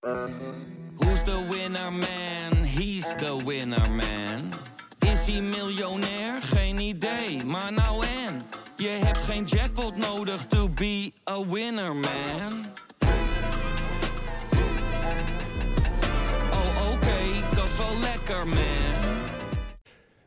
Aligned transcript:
Who's 0.00 1.22
the 1.24 1.46
winner 1.50 1.90
man? 1.90 2.64
He's 2.64 3.14
the 3.16 3.42
winner 3.46 3.90
man. 3.90 4.52
Is 4.98 5.26
hij 5.26 5.42
miljonair? 5.42 6.42
Geen 6.42 6.78
idee, 6.78 7.44
maar 7.44 7.72
nou 7.72 8.04
en. 8.06 8.42
Je 8.76 8.88
hebt 8.88 9.18
geen 9.18 9.44
jackpot 9.44 9.96
nodig 9.96 10.46
to 10.46 10.68
be 10.68 11.12
a 11.30 11.46
winner 11.46 11.94
man. 11.94 12.64
Oh 16.50 16.92
oké, 16.92 17.54
dat 17.54 17.64
is 17.64 17.76
wel 17.76 18.00
lekker 18.00 18.46
man. 18.46 19.24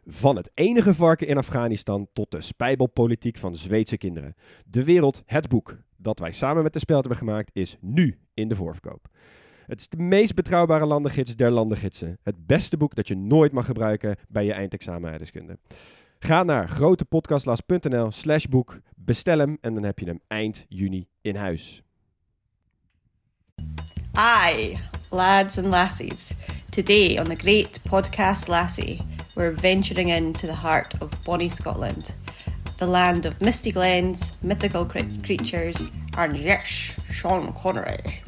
Van 0.08 0.36
het 0.36 0.52
enige 0.54 0.96
varken 0.96 1.28
in 1.28 1.38
Afghanistan 1.38 2.08
tot 2.14 2.32
de 2.32 2.42
spijbelpolitiek 2.42 3.38
van 3.38 3.56
Zweedse 3.56 3.98
kinderen. 3.98 4.36
De 4.66 4.84
wereld, 4.84 5.24
het 5.26 5.48
boek 5.48 5.78
dat 5.98 6.20
wij 6.20 6.32
samen 6.32 6.64
met 6.64 6.74
de 6.74 6.80
Speld 6.80 7.00
hebben 7.00 7.28
gemaakt, 7.28 7.50
is 7.54 7.78
nu 7.80 8.20
in 8.34 8.48
de 8.48 8.56
voorverkoop. 8.56 9.08
Het 9.66 9.80
is 9.80 9.90
de 9.90 9.98
meest 9.98 10.36
betrouwbare 10.36 10.86
landengids 10.86 11.36
der 11.36 11.52
landengidsen. 11.52 12.18
Het 12.24 12.46
beste 12.46 12.78
boek 12.78 12.96
dat 12.96 13.08
je 13.08 13.16
nooit 13.16 13.52
mag 13.52 13.66
gebruiken 13.66 14.16
bij 14.28 14.46
je 14.46 14.54
eindexamen 14.54 15.10
aardrijkskunde. 15.10 15.58
Ga 16.20 16.44
naar 16.44 16.68
grotepodcastlas.nl 16.68 18.12
slash 18.12 18.46
boek, 18.46 18.80
bestel 18.96 19.40
hem 19.40 19.58
en 19.62 19.74
dan 19.74 19.84
heb 19.84 20.00
je 20.00 20.06
hem 20.06 20.20
eind 20.28 20.66
juni 20.68 21.08
in 21.22 21.36
huis. 21.36 21.84
Aye, 24.12 24.76
lads 25.10 25.58
and 25.58 25.68
lassies. 25.68 26.34
Today 26.70 27.20
on 27.20 27.26
the 27.26 27.36
great 27.36 27.80
podcast 27.90 28.48
Lassie, 28.48 29.02
we're 29.36 29.56
venturing 29.56 30.10
into 30.10 30.48
the 30.48 30.68
heart 30.68 30.94
of 31.02 31.10
bonny 31.24 31.50
Scotland, 31.50 32.16
the 32.78 32.86
land 32.86 33.26
of 33.26 33.40
misty 33.40 33.72
glens, 33.72 34.34
mythical 34.42 34.86
cre- 34.86 35.22
creatures, 35.22 35.84
and 36.18 36.36
yes, 36.36 36.98
Sean 37.12 37.54
Connery. 37.54 38.24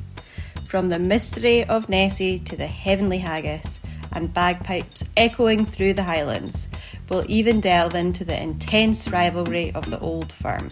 From 0.75 0.89
the 0.89 0.99
mystery 0.99 1.63
of 1.63 1.87
Nessie 1.87 2.37
to 2.39 2.57
the 2.57 2.67
heavenly 2.67 3.19
haggis 3.19 3.79
and 4.11 4.33
bagpipes 4.33 5.05
echoing 5.15 5.65
through 5.65 5.93
the 5.93 6.03
Highlands, 6.03 6.67
we'll 7.07 7.23
even 7.31 7.61
delve 7.61 7.95
into 7.95 8.25
the 8.25 8.37
intense 8.37 9.07
rivalry 9.07 9.71
of 9.71 9.89
the 9.89 10.01
old 10.01 10.33
firm. 10.33 10.71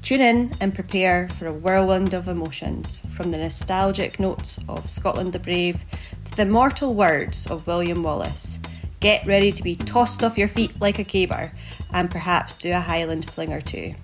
Tune 0.00 0.22
in 0.22 0.56
and 0.62 0.74
prepare 0.74 1.28
for 1.28 1.44
a 1.44 1.52
whirlwind 1.52 2.14
of 2.14 2.26
emotions, 2.26 3.06
from 3.14 3.32
the 3.32 3.36
nostalgic 3.36 4.18
notes 4.18 4.58
of 4.66 4.88
Scotland 4.88 5.34
the 5.34 5.38
Brave 5.38 5.84
to 6.24 6.34
the 6.34 6.46
mortal 6.46 6.94
words 6.94 7.46
of 7.46 7.66
William 7.66 8.02
Wallace. 8.02 8.58
Get 9.00 9.26
ready 9.26 9.52
to 9.52 9.62
be 9.62 9.76
tossed 9.76 10.24
off 10.24 10.38
your 10.38 10.48
feet 10.48 10.80
like 10.80 10.98
a 10.98 11.04
caber 11.04 11.52
and 11.92 12.10
perhaps 12.10 12.56
do 12.56 12.70
a 12.70 12.80
Highland 12.80 13.28
fling 13.30 13.52
or 13.52 13.60
two 13.60 13.94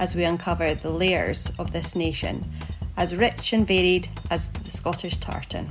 as 0.00 0.14
we 0.14 0.24
uncover 0.24 0.74
the 0.74 0.90
layers 0.90 1.50
of 1.58 1.72
this 1.72 1.94
nation, 1.94 2.42
as 2.96 3.16
rich 3.16 3.52
and 3.52 3.66
varied 3.66 4.08
as 4.30 4.52
the 4.52 4.70
Scottish 4.70 5.16
tartan. 5.16 5.68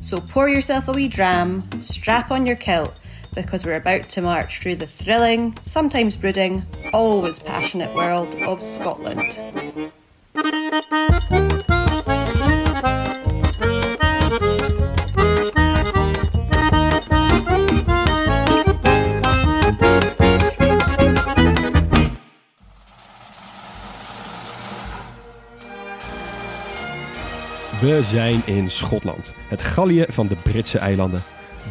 So 0.00 0.20
pour 0.20 0.48
yourself 0.48 0.88
a 0.88 0.92
wee 0.92 1.08
dram, 1.08 1.68
strap 1.80 2.30
on 2.30 2.46
your 2.46 2.56
kilt, 2.56 2.98
because 3.34 3.64
we're 3.64 3.76
about 3.76 4.08
to 4.10 4.22
march 4.22 4.60
through 4.60 4.76
the 4.76 4.86
thrilling, 4.86 5.56
sometimes 5.62 6.16
brooding, 6.16 6.64
always 6.92 7.38
passionate 7.38 7.94
world 7.94 8.34
of 8.36 8.62
Scotland. 8.62 9.42
We 27.80 28.00
zijn 28.02 28.42
in 28.44 28.70
Schotland, 28.70 29.34
het 29.48 29.62
Gallië 29.62 30.04
van 30.08 30.26
de 30.26 30.36
Britse 30.42 30.78
eilanden. 30.78 31.22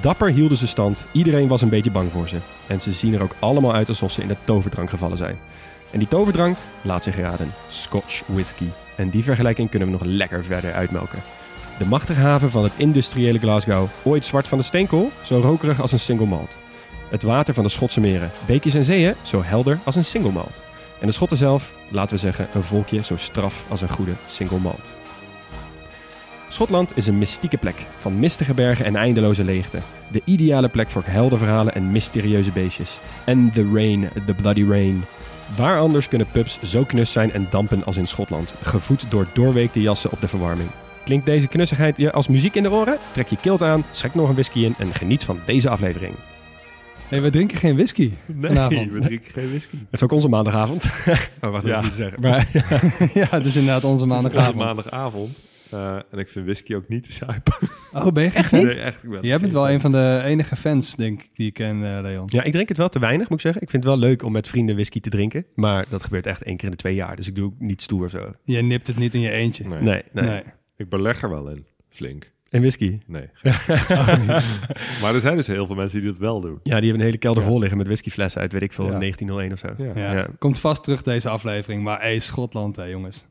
Dapper 0.02 0.30
hielden 0.30 0.58
ze 0.58 0.68
stand, 0.68 1.06
iedereen 1.12 1.48
was 1.48 1.62
een 1.62 1.70
beetje 1.70 1.92
bang 1.92 2.12
voor 2.12 2.28
ze. 2.30 2.38
En 2.68 2.82
ze 2.82 2.92
zien 2.92 3.14
er 3.14 3.22
ook 3.22 3.36
allemaal 3.40 3.74
uit 3.74 3.90
alsof 3.90 4.12
ze 4.12 4.22
in 4.22 4.28
de 4.28 4.36
toverdrank 4.44 4.90
gevallen 4.90 5.18
zijn. 5.18 5.38
En 5.92 6.00
die 6.00 6.08
toverdrank, 6.08 6.58
laat 6.82 7.04
zich 7.04 7.18
raden, 7.18 7.54
Scotch 7.70 8.24
whisky. 8.26 8.66
En 8.96 9.10
die 9.10 9.24
vergelijking 9.24 9.70
kunnen 9.70 9.88
we 9.88 9.94
nog 9.94 10.04
lekker 10.04 10.44
verder 10.44 10.74
uitmelken. 10.74 11.24
De 11.78 11.86
machtige 11.86 12.20
haven 12.20 12.52
van 12.52 12.64
het 12.64 12.74
industriële 12.76 13.40
Glasgow, 13.40 13.88
ooit 14.04 14.26
zwart 14.26 14.48
van 14.48 14.58
de 14.58 14.64
steenkool, 14.64 15.12
zo 15.24 15.40
rokerig 15.40 15.82
als 15.82 15.92
een 15.92 16.00
single 16.00 16.26
malt. 16.26 16.58
Het 17.10 17.22
water 17.22 17.54
van 17.54 17.64
de 17.64 17.70
Schotse 17.70 18.00
meren, 18.00 18.32
beekjes 18.46 18.74
en 18.74 18.84
zeeën, 18.84 19.16
zo 19.24 19.44
helder 19.44 19.80
als 19.84 19.96
een 19.96 20.06
single 20.06 20.32
malt. 20.32 20.62
En 21.00 21.08
de 21.08 21.14
Schotten 21.14 21.38
zelf, 21.38 21.74
laten 21.90 22.16
we 22.16 22.22
zeggen, 22.22 22.48
een 22.54 22.64
volkje 22.64 23.04
zo 23.04 23.18
straf 23.18 23.66
als 23.70 23.82
een 23.82 23.90
goede 23.90 24.14
single 24.28 24.60
malt. 24.60 24.97
Schotland 26.58 26.92
is 26.98 27.08
een 27.08 27.18
mystieke 27.18 27.58
plek, 27.58 27.76
van 28.00 28.20
mistige 28.20 28.54
bergen 28.54 28.86
en 28.86 28.96
eindeloze 28.96 29.44
leegte. 29.44 29.78
De 30.12 30.22
ideale 30.26 30.68
plek 30.68 30.90
voor 30.90 31.04
heldenverhalen 31.06 31.74
en 31.76 31.92
mysterieuze 31.92 32.52
beestjes. 32.52 32.98
En 33.26 33.52
the 33.54 33.70
rain, 33.74 34.10
the 34.26 34.34
bloody 34.34 34.64
rain. 34.70 35.04
Waar 35.58 35.80
anders 35.80 36.08
kunnen 36.08 36.28
pubs 36.32 36.60
zo 36.64 36.84
knus 36.84 37.12
zijn 37.12 37.32
en 37.32 37.48
dampen 37.50 37.86
als 37.86 37.98
in 37.98 38.08
Schotland, 38.08 38.54
gevoed 38.62 39.06
door 39.12 39.28
doorweekte 39.34 39.82
jassen 39.82 40.12
op 40.12 40.22
de 40.22 40.28
verwarming. 40.28 40.70
Klinkt 41.06 41.26
deze 41.26 41.48
knussigheid 41.48 41.98
je 41.98 42.12
als 42.12 42.28
muziek 42.28 42.56
in 42.56 42.64
de 42.64 42.72
oren? 42.72 42.98
Trek 43.12 43.28
je 43.28 43.38
kilt 43.42 43.62
aan, 43.62 43.84
schenk 43.92 44.16
nog 44.16 44.28
een 44.28 44.34
whisky 44.34 44.60
in 44.64 44.76
en 44.78 44.94
geniet 44.94 45.24
van 45.24 45.40
deze 45.46 45.70
aflevering. 45.70 46.14
Nee, 47.12 47.22
we 47.22 47.30
drinken 47.30 47.58
geen 47.58 47.76
whisky 47.76 48.12
vanavond. 48.42 48.94
we 48.94 49.00
drinken 49.00 49.32
geen 49.32 49.50
whisky. 49.50 49.76
Het 49.92 49.94
is 50.00 50.04
ook 50.04 50.12
onze 50.12 50.30
maandagavond. 50.30 50.84
oh, 50.86 51.50
wacht, 51.50 51.64
dat 51.64 51.64
Ja. 51.64 51.82
niet 51.82 51.90
te 51.90 51.96
zeggen. 51.96 52.22
Maar, 52.22 52.48
ja, 53.14 53.28
het 53.30 53.46
is 53.46 53.56
inderdaad 53.56 53.84
onze 53.84 54.04
Het 54.06 54.14
is 54.14 54.22
maandagavond. 54.22 54.56
maandagavond. 54.56 55.38
Eh, 55.72 55.96
en 56.12 56.18
ik 56.18 56.28
vind 56.28 56.46
whisky 56.46 56.76
ook 56.76 56.88
niet 56.88 57.04
te 57.04 57.12
zuipen. 57.12 57.54
Oh, 57.92 58.08
ben 58.12 58.24
je 58.24 58.30
echt 58.32 58.52
niet? 58.52 58.64
Nee, 58.64 58.80
echt. 58.80 59.04
Ik 59.04 59.10
ben 59.10 59.22
Jij 59.22 59.40
bent 59.40 59.54
wel 59.54 59.64
fan. 59.64 59.74
een 59.74 59.80
van 59.80 59.92
de 59.92 60.22
enige 60.26 60.56
fans, 60.56 60.96
denk 60.96 61.22
ik, 61.22 61.30
die 61.34 61.48
ik 61.48 61.54
ken, 61.54 61.96
eh, 61.96 62.02
Leon. 62.02 62.26
Ja, 62.30 62.44
ik 62.44 62.52
drink 62.52 62.68
het 62.68 62.78
wel 62.78 62.90
te 62.90 63.00
weinig, 63.00 63.30
moet 63.30 63.38
ik 63.38 63.44
zeggen. 63.44 63.62
Ik 63.62 63.70
vind 63.70 63.84
het 63.84 63.92
wel 63.92 64.02
leuk 64.02 64.24
om 64.24 64.32
met 64.32 64.48
vrienden 64.48 64.76
whisky 64.76 65.00
te 65.00 65.10
drinken. 65.10 65.46
Maar 65.56 65.86
dat 65.90 66.04
gebeurt 66.04 66.28
echt 66.28 66.44
één 66.44 66.56
keer 66.56 66.66
in 66.66 66.72
de 66.72 66.78
twee 66.78 66.96
jaar. 66.96 67.16
Dus 67.16 67.28
ik 67.28 67.36
doe 67.36 67.46
ook 67.46 67.60
niet 67.60 67.82
stoer 67.82 68.06
of 68.06 68.12
zo. 68.12 68.34
Jij 68.44 68.62
nipt 68.62 68.88
het 68.88 68.98
niet 68.98 69.14
in 69.14 69.20
je 69.22 69.30
eentje. 69.32 69.68
Nee. 69.68 69.82
Nee, 69.82 70.04
nee. 70.12 70.26
Nee. 70.30 70.44
Ik 70.78 70.90
beleg 70.90 71.22
er 71.22 71.30
wel 71.30 71.50
in. 71.50 71.66
Flink. 71.90 72.32
En 72.50 72.60
whisky? 72.60 73.00
Nee. 73.08 73.30
maar 75.02 75.14
er 75.16 75.20
zijn 75.22 75.36
dus 75.38 75.48
heel 75.48 75.66
veel 75.66 75.76
mensen 75.76 76.00
die 76.02 76.10
dat 76.10 76.20
wel 76.20 76.42
doen. 76.42 76.60
Ja, 76.64 76.76
die 76.76 76.90
hebben 76.90 76.94
een 76.94 77.06
hele 77.06 77.18
kelder 77.18 77.44
Ja. 77.44 77.50
vol 77.50 77.60
liggen 77.60 77.78
met 77.78 77.88
whiskyflessen 77.88 78.42
uit, 78.42 78.52
weet 78.52 78.62
ik 78.62 78.74
veel, 78.74 78.92
Ja. 78.92 78.98
1901 79.00 79.52
of 79.52 79.60
zo. 79.60 79.84
Ja. 79.84 80.02
Ja. 80.02 80.14
Ja. 80.18 80.28
Komt 80.40 80.60
vast 80.60 80.84
terug 80.84 81.02
deze 81.04 81.30
aflevering. 81.30 81.84
Maar 81.84 82.00
hey, 82.02 82.20
Schotland, 82.20 82.76
hè, 82.76 82.84
jongens. 82.84 83.26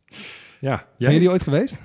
Ja. 0.60 0.86
Zijn 0.98 1.12
jullie 1.12 1.30
ooit 1.30 1.42
geweest? 1.42 1.82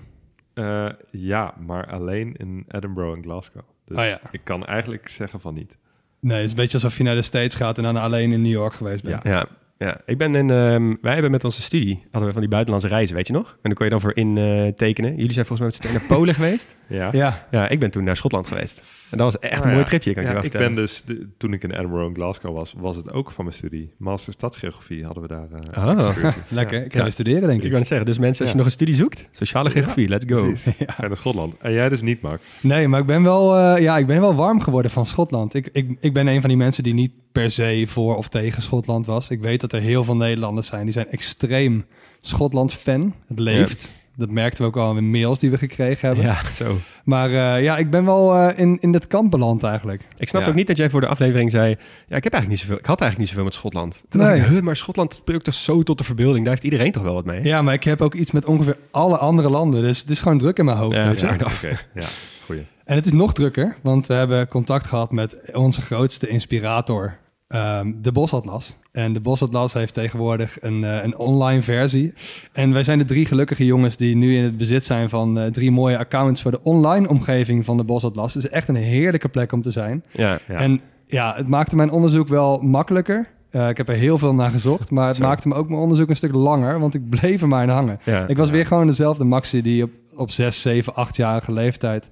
Eh, 0.54 0.90
ja, 1.12 1.54
maar 1.66 1.88
alleen 1.92 2.36
in 2.36 2.66
Edinburgh 2.68 3.18
en 3.18 3.24
Glasgow. 3.24 3.64
Dus 3.86 3.98
Oh 3.98 4.04
ja. 4.04 4.20
ik 4.32 4.42
kan 4.44 4.66
eigenlijk 4.66 5.08
zeggen 5.10 5.40
van 5.42 5.54
niet. 5.54 5.78
Nee, 6.20 6.36
het 6.36 6.46
is 6.46 6.50
een 6.52 6.56
beetje 6.58 6.74
alsof 6.74 6.98
je 6.98 7.04
naar 7.04 7.16
de 7.16 7.22
States 7.22 7.56
gaat 7.56 7.78
en 7.78 7.84
dan 7.84 7.98
alleen 7.98 8.32
in 8.32 8.42
New 8.42 8.52
York 8.52 8.74
geweest 8.74 9.04
bent. 9.04 9.24
Ja. 9.24 9.32
Ja, 9.32 9.46
ja. 9.86 9.98
Ik 10.06 10.18
ben 10.18 10.36
in, 10.36 10.50
ehm, 10.50 10.96
wij 11.02 11.14
hebben 11.14 11.32
met 11.32 11.44
onze 11.44 11.62
studie, 11.62 12.00
hadden 12.04 12.26
we 12.26 12.32
van 12.32 12.42
die 12.42 12.50
buitenlandse 12.50 12.90
reizen, 12.90 13.16
weet 13.16 13.28
je 13.28 13.34
nog? 13.34 13.50
En 13.52 13.58
dan 13.62 13.74
kon 13.74 13.86
je 13.86 13.92
dan 13.92 14.02
voor 14.02 14.16
in 14.16 14.38
eh, 14.38 14.68
tekenen. 14.68 15.16
Jullie 15.16 15.32
zijn 15.32 15.46
volgens 15.46 15.60
mij 15.60 15.68
met 15.68 15.76
z'n 15.76 15.82
tweeën 15.82 15.96
naar 15.98 16.18
Polen 16.18 16.36
geweest. 16.40 16.76
Ja. 16.88 17.10
Ja. 17.12 17.48
Ja, 17.52 17.70
ik 17.70 17.80
ben 17.80 17.92
toen 17.92 18.04
naar 18.04 18.16
Schotland 18.18 18.48
geweest. 18.48 18.84
En 19.12 19.18
dat 19.18 19.34
was 19.34 19.40
echt 19.50 19.54
Oh 19.60 19.60
een 19.62 19.66
mooi 19.68 19.78
ja. 19.80 19.84
tripje, 19.86 20.14
kan 20.14 20.22
ik 20.24 20.28
Ja, 20.30 20.36
je 20.36 20.42
wel 20.42 20.62
ik 20.62 20.68
ben 20.68 20.76
dus, 20.76 21.02
de- 21.06 21.28
toen 21.38 21.54
ik 21.54 21.64
in 21.64 21.72
Edinburgh 21.72 22.06
en 22.08 22.14
Glasgow 22.16 22.56
was, 22.56 22.74
was 22.78 22.96
het 22.96 23.12
ook 23.12 23.32
van 23.32 23.46
mijn 23.46 23.56
studie. 23.58 23.92
Master 23.98 24.34
Stadsgeografie 24.34 25.06
hadden 25.06 25.22
we 25.24 25.30
daar. 25.30 25.48
eh, 25.72 25.84
Ah. 25.88 26.08
excursie. 26.08 26.42
Lekker. 26.60 26.78
Ja. 26.80 26.86
Ik 26.86 26.94
ga 26.94 27.10
studeren, 27.10 27.42
denk 27.42 27.58
Ik 27.58 27.64
ik. 27.64 27.70
wil 27.70 27.80
het 27.80 27.88
zeggen, 27.88 28.06
dus 28.06 28.20
mensen, 28.20 28.42
als 28.42 28.52
je 28.52 28.58
Ja. 28.58 28.64
nog 28.64 28.66
een 28.66 28.78
studie 28.80 28.96
zoekt, 28.96 29.28
sociale 29.32 29.70
geografie, 29.70 30.08
let's 30.10 30.26
go. 30.28 30.44
Precies. 30.46 30.76
Ga 30.96 31.08
naar 31.08 31.18
Schotland. 31.18 31.54
En 31.60 31.72
jij 31.74 31.90
dus 31.90 32.02
niet, 32.02 32.22
Mark? 32.22 32.42
Nee, 32.62 32.88
maar 32.88 33.00
ik 33.00 33.06
ben 33.06 33.24
wel, 33.24 33.58
eh, 33.58 33.82
ja, 33.82 33.98
ik 33.98 34.06
ben 34.08 34.20
wel 34.22 34.36
warm 34.36 34.62
geworden 34.62 34.92
van 34.92 35.06
Schotland. 35.06 35.54
Ik, 35.54 35.70
ik, 35.74 35.98
ik 36.00 36.14
ben 36.14 36.28
een 36.28 36.40
van 36.42 36.50
die 36.50 36.58
mensen 36.58 36.84
die 36.84 36.94
niet 36.94 37.12
per 37.32 37.52
se 37.52 37.84
voor 37.88 38.16
of 38.18 38.28
tegen 38.30 38.62
Schotland 38.62 39.06
was. 39.06 39.30
Ik 39.30 39.40
weet 39.42 39.62
dat 39.62 39.74
er 39.74 39.82
heel 39.82 40.04
veel 40.04 40.16
Nederlanders 40.16 40.68
zijn 40.68 40.84
die 40.84 40.94
zijn 40.94 41.10
extreem 41.12 41.86
Schotland-fan. 42.20 43.14
Het 43.28 43.40
leeft. 43.40 43.90
Dat 44.18 44.30
merkten 44.30 44.62
we 44.64 44.68
ook 44.70 44.78
al 44.78 44.98
in 44.98 45.10
mails 45.12 45.40
die 45.40 45.50
we 45.50 45.58
gekregen 45.58 46.08
hebben. 46.08 46.26
Ja, 46.26 46.52
zo. 46.52 46.78
Maar 47.04 47.30
eh, 47.30 47.64
ja, 47.64 47.78
ik 47.78 47.90
ben 47.90 48.06
wel 48.06 48.36
eh, 48.36 48.60
in, 48.60 48.78
in 48.82 48.92
dat 48.92 49.08
kamp 49.08 49.32
beland 49.32 49.64
eigenlijk. 49.64 50.02
Ik 50.18 50.28
snap 50.30 50.42
Ja. 50.42 50.48
ook 50.48 50.56
niet 50.56 50.68
dat 50.68 50.78
jij 50.78 50.90
voor 50.90 51.02
de 51.02 51.08
aflevering 51.08 51.52
zei... 51.52 51.70
Ja, 52.08 52.16
ik 52.16 52.24
heb 52.24 52.34
eigenlijk 52.34 52.48
niet 52.48 52.60
zoveel... 52.60 52.78
Ik 52.78 52.86
had 52.86 53.02
eigenlijk 53.02 53.18
niet 53.18 53.28
zoveel 53.28 53.44
met 53.44 53.54
Schotland. 53.54 54.04
Toen 54.10 54.22
dacht 54.22 54.50
Nee. 54.50 54.58
ik, 54.58 54.64
maar 54.64 54.76
Schotland 54.76 55.14
spreekt 55.16 55.44
toch 55.44 55.54
zo 55.54 55.84
tot 55.84 55.98
de 55.98 56.04
verbeelding. 56.04 56.40
Daar 56.44 56.54
heeft 56.54 56.64
iedereen 56.66 56.92
toch 56.92 57.04
wel 57.04 57.14
wat 57.14 57.26
mee? 57.26 57.44
Ja, 57.44 57.62
maar 57.62 57.74
ik 57.74 57.84
heb 57.84 58.02
ook 58.02 58.14
iets 58.16 58.32
met 58.32 58.46
ongeveer 58.46 58.78
alle 58.92 59.18
andere 59.18 59.50
landen. 59.50 59.82
Dus 59.82 60.00
het 60.00 60.10
is 60.10 60.20
gewoon 60.22 60.38
druk 60.38 60.58
in 60.58 60.66
mijn 60.66 60.78
hoofd. 60.78 60.96
Ja, 60.96 61.06
weet 61.08 61.20
je? 61.20 61.26
ja. 61.26 61.34
Oké, 61.34 61.78
ja. 61.94 62.06
Goeie. 62.46 62.66
En 62.86 62.96
het 62.96 63.06
is 63.06 63.12
nog 63.12 63.34
drukker, 63.34 63.78
want 63.82 64.08
we 64.08 64.14
hebben 64.14 64.48
contact 64.48 64.88
gehad 64.88 65.12
met 65.12 65.38
onze 65.54 65.82
grootste 65.82 66.28
inspirator, 66.28 67.18
ehm, 67.52 67.92
de 68.02 68.12
Bosatlas. 68.12 68.78
En 68.92 69.14
de 69.14 69.20
Bosatlas 69.20 69.74
heeft 69.74 69.94
tegenwoordig 69.94 70.58
een, 70.62 70.84
eh, 70.84 71.04
een 71.04 71.18
online 71.18 71.62
versie. 71.62 72.14
En 72.52 72.74
wij 72.74 72.84
zijn 72.84 72.98
de 72.98 73.06
drie 73.06 73.26
gelukkige 73.26 73.66
jongens 73.66 73.98
die 73.98 74.16
nu 74.16 74.36
in 74.38 74.44
het 74.44 74.58
bezit 74.58 74.86
zijn 74.86 75.10
van 75.10 75.40
eh, 75.40 75.46
drie 75.52 75.72
mooie 75.72 75.98
accounts 75.98 76.42
voor 76.42 76.52
de 76.52 76.60
online 76.64 77.08
omgeving 77.10 77.66
van 77.66 77.78
de 77.78 77.84
Bosatlas. 77.84 78.34
Het 78.34 78.44
is 78.44 78.50
echt 78.50 78.68
een 78.68 78.76
heerlijke 78.76 79.30
plek 79.30 79.52
om 79.52 79.62
te 79.62 79.72
zijn. 79.72 80.04
Ja. 80.12 80.40
Ja. 80.48 80.56
En 80.56 80.82
ja, 81.08 81.34
het 81.36 81.48
maakte 81.48 81.76
mijn 81.76 81.92
onderzoek 81.92 82.28
wel 82.28 82.60
makkelijker. 82.60 83.28
Eh, 83.50 83.70
ik 83.70 83.78
heb 83.78 83.90
er 83.90 83.96
heel 83.96 84.18
veel 84.18 84.34
naar 84.34 84.50
gezocht, 84.52 84.92
maar 84.92 85.08
het 85.08 85.16
Zo. 85.16 85.24
maakte 85.24 85.48
me 85.48 85.56
ook 85.56 85.68
mijn 85.70 85.82
onderzoek 85.82 86.10
een 86.10 86.16
stuk 86.16 86.34
langer, 86.34 86.80
want 86.80 86.94
ik 86.94 87.10
bleef 87.10 87.42
er 87.42 87.48
maar 87.48 87.64
in 87.64 87.70
hangen. 87.70 88.00
Ja. 88.04 88.28
Ik 88.28 88.38
was 88.38 88.50
weer 88.50 88.66
gewoon 88.66 88.88
dezelfde 88.88 89.24
Maxi 89.24 89.62
die 89.62 89.84
op, 89.84 89.90
op 90.16 90.32
6, 90.32 90.62
7, 90.62 90.94
8-jarige 91.08 91.52
leeftijd 91.52 92.10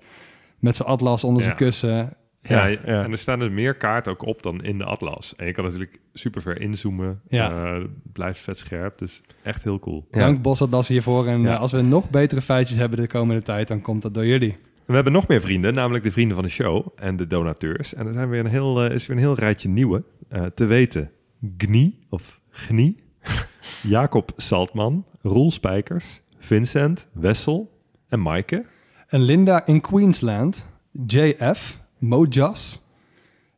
met 0.60 0.76
zijn 0.76 0.88
atlas 0.88 1.24
onder 1.24 1.42
zijn 1.44 1.56
Ja. 1.58 1.66
kussen. 1.66 2.14
Ja, 2.50 2.66
Ja, 2.68 2.78
ja. 2.86 3.04
en 3.04 3.12
er 3.12 3.18
staan 3.18 3.40
dus 3.40 3.50
meer 3.50 3.75
kaarten 3.75 4.12
ook 4.12 4.25
op 4.25 4.44
dan 4.44 4.63
in 4.63 4.78
de 4.78 4.84
atlas. 4.84 5.34
En 5.36 5.46
je 5.46 5.51
kan 5.51 5.63
natuurlijk 5.63 6.00
super 6.13 6.42
ver 6.42 6.62
inzoomen. 6.62 7.22
Ja. 7.28 7.51
Eh, 7.75 7.84
blijft 8.13 8.40
vet 8.40 8.57
scherp, 8.57 8.98
dus 8.98 9.22
echt 9.44 9.63
heel 9.63 9.80
cool. 9.80 10.07
Ja. 10.12 10.18
Dank 10.19 10.42
Bos 10.42 10.62
Atlas 10.62 10.88
hiervoor. 10.88 11.28
En 11.28 11.42
Ja. 11.42 11.54
eh, 11.54 11.60
als 11.60 11.72
we 11.72 11.81
nog 11.81 12.10
betere 12.10 12.42
feitjes 12.42 12.78
hebben 12.78 13.00
de 13.00 13.07
komende 13.07 13.42
tijd, 13.42 13.68
dan 13.68 13.81
komt 13.81 14.01
dat 14.01 14.13
door 14.13 14.25
jullie. 14.25 14.57
We 14.86 14.94
hebben 14.96 15.13
nog 15.13 15.28
meer 15.28 15.42
vrienden, 15.42 15.74
namelijk 15.74 16.04
de 16.04 16.12
vrienden 16.12 16.36
van 16.36 16.46
de 16.46 16.51
show 16.51 16.88
en 16.96 17.16
de 17.16 17.28
donateurs. 17.28 17.94
En 17.94 18.07
er 18.07 18.13
zijn 18.13 18.30
weer 18.30 18.40
een 18.40 18.46
heel, 18.46 18.84
eh, 18.84 18.92
is 18.95 19.06
weer 19.07 19.16
een 19.18 19.24
heel 19.24 19.36
rijtje 19.36 19.69
nieuwe. 19.69 20.04
eh, 20.30 20.44
te 20.45 20.66
weten, 20.66 21.12
Gnie 21.57 22.00
of 22.10 22.40
Gnie, 22.50 23.04
Jacob 23.84 24.31
Saltman, 24.36 25.06
Roel 25.22 25.52
Spijkers, 25.52 26.22
Vincent, 26.38 27.07
Wessel 27.13 27.80
en 28.07 28.22
Maaike. 28.22 28.66
En 29.07 29.22
Linda 29.22 29.66
in 29.66 29.81
Queensland, 29.81 30.69
JF, 31.06 31.80
Mojas, 32.00 32.81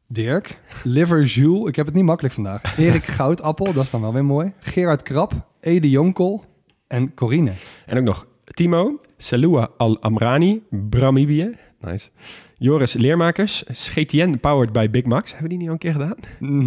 Dirk, 0.07 0.59
Liver 0.83 1.23
Jules, 1.23 1.69
ik 1.69 1.75
heb 1.75 1.85
het 1.85 1.95
niet 1.95 2.03
makkelijk 2.03 2.33
vandaag. 2.33 2.77
Erik 2.77 3.05
Goudappel, 3.15 3.73
dat 3.73 3.83
is 3.83 3.89
dan 3.89 4.01
wel 4.01 4.13
weer 4.13 4.25
mooi. 4.25 4.53
Gerard 4.59 5.01
Krap, 5.01 5.47
Ede 5.59 5.89
Jonkel 5.89 6.45
en 6.88 7.13
Corine. 7.13 7.51
En 7.85 7.97
ook 7.97 8.03
nog 8.03 8.27
Timo, 8.43 8.99
Salua 9.17 9.69
Al-Amrani, 9.77 10.61
Bramibie, 10.69 11.55
nice. 11.79 12.09
Joris 12.57 12.93
Leermakers, 12.93 13.63
Schetien 13.71 14.39
powered 14.39 14.71
by 14.71 14.89
Big 14.89 15.05
Max. 15.05 15.31
Hebben 15.31 15.49
we 15.49 15.49
die 15.49 15.57
niet 15.57 15.67
al 15.67 15.73
een 15.73 15.79
keer 15.79 15.91
gedaan? 15.91 16.17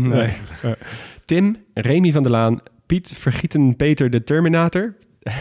Nee. 0.08 0.32
Tim, 1.24 1.56
Remy 1.74 2.12
van 2.12 2.22
der 2.22 2.32
Laan, 2.32 2.60
Piet 2.86 3.14
Vergieten 3.16 3.76
Peter 3.76 4.10
de 4.10 4.24
Terminator, 4.24 4.94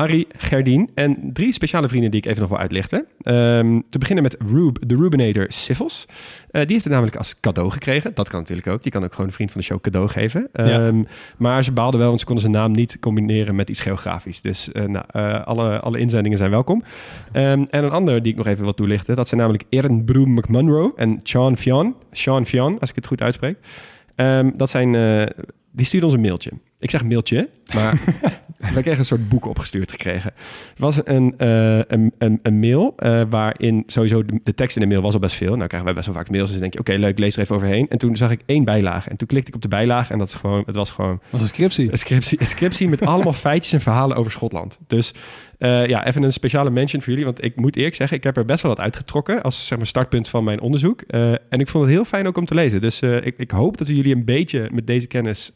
Harry 0.00 0.26
Gerdien 0.36 0.90
en 0.94 1.30
drie 1.32 1.52
speciale 1.52 1.88
vrienden 1.88 2.10
die 2.10 2.20
ik 2.20 2.26
even 2.26 2.40
nog 2.40 2.48
wil 2.48 2.58
uitlichten. 2.58 3.06
Ehm, 3.22 3.80
te 3.90 3.98
beginnen 3.98 4.22
met 4.24 4.36
Rube, 4.38 4.86
de 4.86 4.96
Rubinator 4.96 5.44
Sivels. 5.48 6.06
Eh, 6.50 6.60
die 6.60 6.70
heeft 6.72 6.84
het 6.84 6.92
namelijk 6.92 7.16
als 7.16 7.40
cadeau 7.40 7.70
gekregen. 7.70 8.14
Dat 8.14 8.28
kan 8.28 8.38
natuurlijk 8.38 8.68
ook. 8.68 8.82
Die 8.82 8.92
kan 8.92 9.04
ook 9.04 9.10
gewoon 9.10 9.26
een 9.26 9.32
vriend 9.32 9.50
van 9.50 9.60
de 9.60 9.66
show 9.66 9.80
cadeau 9.80 10.08
geven. 10.08 10.48
Ja. 10.52 10.64
Ehm, 10.64 11.02
Maar 11.36 11.64
ze 11.64 11.72
baalden 11.72 11.98
wel, 11.98 12.08
want 12.08 12.20
ze 12.20 12.26
konden 12.26 12.44
zijn 12.44 12.56
naam 12.56 12.72
niet 12.72 12.98
combineren 13.00 13.54
met 13.54 13.70
iets 13.70 13.80
geografisch. 13.80 14.40
Dus 14.40 14.72
eh, 14.72 14.84
nou, 14.84 15.04
eh, 15.10 15.44
alle, 15.44 15.80
alle 15.80 15.98
inzendingen 15.98 16.38
zijn 16.38 16.50
welkom. 16.50 16.82
Ehm, 17.32 17.64
en 17.70 17.84
een 17.84 17.90
ander 17.90 18.22
die 18.22 18.32
ik 18.32 18.38
nog 18.38 18.46
even 18.46 18.64
wil 18.64 18.74
toelichten. 18.74 19.16
Dat 19.16 19.28
zijn 19.28 19.40
namelijk 19.40 19.64
Erin 19.68 20.04
Broom 20.04 20.34
McMunro 20.34 20.92
en 20.96 21.20
Sean 21.22 21.56
Fion. 21.56 21.94
Sean 22.12 22.46
Fion, 22.46 22.78
als 22.78 22.90
ik 22.90 22.96
het 22.96 23.06
goed 23.06 23.22
uitspreek. 23.22 23.56
Dat 24.54 24.70
zijn, 24.70 24.92
die 25.72 25.86
stuurden 25.86 26.08
ons 26.08 26.18
een 26.18 26.24
mailtje. 26.24 26.50
Ik 26.80 26.90
zeg 26.90 27.04
mailtje, 27.04 27.48
maar 27.74 27.98
wij 28.74 28.82
kregen 28.82 28.98
een 28.98 29.04
soort 29.04 29.28
boek 29.28 29.46
opgestuurd 29.46 29.90
gekregen. 29.90 30.32
Het 30.68 30.78
was 30.78 31.00
een, 31.04 31.34
eh, 31.38 31.78
een, 31.78 32.12
een, 32.18 32.40
een 32.42 32.60
mail 32.60 32.92
eh, 32.96 33.22
waarin 33.30 33.82
sowieso 33.86 34.24
de, 34.24 34.40
de 34.42 34.54
tekst 34.54 34.76
in 34.76 34.82
de 34.82 34.88
mail 34.88 35.02
was 35.02 35.14
al 35.14 35.20
best 35.20 35.36
veel. 35.36 35.56
Nou 35.56 35.66
krijgen 35.66 35.84
wij 35.84 35.94
best 35.94 36.06
wel 36.06 36.14
vaak 36.14 36.30
mails, 36.30 36.42
dus 36.42 36.52
dan 36.52 36.60
denk 36.60 36.72
je, 36.72 36.78
oké, 36.78 36.92
leuk, 36.92 37.18
lees 37.18 37.36
er 37.36 37.42
even 37.42 37.54
overheen. 37.54 37.88
En 37.88 37.98
toen 37.98 38.16
zag 38.16 38.30
ik 38.30 38.40
één 38.46 38.64
bijlage. 38.64 39.10
En 39.10 39.16
toen 39.16 39.28
klikte 39.28 39.48
ik 39.48 39.54
op 39.54 39.62
de 39.62 39.68
bijlage 39.68 40.12
en 40.12 40.18
dat 40.18 40.28
is 40.28 40.34
gewoon, 40.34 40.62
het 40.66 40.74
was 40.74 40.90
gewoon 40.90 41.20
Was 41.30 41.40
een 41.40 41.46
scriptie. 41.46 41.92
een 41.92 41.98
scriptie, 41.98 42.40
een 42.40 42.46
scriptie 42.46 42.88
met 42.88 43.00
allemaal 43.02 43.32
feitjes 43.46 43.72
en 43.72 43.80
verhalen 43.80 44.16
over 44.16 44.32
Schotland. 44.32 44.78
Dus 44.86 45.14
eh, 45.60 45.86
ja, 45.86 46.06
even 46.06 46.22
een 46.22 46.32
speciale 46.32 46.70
mention 46.70 47.02
voor 47.02 47.10
jullie. 47.10 47.24
Want 47.24 47.44
ik 47.44 47.56
moet 47.56 47.76
eerlijk 47.76 47.94
zeggen, 47.94 48.16
ik 48.16 48.24
heb 48.24 48.36
er 48.36 48.44
best 48.44 48.62
wel 48.62 48.74
wat 48.74 48.80
uitgetrokken 48.80 49.42
als 49.42 49.66
zeg 49.66 49.78
maar, 49.78 49.86
startpunt 49.86 50.28
van 50.28 50.44
mijn 50.44 50.60
onderzoek. 50.60 51.00
Eh, 51.00 51.30
en 51.30 51.60
ik 51.60 51.68
vond 51.68 51.84
het 51.84 51.92
heel 51.92 52.04
fijn 52.04 52.26
ook 52.26 52.36
om 52.36 52.44
te 52.44 52.54
lezen. 52.54 52.80
Dus 52.80 53.00
eh, 53.00 53.26
ik, 53.26 53.34
ik 53.38 53.50
hoop 53.50 53.76
dat 53.76 53.86
we 53.86 53.94
jullie 53.94 54.14
een 54.14 54.24
beetje 54.24 54.68
met 54.72 54.86
deze 54.86 55.06
kennis 55.06 55.50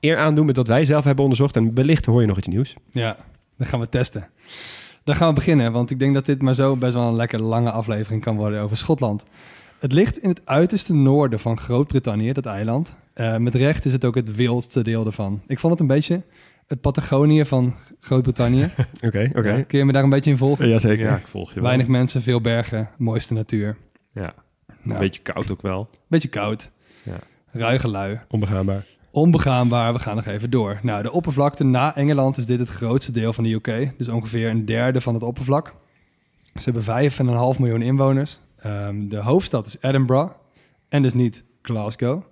eer 0.00 0.16
aandoen 0.16 0.46
met 0.46 0.56
wat 0.56 0.66
wij 0.66 0.84
zelf 0.84 1.04
hebben 1.04 1.22
onderzocht. 1.22 1.56
En 1.56 1.74
wellicht 1.74 2.06
hoor 2.06 2.20
je 2.20 2.26
nog 2.26 2.38
iets 2.38 2.48
nieuws. 2.48 2.74
Ja, 2.90 3.16
dan 3.56 3.66
gaan 3.66 3.80
we 3.80 3.88
testen. 3.88 4.28
Dan 5.04 5.14
gaan 5.14 5.28
we 5.28 5.34
beginnen, 5.34 5.72
want 5.72 5.90
ik 5.90 5.98
denk 5.98 6.14
dat 6.14 6.26
dit 6.26 6.42
maar 6.42 6.54
zo 6.54 6.76
best 6.76 6.94
wel 6.94 7.08
een 7.08 7.14
lekker 7.14 7.42
lange 7.42 7.70
aflevering 7.70 8.22
kan 8.22 8.36
worden 8.36 8.60
over 8.60 8.76
Schotland. 8.76 9.24
Het 9.78 9.92
ligt 9.92 10.18
in 10.18 10.28
het 10.28 10.40
uiterste 10.44 10.94
noorden 10.94 11.40
van 11.40 11.58
Groot-Brittannië, 11.58 12.32
dat 12.32 12.46
eiland. 12.46 12.96
Met 13.38 13.54
recht 13.54 13.84
is 13.84 13.92
het 13.92 14.04
ook 14.04 14.14
het 14.14 14.36
wildste 14.36 14.82
deel 14.82 15.06
ervan. 15.06 15.40
Ik 15.46 15.58
vond 15.58 15.72
het 15.72 15.82
een 15.82 15.88
beetje 15.88 16.22
het 16.70 16.80
Patagonië 16.80 17.44
van 17.44 17.74
Groot-Brittannië. 18.00 18.70
Oké, 19.06 19.30
oké. 19.34 19.64
Kun 19.66 19.78
je 19.78 19.84
me 19.84 19.92
daar 19.92 20.02
een 20.02 20.10
beetje 20.10 20.30
in 20.30 20.36
volgen? 20.36 20.68
Jazeker. 20.68 21.06
Ja, 21.06 21.16
ik 21.16 21.26
volg 21.28 21.48
je 21.48 21.54
wel. 21.54 21.64
Weinig 21.64 21.86
mensen, 21.86 22.22
veel 22.22 22.40
bergen, 22.40 22.88
mooiste 22.98 23.34
natuur. 23.34 23.76
Ja, 24.14 24.34
een 24.66 24.74
Nou, 24.82 24.98
beetje 24.98 25.22
koud 25.22 25.50
ook 25.50 25.62
wel. 25.62 25.88
beetje 26.08 26.28
koud. 26.28 26.70
Ja. 27.02 27.16
Ruige 27.46 27.88
lui. 27.88 28.20
Onbegaanbaar. 28.28 28.86
Onbegaanbaar, 29.10 29.92
we 29.92 29.98
gaan 29.98 30.16
nog 30.16 30.26
even 30.26 30.50
door. 30.50 30.78
Nou, 30.82 31.02
de 31.02 31.12
oppervlakte 31.12 31.64
na 31.64 31.96
Engeland 31.96 32.36
is 32.36 32.46
dit 32.46 32.58
het 32.58 32.68
grootste 32.68 33.12
deel 33.12 33.32
van 33.32 33.44
de 33.44 33.50
UK. 33.52 33.92
Dus 33.98 34.08
ongeveer 34.08 34.48
een 34.50 34.64
derde 34.64 35.00
van 35.00 35.14
het 35.14 35.22
oppervlak. 35.22 35.74
Ze 36.54 36.70
hebben 36.70 36.82
5,5 37.54 37.58
miljoen 37.60 37.82
inwoners. 37.82 38.40
Ehm, 38.56 39.08
de 39.08 39.16
hoofdstad 39.16 39.66
is 39.66 39.76
Edinburgh. 39.80 40.32
En 40.88 41.02
dus 41.02 41.14
niet 41.14 41.44
Glasgow. 41.62 42.22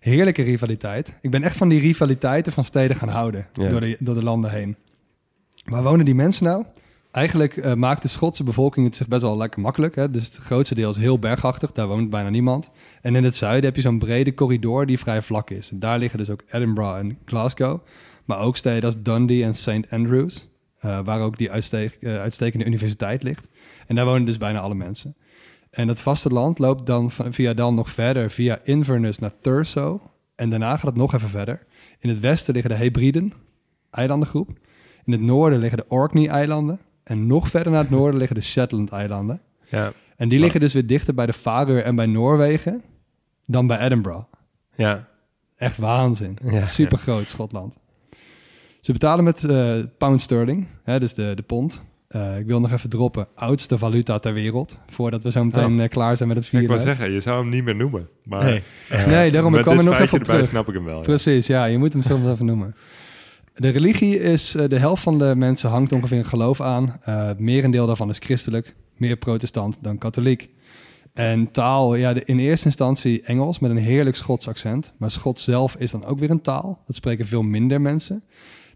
Heerlijke 0.00 0.42
rivaliteit. 0.42 1.18
Ik 1.20 1.30
ben 1.30 1.42
echt 1.42 1.56
van 1.56 1.68
die 1.68 1.80
rivaliteiten 1.80 2.52
van 2.52 2.64
steden 2.64 2.96
gaan 2.96 3.08
houden. 3.08 3.46
Ja. 3.52 3.68
Door, 3.68 3.80
de, 3.80 3.96
door 4.00 4.14
de 4.14 4.22
landen 4.22 4.50
heen. 4.50 4.76
Waar 5.64 5.82
wonen 5.82 6.04
die 6.04 6.14
mensen 6.14 6.44
nou? 6.44 6.64
Eigenlijk 7.12 7.56
eh, 7.56 7.74
maakt 7.74 8.02
de 8.02 8.08
Schotse 8.08 8.44
bevolking 8.44 8.86
het 8.86 8.96
zich 8.96 9.08
best 9.08 9.22
wel 9.22 9.36
lekker 9.36 9.60
makkelijk. 9.60 9.94
Hè? 9.94 10.10
Dus 10.10 10.24
het 10.24 10.36
grootste 10.36 10.74
deel 10.74 10.90
is 10.90 10.96
heel 10.96 11.18
bergachtig. 11.18 11.72
Daar 11.72 11.86
woont 11.86 12.10
bijna 12.10 12.28
niemand. 12.28 12.70
En 13.02 13.14
in 13.14 13.24
het 13.24 13.36
zuiden 13.36 13.64
heb 13.64 13.76
je 13.76 13.82
zo'n 13.82 13.98
brede 13.98 14.34
corridor 14.34 14.86
die 14.86 14.98
vrij 14.98 15.22
vlak 15.22 15.50
is. 15.50 15.70
En 15.70 15.78
daar 15.78 15.98
liggen 15.98 16.18
dus 16.18 16.30
ook 16.30 16.42
Edinburgh 16.50 16.98
en 16.98 17.18
Glasgow. 17.24 17.78
Maar 18.24 18.38
ook 18.38 18.56
steden 18.56 18.84
als 18.84 19.02
Dundee 19.02 19.44
en 19.44 19.54
St. 19.54 19.90
Andrews. 19.90 20.48
eh, 20.80 20.98
waar 21.04 21.20
ook 21.20 21.38
die 21.38 21.50
uitsteek- 21.50 21.98
eh, 22.00 22.18
uitstekende 22.18 22.64
universiteit 22.64 23.22
ligt. 23.22 23.48
En 23.86 23.94
daar 23.94 24.04
wonen 24.04 24.24
dus 24.24 24.38
bijna 24.38 24.58
alle 24.60 24.74
mensen. 24.74 25.14
En 25.70 25.88
het 25.88 26.00
vasteland 26.00 26.58
loopt 26.58 26.86
dan 26.86 27.10
via 27.10 27.54
dan 27.54 27.74
nog 27.74 27.90
verder 27.90 28.30
via 28.30 28.60
Inverness 28.64 29.18
naar 29.18 29.32
Thurso. 29.40 30.00
En 30.34 30.50
daarna 30.50 30.76
gaat 30.76 30.82
het 30.82 30.96
nog 30.96 31.14
even 31.14 31.28
verder. 31.28 31.66
In 31.98 32.08
het 32.08 32.20
westen 32.20 32.54
liggen 32.54 32.70
de 32.70 32.76
Hebriden, 32.76 33.32
eilandengroep. 33.90 34.48
In 35.04 35.12
het 35.12 35.20
noorden 35.20 35.58
liggen 35.58 35.78
de 35.78 35.88
Orkney-eilanden. 35.88 36.80
En 37.02 37.26
nog 37.26 37.48
verder 37.48 37.72
naar 37.72 37.80
het 37.82 37.90
noorden 37.90 38.18
liggen 38.18 38.36
de 38.36 38.42
Shetland-eilanden. 38.42 39.40
Ja. 39.68 39.92
En 40.16 40.28
die 40.28 40.38
liggen 40.38 40.60
dus 40.60 40.72
weer 40.72 40.86
dichter 40.86 41.14
bij 41.14 41.26
de 41.26 41.32
Faroe 41.32 41.82
en 41.82 41.96
bij 41.96 42.06
Noorwegen 42.06 42.82
dan 43.46 43.66
bij 43.66 43.78
Edinburgh. 43.78 44.24
Ja. 44.74 45.08
Echt 45.56 45.76
waanzin. 45.76 46.38
Ja, 46.50 46.62
Super 46.62 46.98
groot 46.98 47.28
Schotland. 47.28 47.78
Ze 48.80 48.92
betalen 48.92 49.24
met 49.24 49.44
eh, 49.44 49.74
pound 49.98 50.20
sterling, 50.20 50.66
hè, 50.82 51.00
dus 51.00 51.14
de, 51.14 51.32
de 51.34 51.42
pond. 51.42 51.82
Eh, 52.08 52.38
ik 52.38 52.46
wil 52.46 52.60
nog 52.60 52.72
even 52.72 52.90
droppen. 52.90 53.26
Oudste 53.34 53.78
valuta 53.78 54.18
ter 54.18 54.32
wereld. 54.32 54.78
Voordat 54.86 55.22
we 55.22 55.30
zo 55.30 55.44
meteen 55.44 55.80
eh, 55.80 55.88
klaar 55.88 56.16
zijn 56.16 56.28
met 56.28 56.36
het 56.36 56.46
Ik 56.46 56.52
vierde. 56.52 56.66
wou 56.68 56.80
zeggen, 56.80 57.12
je 57.12 57.20
zou 57.20 57.38
hem 57.40 57.48
niet 57.48 57.64
meer 57.64 57.76
noemen. 57.76 58.08
Maar 58.24 58.44
Nee. 58.44 58.62
eh, 58.88 59.06
Nee, 59.06 59.30
daarom, 59.30 59.54
ik 59.56 59.62
kwam 59.62 59.78
er 59.78 59.84
nog 59.84 59.98
even 59.98 60.18
op 60.18 60.24
terug. 60.24 60.46
snap 60.46 60.68
ik 60.68 60.74
hem 60.74 60.84
wel. 60.84 60.96
ja. 60.96 61.02
Precies, 61.02 61.46
ja, 61.46 61.64
je 61.64 61.78
moet 61.78 61.92
hem 61.92 62.02
soms 62.02 62.26
even 62.32 62.46
noemen. 62.46 62.74
De 63.54 63.68
religie 63.68 64.20
is, 64.20 64.50
de 64.50 64.78
helft 64.78 65.02
van 65.02 65.18
de 65.18 65.34
mensen 65.36 65.70
hangt 65.70 65.92
ongeveer 65.92 66.18
een 66.18 66.24
geloof 66.24 66.60
aan. 66.60 66.96
Het 67.00 67.38
merendeel 67.38 67.86
daarvan 67.86 68.08
is 68.08 68.18
christelijk, 68.18 68.74
meer 68.96 69.16
protestant 69.16 69.78
dan 69.80 69.98
katholiek. 69.98 70.48
En 71.14 71.50
taal, 71.50 71.94
ja, 71.94 72.12
de, 72.12 72.24
in 72.24 72.38
eerste 72.38 72.66
instantie 72.66 73.22
Engels 73.22 73.58
met 73.58 73.70
een 73.70 73.76
heerlijk 73.76 74.16
Schots 74.16 74.48
accent. 74.48 74.92
Maar 74.98 75.10
Schots 75.10 75.44
zelf 75.44 75.76
is 75.76 75.90
dan 75.90 76.04
ook 76.04 76.18
weer 76.18 76.30
een 76.30 76.40
taal. 76.42 76.82
Dat 76.86 76.96
spreken 76.96 77.26
veel 77.26 77.42
minder 77.42 77.80
mensen. 77.80 78.22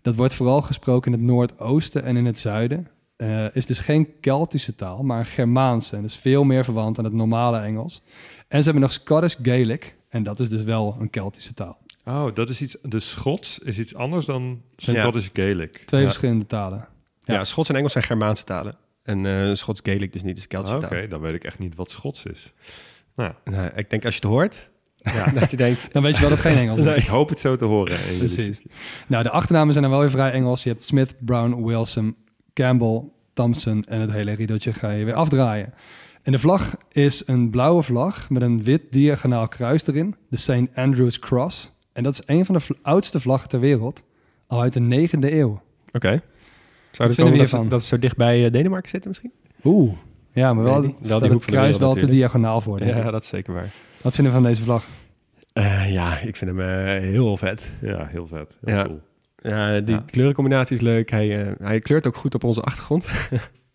Dat 0.03 0.15
wordt 0.15 0.35
vooral 0.35 0.63
gesproken 0.63 1.13
in 1.13 1.19
het 1.19 1.27
noordoosten 1.29 2.05
en 2.05 2.17
in 2.17 2.27
het 2.27 2.39
zuiden. 2.39 2.87
Eh, 3.23 3.45
is 3.53 3.67
dus 3.67 3.79
geen 3.79 4.09
Keltische 4.21 4.75
taal, 4.75 5.03
maar 5.03 5.19
een 5.19 5.27
Germaanse. 5.27 5.97
En 5.97 6.03
dus 6.03 6.17
veel 6.17 6.45
meer 6.45 6.65
verwant 6.65 6.99
aan 6.99 7.05
het 7.05 7.13
normale 7.13 7.59
Engels. 7.59 8.03
En 8.49 8.59
ze 8.59 8.65
hebben 8.65 8.83
nog 8.83 8.93
Scottish 8.93 9.35
Gaelic. 9.43 9.97
En 10.09 10.23
dat 10.23 10.41
is 10.41 10.49
dus 10.49 10.63
wel 10.63 10.97
een 11.01 11.11
Keltische 11.11 11.55
taal. 11.55 11.79
Oh, 12.05 12.27
dat 12.35 12.49
is 12.49 12.61
iets. 12.63 12.77
De 12.83 13.01
Schots 13.01 13.59
is 13.59 13.79
iets 13.79 13.95
anders 13.95 14.27
dan 14.27 14.61
Ja. 14.77 15.01
Scottish 15.01 15.29
Gaelic. 15.33 15.77
Twee 15.87 16.01
Ja. 16.01 16.07
verschillende 16.07 16.47
talen. 16.47 16.89
Ja. 17.21 17.35
Ja. 17.35 17.45
Schots 17.45 17.69
en 17.69 17.77
Engels 17.77 17.93
zijn 17.93 18.05
Germaanse 18.05 18.45
talen. 18.45 18.77
En 19.03 19.27
eh 19.27 19.55
Schots 19.55 19.81
Gaelic 19.83 20.13
dus 20.13 20.23
niet, 20.23 20.37
dus 20.37 20.47
Keltische 20.47 20.77
Ah, 20.77 20.83
Oké, 20.83 20.99
taal. 20.99 21.09
dan 21.09 21.21
weet 21.21 21.35
ik 21.35 21.45
echt 21.45 21.59
niet 21.59 21.75
wat 21.75 21.91
Schots 21.91 22.25
is. 22.25 22.53
Nou, 23.17 23.33
Nou, 23.45 23.71
ik 23.75 23.91
denk 23.91 24.05
als 24.05 24.15
je 24.15 24.21
het 24.21 24.31
hoort, 24.31 24.71
dat 25.41 25.51
je 25.51 25.57
denkt... 25.57 25.87
Dan 25.93 26.03
weet 26.03 26.15
je 26.15 26.21
wel 26.21 26.31
dat 26.31 26.39
het 26.43 26.47
geen 26.53 26.59
Engels 26.69 26.81
is. 26.81 26.97
ik 26.97 27.07
hoop 27.07 27.29
het 27.29 27.41
zo 27.41 27.57
te 27.57 27.65
horen. 27.65 27.99
Precies. 28.19 28.63
Nou, 29.07 29.23
de 29.23 29.31
achternamen 29.31 29.71
zijn 29.73 29.85
dan 29.85 29.93
wel 29.93 30.03
weer 30.03 30.11
vrij 30.11 30.31
Engels. 30.33 30.63
Je 30.63 30.69
hebt 30.69 30.83
Smith, 30.83 31.15
Brown, 31.19 31.65
Wilson, 31.65 32.17
Campbell, 32.55 33.03
Thompson 33.33 33.85
en 33.85 34.01
het 34.01 34.13
hele 34.13 34.33
riedeltje 34.33 34.73
ga 34.73 34.91
je 34.91 35.05
weer 35.05 35.15
afdraaien. 35.15 35.75
En 36.23 36.33
de 36.33 36.39
vlag 36.39 36.77
is 36.91 37.23
een 37.27 37.51
blauwe 37.51 37.83
vlag 37.83 38.31
met 38.31 38.43
een 38.43 38.65
wit 38.65 38.83
diagonaal 38.91 39.49
kruis 39.49 39.87
erin. 39.87 40.15
De 40.29 40.37
St. 40.37 40.75
Andrew's 40.75 41.19
Cross. 41.19 41.73
En 41.93 42.03
dat 42.03 42.13
is 42.15 42.23
een 42.27 42.45
van 42.47 42.55
de 42.55 42.61
vl- 42.61 42.73
oudste 42.83 43.21
vlaggen 43.21 43.49
ter 43.49 43.61
wereld. 43.61 44.03
Al 44.47 44.61
uit 44.61 44.73
de 44.73 44.81
negende 44.81 45.33
eeuw. 45.39 45.63
Oké. 45.93 46.09
Zou 46.09 47.09
het 47.09 47.17
vinden 47.17 47.17
we 47.17 47.21
komen 47.23 47.39
dat, 47.39 47.49
ze- 47.49 47.69
dat 47.69 47.83
zo 47.85 47.99
dicht 47.99 48.17
bij 48.17 48.45
eh, 48.45 48.53
Denemarken 48.53 48.91
zitten 48.91 49.11
misschien? 49.11 49.33
Oeh. 49.65 49.93
Ja, 50.33 50.55
maar 50.55 50.65
wel, 50.65 50.73
Nee, 50.81 50.83
die- 50.83 50.93
dat 51.01 51.09
wel 51.09 51.19
die 51.21 51.31
het 51.31 51.45
kruis 51.45 51.79
wel 51.79 51.95
te 51.95 52.07
diagonaal 52.07 52.61
voor. 52.61 52.81
ik. 52.81 52.87
Ja, 52.87 53.11
dat 53.11 53.23
is 53.23 53.29
zeker 53.29 53.53
waar. 53.55 53.71
Wat 54.03 54.15
vinden 54.15 54.33
we 54.33 54.39
van 54.41 54.49
deze 54.49 54.63
vlag? 54.63 54.89
Eh, 55.53 55.93
ja, 55.93 56.19
ik 56.19 56.37
vind 56.37 56.51
hem 56.51 56.61
eh, 56.61 57.01
heel 57.01 57.37
vet. 57.37 57.71
Ja, 57.81 58.07
heel 58.07 58.27
vet. 58.27 58.57
Heel 58.65 58.77
Ja. 58.77 58.85
cool. 58.85 59.01
Ja, 59.43 59.81
die 59.81 59.95
Ja. 59.95 60.03
kleurencombinatie 60.11 60.77
is 60.77 60.83
leuk. 60.83 61.11
Hij, 61.11 61.47
eh, 61.47 61.53
hij 61.63 61.81
kleurt 61.81 62.07
ook 62.07 62.17
goed 62.17 62.35
op 62.35 62.45
onze 62.45 62.61
achtergrond. 62.63 63.07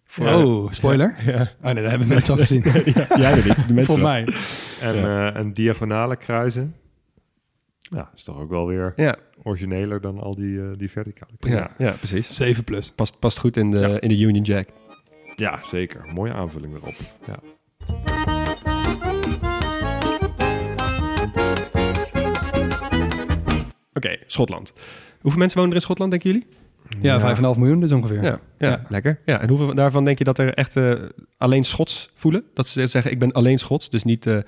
Voor- 0.05 0.27
Oh, 0.27 0.71
spoiler? 0.71 1.15
Ja. 1.25 1.41
Oh 1.61 1.71
nee, 1.71 1.81
dat 1.81 1.89
hebben 1.89 2.07
mensen 2.07 2.33
al 2.33 2.39
gezien. 2.39 2.63
ja, 2.95 3.05
jij 3.17 3.31
er 3.31 3.45
niet. 3.47 3.67
De 3.67 3.73
mensen 3.73 4.01
mij. 4.01 4.27
En, 4.81 4.95
eh, 4.95 5.35
en 5.35 5.53
diagonale 5.53 6.15
kruisen. 6.15 6.75
Ja, 7.79 8.11
is 8.15 8.23
toch 8.23 8.39
ook 8.39 8.49
wel 8.49 8.67
weer 8.67 8.93
Ja, 8.95 9.15
origineler 9.43 10.01
dan 10.01 10.19
al 10.19 10.35
die, 10.35 10.59
eh, 10.61 10.65
die 10.77 10.89
verticale 10.91 11.31
ja, 11.39 11.47
kruisen. 11.49 11.75
ja, 11.77 11.91
precies. 11.91 12.35
7 12.35 12.63
plus. 12.63 12.91
Past, 12.95 13.19
past 13.19 13.37
goed 13.39 13.57
in 13.57 13.71
de, 13.71 13.79
Ja. 13.79 13.99
in 14.01 14.09
de 14.09 14.17
Union 14.19 14.43
Jack. 14.43 14.67
Ja, 15.35 15.59
zeker. 15.63 16.09
Mooie 16.13 16.33
aanvulling 16.33 16.75
erop. 16.75 16.93
Ja. 17.27 17.39
Oké, 23.93 24.17
Schotland. 24.25 24.73
Hoeveel 25.27 25.45
mensen 25.45 25.61
wonen 25.61 25.75
er 25.75 25.81
in 25.81 25.87
Schotland, 25.87 26.11
denken 26.11 26.31
jullie? 26.31 26.47
Ja, 27.01 27.35
5,5 27.35 27.59
miljoen 27.59 27.79
dus 27.79 27.91
ongeveer. 27.91 28.23
Ja, 28.23 28.39
ja, 28.57 28.69
Ja. 28.69 28.81
lekker. 28.89 29.19
Ja, 29.25 29.41
en 29.41 29.49
hoeveel 29.49 29.73
daarvan 29.75 30.05
denk 30.05 30.17
je 30.17 30.23
dat 30.23 30.37
er 30.37 30.53
echt 30.53 30.75
eh, 30.75 30.91
alleen 31.37 31.63
Schots 31.63 32.09
voelen? 32.13 32.43
Dat 32.53 32.67
ze 32.67 32.87
zeggen, 32.87 33.11
ik 33.11 33.19
ben 33.19 33.31
alleen 33.31 33.57
Schots, 33.59 33.89
dus 33.89 34.03
niet 34.03 34.25
eh, 34.25 34.37
eh, 34.37 34.43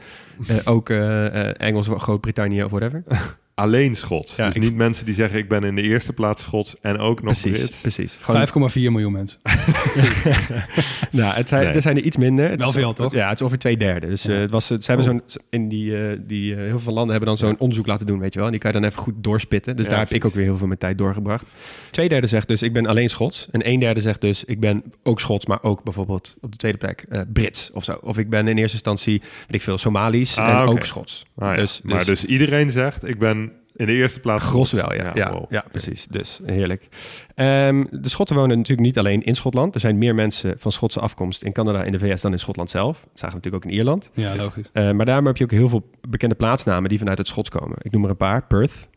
ook 0.63 0.89
Engels, 0.89 1.87
Groot-Brittannië 1.91 2.63
of 2.63 2.71
whatever. 2.71 3.03
Alleen 3.59 3.95
Schots. 3.95 4.35
Ja, 4.35 4.49
dus 4.49 4.63
niet 4.63 4.75
mensen 4.75 5.05
die 5.05 5.13
zeggen 5.13 5.39
ik 5.39 5.49
ben 5.49 5.63
in 5.63 5.75
de 5.75 5.81
eerste 5.81 6.13
plaats 6.13 6.41
Schots 6.41 6.75
en 6.81 6.97
ook 6.97 7.21
nog 7.21 7.39
precies, 7.39 7.59
Brits. 7.59 7.81
precies. 7.81 8.17
Gewoon, 8.21 8.69
5,4 8.69 8.73
miljoen 8.91 9.11
mensen. 9.11 9.39
nou, 11.11 11.33
het 11.35 11.49
zijn, 11.49 11.63
Nee. 11.63 11.73
er 11.73 11.81
zijn 11.81 11.97
er 11.97 12.03
iets 12.03 12.17
minder. 12.17 12.49
Het 12.49 12.59
Wel 12.59 12.67
is- 12.69 12.75
veel, 12.75 12.93
toch? 12.93 13.13
Ja, 13.13 13.23
het 13.25 13.33
is 13.35 13.39
ongeveer 13.41 13.59
twee 13.59 13.77
derde. 13.77 14.07
Dus 14.07 14.23
Ja. 14.23 14.33
eh, 14.33 14.39
het 14.39 14.51
was, 14.51 14.67
ze 14.67 14.77
hebben 14.85 15.05
zo'n, 15.05 15.21
in 15.49 15.69
die, 15.69 16.07
eh, 16.07 16.17
die 16.21 16.55
eh, 16.55 16.57
heel 16.61 16.79
veel 16.79 16.93
landen 16.93 17.11
hebben 17.11 17.27
dan 17.29 17.37
zo'n 17.47 17.59
onderzoek 17.59 17.87
laten 17.87 18.05
doen, 18.07 18.19
weet 18.19 18.33
je 18.33 18.37
wel. 18.39 18.45
En 18.47 18.51
die 18.53 18.61
kan 18.61 18.71
je 18.73 18.79
dan 18.79 18.89
even 18.89 19.01
goed 19.01 19.13
doorspitten. 19.17 19.75
Dus 19.75 19.85
Ja, 19.85 19.91
daar 19.91 19.99
heb 19.99 20.11
ik 20.11 20.25
ook 20.25 20.33
weer 20.33 20.43
heel 20.43 20.57
veel 20.57 20.67
mijn 20.67 20.79
tijd 20.79 20.97
doorgebracht. 20.97 21.49
Twee 21.91 22.09
derde 22.09 22.27
zegt 22.27 22.47
dus, 22.47 22.61
ik 22.61 22.73
ben 22.73 22.85
alleen 22.87 23.09
Schots. 23.09 23.47
En 23.51 23.67
een 23.69 23.79
derde 23.79 23.99
zegt 24.01 24.21
dus, 24.21 24.43
ik 24.45 24.59
ben 24.59 24.83
ook 25.03 25.19
Schots, 25.19 25.45
maar 25.45 25.63
ook 25.63 25.83
bijvoorbeeld 25.83 26.35
op 26.41 26.51
de 26.51 26.57
tweede 26.57 26.77
plek 26.77 27.05
eh, 27.09 27.21
Brits 27.33 27.69
of 27.73 27.83
zo. 27.83 27.97
Of 28.01 28.17
ik 28.17 28.29
ben 28.29 28.47
in 28.47 28.57
eerste 28.57 28.73
instantie, 28.73 29.19
weet 29.19 29.53
ik 29.55 29.61
veel, 29.61 29.77
Somalisch 29.77 30.37
Ah, 30.37 30.49
en 30.61 30.67
ook 30.67 30.85
Schots. 30.85 31.25
Ah, 31.35 31.49
ja. 31.49 31.55
dus, 31.55 31.81
maar 31.83 32.05
dus 32.05 32.25
iedereen 32.25 32.69
zegt 32.69 33.07
ik 33.07 33.19
ben 33.19 33.48
in 33.79 33.85
de 33.85 33.93
eerste 33.93 34.19
plaats 34.19 34.45
Gros 34.45 34.71
wel, 34.71 34.93
ja. 34.93 35.11
Ja, 35.13 35.31
wow. 35.31 35.45
ja, 35.51 35.65
precies. 35.71 36.07
Dus 36.07 36.39
heerlijk. 36.45 36.87
Ehm, 37.35 37.85
de 37.91 38.09
Schotten 38.09 38.35
wonen 38.35 38.57
natuurlijk 38.57 38.87
niet 38.87 38.97
alleen 38.97 39.23
in 39.23 39.35
Schotland. 39.35 39.73
Er 39.73 39.79
zijn 39.79 39.97
meer 39.97 40.15
mensen 40.15 40.55
van 40.57 40.71
Schotse 40.71 40.99
afkomst 40.99 41.43
in 41.43 41.51
Canada 41.53 41.83
en 41.83 41.91
de 41.91 41.99
VS 41.99 42.21
dan 42.21 42.31
in 42.31 42.39
Schotland 42.39 42.69
zelf. 42.69 42.99
Dat 42.99 43.09
zagen 43.13 43.27
we 43.29 43.35
natuurlijk 43.35 43.63
ook 43.63 43.71
in 43.71 43.77
Ierland. 43.77 44.11
Ja, 44.13 44.35
logisch. 44.35 44.69
Eh, 44.73 44.91
maar 44.91 45.05
daarom 45.05 45.25
heb 45.25 45.37
je 45.37 45.43
ook 45.43 45.51
heel 45.51 45.69
veel 45.69 45.89
bekende 46.09 46.35
plaatsnamen 46.35 46.89
die 46.89 46.97
vanuit 46.97 47.17
het 47.17 47.27
Schots 47.27 47.49
komen. 47.49 47.77
Ik 47.81 47.91
noem 47.91 48.03
er 48.03 48.09
een 48.09 48.17
paar. 48.17 48.47
Perth, 48.47 48.87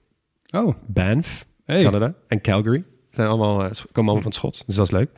Oh, 0.54 0.74
Banff, 0.86 1.46
hey. 1.64 1.82
Canada 1.82 2.14
en 2.28 2.40
Calgary. 2.40 2.84
Zijn 3.10 3.28
allemaal, 3.28 3.64
eh, 3.64 3.70
komen 3.70 3.92
allemaal 3.94 4.14
van 4.14 4.24
het 4.24 4.34
Schots, 4.34 4.62
dus 4.66 4.76
dat 4.76 4.86
is 4.86 4.92
leuk. 4.92 5.10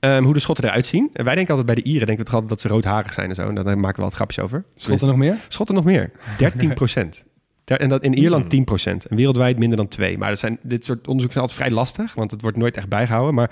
Ehm, 0.00 0.22
hoe 0.22 0.34
de 0.34 0.40
Schotten 0.40 0.64
eruit 0.64 0.86
zien. 0.86 1.10
En 1.12 1.24
wij 1.24 1.34
denken 1.34 1.54
altijd 1.54 1.74
bij 1.74 1.84
de 1.84 1.90
Ieren 1.90 2.06
denken 2.06 2.24
we 2.24 2.30
toch 2.30 2.40
altijd 2.40 2.60
dat 2.60 2.70
ze 2.70 2.76
roodharig 2.76 3.12
zijn 3.12 3.28
en 3.28 3.34
zo. 3.34 3.48
En 3.48 3.54
daar 3.54 3.78
maken 3.78 3.96
we 3.96 4.02
wat 4.02 4.12
grapjes 4.14 4.44
over. 4.44 4.64
Schotten 4.74 5.08
nog 5.08 5.16
meer? 5.16 5.36
Schotten 5.48 5.74
nog 5.74 5.84
meer. 5.84 6.10
13 6.38 6.74
procent. 6.74 7.24
En 7.76 7.88
dat 7.88 8.02
in 8.02 8.14
Ierland 8.18 8.50
10 8.50 8.64
procent. 8.64 9.04
En 9.06 9.16
wereldwijd 9.16 9.58
minder 9.58 9.76
dan 9.76 9.88
2. 9.88 10.18
Maar 10.18 10.28
dat 10.28 10.38
zijn, 10.38 10.58
dit 10.62 10.84
soort 10.84 10.98
onderzoeken 11.08 11.32
zijn 11.32 11.44
altijd 11.44 11.60
vrij 11.60 11.70
lastig, 11.70 12.14
want 12.14 12.30
het 12.30 12.42
wordt 12.42 12.56
nooit 12.56 12.76
echt 12.76 12.88
bijgehouden. 12.88 13.34
Maar 13.34 13.50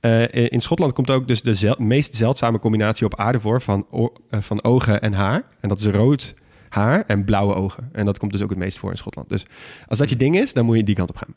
eh, 0.00 0.50
in 0.52 0.60
Schotland 0.60 0.92
komt 0.92 1.10
ook 1.10 1.28
dus 1.28 1.42
de 1.42 1.54
zel- 1.54 1.76
meest 1.78 2.14
zeldzame 2.16 2.58
combinatie 2.58 3.06
op 3.06 3.16
aarde 3.16 3.40
voor 3.40 3.60
van, 3.62 3.86
eh, 4.30 4.40
van 4.40 4.64
ogen 4.64 5.00
en 5.00 5.12
haar. 5.12 5.44
En 5.60 5.68
dat 5.68 5.80
is 5.80 5.86
rood 5.86 6.34
haar 6.68 7.04
en 7.06 7.24
blauwe 7.24 7.54
ogen. 7.54 7.88
En 7.92 8.04
dat 8.04 8.18
komt 8.18 8.32
dus 8.32 8.42
ook 8.42 8.50
het 8.50 8.58
meest 8.58 8.78
voor 8.78 8.90
in 8.90 8.96
Schotland. 8.96 9.28
Dus 9.28 9.46
als 9.88 9.98
dat 9.98 10.08
je 10.10 10.16
ding 10.16 10.36
is, 10.36 10.52
dan 10.52 10.64
moet 10.64 10.76
je 10.76 10.84
die 10.84 10.94
kant 10.94 11.10
op 11.10 11.16
gaan. 11.16 11.34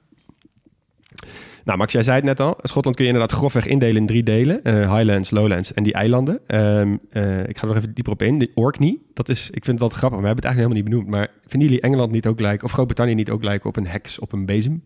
Nou, 1.65 1.77
Max, 1.77 1.93
jij 1.93 2.03
zei 2.03 2.15
het 2.15 2.25
net 2.25 2.39
al. 2.39 2.57
Schotland 2.62 2.95
kun 2.95 3.05
je 3.05 3.12
inderdaad 3.12 3.38
grofweg 3.38 3.65
indelen 3.67 3.95
in 3.95 4.05
drie 4.07 4.24
delen. 4.24 4.63
Eh, 4.63 4.95
Highlands, 4.95 5.29
Lowlands 5.31 5.74
en 5.74 5.84
die 5.84 5.93
eilanden. 5.93 6.39
Ehm, 6.48 6.98
eh, 7.10 7.39
ik 7.48 7.57
ga 7.57 7.62
er 7.62 7.67
nog 7.67 7.75
even 7.75 7.93
dieper 7.93 8.13
op 8.13 8.22
in. 8.22 8.38
De 8.39 8.51
Orkney, 8.53 8.98
dat 9.13 9.29
is, 9.29 9.45
ik 9.50 9.65
vind 9.65 9.67
het 9.67 9.81
altijd 9.81 10.00
grappig. 10.00 10.19
We 10.19 10.25
hebben 10.25 10.43
het 10.45 10.53
eigenlijk 10.53 10.55
helemaal 10.55 10.75
niet 11.01 11.05
benoemd. 11.05 11.07
Maar 11.07 11.41
vinden 11.48 11.67
jullie 11.69 11.84
Engeland 11.84 12.12
niet 12.12 12.27
ook 12.27 12.39
lijken, 12.39 12.65
of 12.65 12.72
Groot-Brittannië 12.72 13.13
niet 13.13 13.29
ook 13.29 13.43
lijken 13.43 13.69
op 13.69 13.75
een 13.75 13.88
heks 13.88 14.19
op 14.19 14.31
een 14.34 14.45
bezem? 14.45 14.84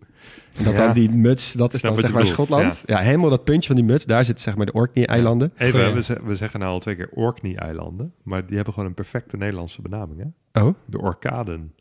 En 0.57 0.63
dat 0.63 0.73
Ja. 0.75 0.85
dan 0.85 0.93
die 0.93 1.09
muts, 1.09 1.53
dat 1.53 1.73
is 1.73 1.81
dan 1.81 1.97
zeg 1.97 2.11
maar 2.13 2.25
Schotland. 2.25 2.83
Ja. 2.85 2.97
helemaal 2.99 3.29
dat 3.29 3.43
puntje 3.43 3.67
van 3.67 3.75
die 3.75 3.85
muts, 3.85 4.05
daar 4.05 4.25
zitten 4.25 4.43
zeg 4.43 4.55
maar 4.55 4.65
de 4.65 4.71
Orkney-eilanden. 4.73 5.51
Even, 5.57 5.79
ja. 5.79 5.93
we, 5.93 6.17
we 6.23 6.35
zeggen 6.35 6.59
nou 6.59 6.71
al 6.71 6.79
twee 6.79 6.95
keer 6.95 7.09
Orkney-eilanden, 7.13 8.13
maar 8.23 8.45
die 8.45 8.55
hebben 8.55 8.73
gewoon 8.73 8.89
een 8.89 8.95
perfecte 8.95 9.37
Nederlandse 9.37 9.81
benaming, 9.81 10.19
hè? 10.51 10.61
Oh, 10.61 10.73
De 10.85 10.99
Orkaden. 11.01 11.73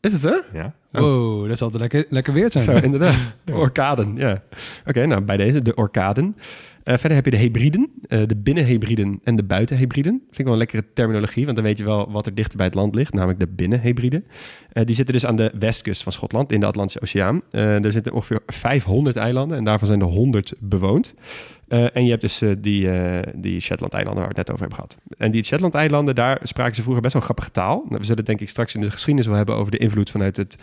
is 0.00 0.12
het 0.12 0.20
zo? 0.20 0.40
Ja? 0.52 0.74
Wow, 1.00 1.48
dat 1.48 1.58
zal 1.58 1.70
altijd 1.70 1.92
lekker, 1.92 2.12
lekker 2.14 2.32
weer 2.32 2.50
zijn. 2.50 2.64
Zo, 2.64 2.76
inderdaad. 2.76 3.14
De 3.44 3.54
orkaden, 3.54 4.16
ja. 4.16 4.42
Oké, 4.86 5.06
nou 5.06 5.20
bij 5.20 5.36
deze 5.36 5.58
de 5.62 5.74
orkaden. 5.74 6.36
Eh, 6.86 6.96
verder 6.96 7.16
heb 7.16 7.24
je 7.24 7.30
de 7.30 7.36
hybriden, 7.36 7.90
eh, 8.08 8.22
de 8.26 8.36
binnenhybriden 8.36 9.20
en 9.24 9.36
de 9.36 9.42
buitenhybriden. 9.42 10.12
Vind 10.12 10.38
ik 10.38 10.44
wel 10.44 10.52
een 10.52 10.58
lekkere 10.58 10.84
terminologie, 10.94 11.44
want 11.44 11.56
dan 11.56 11.64
weet 11.64 11.78
je 11.78 11.84
wel 11.84 12.10
wat 12.10 12.26
er 12.26 12.34
dichter 12.34 12.56
bij 12.56 12.66
het 12.66 12.74
land 12.74 12.94
ligt, 12.94 13.14
namelijk 13.14 13.38
de 13.38 13.46
binnenhybriden. 13.46 14.24
Eh, 14.72 14.84
die 14.84 14.94
zitten 14.94 15.14
dus 15.14 15.26
aan 15.26 15.36
de 15.36 15.52
westkust 15.58 16.02
van 16.02 16.12
Schotland, 16.12 16.52
in 16.52 16.60
de 16.60 16.66
Atlantische 16.66 17.00
Oceaan. 17.00 17.42
Er 17.50 17.92
zitten 17.92 18.12
ongeveer 18.12 18.40
500 18.46 19.16
eilanden 19.16 19.58
en 19.58 19.64
daarvan 19.64 19.88
zijn 19.88 20.00
er 20.00 20.06
100 20.06 20.54
bewoond. 20.58 21.14
En 21.68 22.04
je 22.04 22.10
hebt 22.10 22.20
dus 22.20 22.42
die, 22.58 22.88
die 23.34 23.60
Shetland-eilanden 23.60 24.22
waar 24.22 24.32
we 24.32 24.38
het 24.38 24.48
net 24.48 24.50
over 24.50 24.60
hebben 24.60 24.74
gehad. 24.74 24.96
En 25.18 25.30
die 25.30 25.42
Shetland-eilanden, 25.42 26.14
daar 26.14 26.40
spraken 26.42 26.74
ze 26.74 26.82
vroeger 26.82 27.02
best 27.02 27.14
wel 27.14 27.22
grappige 27.22 27.50
taal. 27.50 27.76
Nou, 27.84 27.96
we 27.98 28.02
zullen 28.02 28.16
het 28.16 28.26
denk 28.26 28.40
ik 28.40 28.48
straks 28.48 28.74
in 28.74 28.80
de 28.80 28.90
geschiedenis 28.90 29.26
wel 29.26 29.36
hebben 29.36 29.54
over 29.56 29.70
de 29.70 29.78
invloed 29.78 30.10
vanuit 30.10 30.36
het 30.36 30.56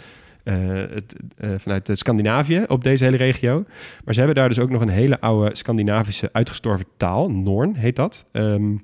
het, 0.51 1.15
eh, 1.37 1.49
vanuit 1.57 1.89
eh, 1.89 1.95
Scandinavië 1.95 2.63
op 2.67 2.83
deze 2.83 3.03
hele 3.03 3.17
regio. 3.17 3.65
Maar 4.03 4.13
ze 4.13 4.19
hebben 4.19 4.37
daar 4.37 4.49
dus 4.49 4.59
ook 4.59 4.69
nog 4.69 4.81
een 4.81 4.89
hele 4.89 5.19
oude 5.19 5.55
Scandinavische 5.55 6.29
uitgestorven 6.31 6.85
taal. 6.97 7.31
Noorn 7.31 7.75
heet 7.75 7.95
dat. 7.95 8.25
Ehm, 8.31 8.75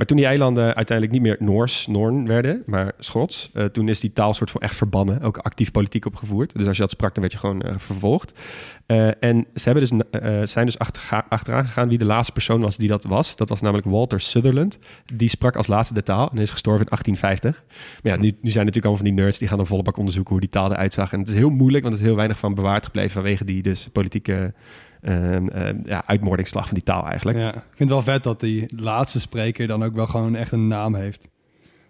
maar 0.00 0.08
toen 0.08 0.18
die 0.18 0.26
eilanden 0.26 0.74
uiteindelijk 0.74 1.12
niet 1.12 1.26
meer 1.26 1.36
Noors, 1.38 1.86
Noorn 1.86 2.26
werden, 2.26 2.62
maar 2.66 2.92
Schots, 2.98 3.50
eh, 3.54 3.64
toen 3.64 3.88
is 3.88 4.00
die 4.00 4.12
taal 4.12 4.34
soort 4.34 4.50
van 4.50 4.60
echt 4.60 4.74
verbannen, 4.74 5.20
ook 5.22 5.38
actief 5.38 5.70
politiek 5.70 6.06
opgevoerd. 6.06 6.56
Dus 6.56 6.66
als 6.66 6.76
je 6.76 6.82
dat 6.82 6.90
sprak, 6.90 7.14
dan 7.14 7.20
werd 7.22 7.32
je 7.32 7.38
gewoon 7.38 7.62
eh, 7.62 7.74
vervolgd. 7.78 8.32
Eh, 8.86 9.22
en 9.22 9.46
ze 9.54 9.70
hebben 9.70 9.88
dus, 9.88 10.50
zijn 10.50 10.66
dus 10.66 10.78
achterga- 10.78 11.26
achteraan 11.28 11.64
gegaan 11.64 11.88
wie 11.88 11.98
de 11.98 12.04
laatste 12.04 12.32
persoon 12.32 12.60
was 12.60 12.76
die 12.76 12.88
dat 12.88 13.04
was. 13.04 13.36
Dat 13.36 13.48
was 13.48 13.60
namelijk 13.60 13.86
Walter 13.86 14.20
Sutherland. 14.20 14.78
Die 15.14 15.28
sprak 15.28 15.56
als 15.56 15.66
laatste 15.66 15.94
de 15.94 16.02
taal 16.02 16.30
en 16.30 16.38
is 16.38 16.50
gestorven 16.50 16.86
in 16.86 16.90
1850. 16.90 17.64
Maar 18.02 18.12
ja, 18.12 18.18
nu, 18.18 18.26
nu 18.26 18.50
zijn 18.50 18.64
natuurlijk 18.66 18.84
allemaal 18.84 19.04
van 19.04 19.14
die 19.14 19.24
nerds 19.24 19.38
die 19.38 19.48
gaan 19.48 19.56
dan 19.56 19.66
volle 19.66 19.82
bak 19.82 19.96
onderzoeken 19.96 20.32
hoe 20.32 20.40
die 20.40 20.50
taal 20.50 20.72
eruit 20.72 20.92
zag. 20.92 21.12
En 21.12 21.18
het 21.18 21.28
is 21.28 21.34
heel 21.34 21.50
moeilijk, 21.50 21.82
want 21.82 21.94
er 21.94 22.00
is 22.00 22.06
heel 22.06 22.16
weinig 22.16 22.38
van 22.38 22.54
bewaard 22.54 22.84
gebleven 22.84 23.10
vanwege 23.10 23.44
die 23.44 23.62
dus 23.62 23.88
politieke 23.92 24.52
ehm, 25.02 25.48
ehm, 25.48 25.76
ja, 25.84 26.02
uitmoordingsslag 26.06 26.64
van 26.64 26.74
die 26.74 26.82
taal 26.82 27.06
eigenlijk. 27.06 27.38
Ja, 27.38 27.48
ik 27.48 27.62
vind 27.74 27.78
het 27.78 27.88
wel 27.88 28.02
vet 28.02 28.22
dat 28.22 28.40
die 28.40 28.68
laatste 28.76 29.20
spreker 29.20 29.66
dan 29.66 29.84
ook 29.84 29.94
wel 29.94 30.06
gewoon 30.06 30.34
echt 30.34 30.52
een 30.52 30.68
naam 30.68 30.94
heeft. 30.94 31.28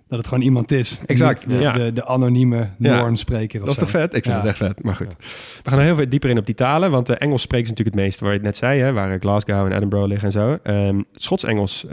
Dat 0.09 0.19
het 0.19 0.29
gewoon 0.29 0.45
iemand 0.45 0.73
is. 0.73 1.01
Exact, 1.07 1.49
De, 1.49 1.55
ja. 1.55 1.73
de, 1.73 1.93
de 1.93 2.07
anonieme 2.07 2.69
Ja. 2.79 3.11
Of 3.11 3.49
Dat 3.51 3.69
is 3.69 3.77
toch 3.77 3.91
vet? 3.91 4.15
Ik 4.15 4.25
vind 4.25 4.37
het 4.37 4.47
echt 4.47 4.57
vet, 4.57 4.83
maar 4.83 4.95
goed. 4.95 5.17
We 5.63 5.71
gaan 5.71 5.79
er 5.79 5.85
heel 5.85 5.95
veel 5.97 6.09
dieper 6.09 6.31
in 6.31 6.39
op 6.39 6.47
die 6.47 6.55
talen, 6.55 6.91
want 6.91 7.09
eh, 7.09 7.17
Engels 7.19 7.43
spreken 7.43 7.67
ze 7.67 7.73
natuurlijk 7.73 7.97
het 7.97 8.07
meest, 8.07 8.21
waar 8.21 8.31
je 8.31 8.37
het 8.37 8.47
net 8.47 8.57
zei, 8.57 8.81
hè, 8.81 8.93
waar 8.93 9.19
Glasgow 9.21 9.67
en 9.67 9.73
Edinburgh 9.73 10.09
liggen 10.09 10.27
en 10.27 10.33
zo. 10.33 10.59
Ehm, 10.63 11.03
Schots-Engels 11.13 11.87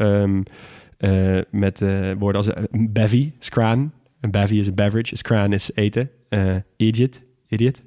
eh, 0.97 1.39
met 1.51 1.81
eh, 1.81 2.11
woorden 2.17 2.41
als 2.41 2.53
eh, 2.53 2.63
bevy, 2.71 3.31
scran. 3.39 3.91
Een 4.21 4.31
bevy 4.31 4.55
is 4.55 4.67
een 4.67 4.75
beverage, 4.75 5.11
een 5.11 5.17
scran 5.17 5.53
is 5.53 5.71
eten. 5.75 6.09
Eh, 6.29 6.55
idiot, 6.77 7.19
idiot. 7.47 7.81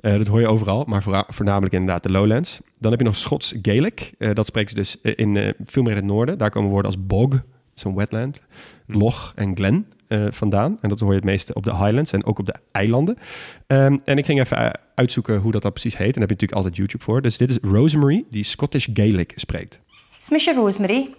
Eh, 0.00 0.16
dat 0.16 0.26
hoor 0.26 0.40
je 0.40 0.48
overal, 0.48 0.84
maar 0.86 1.02
vooral- 1.02 1.24
voornamelijk 1.28 1.74
inderdaad 1.74 2.02
de 2.02 2.10
Lowlands. 2.10 2.60
Dan 2.78 2.90
heb 2.90 3.00
je 3.00 3.06
nog 3.06 3.16
Schots-Gaelic. 3.16 4.12
Eh, 4.18 4.34
dat 4.34 4.46
spreken 4.46 4.70
ze 4.70 4.76
dus 4.76 5.00
eh, 5.00 5.12
in 5.16 5.36
eh, 5.36 5.52
veel 5.64 5.82
meer 5.82 5.90
in 5.92 5.96
het 5.96 6.06
noorden. 6.06 6.38
Daar 6.38 6.50
komen 6.50 6.70
woorden 6.70 6.90
als 6.92 7.06
bog, 7.06 7.42
zo'n 7.74 7.94
wetland, 7.94 8.40
log 8.86 9.32
en 9.36 9.54
glen 9.56 9.86
eh, 10.08 10.26
vandaan. 10.30 10.78
En 10.80 10.88
dat 10.88 11.00
hoor 11.00 11.10
je 11.10 11.16
het 11.16 11.24
meeste 11.24 11.54
op 11.54 11.62
de 11.64 11.76
Highlands 11.76 12.12
en 12.12 12.24
ook 12.24 12.38
op 12.38 12.46
de 12.46 12.54
eilanden. 12.72 13.18
Ehm, 13.66 13.96
en 14.04 14.18
ik 14.18 14.24
ging 14.24 14.40
even 14.40 14.78
uitzoeken 14.94 15.38
hoe 15.38 15.52
dat 15.52 15.62
dan 15.62 15.72
precies 15.72 15.96
heet. 15.96 16.06
En 16.14 16.20
daar 16.20 16.28
heb 16.28 16.38
je 16.38 16.46
natuurlijk 16.46 16.58
altijd 16.66 16.76
YouTube 16.76 17.04
voor. 17.04 17.22
Dus 17.22 17.36
dit 17.36 17.50
is 17.50 17.58
Rosemary, 17.62 18.24
die 18.30 18.44
Scottish 18.44 18.88
Gaelic 18.92 19.32
spreekt. 19.36 19.80
Smisha 20.20 20.52
Rosemary, 20.52 21.14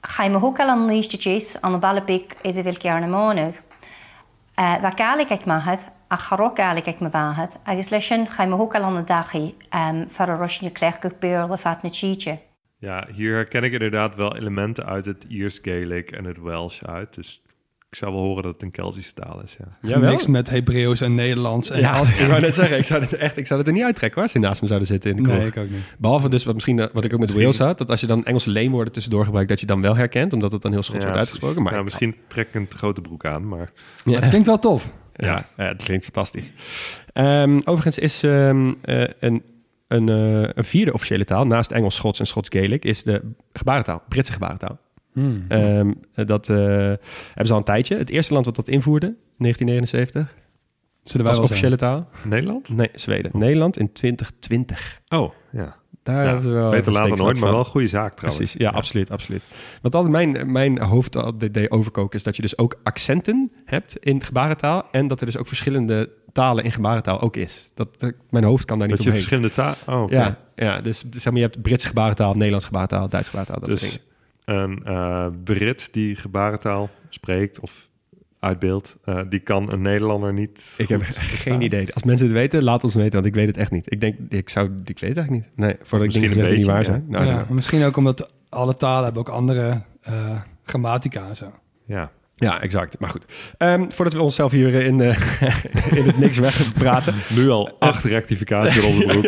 chaim 0.00 0.34
hocal 0.34 0.68
an 0.68 0.86
líiste 0.86 1.16
Jace 1.16 1.60
an 1.62 1.70
na 1.70 1.78
ballabig 1.78 2.22
idir 2.42 2.62
vil 2.62 2.74
gearna 2.74 3.06
mónug. 3.06 3.54
Wa 4.54 4.90
galig 4.96 5.28
ag 5.30 5.44
mahad 5.44 5.78
a 6.12 6.16
charó 6.16 6.50
galig 6.54 6.86
ag 6.86 6.98
ma 6.98 7.08
bhahad, 7.08 7.50
agus 7.64 7.88
leis 7.90 8.06
sin 8.06 8.26
chaim 8.26 8.52
hocal 8.52 8.82
an 8.82 8.92
na 8.94 9.02
dachi 9.02 9.54
um, 9.74 10.06
far 10.10 10.30
a 10.30 10.36
rosne 10.36 10.70
klech 10.70 10.98
go 11.00 11.08
beurle 11.20 11.58
fat 11.58 11.82
na 11.82 11.90
títe. 11.90 12.38
Ja, 12.78 13.06
hier 13.14 13.34
herken 13.34 13.64
ik 13.64 13.72
inderdaad 13.72 14.14
wel 14.14 14.36
elementen 14.36 14.86
uit 14.86 15.06
het 15.06 15.24
Iers 15.28 15.58
Gaelic 15.62 16.10
en 16.10 16.24
het 16.24 16.38
Welsh 16.42 16.82
uit. 16.82 17.14
Dus 17.14 17.42
ik 17.90 17.96
zou 17.96 18.12
wel 18.12 18.22
horen 18.22 18.42
dat 18.42 18.52
het 18.52 18.62
een 18.62 18.70
Keltische 18.70 19.12
taal 19.14 19.42
is, 19.42 19.56
ja. 19.80 19.98
Niks 19.98 20.26
met 20.26 20.50
Hebreeuws 20.50 21.00
en 21.00 21.14
Nederlands. 21.14 21.70
En 21.70 21.80
Ja, 21.80 21.92
al- 21.92 22.04
ik 22.22 22.26
wou 22.28 22.40
net 22.40 22.54
zeggen, 22.54 22.78
ik 22.78 22.84
zou 22.84 23.00
het 23.00 23.12
echt, 23.16 23.36
ik 23.36 23.46
zou 23.46 23.58
het 23.58 23.68
er 23.68 23.74
niet 23.74 23.84
uittrekken 23.84 24.14
hoor, 24.14 24.22
als 24.22 24.32
ze 24.32 24.38
naast 24.38 24.60
me 24.60 24.66
zouden 24.66 24.88
zitten 24.88 25.10
in 25.10 25.16
de 25.16 25.22
kroeg. 25.22 25.36
Nee, 25.36 25.46
ik 25.46 25.56
ook 25.56 25.68
niet. 25.70 25.94
Behalve 25.98 26.28
dus 26.28 26.44
wat, 26.44 26.54
misschien, 26.54 26.78
eh, 26.78 26.86
wat 26.92 27.04
ik 27.04 27.12
ook 27.12 27.18
met 27.18 27.28
Misschien- 27.34 27.40
Wales 27.42 27.58
had, 27.58 27.78
dat 27.78 27.90
als 27.90 28.00
je 28.00 28.06
dan 28.06 28.24
Engelse 28.24 28.50
leenwoorden 28.50 28.92
tussendoor 28.92 29.24
gebruikt, 29.24 29.48
dat 29.48 29.60
je 29.60 29.66
dan 29.66 29.80
wel 29.80 29.96
herkent, 29.96 30.32
omdat 30.32 30.52
het 30.52 30.62
dan 30.62 30.72
heel 30.72 30.82
Schots 30.82 30.98
Ja, 30.98 31.04
wordt 31.04 31.18
uitgesproken. 31.18 31.62
Maar 31.62 31.72
nou, 31.72 31.84
misschien 31.84 32.16
trek 32.28 32.48
ik 32.48 32.54
een 32.54 32.68
te 32.68 32.76
grote 32.76 33.00
broek 33.00 33.24
aan, 33.26 33.48
maar 33.48 33.70
Maar 34.04 34.14
het 34.14 34.28
klinkt 34.28 34.46
wel 34.46 34.58
tof. 34.58 34.92
Ja, 35.14 35.46
ja, 35.56 35.64
het 35.64 35.82
klinkt 35.82 36.04
fantastisch. 36.04 36.52
Ehm, 37.12 37.60
overigens 37.64 37.98
is 37.98 38.22
ehm, 38.22 38.72
eh, 38.82 39.04
een, 39.20 39.42
een, 39.88 40.08
eh, 40.08 40.50
een 40.54 40.64
vierde 40.64 40.92
officiële 40.92 41.24
taal, 41.24 41.46
naast 41.46 41.70
Engels, 41.70 41.94
Schots 41.94 42.20
en 42.20 42.26
Schots-Gaelic, 42.26 42.84
is 42.84 43.02
de 43.02 43.22
gebarentaal, 43.52 44.02
Britse 44.08 44.32
gebarentaal. 44.32 44.78
Hmm. 45.12 45.44
Ehm, 45.48 45.92
dat 46.14 46.48
eh, 46.48 46.56
hebben 46.56 47.46
ze 47.46 47.52
al 47.52 47.58
een 47.58 47.64
tijdje. 47.64 47.96
Het 47.96 48.10
eerste 48.10 48.32
land 48.32 48.46
wat 48.46 48.56
dat 48.56 48.68
invoerde, 48.68 49.14
1979, 49.36 50.38
Zullen 51.02 51.26
wij 51.26 51.26
was 51.26 51.36
wel 51.36 51.44
officiële 51.44 51.76
taal. 51.76 52.08
Nederland? 52.24 52.68
Nee, 52.68 52.90
Zweden. 52.94 53.30
Nederland 53.34 53.78
in 53.78 53.92
2020. 53.92 55.00
Oh, 55.08 55.32
ja. 55.52 55.76
Daar 56.02 56.26
hebben 56.26 56.44
we 56.52 56.58
wel 56.58 56.70
beter 56.70 56.92
later 56.92 57.16
nooit, 57.16 57.40
maar 57.40 57.50
wel 57.50 57.58
een 57.58 57.64
goede 57.64 57.88
zaak 57.88 58.14
trouwens. 58.14 58.36
Precies, 58.42 58.60
ja, 58.60 58.70
absoluut, 58.70 59.10
absoluut. 59.10 59.44
Wat 59.82 59.94
altijd 59.94 60.12
mijn, 60.12 60.52
mijn 60.52 60.82
hoofd 60.82 61.16
altijd 61.16 61.54
deed 61.54 61.70
overkoken 61.70 62.18
is 62.18 62.24
dat 62.24 62.36
je 62.36 62.42
dus 62.42 62.58
ook 62.58 62.78
accenten 62.82 63.52
hebt 63.64 63.96
in 63.96 64.22
gebarentaal 64.22 64.88
en 64.90 65.06
dat 65.06 65.20
er 65.20 65.26
dus 65.26 65.36
ook 65.36 65.46
verschillende 65.46 66.10
talen 66.32 66.64
in 66.64 66.72
gebarentaal 66.72 67.20
ook 67.20 67.36
is. 67.36 67.70
Dat, 67.74 68.00
dat- 68.00 68.14
mijn 68.30 68.44
hoofd 68.44 68.64
kan 68.64 68.78
daar 68.78 68.88
niet 68.88 68.96
Dat 68.96 69.06
je 69.06 69.12
omheen. 69.12 69.26
verschillende 69.28 69.54
talen... 69.86 70.02
Oh. 70.04 70.10
Ja, 70.10 70.36
ja, 70.54 70.80
dus 70.80 71.04
zeg 71.10 71.24
maar, 71.24 71.34
je 71.42 71.48
hebt 71.48 71.62
Brits 71.62 71.84
gebarentaal, 71.84 72.34
Nederlands 72.34 72.64
gebarentaal, 72.66 73.08
Duits 73.08 73.28
gebarentaal, 73.28 73.60
dat 73.60 73.68
soort 73.68 73.80
Dus 73.80 74.00
dingen. 74.44 74.62
een 74.62 74.84
eh, 74.84 75.26
Brit 75.44 75.88
die 75.92 76.16
gebarentaal 76.16 76.90
spreekt 77.08 77.60
of 77.60 77.88
uitbeeldt, 78.40 78.96
eh, 79.04 79.20
die 79.28 79.40
kan 79.40 79.72
een 79.72 79.82
Nederlander 79.82 80.32
niet 80.32 80.74
Ik 80.76 80.88
heb 80.88 81.02
geen 81.44 81.60
idee. 81.60 81.92
Als 81.94 82.02
mensen 82.02 82.26
het 82.26 82.34
weten, 82.34 82.62
laat 82.62 82.84
ons 82.84 82.94
weten, 82.94 83.12
want 83.12 83.26
ik 83.26 83.34
weet 83.34 83.46
het 83.46 83.56
echt 83.56 83.70
niet. 83.70 83.92
Ik 83.92 84.00
denk, 84.00 84.16
ik 84.28 84.48
zou, 84.48 84.66
ik 84.84 84.98
weet 84.98 85.08
het 85.08 85.18
eigenlijk 85.18 85.30
niet. 85.30 85.56
Nee, 85.56 85.76
voordat 85.82 86.08
ik 86.08 86.14
Misschien 86.14 86.20
dingen 86.20 86.34
zeg 86.34 86.48
die 86.48 86.56
niet 86.56 86.66
waar 86.66 86.84
zijn. 86.84 87.04
Nou, 87.08 87.26
ja. 87.26 87.46
Misschien 87.48 87.84
ook 87.84 87.96
omdat 87.96 88.30
alle 88.48 88.76
talen 88.76 89.04
hebben 89.04 89.22
ook 89.22 89.28
andere 89.28 89.82
grammatica 90.64 91.28
en 91.28 91.36
zo. 91.36 91.52
Ja. 91.84 92.10
Ja, 92.40 92.60
exact. 92.62 92.98
Maar 92.98 93.10
goed. 93.10 93.24
Ehm, 93.58 93.84
voordat 93.90 94.14
we 94.14 94.22
onszelf 94.22 94.52
hier 94.52 94.74
in, 94.74 95.00
eh, 95.00 95.16
in 95.98 96.04
het 96.06 96.18
niks 96.18 96.38
wegpraten. 96.38 97.14
Nu 97.28 97.50
al 97.50 97.76
acht 97.78 98.04
rectificaties 98.04 98.76
in 98.76 98.84
onze 98.84 99.06
broek. 99.06 99.24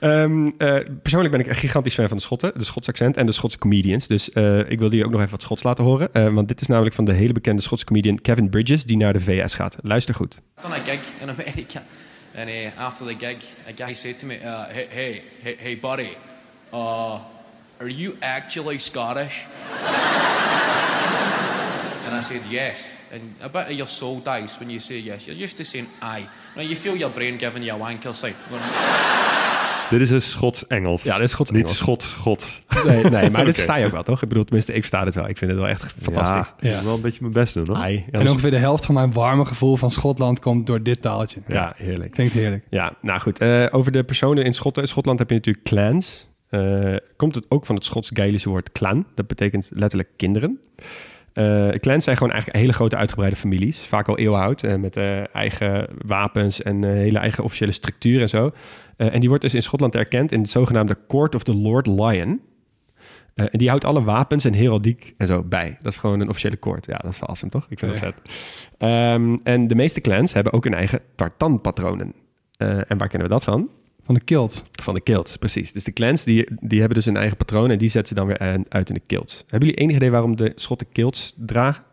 Ehm, 0.00 0.50
eh, 0.58 0.76
persoonlijk 1.02 1.32
ben 1.32 1.40
ik 1.40 1.46
een 1.46 1.54
gigantisch 1.54 1.94
fan 1.94 2.08
van 2.08 2.16
de 2.16 2.22
Schotten, 2.22 2.52
de 2.56 2.64
Schotse 2.64 2.90
accent 2.90 3.16
en 3.16 3.26
de 3.26 3.32
Schotse 3.32 3.58
comedians. 3.58 4.06
Dus 4.06 4.30
eh, 4.30 4.70
ik 4.70 4.78
wilde 4.78 4.96
je 4.96 5.04
ook 5.04 5.10
nog 5.10 5.20
even 5.20 5.32
wat 5.32 5.42
Schots 5.42 5.62
laten 5.62 5.84
horen. 5.84 6.12
Eh, 6.12 6.28
want 6.28 6.48
dit 6.48 6.60
is 6.60 6.66
namelijk 6.66 6.94
van 6.94 7.04
de 7.04 7.12
hele 7.12 7.32
bekende 7.32 7.62
Schotse 7.62 7.84
comedian 7.84 8.20
Kevin 8.20 8.48
Bridges, 8.50 8.84
die 8.84 8.96
naar 8.96 9.12
de 9.12 9.20
VS 9.20 9.54
gaat. 9.54 9.76
Luister 9.82 10.14
goed. 10.14 10.38
done 10.62 10.74
a 10.74 10.78
gig 10.84 11.00
in 11.20 11.28
America, 11.30 11.82
and 12.36 12.48
uh, 12.48 12.78
after 12.78 13.06
the 13.06 13.14
gig, 13.18 13.36
a 13.68 13.84
guy 13.84 13.94
said 13.94 14.18
to 14.18 14.26
me, 14.26 14.34
uh, 14.34 14.66
"Hey, 14.66 14.86
hey, 14.90 15.22
hey, 15.42 15.56
hey, 15.58 15.78
buddy, 15.78 16.08
uh, 16.72 17.14
are 17.80 17.90
you 17.90 18.16
actually 18.20 18.78
Scottish?" 18.78 19.46
And 22.12 22.24
I 22.24 22.26
said, 22.32 22.40
"Yes." 22.50 22.92
And 23.12 23.20
a 23.40 23.48
bit 23.48 23.62
of 23.70 23.76
your 23.76 23.88
soul 23.88 24.20
dies 24.22 24.56
when 24.58 24.68
you 24.68 24.80
say 24.80 24.98
yes. 25.00 25.24
You're 25.24 25.42
used 25.42 25.56
to 25.56 25.64
saying 25.64 25.86
"I." 26.18 26.26
Now 26.56 26.64
you 26.64 26.76
feel 26.76 26.96
your 26.96 27.12
brain 27.12 27.38
giving 27.38 27.64
you 27.64 27.82
a 27.82 27.88
wanker 27.92 28.14
sign. 28.14 28.34
Dit 29.90 30.00
is 30.00 30.10
een 30.10 30.22
Schots-Engels. 30.22 31.02
Ja, 31.02 31.14
dit 31.16 31.24
is 31.24 31.30
Schots 31.30 31.50
Niet 31.50 31.60
Engels. 31.62 31.76
Schots-Gods. 31.76 32.62
Nee, 32.84 33.04
nee 33.04 33.30
maar 33.30 33.44
dit 33.44 33.54
versta 33.54 33.76
je 33.76 33.86
ook 33.86 33.92
wel, 33.92 34.02
toch? 34.02 34.22
Ik 34.22 34.28
bedoel, 34.28 34.44
tenminste, 34.44 34.72
ik 34.72 34.78
versta 34.78 35.04
het 35.04 35.14
wel. 35.14 35.28
Ik 35.28 35.38
vind 35.38 35.50
het 35.50 35.60
wel 35.60 35.68
echt 35.68 35.94
fantastisch. 36.02 36.52
Ja, 36.60 36.68
ik 36.68 36.70
Ja. 36.70 36.74
moet 36.76 36.84
wel 36.84 36.94
een 36.94 37.00
beetje 37.00 37.18
mijn 37.20 37.32
best 37.32 37.54
doen, 37.54 37.66
hoor. 37.66 37.76
Ai, 37.76 38.04
ja, 38.12 38.18
En 38.18 38.28
ongeveer 38.28 38.50
de 38.50 38.58
helft 38.58 38.84
van 38.84 38.94
mijn 38.94 39.12
warme 39.12 39.44
gevoel 39.44 39.76
van 39.76 39.90
Schotland 39.90 40.40
komt 40.40 40.66
door 40.66 40.82
dit 40.82 41.00
taaltje. 41.02 41.40
ja, 41.46 41.72
heerlijk. 41.76 42.12
Klinkt 42.12 42.34
heerlijk. 42.34 42.64
Ja, 42.70 42.92
nou 43.02 43.20
goed. 43.20 43.38
eh, 43.38 43.64
over 43.70 43.92
de 43.92 44.04
personen 44.04 44.44
in 44.44 44.54
Schotland. 44.54 44.86
In 44.88 44.92
Schotland 44.92 45.18
heb 45.18 45.28
je 45.28 45.34
natuurlijk 45.34 45.64
clans. 45.64 46.28
Eh, 46.48 46.96
komt 47.16 47.34
het 47.34 47.44
ook 47.48 47.66
van 47.66 47.74
het 47.74 47.84
Schots-Gaelische 47.84 48.48
woord 48.48 48.72
clan. 48.72 49.06
Dat 49.14 49.26
betekent 49.26 49.70
letterlijk 49.72 50.08
kinderen. 50.16 50.60
Eh, 51.32 51.68
clans 51.68 52.04
zijn 52.04 52.16
gewoon 52.16 52.32
eigenlijk 52.32 52.60
hele 52.60 52.72
grote 52.72 52.96
uitgebreide 52.96 53.36
families. 53.36 53.80
Vaak 53.80 54.08
al 54.08 54.18
eeuwenoud. 54.18 54.62
eh, 54.62 54.74
met 54.74 54.96
eh, 54.96 55.34
eigen 55.34 55.88
wapens 56.06 56.62
en 56.62 56.84
hele 56.84 57.18
eigen 57.18 57.44
officiële 57.44 57.72
structuur 57.72 58.20
en 58.20 58.28
zo. 58.28 58.52
En 58.96 59.20
die 59.20 59.28
wordt 59.28 59.44
dus 59.44 59.54
in 59.54 59.62
Schotland 59.62 59.94
erkend 59.94 60.32
in 60.32 60.40
het 60.40 60.50
zogenaamde 60.50 60.96
Court 61.08 61.34
of 61.34 61.42
the 61.42 61.54
Lord 61.54 61.86
Lion. 61.86 62.40
En 63.34 63.48
die 63.58 63.68
houdt 63.68 63.84
alle 63.84 64.02
wapens 64.02 64.44
en 64.44 64.54
heraldiek 64.54 65.14
en 65.16 65.26
zo 65.26 65.44
bij. 65.44 65.76
Dat 65.80 65.92
is 65.92 65.98
gewoon 65.98 66.20
een 66.20 66.28
officiële 66.28 66.56
koord. 66.56 66.86
Ja, 66.86 66.96
dat 66.96 67.12
is 67.12 67.18
wel 67.18 67.28
awesome, 67.28 67.50
toch? 67.50 67.66
Ik 67.68 67.78
vind 67.78 67.92
dat 67.92 68.00
vet. 68.02 68.14
Ehm, 68.78 69.36
en 69.42 69.66
de 69.66 69.74
meeste 69.74 70.00
clans 70.00 70.32
hebben 70.32 70.52
ook 70.52 70.64
een 70.64 70.74
eigen 70.74 71.00
tartan-patronen. 71.14 72.12
En 72.56 72.98
waar 72.98 73.08
kennen 73.08 73.28
we 73.28 73.34
dat 73.34 73.44
van? 73.44 73.70
Van 74.08 74.16
de 74.16 74.24
kilt. 74.24 74.64
Van 74.72 74.94
de 74.94 75.00
kilts, 75.00 75.36
precies. 75.36 75.72
Dus 75.72 75.84
de 75.84 75.92
clans 75.92 76.24
die, 76.24 76.48
die 76.60 76.78
hebben 76.78 76.96
dus 76.96 77.06
een 77.06 77.16
eigen 77.16 77.36
patroon 77.36 77.70
en 77.70 77.78
die 77.78 77.88
zetten 77.88 78.08
ze 78.08 78.14
dan 78.14 78.26
weer 78.26 78.64
uit 78.68 78.88
in 78.88 78.94
de 78.94 79.02
kilts. 79.06 79.44
Hebben 79.46 79.68
jullie 79.68 79.82
enig 79.82 79.96
idee 79.96 80.10
waarom 80.10 80.36
de 80.36 80.52
Schotten 80.54 80.86
kilts 80.92 81.34
dragen? 81.36 81.84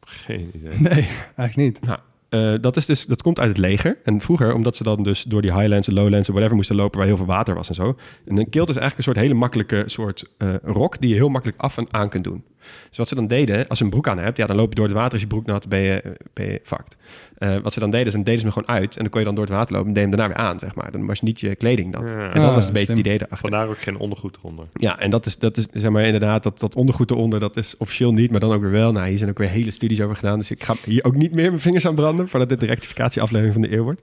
Geen 0.00 0.50
idee. 0.54 0.78
Nee, 0.90 1.08
eigenlijk 1.36 1.56
niet. 1.56 1.80
Nou, 1.80 1.98
eh, 2.28 2.62
dat, 2.62 2.76
is 2.76 2.86
dus, 2.86 3.06
dat 3.06 3.22
komt 3.22 3.38
uit 3.38 3.48
het 3.48 3.58
leger. 3.58 3.98
En 4.04 4.20
vroeger, 4.20 4.54
omdat 4.54 4.76
ze 4.76 4.82
dan 4.82 5.02
dus 5.02 5.22
door 5.22 5.42
die 5.42 5.52
highlands 5.52 5.88
en 5.88 5.94
lowlands 5.94 6.26
en 6.26 6.32
whatever 6.32 6.56
moesten 6.56 6.76
lopen 6.76 6.98
waar 6.98 7.06
heel 7.06 7.16
veel 7.16 7.26
water 7.26 7.54
was 7.54 7.68
en 7.68 7.74
zo. 7.74 7.96
En 8.26 8.38
een 8.38 8.48
kilt 8.48 8.68
is 8.68 8.76
eigenlijk 8.76 8.96
een 8.96 9.14
soort 9.14 9.26
hele 9.26 9.34
makkelijke 9.34 9.82
soort 9.86 10.24
eh, 10.38 10.54
rok 10.62 11.00
die 11.00 11.10
je 11.10 11.16
heel 11.16 11.28
makkelijk 11.28 11.60
af 11.60 11.76
en 11.76 11.86
aan 11.90 12.08
kunt 12.08 12.24
doen. 12.24 12.44
Dus 12.88 12.98
wat 12.98 13.08
ze 13.08 13.14
dan 13.14 13.26
deden, 13.26 13.66
als 13.68 13.78
je 13.78 13.84
een 13.84 13.90
broek 13.90 14.08
aan 14.08 14.18
hebt, 14.18 14.36
ja, 14.36 14.46
dan 14.46 14.56
loop 14.56 14.68
je 14.68 14.74
door 14.74 14.84
het 14.84 14.94
water. 14.94 15.12
Als 15.12 15.20
je 15.20 15.26
broek 15.26 15.46
nat, 15.46 15.68
ben 15.68 15.80
je, 15.80 16.02
ben 16.32 16.46
je 16.46 16.60
fucked. 16.62 16.96
Eh, 17.38 17.56
wat 17.62 17.72
ze 17.72 17.80
dan 17.80 17.90
deden, 17.90 18.06
is 18.06 18.12
dan 18.12 18.22
deden 18.22 18.40
ze 18.40 18.46
hem 18.46 18.54
gewoon 18.54 18.78
uit. 18.78 18.96
En 18.96 19.00
dan 19.02 19.10
kon 19.10 19.20
je 19.20 19.26
dan 19.26 19.34
door 19.34 19.44
het 19.44 19.54
water 19.54 19.72
lopen 19.72 19.88
en 19.88 19.94
deed 19.94 20.02
hem 20.02 20.12
daarna 20.16 20.34
weer 20.34 20.44
aan, 20.46 20.58
zeg 20.58 20.74
maar. 20.74 20.90
Dan 20.92 21.06
was 21.06 21.18
je 21.18 21.24
niet 21.24 21.40
je 21.40 21.54
kleding 21.54 21.90
nat. 21.92 22.10
Ja. 22.10 22.32
En 22.32 22.40
dat 22.40 22.48
Ah, 22.48 22.54
was 22.54 22.66
een 22.66 22.72
beetje 22.72 22.88
het 22.88 22.98
idee 22.98 23.14
erachter. 23.14 23.38
Vandaar 23.38 23.68
ook 23.68 23.78
geen 23.78 23.98
ondergoed 23.98 24.36
eronder. 24.36 24.66
Ja, 24.72 24.98
en 24.98 25.10
dat 25.10 25.26
is, 25.26 25.38
dat 25.38 25.56
is 25.56 25.66
zeg 25.72 25.90
maar 25.90 26.04
inderdaad, 26.04 26.42
dat, 26.42 26.58
dat 26.60 26.74
ondergoed 26.76 27.10
eronder, 27.10 27.40
dat 27.40 27.56
is 27.56 27.76
officieel 27.78 28.12
niet, 28.12 28.30
maar 28.30 28.40
dan 28.40 28.52
ook 28.52 28.60
weer 28.60 28.70
wel. 28.70 28.92
Nou, 28.92 29.08
hier 29.08 29.18
zijn 29.18 29.30
ook 29.30 29.38
weer 29.38 29.48
hele 29.48 29.70
studies 29.70 30.00
over 30.00 30.16
gedaan, 30.16 30.38
dus 30.38 30.50
ik 30.50 30.64
ga 30.64 30.74
hier 30.84 31.04
ook 31.04 31.14
niet 31.14 31.32
meer 31.32 31.48
mijn 31.48 31.60
vingers 31.60 31.86
aan 31.86 31.94
branden, 31.94 32.28
voordat 32.28 32.48
dit 32.48 32.60
de 32.60 32.66
rectificatieaflevering 32.66 33.52
van 33.52 33.62
de 33.62 33.72
eeuw 33.72 33.82
wordt. 33.82 34.00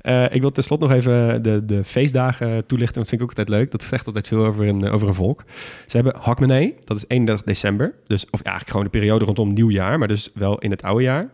Eh, 0.00 0.24
ik 0.30 0.40
wil 0.40 0.50
tenslotte 0.52 0.86
nog 0.86 0.96
even 0.96 1.42
de, 1.42 1.64
de 1.64 1.84
feestdagen 1.84 2.66
toelichten, 2.66 2.76
want 2.78 2.94
dat 2.94 3.08
vind 3.08 3.20
ik 3.20 3.22
ook 3.22 3.28
altijd 3.28 3.48
leuk. 3.48 3.70
Dat 3.70 3.82
zegt 3.82 4.06
altijd 4.06 4.28
veel 4.28 4.44
over 4.44 4.68
een, 4.68 4.90
over 4.90 5.08
een 5.08 5.14
volk. 5.14 5.44
Ze 5.86 5.96
hebben 5.96 6.14
Hakmenee, 6.20 6.74
dat 6.84 6.96
is 6.96 7.04
31 7.08 7.46
december, 7.46 7.94
dus, 8.06 8.24
of 8.30 8.42
eigenlijk 8.42 8.70
gewoon 8.70 8.84
de 8.84 8.98
periode 8.98 9.24
rondom 9.24 9.52
nieuwjaar, 9.52 9.98
maar 9.98 10.08
dus 10.08 10.30
wel 10.34 10.58
in 10.58 10.70
het 10.70 10.82
oude 10.82 11.02
jaar. 11.02 11.30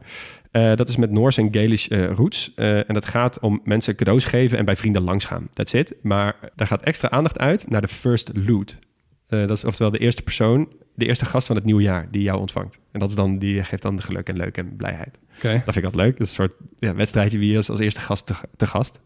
Eh, 0.50 0.74
dat 0.74 0.88
is 0.88 0.96
met 0.96 1.10
Noors 1.10 1.36
en 1.36 1.48
Gaelish 1.50 1.86
eh, 1.86 2.12
roots. 2.12 2.52
Eh, 2.54 2.88
en 2.88 2.94
dat 2.94 3.04
gaat 3.04 3.38
om 3.40 3.60
mensen 3.64 3.96
cadeaus 3.96 4.24
geven 4.24 4.58
en 4.58 4.64
bij 4.64 4.76
vrienden 4.76 5.02
langsgaan. 5.02 5.48
That's 5.52 5.72
it. 5.72 5.94
Maar 6.02 6.36
daar 6.54 6.66
gaat 6.66 6.82
extra 6.82 7.10
aandacht 7.10 7.38
uit 7.38 7.70
naar 7.70 7.80
de 7.80 7.88
first 7.88 8.30
loot. 8.34 8.78
Dat 9.26 9.50
is 9.50 9.64
oftewel 9.64 9.90
de 9.90 9.98
eerste 9.98 10.22
persoon, 10.22 10.72
de 10.94 11.06
eerste 11.06 11.24
gast 11.24 11.46
van 11.46 11.56
het 11.56 11.64
nieuwe 11.64 11.82
jaar 11.82 12.08
die 12.10 12.22
jou 12.22 12.38
ontvangt. 12.38 12.78
En 12.92 13.00
dat 13.00 13.08
is 13.08 13.14
dan, 13.14 13.38
die 13.38 13.64
geeft 13.64 13.82
dan 13.82 13.96
de 13.96 14.02
geluk 14.02 14.28
en 14.28 14.36
leuk 14.36 14.56
en 14.56 14.76
blijheid. 14.76 15.18
Oké. 15.36 15.52
Dat 15.52 15.74
vind 15.74 15.76
ik 15.76 15.84
altijd 15.84 16.02
leuk. 16.02 16.18
Dat 16.18 16.26
is 16.26 16.38
een 16.38 16.44
soort 16.44 16.52
ja, 16.78 16.94
wedstrijdje 16.94 17.38
wie 17.38 17.58
is 17.58 17.70
als 17.70 17.78
eerste 17.78 18.00
gast 18.00 18.26
te, 18.26 18.34
te 18.56 18.66
gast. 18.66 19.00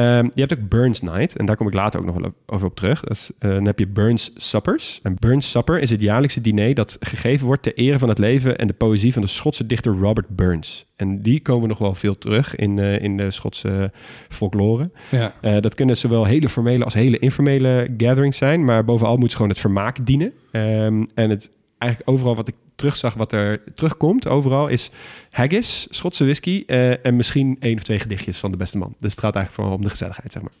Ehm, 0.00 0.28
je 0.34 0.40
hebt 0.40 0.58
ook 0.58 0.68
Burns 0.68 1.00
Night. 1.00 1.36
En 1.36 1.46
daar 1.46 1.56
kom 1.56 1.66
ik 1.66 1.74
later 1.74 2.00
ook 2.00 2.06
nog 2.06 2.18
wel 2.18 2.32
over 2.46 2.66
op 2.66 2.76
terug. 2.76 3.00
Dat 3.00 3.10
is, 3.10 3.30
eh, 3.38 3.50
dan 3.50 3.64
heb 3.64 3.78
je 3.78 3.86
Burns 3.86 4.30
Suppers. 4.34 5.00
En 5.02 5.16
Burns 5.18 5.50
Supper 5.50 5.80
is 5.80 5.90
het 5.90 6.00
jaarlijkse 6.00 6.40
diner 6.40 6.74
dat 6.74 6.96
gegeven 7.00 7.46
wordt 7.46 7.62
ter 7.62 7.74
ere 7.74 7.98
van 7.98 8.08
het 8.08 8.18
leven 8.18 8.58
en 8.58 8.66
de 8.66 8.72
poëzie 8.72 9.12
van 9.12 9.22
de 9.22 9.28
Schotse 9.28 9.66
dichter 9.66 9.96
Robert 9.96 10.28
Burns. 10.28 10.86
En 10.96 11.22
die 11.22 11.40
komen 11.40 11.68
nog 11.68 11.78
wel 11.78 11.94
veel 11.94 12.18
terug 12.18 12.56
in, 12.56 12.78
eh, 12.78 13.02
in 13.02 13.16
de 13.16 13.30
Schotse 13.30 13.92
folklore. 14.28 14.90
Ja. 15.10 15.32
Eh, 15.40 15.60
dat 15.60 15.74
kunnen 15.74 15.96
zowel 15.96 16.24
hele 16.24 16.48
formele 16.48 16.84
als 16.84 16.94
hele 16.94 17.18
informele 17.18 17.94
gatherings 17.96 18.36
zijn. 18.36 18.64
Maar 18.64 18.84
bovenal 18.84 19.16
moet 19.16 19.30
ze 19.30 19.36
gewoon 19.36 19.50
het 19.50 19.60
vermaak 19.60 20.06
dienen. 20.06 20.32
Ehm, 20.50 21.04
en 21.14 21.30
het 21.30 21.50
eigenlijk 21.80 22.10
overal 22.10 22.36
wat 22.36 22.48
ik 22.48 22.54
terugzag, 22.74 23.14
wat 23.14 23.32
er 23.32 23.62
terugkomt, 23.74 24.28
overal 24.28 24.68
is 24.68 24.90
haggis, 25.30 25.86
Schotse 25.90 26.24
whisky 26.24 26.64
eh, 26.66 27.06
en 27.06 27.16
misschien 27.16 27.56
één 27.60 27.76
of 27.76 27.82
twee 27.82 27.98
gedichtjes 27.98 28.38
van 28.38 28.50
de 28.50 28.56
beste 28.56 28.78
man. 28.78 28.94
Dus 28.98 29.10
het 29.10 29.20
gaat 29.20 29.34
eigenlijk 29.34 29.54
vooral 29.54 29.74
om 29.74 29.82
de 29.82 29.90
gezelligheid, 29.90 30.32
zeg 30.32 30.42
maar. 30.42 30.52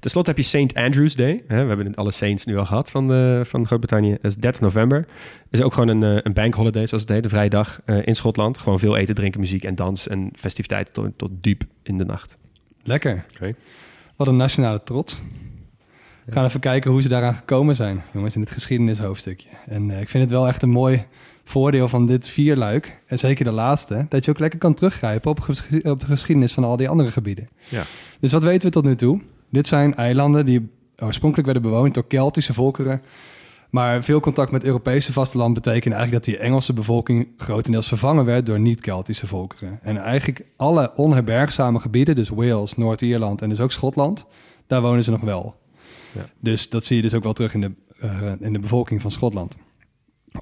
Ten 0.00 0.10
slotte 0.10 0.30
heb 0.30 0.38
je 0.38 0.44
St. 0.44 0.74
Andrew's 0.74 1.14
Day. 1.14 1.42
Hè, 1.46 1.62
we 1.62 1.68
hebben 1.68 1.94
alle 1.94 2.10
saints 2.10 2.44
nu 2.44 2.56
al 2.56 2.66
gehad 2.66 2.90
van, 2.90 3.08
de, 3.08 3.42
van 3.44 3.66
Groot-Brittannië. 3.66 4.18
Dat 4.22 4.30
is 4.30 4.36
30 4.36 4.60
november. 4.60 5.06
is 5.50 5.62
ook 5.62 5.72
gewoon 5.74 5.88
een, 5.88 6.16
eh, 6.16 6.22
een 6.22 6.32
bank 6.32 6.54
holiday, 6.54 6.86
zoals 6.86 7.02
het 7.02 7.12
heet, 7.12 7.24
een 7.24 7.30
vrije 7.30 7.48
dag 7.48 7.80
eh, 7.84 8.06
in 8.06 8.16
Schotland. 8.16 8.58
Gewoon 8.58 8.78
veel 8.78 8.96
eten, 8.96 9.14
drinken, 9.14 9.40
muziek 9.40 9.64
en 9.64 9.74
dans 9.74 10.08
en 10.08 10.30
festiviteiten 10.34 10.94
tot, 10.94 11.10
tot 11.16 11.30
diep 11.40 11.62
in 11.82 11.98
de 11.98 12.04
nacht. 12.04 12.38
Lekker. 12.82 13.24
Oké. 13.34 13.54
Wat 14.16 14.28
een 14.28 14.36
nationale 14.36 14.82
trots. 14.82 15.22
We 16.30 16.36
gaan 16.36 16.44
even 16.44 16.60
kijken 16.60 16.90
hoe 16.90 17.02
ze 17.02 17.08
daaraan 17.08 17.34
gekomen 17.34 17.74
zijn, 17.74 18.02
jongens, 18.12 18.34
in 18.34 18.40
het 18.40 18.50
geschiedenishoofdstukje. 18.50 19.48
En 19.66 19.90
eh, 19.90 20.00
ik 20.00 20.08
vind 20.08 20.22
het 20.22 20.32
wel 20.32 20.48
echt 20.48 20.62
een 20.62 20.70
mooi 20.70 21.04
voordeel 21.44 21.88
van 21.88 22.06
dit 22.06 22.28
vierluik, 22.28 23.00
en 23.06 23.18
zeker 23.18 23.44
de 23.44 23.50
laatste, 23.50 24.06
dat 24.08 24.24
je 24.24 24.30
ook 24.30 24.38
lekker 24.38 24.58
kan 24.58 24.74
teruggrijpen 24.74 25.30
op, 25.30 25.40
ges- 25.40 25.82
op 25.82 26.00
de 26.00 26.06
geschiedenis 26.06 26.52
van 26.52 26.64
al 26.64 26.76
die 26.76 26.88
andere 26.88 27.10
gebieden. 27.10 27.48
Ja. 27.68 27.84
Dus 28.20 28.32
wat 28.32 28.42
weten 28.42 28.66
we 28.66 28.72
tot 28.72 28.84
nu 28.84 28.94
toe? 28.94 29.20
Dit 29.50 29.66
zijn 29.66 29.94
eilanden 29.94 30.46
die 30.46 30.70
oorspronkelijk 30.98 31.48
werden 31.52 31.70
bewoond 31.70 31.94
door 31.94 32.06
Keltische 32.06 32.54
volkeren. 32.54 33.02
Maar 33.70 34.04
veel 34.04 34.20
contact 34.20 34.50
met 34.50 34.64
Europese 34.64 35.12
vasteland 35.12 35.54
betekende 35.54 35.96
eigenlijk 35.96 36.24
dat 36.24 36.34
die 36.34 36.44
Engelse 36.44 36.72
bevolking 36.72 37.28
grotendeels 37.36 37.88
vervangen 37.88 38.24
werd 38.24 38.46
door 38.46 38.60
niet-Keltische 38.60 39.26
volkeren. 39.26 39.78
En 39.82 39.96
eigenlijk 39.96 40.44
alle 40.56 40.92
onherbergzame 40.94 41.80
gebieden, 41.80 42.16
dus 42.16 42.28
Wales, 42.28 42.76
Noord-Ierland 42.76 43.42
en 43.42 43.48
dus 43.48 43.60
ook 43.60 43.72
Schotland, 43.72 44.26
daar 44.66 44.82
wonen 44.82 45.02
ze 45.02 45.10
nog 45.10 45.20
wel. 45.20 45.58
Ja. 46.12 46.28
Dus 46.40 46.68
dat 46.68 46.84
zie 46.84 46.96
je 46.96 47.02
dus 47.02 47.14
ook 47.14 47.22
wel 47.22 47.32
terug 47.32 47.54
in 47.54 47.60
de, 47.60 47.72
eh, 47.98 48.32
in 48.40 48.52
de 48.52 48.58
bevolking 48.58 49.00
van 49.00 49.10
Schotland. 49.10 49.56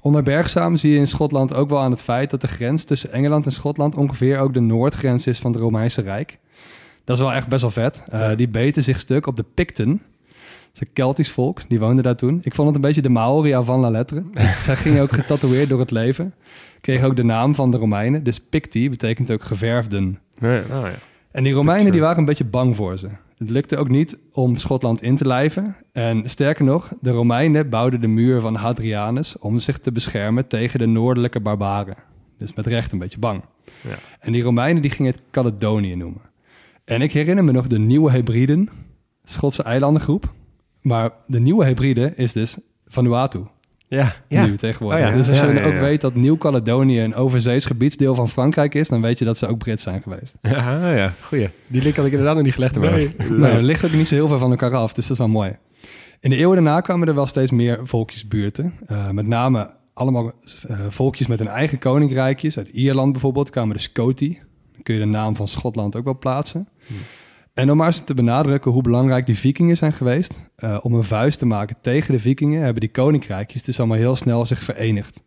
Onherbergzaam 0.01 0.77
zie 0.77 0.91
je 0.91 0.97
in 0.97 1.07
Schotland 1.07 1.53
ook 1.53 1.69
wel 1.69 1.79
aan 1.79 1.91
het 1.91 2.03
feit 2.03 2.29
dat 2.29 2.41
de 2.41 2.47
grens 2.47 2.83
tussen 2.83 3.11
Engeland 3.11 3.45
en 3.45 3.51
Schotland 3.51 3.95
ongeveer 3.95 4.39
ook 4.39 4.53
de 4.53 4.59
noordgrens 4.59 5.27
is 5.27 5.39
van 5.39 5.51
het 5.51 5.61
Romeinse 5.61 6.01
Rijk. 6.01 6.39
Dat 7.05 7.17
is 7.17 7.23
wel 7.23 7.33
echt 7.33 7.47
best 7.47 7.61
wel 7.61 7.71
vet. 7.71 8.03
Uh, 8.13 8.29
Die 8.35 8.49
beten 8.49 8.83
zich 8.83 8.99
stuk 8.99 9.27
op 9.27 9.35
de 9.35 9.45
Picten. 9.53 9.89
Dat 9.89 10.81
is 10.81 10.87
een 10.87 10.93
Keltisch 10.93 11.31
volk, 11.31 11.61
die 11.67 11.79
woonde 11.79 12.01
daar 12.01 12.15
toen. 12.15 12.39
Ik 12.43 12.55
vond 12.55 12.67
het 12.67 12.75
een 12.75 12.81
beetje 12.81 13.01
de 13.01 13.09
Maori 13.09 13.63
van 13.63 13.79
la 13.79 13.89
lettre. 13.89 14.23
Zij 14.65 14.75
gingen 14.75 15.01
ook 15.01 15.11
getatoeëerd 15.11 15.69
door 15.69 15.79
het 15.79 15.91
leven. 15.91 16.33
Kregen 16.81 17.07
ook 17.07 17.15
de 17.15 17.23
naam 17.23 17.55
van 17.55 17.71
de 17.71 17.77
Romeinen. 17.77 18.23
Dus 18.23 18.39
Picti 18.39 18.89
betekent 18.89 19.31
ook 19.31 19.43
geverfden. 19.43 20.19
Ja, 20.39 20.63
nou 20.69 20.87
ja. 20.87 20.95
En 21.31 21.43
die 21.43 21.53
Romeinen 21.53 21.91
die 21.91 22.01
waren 22.01 22.17
een 22.17 22.25
beetje 22.25 22.45
bang 22.45 22.75
voor 22.75 22.97
ze. 22.97 23.09
Het 23.39 23.49
lukte 23.49 23.77
ook 23.77 23.89
niet 23.89 24.17
om 24.31 24.55
Schotland 24.55 25.01
in 25.01 25.15
te 25.15 25.27
lijven. 25.27 25.75
En 25.91 26.29
sterker 26.29 26.65
nog, 26.65 26.93
de 27.01 27.11
Romeinen 27.11 27.69
bouwden 27.69 28.01
de 28.01 28.07
muur 28.07 28.41
van 28.41 28.55
Hadrianus 28.55 29.37
om 29.37 29.59
zich 29.59 29.77
te 29.77 29.91
beschermen 29.91 30.47
tegen 30.47 30.79
de 30.79 30.85
noordelijke 30.85 31.39
barbaren. 31.39 31.95
Dus 32.37 32.53
met 32.53 32.67
recht 32.67 32.91
een 32.91 32.99
beetje 32.99 33.19
bang. 33.19 33.43
Ja. 33.83 33.99
En 34.19 34.31
die 34.31 34.43
Romeinen 34.43 34.81
die 34.81 34.91
gingen 34.91 35.11
het 35.11 35.21
Caledonië 35.31 35.95
noemen. 35.95 36.21
En 36.85 37.01
ik 37.01 37.11
herinner 37.11 37.43
me 37.43 37.51
nog 37.51 37.67
de 37.67 37.79
Nieuwe 37.79 38.11
Hebriden, 38.11 38.69
Schotse 39.23 39.63
eilandengroep. 39.63 40.33
Maar 40.81 41.11
de 41.25 41.39
Nieuwe 41.39 41.65
Hebride 41.65 42.13
is 42.15 42.33
dus 42.33 42.57
Vanuatu. 42.85 43.39
Ja, 43.89 44.15
Nu 44.27 44.57
tegenwoordig. 44.57 45.01
Oh 45.03 45.09
ja, 45.09 45.15
Dus 45.15 45.27
als 45.27 45.39
ja, 45.39 45.47
je 45.47 45.53
ja, 45.53 45.65
ook 45.65 45.73
ja. 45.73 45.79
weet 45.79 46.01
dat 46.01 46.15
Nieuw-Caledonië 46.15 47.01
een 47.01 47.15
overzees 47.15 47.65
gebiedsdeel 47.65 48.15
van 48.15 48.29
Frankrijk 48.29 48.75
is, 48.75 48.87
dan 48.87 49.01
weet 49.01 49.19
je 49.19 49.25
dat 49.25 49.37
ze 49.37 49.47
ook 49.47 49.57
Brits 49.57 49.83
zijn 49.83 50.01
geweest. 50.01 50.37
Ja, 50.49 50.95
ja, 50.95 51.13
goeie. 51.21 51.49
Die 51.67 51.81
link 51.81 51.95
had 51.95 52.05
ik 52.05 52.11
inderdaad 52.11 52.35
nog 52.35 52.43
niet 52.43 52.53
gelegd. 52.53 52.75
Nou, 53.29 53.53
dat 53.53 53.61
ligt 53.61 53.85
ook 53.85 53.91
niet 53.91 54.07
zo 54.07 54.15
heel 54.15 54.27
ver 54.27 54.37
van 54.39 54.51
elkaar 54.51 54.73
af, 54.73 54.93
dus 54.93 55.03
dat 55.03 55.11
is 55.11 55.17
wel 55.17 55.27
mooi. 55.27 55.57
In 56.19 56.29
de 56.29 56.35
eeuwen 56.35 56.55
daarna 56.55 56.81
kwamen 56.81 57.07
er 57.07 57.15
wel 57.15 57.27
steeds 57.27 57.51
meer 57.51 57.79
volkjesbuurten. 57.83 58.73
Eh, 58.85 59.09
met 59.09 59.27
name 59.27 59.73
allemaal 59.93 60.31
eh, 60.67 60.79
volkjes 60.89 61.27
met 61.27 61.39
hun 61.39 61.47
eigen 61.47 61.79
koninkrijkjes. 61.79 62.57
Uit 62.57 62.69
Ierland 62.69 63.11
bijvoorbeeld 63.11 63.49
kwamen 63.49 63.75
de 63.75 63.81
Scoti. 63.81 64.39
Dan 64.73 64.83
kun 64.83 64.93
je 64.93 64.99
de 64.99 65.05
naam 65.05 65.35
van 65.35 65.47
Schotland 65.47 65.95
ook 65.95 66.03
wel 66.03 66.17
plaatsen. 66.17 66.67
En 67.53 67.71
om 67.71 67.77
maar 67.77 67.87
eens 67.87 67.99
te 68.03 68.13
benadrukken 68.13 68.71
hoe 68.71 68.81
belangrijk 68.81 69.25
die 69.25 69.37
vikingen 69.37 69.77
zijn 69.77 69.93
geweest... 69.93 70.49
eh, 70.55 70.77
om 70.81 70.93
een 70.93 71.03
vuist 71.03 71.39
te 71.39 71.45
maken 71.45 71.75
tegen 71.81 72.13
de 72.13 72.19
vikingen... 72.19 72.61
hebben 72.61 72.79
die 72.81 72.91
koninkrijkjes 72.91 73.63
dus 73.63 73.79
allemaal 73.79 73.97
heel 73.97 74.15
snel 74.15 74.45
zich 74.45 74.63
verenigd. 74.63 75.21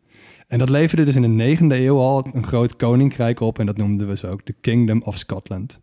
En 0.48 0.58
dat 0.58 0.68
leverde 0.68 1.04
dus 1.04 1.16
in 1.16 1.22
de 1.22 1.28
negende 1.28 1.85
eeuw 1.85 1.98
al 1.98 2.28
een 2.32 2.46
groot 2.46 2.76
koninkrijk 2.76 3.40
op... 3.40 3.58
en 3.58 3.66
dat 3.66 3.76
noemden 3.76 4.08
we 4.08 4.16
zo 4.16 4.26
ook 4.26 4.46
de 4.46 4.54
Kingdom 4.61 5.02
of 5.02 5.16
Scotland. 5.16 5.80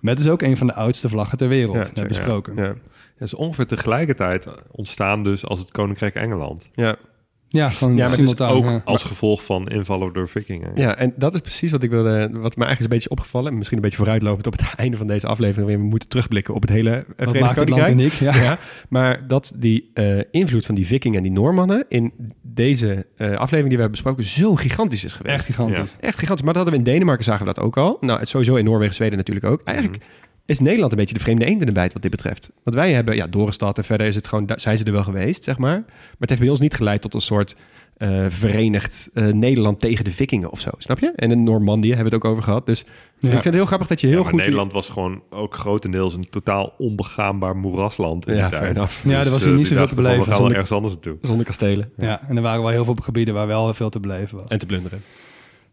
Met 0.00 0.18
dus 0.18 0.28
ook 0.28 0.42
een 0.42 0.56
van 0.56 0.66
de 0.66 0.74
oudste 0.74 1.08
vlaggen 1.08 1.38
ter 1.38 1.48
wereld, 1.48 1.76
net 1.76 1.90
check, 1.94 2.08
besproken. 2.08 2.54
Ja. 2.56 2.62
Ja. 2.62 2.74
Ja, 3.18 3.24
dus 3.24 3.34
ongeveer 3.34 3.66
tegelijkertijd 3.66 4.48
ontstaan 4.70 5.24
dus 5.24 5.46
als 5.46 5.60
het 5.60 5.70
Koninkrijk 5.70 6.14
Engeland. 6.14 6.68
Ja. 6.72 6.96
Ja, 7.48 7.68
gewoon 7.68 7.96
Ja, 7.96 8.08
maar 8.08 8.16
dus. 8.16 8.40
Ook 8.40 8.64
ja. 8.64 8.82
als 8.84 9.04
gevolg 9.04 9.44
van 9.44 9.68
invallen 9.68 10.12
door 10.12 10.28
vikingen. 10.28 10.70
Ja, 10.74 10.96
en 10.96 11.12
dat 11.16 11.34
is 11.34 11.40
precies 11.40 11.70
wat 11.70 11.82
ik 11.82 11.90
wilde, 11.90 12.18
wat 12.18 12.30
me 12.32 12.64
eigenlijk 12.64 12.78
is 12.78 12.84
een 12.84 12.88
beetje 12.88 13.10
opgevallen. 13.10 13.56
Misschien 13.56 13.76
een 13.76 13.82
beetje 13.82 13.96
vooruitlopend 13.96 14.46
op 14.46 14.52
het 14.52 14.74
einde 14.76 14.96
van 14.96 15.06
deze 15.06 15.26
aflevering. 15.26 15.66
waarin 15.66 15.82
We 15.82 15.90
moeten 15.90 16.08
terugblikken 16.08 16.54
op 16.54 16.60
het 16.60 16.70
hele 16.70 16.90
eh, 16.90 16.96
Wat 16.96 17.14
Verenigd 17.16 17.40
maakt 17.40 17.58
het 17.58 17.68
land 17.68 17.82
Koninkrijk. 17.82 18.20
uniek? 18.20 18.34
Ja. 18.34 18.42
Ja, 18.42 18.58
maar 18.88 19.26
dat 19.26 19.52
die 19.56 19.90
eh, 19.94 20.18
invloed 20.30 20.66
van 20.66 20.74
die 20.74 20.86
vikingen 20.86 21.16
en 21.16 21.22
die 21.22 21.32
Noormannen 21.32 21.84
in 21.88 22.12
deze 22.42 23.06
eh, 23.16 23.26
aflevering 23.26 23.68
die 23.68 23.76
we 23.76 23.82
hebben 23.82 23.90
besproken 23.90 24.24
zo 24.24 24.54
gigantisch 24.54 25.04
is 25.04 25.12
geweest. 25.12 25.34
Echt 25.34 25.44
gigantisch. 25.44 25.96
Echt 26.00 26.18
gigantisch. 26.18 26.44
Maar 26.44 26.54
dat 26.54 26.62
hadden 26.62 26.82
we 26.82 26.88
in 26.88 26.92
Denemarken 26.94 27.24
zagen 27.24 27.46
we 27.46 27.52
dat 27.54 27.64
ook 27.64 27.76
al. 27.76 27.96
Nou, 28.00 28.20
het 28.20 28.28
sowieso 28.28 28.56
in 28.56 28.64
Noorwegen, 28.64 28.94
Zweden 28.94 29.18
natuurlijk 29.18 29.46
ook. 29.46 29.62
Eigenlijk 29.64 29.98
is 30.48 30.58
Nederland 30.58 30.92
een 30.92 30.98
beetje 30.98 31.14
de 31.14 31.20
vreemde 31.20 31.44
eend 31.46 31.60
in 31.60 31.66
de 31.66 31.72
bijt 31.72 31.92
wat 31.92 32.02
dit 32.02 32.10
betreft. 32.10 32.50
Want 32.62 32.76
wij 32.76 32.92
hebben, 32.92 33.16
ja, 33.16 33.26
Dorenstad 33.26 33.78
en 33.78 33.84
verder 33.84 34.06
is 34.06 34.14
het 34.14 34.26
gewoon, 34.26 34.46
daar 34.46 34.60
zijn 34.60 34.78
ze 34.78 34.84
er 34.84 34.92
wel 34.92 35.02
geweest, 35.02 35.44
zeg 35.44 35.58
maar. 35.58 35.78
Maar 35.86 36.16
het 36.18 36.28
heeft 36.28 36.40
bij 36.40 36.50
ons 36.50 36.60
niet 36.60 36.74
geleid 36.74 37.00
tot 37.00 37.14
een 37.14 37.20
soort 37.20 37.56
eh, 37.96 38.24
verenigd 38.28 39.10
eh, 39.14 39.26
Nederland 39.26 39.80
tegen 39.80 40.04
de 40.04 40.10
vikingen 40.10 40.50
of 40.50 40.60
zo, 40.60 40.70
snap 40.78 40.98
je? 40.98 41.12
En 41.16 41.30
in 41.30 41.42
Normandië 41.42 41.88
hebben 41.88 42.08
we 42.10 42.14
het 42.14 42.24
ook 42.24 42.30
over 42.30 42.42
gehad. 42.42 42.66
Dus 42.66 42.80
ik 42.80 42.86
vind 43.28 43.44
het 43.44 43.54
heel 43.54 43.66
grappig 43.66 43.86
dat 43.88 44.00
je 44.00 44.06
heel 44.06 44.16
Ja, 44.16 44.22
maar 44.22 44.32
goed... 44.32 44.40
Nederland 44.42 44.72
was 44.72 44.88
gewoon 44.88 45.22
ook 45.30 45.54
grotendeels 45.54 46.14
een 46.14 46.28
totaal 46.30 46.74
onbegaanbaar 46.78 47.56
moerasland 47.56 48.26
in 48.28 48.34
Ja, 48.36 48.48
die 48.48 48.58
tijd. 48.58 49.00
Ja, 49.04 49.24
er 49.24 49.30
was 49.30 49.40
eh, 49.42 49.46
hier 49.48 49.56
niet 49.56 49.66
zoveel 49.66 49.86
te 49.86 49.94
van, 49.94 50.02
beleven. 50.02 50.24
We 50.24 50.30
gaan 50.30 50.30
wel 50.30 50.38
Zonder- 50.38 50.56
ergens 50.56 50.72
anders 50.72 50.92
naartoe. 50.94 51.16
Zonder 51.20 51.46
kastelen 51.46 51.90
Ja, 51.96 52.20
en 52.28 52.36
er 52.36 52.42
waren 52.42 52.62
wel 52.62 52.70
heel 52.70 52.84
veel 52.84 52.96
gebieden 53.02 53.34
waar 53.34 53.46
wel 53.46 53.74
veel 53.74 53.88
te 53.90 54.00
beleven 54.00 54.38
was. 54.38 54.48
en 54.48 54.58
te 54.58 54.66
plunderen. 54.66 55.02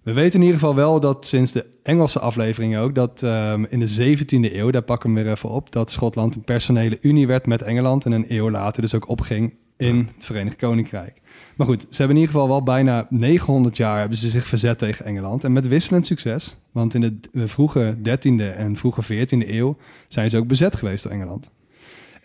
We 0.06 0.13
weten 0.13 0.39
in 0.39 0.46
ieder 0.46 0.60
geval 0.60 0.76
wel 0.76 1.00
dat 1.00 1.26
sinds 1.26 1.52
de 1.52 1.65
Engelse 1.84 2.20
aflevering 2.20 2.78
ook, 2.78 2.96
dat 2.96 3.24
ehm, 3.24 3.65
in 3.70 3.80
de 3.80 4.15
17e 4.15 4.54
eeuw, 4.56 4.72
daar 4.72 4.82
pakken 4.82 5.13
we 5.13 5.24
weer 5.24 5.32
even 5.32 5.50
op, 5.50 5.72
dat 5.72 5.91
Schotland 5.91 6.36
een 6.36 6.44
personele 6.44 6.98
unie 7.02 7.28
werd 7.28 7.46
met 7.46 7.62
Engeland 7.62 8.06
en 8.06 8.12
een 8.12 8.26
eeuw 8.28 8.52
later 8.52 8.82
dus 8.82 8.96
ook 8.96 9.10
opging 9.10 9.56
in 9.78 10.10
het 10.15 10.26
Verenigd 10.26 10.56
Koninkrijk. 10.56 11.22
Maar 11.56 11.68
goed, 11.68 11.82
ze 11.82 11.98
hebben 11.98 12.15
in 12.15 12.22
ieder 12.22 12.34
geval 12.36 12.48
wel 12.48 12.63
bijna 12.63 13.08
900 13.10 13.78
jaar 13.78 14.00
hebben 14.00 14.18
ze 14.18 14.30
zich 14.30 14.48
verzet 14.48 14.78
tegen 14.78 15.06
Engeland. 15.06 15.44
En 15.44 15.54
met 15.54 15.68
wisselend 15.68 16.06
succes, 16.06 16.58
want 16.72 16.94
in 16.94 17.02
de 17.02 17.20
de 17.32 17.48
vroege 17.48 17.98
13e 17.98 18.58
en 18.58 18.76
vroege 18.76 19.04
14e 19.04 19.50
eeuw 19.50 19.78
zijn 20.08 20.30
ze 20.30 20.38
ook 20.38 20.48
bezet 20.48 20.76
geweest 20.76 21.04
door 21.04 21.12
Engeland. 21.12 21.52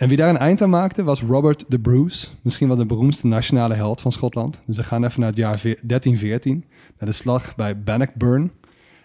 En 0.00 0.08
wie 0.08 0.16
daar 0.16 0.28
een 0.28 0.38
eind 0.38 0.62
aan 0.62 0.70
maakte 0.70 1.04
was 1.04 1.22
Robert 1.22 1.64
de 1.68 1.80
Bruce, 1.80 2.26
misschien 2.42 2.68
wel 2.68 2.76
de 2.76 2.86
beroemdste 2.86 3.26
nationale 3.26 3.74
held 3.74 4.00
van 4.00 4.12
Schotland. 4.12 4.62
Dus 4.66 4.76
we 4.76 4.82
gaan 4.82 5.04
even 5.04 5.20
naar 5.20 5.28
het 5.28 5.38
jaar 5.38 5.58
veer- 5.58 5.80
1314, 5.82 6.64
naar 6.98 7.08
de 7.08 7.14
slag 7.14 7.56
bij 7.56 7.82
Bannockburn. 7.82 8.52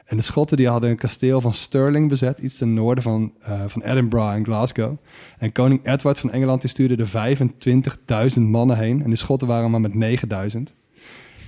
En 0.05 0.17
de 0.17 0.23
Schotten 0.23 0.57
die 0.57 0.67
hadden 0.67 0.89
een 0.89 0.95
kasteel 0.95 1.41
van 1.41 1.53
Stirling 1.53 2.09
bezet, 2.09 2.37
iets 2.37 2.57
ten 2.57 2.73
noorden 2.73 3.03
van, 3.03 3.33
eh, 3.41 3.61
van 3.67 3.81
Edinburgh 3.81 4.33
en 4.33 4.43
Glasgow. 4.45 4.97
En 5.37 5.51
koning 5.51 5.85
Edward 5.85 6.19
van 6.19 6.31
Engeland 6.31 6.61
die 6.61 6.69
stuurde 6.69 6.95
er 6.95 7.07
25.000 7.07 8.45
mannen 8.45 8.77
heen. 8.77 9.03
En 9.03 9.09
de 9.09 9.15
Schotten 9.15 9.47
waren 9.47 9.71
maar 9.71 9.81
met 9.81 9.93
9.000. 9.93 10.73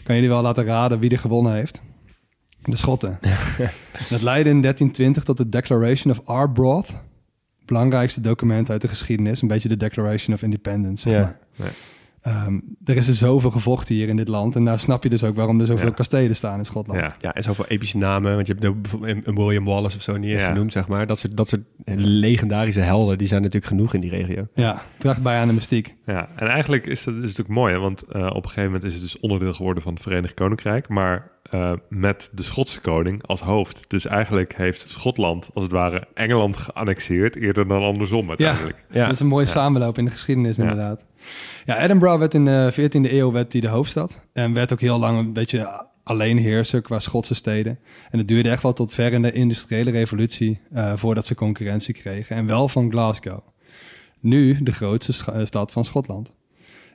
Kan 0.04 0.16
jullie 0.16 0.30
wel 0.30 0.42
laten 0.42 0.66
raden 0.66 1.00
wie 1.00 1.10
er 1.10 1.20
gewonnen 1.20 1.54
heeft? 1.54 1.82
De 2.64 2.76
Schotten. 2.76 3.20
dat 4.10 4.22
leidde 4.22 4.50
in 4.50 4.62
1320 4.62 5.24
tot 5.24 5.38
de 5.38 5.50
Declaration 5.50 6.14
of 6.14 6.26
Arbroath. 6.26 7.06
Belangrijkste 7.68 8.22
document 8.22 8.70
uit 8.70 8.82
de 8.82 8.88
geschiedenis. 8.88 9.42
Een 9.42 9.48
beetje 9.48 9.70
de 9.70 9.78
Declaration 9.78 10.36
of 10.36 10.42
Independence, 10.42 11.10
zeg 11.10 11.14
Ja. 11.20 11.20
maar. 11.22 11.38
Ja. 11.68 11.72
Ehm, 12.22 12.60
er 12.86 12.96
is 12.96 13.08
er 13.08 13.14
zoveel 13.14 13.52
gevochten 13.52 13.96
hier 13.96 14.08
in 14.08 14.16
dit 14.16 14.28
land. 14.28 14.56
En 14.56 14.66
daar 14.66 14.80
snap 14.80 15.04
je 15.04 15.10
dus 15.10 15.24
ook 15.24 15.36
waarom 15.36 15.60
er 15.60 15.66
zoveel 15.66 15.88
Ja. 15.88 15.94
kastelen 15.94 16.36
staan 16.36 16.58
in 16.58 16.66
Schotland. 16.66 17.00
Ja. 17.00 17.16
Ja, 17.20 17.34
en 17.34 17.44
zoveel 17.44 17.66
epische 17.68 17.98
namen. 17.98 18.36
Want 18.36 18.48
je 18.48 18.54
hebt 18.60 18.82
bijvoorbeeld 18.82 19.28
een 19.28 19.36
William 19.36 19.66
Wallace 19.66 19.96
of 19.96 20.02
zo 20.02 20.18
niet 20.18 20.30
eens 20.32 20.42
Ja. 20.42 20.48
genoemd, 20.48 20.72
zeg 20.72 20.88
maar. 20.88 21.08
Dat 21.08 21.20
soort, 21.20 21.38
dat 21.38 21.48
soort 21.48 21.62
legendarische 22.02 22.80
helden, 22.80 23.18
die 23.18 23.28
zijn 23.28 23.42
natuurlijk 23.42 23.72
genoeg 23.72 23.94
in 23.94 24.02
die 24.02 24.10
regio. 24.10 24.48
Ja, 24.54 24.82
draagt 24.98 25.22
bij 25.22 25.40
aan 25.40 25.48
de 25.48 25.54
mystiek. 25.54 25.96
Ja, 26.06 26.30
en 26.36 26.48
eigenlijk 26.48 26.86
is 26.86 27.04
dat 27.04 27.14
is 27.16 27.20
natuurlijk 27.22 27.50
mooi, 27.50 27.74
hè, 27.74 27.80
want 27.80 28.02
eh, 28.04 28.26
op 28.26 28.36
een 28.36 28.50
gegeven 28.50 28.64
moment 28.66 28.84
is 28.84 28.94
het 28.94 29.02
dus 29.02 29.20
onderdeel 29.20 29.54
geworden 29.54 29.84
van 29.84 29.94
het 29.94 30.02
Verenigd 30.02 30.34
Koninkrijk, 30.34 30.88
maar 30.90 31.32
eh, 31.52 31.74
met 31.90 32.30
de 32.34 32.44
Schotse 32.44 32.82
koning 32.82 33.24
als 33.26 33.42
hoofd. 33.42 33.86
Dus 33.90 34.06
eigenlijk 34.06 34.56
heeft 34.56 34.90
Schotland, 34.90 35.50
als 35.54 35.64
het 35.64 35.74
ware, 35.74 36.08
Engeland 36.14 36.58
geannexeerd, 36.58 37.36
eerder 37.36 37.68
dan 37.68 37.82
andersom 37.84 38.28
uiteindelijk. 38.30 38.86
Ja. 38.92 39.04
Dat 39.06 39.14
is 39.14 39.20
een 39.20 39.28
mooie 39.28 39.46
Ja. 39.46 39.52
samenloop 39.52 39.98
in 39.98 40.06
de 40.06 40.12
geschiedenis 40.12 40.56
Ja. 40.56 40.62
inderdaad. 40.64 41.06
Ja, 41.66 41.84
Edinburgh 41.84 42.18
werd 42.20 42.34
in 42.34 42.46
de 42.46 42.70
14e 42.72 43.14
eeuw 43.14 43.32
werd 43.32 43.52
die 43.52 43.62
de 43.62 43.68
hoofdstad. 43.68 44.22
En 44.34 44.54
werd 44.54 44.74
ook 44.74 44.82
heel 44.82 45.00
lang 45.00 45.20
een 45.20 45.34
beetje 45.34 45.86
alleenheerser 46.04 46.82
qua 46.82 47.00
Schotse 47.00 47.34
steden. 47.36 47.80
En 48.10 48.18
het 48.18 48.28
duurde 48.28 48.50
echt 48.50 48.64
wel 48.64 48.74
tot 48.74 48.94
ver 48.94 49.14
in 49.14 49.22
de 49.22 49.32
industriële 49.32 49.92
revolutie 49.92 50.62
eh, 50.74 50.92
voordat 50.96 51.26
ze 51.26 51.36
concurrentie 51.36 51.94
kregen. 51.94 52.36
En 52.36 52.48
wel 52.48 52.68
van 52.70 52.92
Glasgow. 52.92 53.40
Nu 54.20 54.58
de 54.64 54.72
grootste 54.72 55.32
eh, 55.32 55.46
stad 55.46 55.72
van 55.72 55.86
Schotland. 55.86 56.36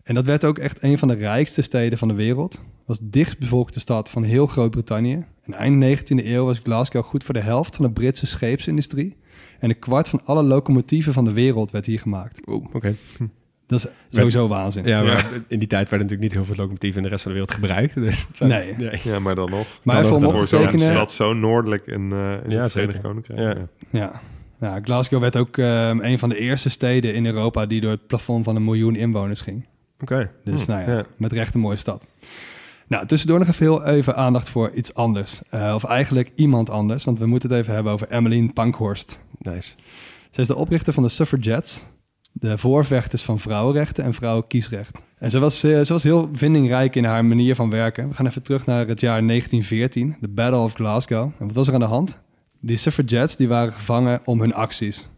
En 0.03 0.15
dat 0.15 0.27
werd 0.27 0.45
ook 0.45 0.59
echt 0.59 0.83
een 0.83 0.99
van 0.99 1.09
de 1.09 1.15
rijkste 1.15 1.63
steden 1.63 1.99
van 1.99 2.09
de 2.09 2.15
wereld. 2.15 2.63
was 2.87 2.99
de 2.99 3.09
dichtbevolkte 3.11 3.81
stad 3.81 4.11
van 4.11 4.23
heel 4.23 4.47
Groot-Brittannië. 4.47 5.25
En 5.43 5.53
eind 5.55 6.01
19e 6.01 6.25
eeuw 6.27 6.45
was 6.45 6.61
Glasgow 6.63 7.05
goed 7.05 7.25
voor 7.25 7.35
de 7.35 7.41
helft 7.41 7.77
van 7.77 7.85
de 7.85 7.91
Britse 7.93 8.27
scheepsindustrie. 8.27 9.17
En 9.59 9.69
een 9.69 9.79
kwart 9.79 10.09
van 10.09 10.21
alle 10.25 10.43
locomotieven 10.43 11.13
van 11.13 11.25
de 11.25 11.33
wereld 11.33 11.71
werd 11.71 11.87
hier 11.87 11.99
gemaakt. 11.99 12.41
Oeh, 12.47 12.65
oké. 12.73 12.95
Dat 13.67 13.79
is 13.79 14.17
sowieso 14.17 14.49
waanzin. 14.49 14.87
Ja, 14.87 15.03
maar 15.03 15.31
in 15.49 15.59
die 15.59 15.69
tijd 15.69 15.89
werden 15.89 16.07
natuurlijk 16.09 16.21
niet 16.21 16.33
heel 16.33 16.45
veel 16.45 16.55
locomotieven 16.57 16.97
in 16.97 17.03
de 17.03 17.09
rest 17.09 17.23
van 17.23 17.33
de 17.33 17.39
wereld 17.39 17.57
gebruikt. 17.57 17.95
Dus 17.95 18.27
zijn- 18.33 18.51
Nee. 18.79 19.01
Ja, 19.05 19.19
maar 19.19 19.35
dan 19.35 19.51
nog. 19.51 19.67
Maar 19.83 19.95
Dan 19.97 20.05
even 20.05 20.17
om 20.17 20.25
op 20.25 20.37
te 20.37 20.47
tekenen... 20.57 20.89
stad 20.91 21.13
zo 21.13 21.33
noordelijk 21.33 21.87
in, 21.87 22.13
eh 22.13 22.35
in 22.45 22.51
Ja, 22.51 22.63
het 22.63 22.73
zeker. 22.73 22.91
Verenigd 22.91 23.01
Koninkrijk. 23.01 23.39
Ja. 23.39 23.67
Ja. 23.91 24.01
Ja. 24.01 24.21
ja, 24.69 24.81
Glasgow 24.85 25.21
werd 25.21 25.37
ook 25.37 25.59
ehm, 25.59 25.99
een 26.01 26.19
van 26.19 26.29
de 26.29 26.39
eerste 26.39 26.71
steden 26.71 27.15
in 27.15 27.27
Europa... 27.27 27.67
die 27.67 27.81
door 27.81 27.91
het 27.91 28.07
plafond 28.07 28.45
van 28.45 28.57
een 28.57 28.65
miljoen 28.65 28.97
inwoners 28.97 29.41
ging. 29.41 29.67
Oké. 30.03 30.31
Dus 30.45 30.65
Hm, 30.65 30.71
nou 30.71 30.91
ja, 30.91 30.97
ja. 30.97 31.05
met 31.17 31.33
recht 31.33 31.55
een 31.55 31.61
mooie 31.61 31.77
stad. 31.77 32.07
Nou, 32.87 33.07
tussendoor 33.07 33.39
nog 33.39 33.49
even 33.49 33.67
heel 33.67 33.85
even 33.85 34.17
aandacht 34.17 34.49
voor 34.49 34.71
iets 34.71 34.95
anders. 34.95 35.41
Eh, 35.51 35.73
of 35.75 35.85
eigenlijk 35.85 36.33
iemand 36.35 36.71
anders, 36.71 37.05
want 37.05 37.19
we 37.19 37.27
moeten 37.27 37.51
het 37.51 37.59
even 37.59 37.75
hebben 37.75 37.93
over 37.93 38.09
Emmeline 38.09 38.53
Pankhorst. 38.53 39.21
Nice. 39.39 39.75
Zij 40.31 40.43
is 40.43 40.47
de 40.47 40.57
oprichter 40.57 40.93
van 40.93 41.03
de 41.03 41.09
Suffragettes, 41.09 41.85
de 42.33 42.59
voorvechters 42.59 43.23
van 43.23 43.39
vrouwenrechten 43.39 44.05
en 44.05 44.15
vrouwenkiesrecht. 44.15 44.99
En 45.19 45.31
ze 45.31 45.39
was, 45.39 45.63
eh, 45.63 45.81
ze 45.81 45.93
was 45.93 46.03
heel 46.03 46.29
vindingrijk 46.33 46.97
in 46.97 47.05
haar 47.05 47.25
manier 47.25 47.55
van 47.55 47.71
werken. 47.71 48.09
We 48.09 48.15
gaan 48.15 48.27
even 48.27 48.43
terug 48.43 48.67
naar 48.67 48.87
het 48.87 49.01
jaar 49.01 49.23
1914, 49.23 50.17
de 50.21 50.29
Battle 50.29 50.61
of 50.61 50.73
Glasgow. 50.73 51.31
En 51.39 51.47
wat 51.47 51.55
was 51.55 51.69
er 51.69 51.75
aan 51.75 51.81
de 51.81 51.87
hand? 51.87 52.23
Die 52.61 52.77
suffragettes 52.77 53.37
die 53.37 53.49
waren 53.49 53.73
gevangen 53.73 54.21
om 54.25 54.41
hun 54.41 54.55
acties. 54.55 55.09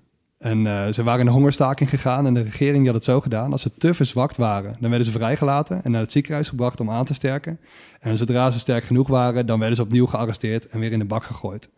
En 0.44 0.66
eh, 0.66 0.92
ze 0.92 1.02
waren 1.02 1.20
in 1.20 1.26
de 1.26 1.33
hongerstaking 1.33 1.90
gegaan 1.90 2.26
en 2.26 2.35
de 2.35 2.42
regering 2.42 2.76
die 2.76 2.87
had 2.87 2.94
het 2.94 3.04
zo 3.04 3.20
gedaan. 3.20 3.52
Als 3.52 3.62
ze 3.62 3.70
te 3.78 3.94
verzwakt 3.94 4.37
waren, 4.37 4.76
dan 4.80 4.88
werden 4.88 5.07
ze 5.07 5.12
vrijgelaten 5.12 5.85
en 5.85 5.90
naar 5.90 6.00
het 6.00 6.12
ziekenhuis 6.12 6.48
gebracht 6.48 6.80
om 6.80 6.90
aan 6.90 7.04
te 7.04 7.14
sterken. 7.14 7.59
En 8.00 8.16
zodra 8.16 8.50
ze 8.50 8.59
sterk 8.59 8.85
genoeg 8.85 9.09
waren, 9.09 9.46
dan 9.46 9.59
werden 9.59 9.76
ze 9.76 9.83
opnieuw 9.83 10.07
gearresteerd 10.07 10.68
en 10.68 10.80
weer 10.80 10.92
in 10.92 10.98
de 10.98 11.04
bak 11.04 11.24
gegooid. 11.24 11.68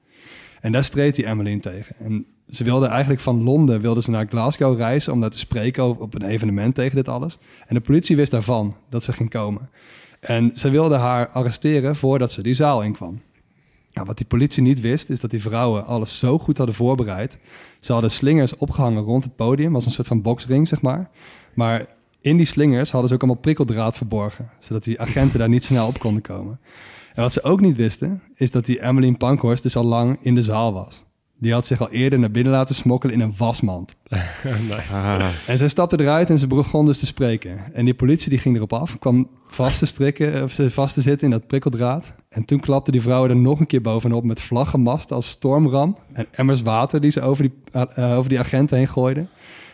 En 0.60 0.72
daar 0.72 0.84
streed 0.84 1.14
die 1.14 1.26
Emmeline 1.26 1.60
tegen. 1.60 1.96
En 1.98 2.26
ze 2.48 2.64
wilde 2.64 2.86
eigenlijk 2.86 3.20
van 3.20 3.42
Londen 3.42 3.80
wilde 3.80 4.02
ze 4.02 4.10
naar 4.10 4.26
Glasgow 4.28 4.76
reizen 4.76 5.12
om 5.12 5.20
daar 5.20 5.30
te 5.30 5.38
spreken 5.38 6.00
op 6.00 6.14
een 6.14 6.26
evenement 6.28 6.74
tegen 6.74 6.96
dit 6.96 7.08
alles. 7.08 7.38
En 7.66 7.74
de 7.74 7.80
politie 7.80 8.16
wist 8.16 8.30
daarvan 8.30 8.76
dat 8.90 9.04
ze 9.04 9.12
ging 9.12 9.30
komen. 9.30 9.70
En 10.20 10.50
ze 10.54 10.70
wilde 10.70 10.96
haar 10.96 11.28
arresteren 11.28 11.96
voordat 11.96 12.32
ze 12.32 12.42
die 12.42 12.54
zaal 12.54 12.82
inkwam. 12.82 13.20
Nou, 13.96 14.08
wat 14.08 14.16
die 14.16 14.26
politie 14.26 14.62
niet 14.62 14.80
wist, 14.80 15.10
is 15.10 15.20
dat 15.20 15.30
die 15.30 15.42
vrouwen 15.42 15.86
alles 15.86 16.18
zo 16.18 16.38
goed 16.38 16.56
hadden 16.56 16.74
voorbereid. 16.74 17.38
Ze 17.86 17.92
hadden 17.92 18.10
slingers 18.10 18.56
opgehangen 18.56 19.02
rond 19.02 19.24
het 19.24 19.36
podium, 19.36 19.74
als 19.74 19.84
een 19.84 19.90
soort 19.90 20.06
van 20.06 20.22
boksring, 20.22 20.68
zeg 20.68 20.82
maar. 20.82 21.10
Maar 21.54 21.86
in 22.20 22.36
die 22.36 22.46
slingers 22.46 22.90
hadden 22.90 23.08
ze 23.08 23.14
ook 23.14 23.22
allemaal 23.22 23.40
prikkeldraad 23.40 23.96
verborgen, 23.96 24.50
zodat 24.58 24.84
die 24.84 25.00
agenten 25.00 25.38
daar 25.38 25.48
niet 25.48 25.64
snel 25.64 25.86
op 25.86 25.98
konden 25.98 26.22
komen. 26.22 26.60
En 27.14 27.22
wat 27.22 27.32
ze 27.32 27.42
ook 27.42 27.60
niet 27.60 27.76
wisten, 27.76 28.22
is 28.34 28.50
dat 28.50 28.66
die 28.66 28.80
Emmeline 28.80 29.16
Pankhorst 29.16 29.62
dus 29.62 29.76
al 29.76 29.84
lang 29.84 30.18
in 30.20 30.34
de 30.34 30.42
zaal 30.42 30.72
was. 30.72 31.04
Die 31.38 31.52
had 31.52 31.66
zich 31.66 31.80
al 31.80 31.90
eerder 31.90 32.18
naar 32.18 32.30
binnen 32.30 32.52
laten 32.52 32.74
smokkelen 32.74 33.14
in 33.14 33.20
een 33.20 33.34
wasmand. 33.38 33.96
Ah, 34.92 35.28
En 35.46 35.58
zij 35.58 35.68
stapte 35.68 36.00
eruit 36.00 36.30
en 36.30 36.38
ze 36.38 36.46
begon 36.46 36.84
dus 36.84 36.98
te 36.98 37.06
spreken. 37.06 37.58
En 37.74 37.84
die 37.84 37.94
politie 37.94 38.30
die 38.30 38.38
ging 38.38 38.56
erop 38.56 38.72
af, 38.72 38.98
kwam 38.98 39.28
vast 39.46 39.78
te 39.78 39.86
strikken, 39.86 40.42
of 40.42 40.52
ze 40.52 40.70
vast 40.70 40.94
te 40.94 41.00
zitten 41.00 41.26
in 41.26 41.32
dat 41.32 41.46
prikkeldraad. 41.46 42.14
En 42.28 42.44
toen 42.44 42.60
klapte 42.60 42.90
die 42.90 43.02
vrouwen 43.02 43.30
er 43.30 43.36
nog 43.36 43.60
een 43.60 43.66
keer 43.66 43.80
bovenop 43.80 44.24
met 44.24 44.40
vlaggenmasten 44.40 45.16
als 45.16 45.28
stormram. 45.28 45.96
En 46.12 46.26
emmers 46.30 46.62
water 46.62 47.00
die 47.00 47.10
ze 47.10 47.20
over 47.20 47.42
die, 47.42 47.52
eh, 47.72 48.16
over 48.16 48.28
die 48.28 48.38
agenten 48.38 48.76
heen 48.76 48.88
gooiden. 48.88 49.28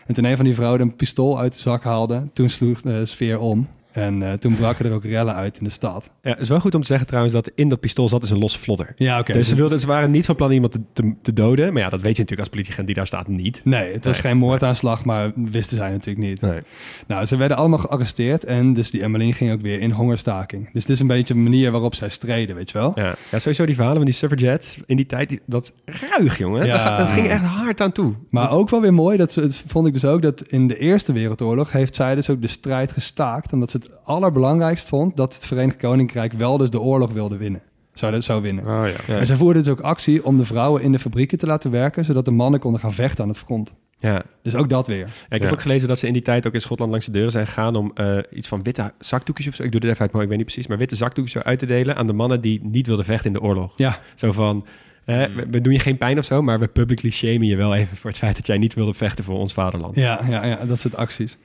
En 0.05 0.13
toen 0.13 0.23
een 0.25 0.35
van 0.35 0.45
die 0.45 0.55
vrouwen 0.55 0.81
een 0.81 0.95
pistool 0.95 1.39
uit 1.39 1.53
de 1.53 1.59
zak 1.59 1.83
haalde, 1.83 2.29
toen 2.33 2.49
sloeg 2.49 2.81
de 2.81 3.05
sfeer 3.05 3.39
om. 3.39 3.67
En 3.93 4.23
eh, 4.23 4.33
toen 4.33 4.55
braken 4.55 4.85
er 4.85 4.91
ook 4.91 5.03
rellen 5.05 5.35
uit 5.35 5.57
in 5.57 5.63
de 5.63 5.69
stad. 5.69 6.09
Ja, 6.21 6.29
het 6.29 6.39
is 6.39 6.49
wel 6.49 6.59
goed 6.59 6.75
om 6.75 6.81
te 6.81 6.87
zeggen 6.87 7.07
trouwens 7.07 7.33
dat 7.33 7.51
in 7.55 7.69
dat 7.69 7.79
pistool 7.79 8.09
zat 8.09 8.21
dus 8.21 8.29
een 8.29 8.37
losse 8.37 8.59
vlodder. 8.59 8.93
Ja, 8.97 9.19
oké. 9.19 9.33
Dus 9.33 9.47
ze, 9.47 9.55
wilden, 9.55 9.79
ze 9.79 9.87
waren 9.87 10.11
niet 10.11 10.25
van 10.25 10.35
plan 10.35 10.51
iemand 10.51 10.71
te, 10.71 10.79
te, 10.93 11.13
te 11.21 11.33
doden. 11.33 11.73
Maar 11.73 11.81
ja, 11.81 11.89
dat 11.89 12.01
weet 12.01 12.15
je 12.15 12.21
natuurlijk 12.21 12.39
als 12.39 12.49
politieagent 12.49 12.87
die 12.87 12.95
daar 12.95 13.07
staat 13.07 13.27
niet. 13.27 13.61
Nee, 13.63 13.93
het 13.93 14.05
was 14.05 14.21
Nee. 14.21 14.31
geen 14.31 14.37
moordaanslag, 14.41 15.05
maar 15.05 15.31
wisten 15.35 15.77
zij 15.77 15.89
natuurlijk 15.89 16.27
niet. 16.27 16.41
Nee. 16.41 16.59
Nou, 17.07 17.25
ze 17.25 17.37
werden 17.37 17.57
allemaal 17.57 17.79
gearresteerd 17.79 18.43
en 18.45 18.73
dus 18.73 18.91
die 18.91 19.01
Emmeline 19.01 19.33
ging 19.33 19.51
ook 19.51 19.61
weer 19.61 19.79
in 19.81 19.91
hongerstaking. 19.91 20.69
Dus 20.73 20.81
het 20.81 20.91
is 20.91 20.99
een 20.99 21.07
beetje 21.07 21.33
een 21.33 21.43
manier 21.43 21.71
waarop 21.71 21.95
zij 21.95 22.09
streden, 22.09 22.55
weet 22.55 22.71
je 22.71 22.77
wel? 22.77 22.91
Ja. 22.95 23.15
ja, 23.31 23.39
sowieso 23.39 23.65
die 23.65 23.73
verhalen 23.75 23.97
van 23.97 24.05
die 24.05 24.13
suffragettes 24.13 24.77
in 24.85 24.95
die 24.95 25.05
tijd, 25.05 25.39
dat 25.45 25.73
ruig, 25.85 26.37
jongen. 26.37 26.65
Ja. 26.65 26.97
Dat, 26.97 27.07
ging 27.07 27.27
echt 27.27 27.43
hard 27.43 27.81
aan 27.81 27.91
toe. 27.91 28.13
Maar 28.29 28.43
Dat- 28.47 28.57
ook 28.57 28.69
wel 28.69 28.81
weer 28.81 28.93
mooi, 28.93 29.17
dat 29.17 29.31
ze, 29.33 29.41
het 29.41 29.63
vond 29.67 29.87
ik 29.87 29.93
dus 29.93 30.05
ook, 30.05 30.21
dat 30.21 30.41
in 30.41 30.67
de 30.67 30.77
Eerste 30.77 31.13
Wereldoorlog 31.13 31.71
heeft 31.71 31.95
zij 31.95 32.15
dus 32.15 32.29
ook 32.29 32.41
de 32.41 32.47
strijd 32.47 32.91
gestaakt. 32.91 33.53
Omdat 33.53 33.71
ze 33.71 33.79
het 33.83 33.91
allerbelangrijkst 34.03 34.87
vond 34.89 35.15
dat 35.17 35.33
het 35.33 35.45
Verenigd 35.45 35.77
Koninkrijk 35.77 36.33
wel 36.33 36.57
dus 36.57 36.69
de 36.69 36.79
oorlog 36.81 37.11
wilde 37.11 37.37
winnen. 37.37 37.61
Zou, 37.93 38.11
dat 38.11 38.23
zou 38.23 38.41
winnen. 38.41 38.63
oh 38.65 38.87
ja. 38.87 39.13
Ja. 39.13 39.19
En 39.19 39.25
ze 39.25 39.37
voerden 39.37 39.63
dus 39.63 39.71
ook 39.71 39.79
actie 39.79 40.25
om 40.25 40.37
de 40.37 40.45
vrouwen 40.45 40.81
in 40.81 40.91
de 40.91 40.99
fabrieken 40.99 41.37
te 41.37 41.45
laten 41.45 41.71
werken, 41.71 42.05
zodat 42.05 42.25
de 42.25 42.31
mannen 42.31 42.59
konden 42.59 42.79
gaan 42.81 42.93
vechten 42.93 43.23
aan 43.23 43.29
het 43.29 43.37
front. 43.37 43.73
ja. 43.99 44.23
Dus 44.41 44.55
ook 44.55 44.69
dat 44.69 44.87
weer. 44.87 44.97
Ja, 44.97 45.05
ik 45.05 45.13
heb 45.29 45.43
Ja. 45.43 45.49
ook 45.49 45.61
gelezen 45.61 45.87
dat 45.87 45.99
ze 45.99 46.07
in 46.07 46.13
die 46.13 46.21
tijd 46.21 46.47
ook 46.47 46.53
in 46.53 46.61
Schotland 46.61 46.91
langs 46.91 47.05
de 47.05 47.11
deuren 47.11 47.31
zijn 47.31 47.47
gegaan 47.47 47.75
om 47.75 47.91
eh, 47.95 48.17
iets 48.31 48.47
van 48.47 48.61
witte 48.63 48.93
zakdoekjes 48.99 49.47
of 49.47 49.55
zo. 49.55 49.63
Ik 49.63 49.71
doe 49.71 49.79
dit 49.79 49.89
even 49.89 50.01
uit, 50.01 50.11
maar 50.11 50.21
ik 50.21 50.27
weet 50.27 50.37
niet 50.37 50.45
precies. 50.45 50.67
Maar 50.67 50.77
witte 50.77 50.95
zakdoekjes 50.95 51.43
uit 51.43 51.59
te 51.59 51.65
delen 51.65 51.95
aan 51.95 52.07
de 52.07 52.13
mannen 52.13 52.41
die 52.41 52.59
niet 52.63 52.87
wilden 52.87 53.05
vechten 53.05 53.27
in 53.27 53.33
de 53.33 53.41
oorlog. 53.41 53.73
Ja, 53.75 53.99
Zo 54.15 54.31
van, 54.31 54.65
we, 55.05 55.45
we 55.51 55.61
doen 55.61 55.73
je 55.73 55.79
geen 55.79 55.97
pijn 55.97 56.17
of 56.17 56.25
zo, 56.25 56.41
maar 56.41 56.59
we 56.59 56.67
publicly 56.67 57.09
shamen 57.11 57.45
je 57.47 57.55
wel 57.55 57.75
even 57.75 57.97
voor 57.97 58.09
het 58.09 58.19
feit 58.19 58.35
dat 58.35 58.47
jij 58.47 58.57
niet 58.57 58.73
wilde 58.73 58.93
vechten 58.93 59.23
voor 59.23 59.37
ons 59.39 59.53
vaderland. 59.53 59.95
Ja, 59.95 60.19
ja, 60.29 60.45
ja, 60.45 60.59
dat 60.65 60.79
soort 60.79 60.95
acties. 60.95 61.37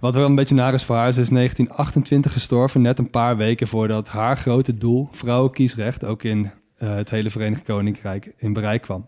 Wat 0.00 0.14
wel 0.14 0.24
een 0.26 0.34
beetje 0.34 0.54
naar 0.54 0.74
is 0.74 0.84
voor 0.84 0.96
haar, 0.96 1.12
ze 1.12 1.20
is 1.20 1.28
in 1.28 1.34
1928 1.34 2.32
gestorven, 2.32 2.80
net 2.82 2.98
een 2.98 3.10
paar 3.10 3.36
weken 3.36 3.66
voordat 3.68 4.08
haar 4.08 4.36
grote 4.36 4.78
doel, 4.78 5.08
vrouwenkiesrecht, 5.12 6.04
ook 6.04 6.22
in 6.22 6.50
eh, 6.76 6.94
het 6.94 7.10
hele 7.10 7.30
Verenigd 7.30 7.62
Koninkrijk 7.62 8.32
in 8.36 8.52
bereik 8.52 8.82
kwam. 8.82 9.06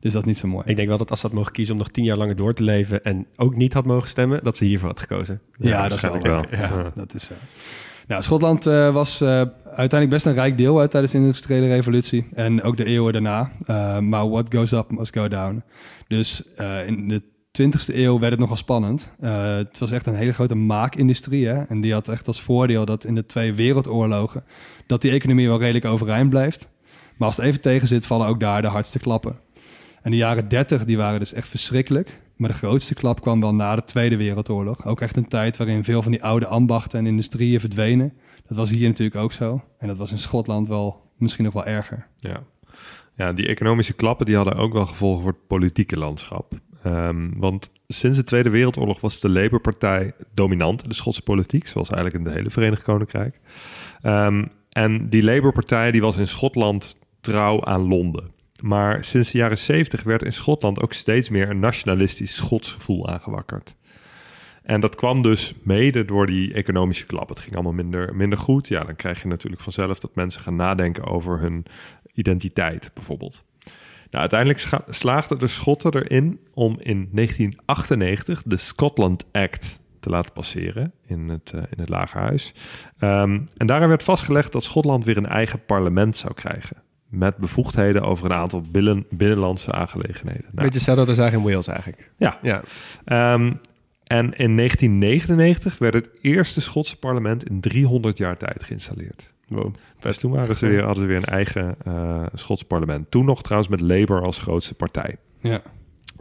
Dus 0.00 0.12
dat 0.12 0.22
is 0.22 0.28
niet 0.28 0.36
zo 0.38 0.48
mooi. 0.48 0.64
Ik 0.66 0.76
denk 0.76 0.88
wel 0.88 0.98
dat 0.98 1.10
als 1.10 1.20
ze 1.20 1.26
had 1.26 1.34
mogen 1.34 1.52
kiezen 1.52 1.74
om 1.74 1.80
nog 1.80 1.90
tien 1.90 2.04
jaar 2.04 2.16
langer 2.16 2.36
door 2.36 2.54
te 2.54 2.62
leven 2.62 3.04
en 3.04 3.26
ook 3.36 3.56
niet 3.56 3.72
had 3.72 3.84
mogen 3.84 4.08
stemmen, 4.08 4.40
dat 4.44 4.56
ze 4.56 4.64
hiervoor 4.64 4.88
had 4.88 5.00
gekozen. 5.00 5.40
ja, 5.58 5.88
dat 5.88 5.96
is 5.96 6.02
wel 6.02 6.22
wel. 6.22 6.44
Ja, 6.50 6.58
Ja. 6.58 6.92
dat 6.94 7.14
is 7.14 7.24
zo. 7.24 7.34
Nou, 8.06 8.22
Schotland 8.22 8.66
eh, 8.66 8.92
was 8.92 9.20
eh, 9.20 9.28
uiteindelijk 9.64 10.10
best 10.10 10.26
een 10.26 10.34
rijk 10.34 10.56
deel 10.58 10.80
uit 10.80 10.90
tijdens 10.90 11.12
de 11.12 11.18
industriële 11.18 11.66
revolutie 11.68 12.26
en 12.34 12.62
ook 12.62 12.76
de 12.76 12.84
eeuwen 12.84 13.12
daarna. 13.12 13.50
Eh, 13.66 13.98
maar 13.98 14.28
what 14.28 14.54
goes 14.54 14.72
up 14.72 14.90
must 14.90 15.16
go 15.16 15.28
down. 15.28 15.62
Dus 16.08 16.54
eh, 16.54 16.86
in 16.86 17.08
de 17.08 17.22
20e 17.62 17.94
eeuw 17.94 18.18
werd 18.18 18.32
het 18.32 18.40
nogal 18.40 18.56
spannend. 18.56 19.14
Eh, 19.20 19.54
het 19.56 19.78
was 19.78 19.90
echt 19.90 20.06
een 20.06 20.14
hele 20.14 20.32
grote 20.32 20.54
maakindustrie. 20.54 21.46
Hè? 21.46 21.62
En 21.62 21.80
die 21.80 21.92
had 21.92 22.08
echt 22.08 22.26
als 22.26 22.42
voordeel 22.42 22.84
dat 22.84 23.04
in 23.04 23.14
de 23.14 23.26
twee 23.26 23.54
wereldoorlogen... 23.54 24.44
dat 24.86 25.02
die 25.02 25.10
economie 25.10 25.48
wel 25.48 25.58
redelijk 25.58 25.84
overeind 25.84 26.30
blijft. 26.30 26.70
Maar 27.16 27.28
als 27.28 27.36
het 27.36 27.46
even 27.46 27.60
tegen 27.60 27.88
zit, 27.88 28.06
vallen 28.06 28.26
ook 28.26 28.40
daar 28.40 28.62
de 28.62 28.68
hardste 28.68 28.98
klappen. 28.98 29.38
En 30.02 30.10
de 30.10 30.16
jaren 30.16 30.48
30 30.48 30.84
die 30.84 30.96
waren 30.96 31.18
dus 31.18 31.32
echt 31.32 31.48
verschrikkelijk. 31.48 32.20
Maar 32.36 32.48
de 32.48 32.56
grootste 32.56 32.94
klap 32.94 33.20
kwam 33.20 33.40
wel 33.40 33.54
na 33.54 33.76
de 33.76 33.82
Tweede 33.82 34.16
Wereldoorlog. 34.16 34.86
Ook 34.86 35.00
echt 35.00 35.16
een 35.16 35.28
tijd 35.28 35.56
waarin 35.56 35.84
veel 35.84 36.02
van 36.02 36.12
die 36.12 36.24
oude 36.24 36.46
ambachten 36.46 36.98
en 36.98 37.06
industrieën 37.06 37.60
verdwenen. 37.60 38.12
Dat 38.46 38.56
was 38.56 38.70
hier 38.70 38.88
natuurlijk 38.88 39.16
ook 39.16 39.32
zo. 39.32 39.62
En 39.78 39.88
dat 39.88 39.98
was 39.98 40.10
in 40.10 40.18
Schotland 40.18 40.68
wel 40.68 41.10
misschien 41.16 41.44
nog 41.44 41.52
wel 41.52 41.64
erger. 41.64 42.06
Ja. 42.16 42.42
ja, 43.14 43.32
die 43.32 43.46
economische 43.46 43.92
klappen 43.92 44.26
die 44.26 44.36
hadden 44.36 44.54
ook 44.54 44.72
wel 44.72 44.86
gevolgen 44.86 45.22
voor 45.22 45.32
het 45.32 45.46
politieke 45.46 45.96
landschap. 45.96 46.52
Ehm, 46.82 47.28
want 47.36 47.70
sinds 47.88 48.18
de 48.18 48.24
Tweede 48.24 48.50
Wereldoorlog 48.50 49.00
was 49.00 49.20
de 49.20 49.28
Labour-partij 49.28 50.12
dominant 50.34 50.82
in 50.82 50.88
de 50.88 50.94
Schotse 50.94 51.22
politiek, 51.22 51.66
zoals 51.66 51.90
eigenlijk 51.90 52.20
in 52.20 52.26
het 52.26 52.38
hele 52.38 52.50
Verenigd 52.50 52.82
Koninkrijk. 52.82 53.40
Ehm, 54.02 54.44
en 54.70 55.08
die 55.08 55.22
Labour-partij 55.22 55.90
die 55.90 56.00
was 56.00 56.16
in 56.16 56.28
Schotland 56.28 56.96
trouw 57.20 57.64
aan 57.64 57.88
Londen. 57.88 58.30
Maar 58.62 59.04
sinds 59.04 59.30
de 59.30 59.38
jaren 59.38 59.58
70 59.58 60.02
werd 60.02 60.22
in 60.22 60.32
Schotland 60.32 60.82
ook 60.82 60.92
steeds 60.92 61.28
meer 61.28 61.50
een 61.50 61.58
nationalistisch 61.58 62.34
Schots 62.34 62.72
gevoel 62.72 63.08
aangewakkerd. 63.08 63.76
En 64.62 64.80
dat 64.80 64.94
kwam 64.94 65.22
dus 65.22 65.54
mede 65.62 66.04
door 66.04 66.26
die 66.26 66.52
economische 66.52 67.06
klap. 67.06 67.28
Het 67.28 67.40
ging 67.40 67.54
allemaal 67.54 67.72
minder, 67.72 68.16
minder 68.16 68.38
goed. 68.38 68.68
Ja, 68.68 68.84
dan 68.84 68.96
krijg 68.96 69.22
je 69.22 69.28
natuurlijk 69.28 69.62
vanzelf 69.62 69.98
dat 69.98 70.14
mensen 70.14 70.40
gaan 70.40 70.56
nadenken 70.56 71.06
over 71.06 71.40
hun 71.40 71.64
identiteit, 72.14 72.90
bijvoorbeeld. 72.94 73.44
Nou, 74.10 74.30
uiteindelijk 74.30 74.84
slaagden 74.88 75.38
de 75.38 75.46
Schotten 75.46 75.94
erin 75.94 76.40
om 76.54 76.76
in 76.78 77.08
1998 77.12 78.42
de 78.42 78.56
Scotland 78.56 79.24
Act 79.32 79.80
te 80.00 80.10
laten 80.10 80.32
passeren 80.32 80.92
in 81.06 81.28
het, 81.28 81.50
eh, 81.54 81.60
in 81.60 81.80
het 81.80 81.88
Lagerhuis. 81.88 82.54
Ehm, 82.98 83.40
en 83.56 83.66
daarin 83.66 83.88
werd 83.88 84.02
vastgelegd 84.02 84.52
dat 84.52 84.62
Schotland 84.62 85.04
weer 85.04 85.16
een 85.16 85.26
eigen 85.26 85.64
parlement 85.64 86.16
zou 86.16 86.34
krijgen. 86.34 86.76
Met 87.08 87.36
bevoegdheden 87.36 88.02
over 88.02 88.24
een 88.24 88.36
aantal 88.36 88.62
binnen, 88.70 89.06
binnenlandse 89.10 89.72
aangelegenheden. 89.72 90.42
Nou, 90.42 90.54
Beetje 90.54 90.72
hetzelfde 90.72 91.06
als 91.06 91.18
eigenlijk 91.18 91.48
in 91.48 91.52
Wales 91.52 91.66
eigenlijk. 91.66 92.10
ja, 92.16 92.38
Ja, 92.42 92.62
Ehm, 93.04 93.52
en 94.04 94.32
in 94.32 94.54
1999 94.54 95.78
werd 95.78 95.94
het 95.94 96.08
eerste 96.20 96.60
Schotse 96.60 96.98
parlement 96.98 97.48
in 97.48 97.60
300 97.60 98.18
jaar 98.18 98.36
tijd 98.36 98.64
geïnstalleerd. 98.64 99.29
Wow. 99.50 99.74
Dus 100.00 100.18
toen 100.18 100.32
waren 100.32 100.56
ze 100.56 100.66
weer, 100.66 100.82
hadden 100.82 101.02
ze 101.02 101.08
weer 101.08 101.16
een 101.16 101.24
eigen 101.24 101.76
eh 101.84 102.26
Schots 102.34 102.62
parlement. 102.62 103.10
Toen 103.10 103.24
nog 103.24 103.42
trouwens 103.42 103.70
met 103.70 103.80
Labour 103.80 104.22
als 104.22 104.38
grootste 104.38 104.74
partij. 104.74 105.16
Ja. 105.40 105.62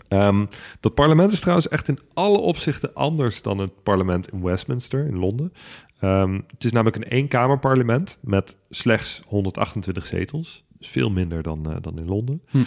Ehm, 0.08 0.46
dat 0.80 0.94
parlement 0.94 1.32
is 1.32 1.40
trouwens 1.40 1.68
echt 1.68 1.88
in 1.88 2.00
alle 2.14 2.38
opzichten 2.38 2.94
anders 2.94 3.42
dan 3.42 3.58
het 3.58 3.84
parlement 3.84 4.32
in 4.32 4.44
Westminster 4.44 5.06
in 5.06 5.18
Londen. 5.18 5.54
Ehm, 6.00 6.34
het 6.48 6.64
is 6.64 6.72
namelijk 6.72 6.96
een 6.96 7.12
eenkamerparlement 7.12 8.18
met 8.22 8.58
slechts 8.70 9.22
128 9.28 10.06
zetels. 10.06 10.64
Dus 10.80 10.88
veel 10.88 11.10
minder 11.10 11.44
dan, 11.44 11.72
eh, 11.72 11.76
dan 11.82 11.98
in 11.98 12.06
Londen. 12.06 12.42
Hm. 12.50 12.58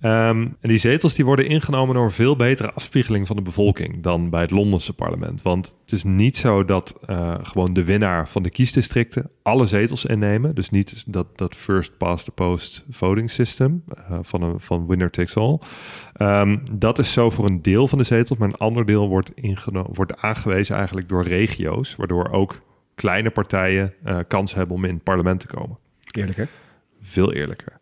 Ehm, 0.00 0.40
en 0.60 0.68
die 0.68 0.78
zetels 0.78 1.14
die 1.14 1.24
worden 1.24 1.46
ingenomen 1.46 1.94
door 1.94 2.04
een 2.04 2.10
veel 2.10 2.36
betere 2.36 2.72
afspiegeling 2.72 3.26
van 3.26 3.36
de 3.36 3.42
bevolking 3.42 4.02
dan 4.02 4.30
bij 4.30 4.40
het 4.40 4.50
Londense 4.50 4.92
parlement. 4.92 5.42
Want 5.42 5.74
het 5.82 5.92
is 5.92 6.04
niet 6.04 6.36
zo 6.36 6.64
dat 6.64 6.98
eh, 7.06 7.34
gewoon 7.42 7.72
de 7.72 7.84
winnaar 7.84 8.28
van 8.28 8.42
de 8.42 8.50
kiesdistricten 8.50 9.30
alle 9.42 9.66
zetels 9.66 10.04
innemen. 10.04 10.54
Dus 10.54 10.70
niet 10.70 11.04
dat, 11.06 11.38
dat 11.38 11.54
first 11.54 11.96
past 11.96 12.24
the 12.24 12.30
post 12.30 12.84
voting 12.90 13.30
system 13.30 13.82
eh, 13.86 14.18
van, 14.22 14.42
een, 14.42 14.60
van 14.60 14.86
winner 14.86 15.10
takes 15.10 15.36
all. 15.36 15.58
Ehm, 16.12 16.56
dat 16.72 16.98
is 16.98 17.12
zo 17.12 17.30
voor 17.30 17.44
een 17.44 17.62
deel 17.62 17.88
van 17.88 17.98
de 17.98 18.04
zetels, 18.04 18.38
maar 18.38 18.48
een 18.48 18.56
ander 18.56 18.86
deel 18.86 19.08
wordt, 19.08 19.32
wordt 19.92 20.16
aangewezen 20.16 20.76
eigenlijk 20.76 21.08
door 21.08 21.24
regio's, 21.24 21.96
waardoor 21.96 22.30
ook 22.30 22.62
kleine 22.94 23.30
partijen 23.30 23.94
kans 24.28 24.54
hebben 24.54 24.76
om 24.76 24.84
in 24.84 24.94
het 24.94 25.02
parlement 25.02 25.40
te 25.40 25.46
komen. 25.46 25.78
Eerlijker. 26.10 26.48
Veel 27.06 27.32
eerlijker. 27.32 27.78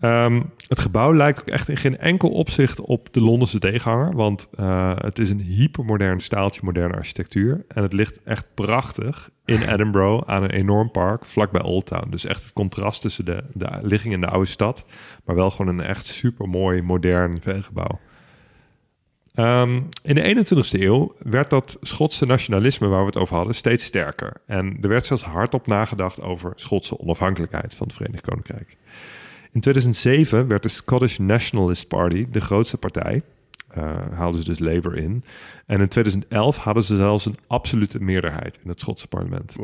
Ehm, 0.00 0.42
het 0.68 0.78
gebouw 0.78 1.14
lijkt 1.14 1.40
ook 1.40 1.48
echt 1.48 1.68
in 1.68 1.76
geen 1.76 1.98
enkel 1.98 2.30
opzicht 2.30 2.80
op 2.80 3.08
de 3.12 3.20
Londense 3.20 3.58
tegenhanger, 3.58 4.14
want 4.14 4.48
eh, 4.54 4.92
het 4.96 5.18
is 5.18 5.30
een 5.30 5.40
hypermodern 5.40 6.20
staaltje 6.20 6.60
moderne 6.64 6.94
architectuur 6.94 7.64
en 7.68 7.82
het 7.82 7.92
ligt 7.92 8.22
echt 8.22 8.46
prachtig 8.54 9.30
in 9.44 9.62
Edinburgh 9.72 10.28
aan 10.28 10.42
een 10.42 10.50
enorm 10.50 10.90
park 10.90 11.24
vlakbij 11.24 11.62
Old 11.62 11.86
Town. 11.86 12.10
Dus 12.10 12.24
echt 12.24 12.42
het 12.42 12.52
contrast 12.52 13.00
tussen 13.00 13.24
de, 13.24 13.44
de 13.54 13.78
ligging 13.82 14.14
in 14.14 14.20
de 14.20 14.26
oude 14.26 14.48
stad, 14.48 14.84
maar 15.24 15.36
wel 15.36 15.50
gewoon 15.50 15.78
een 15.78 15.86
echt 15.86 16.06
supermooi 16.06 16.82
modern 16.82 17.38
gebouw. 17.42 18.00
Ehm, 19.34 19.80
in 20.02 20.14
de 20.14 20.22
21ste 20.22 20.80
eeuw 20.80 21.14
werd 21.18 21.50
dat 21.50 21.78
Schotse 21.80 22.26
nationalisme 22.26 22.88
waar 22.88 23.00
we 23.00 23.06
het 23.06 23.16
over 23.16 23.36
hadden 23.36 23.54
steeds 23.54 23.84
sterker. 23.84 24.32
En 24.46 24.78
er 24.80 24.88
werd 24.88 25.06
zelfs 25.06 25.22
hardop 25.22 25.66
nagedacht 25.66 26.22
over 26.22 26.52
Schotse 26.54 26.98
onafhankelijkheid 26.98 27.74
van 27.74 27.86
het 27.86 27.96
Verenigd 27.96 28.24
Koninkrijk. 28.24 28.76
In 29.52 29.60
2007 29.60 30.48
werd 30.48 30.62
de 30.62 30.68
Scottish 30.68 31.18
Nationalist 31.18 31.88
Party 31.88 32.26
de 32.30 32.40
grootste 32.40 32.76
partij. 32.76 33.22
Uh, 33.78 33.94
haalden 34.12 34.42
ze 34.42 34.48
dus 34.48 34.58
Labour 34.58 34.96
in. 34.96 35.24
En 35.66 35.80
in 35.80 35.88
2011 35.88 36.56
hadden 36.56 36.82
ze 36.82 36.96
zelfs 36.96 37.26
een 37.26 37.38
absolute 37.46 38.00
meerderheid 38.00 38.58
in 38.62 38.68
het 38.68 38.80
Schotse 38.80 39.08
parlement. 39.08 39.56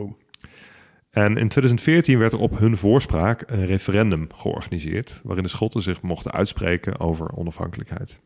En 1.10 1.26
in 1.26 1.48
2014 1.48 2.18
werd 2.18 2.32
er 2.32 2.38
op 2.38 2.58
hun 2.58 2.76
voorspraak 2.76 3.44
een 3.46 3.66
referendum 3.66 4.28
georganiseerd... 4.34 5.20
waarin 5.24 5.44
de 5.44 5.50
Schotten 5.50 5.82
zich 5.82 6.02
mochten 6.02 6.32
uitspreken 6.32 7.00
over 7.00 7.36
onafhankelijkheid. 7.36 8.20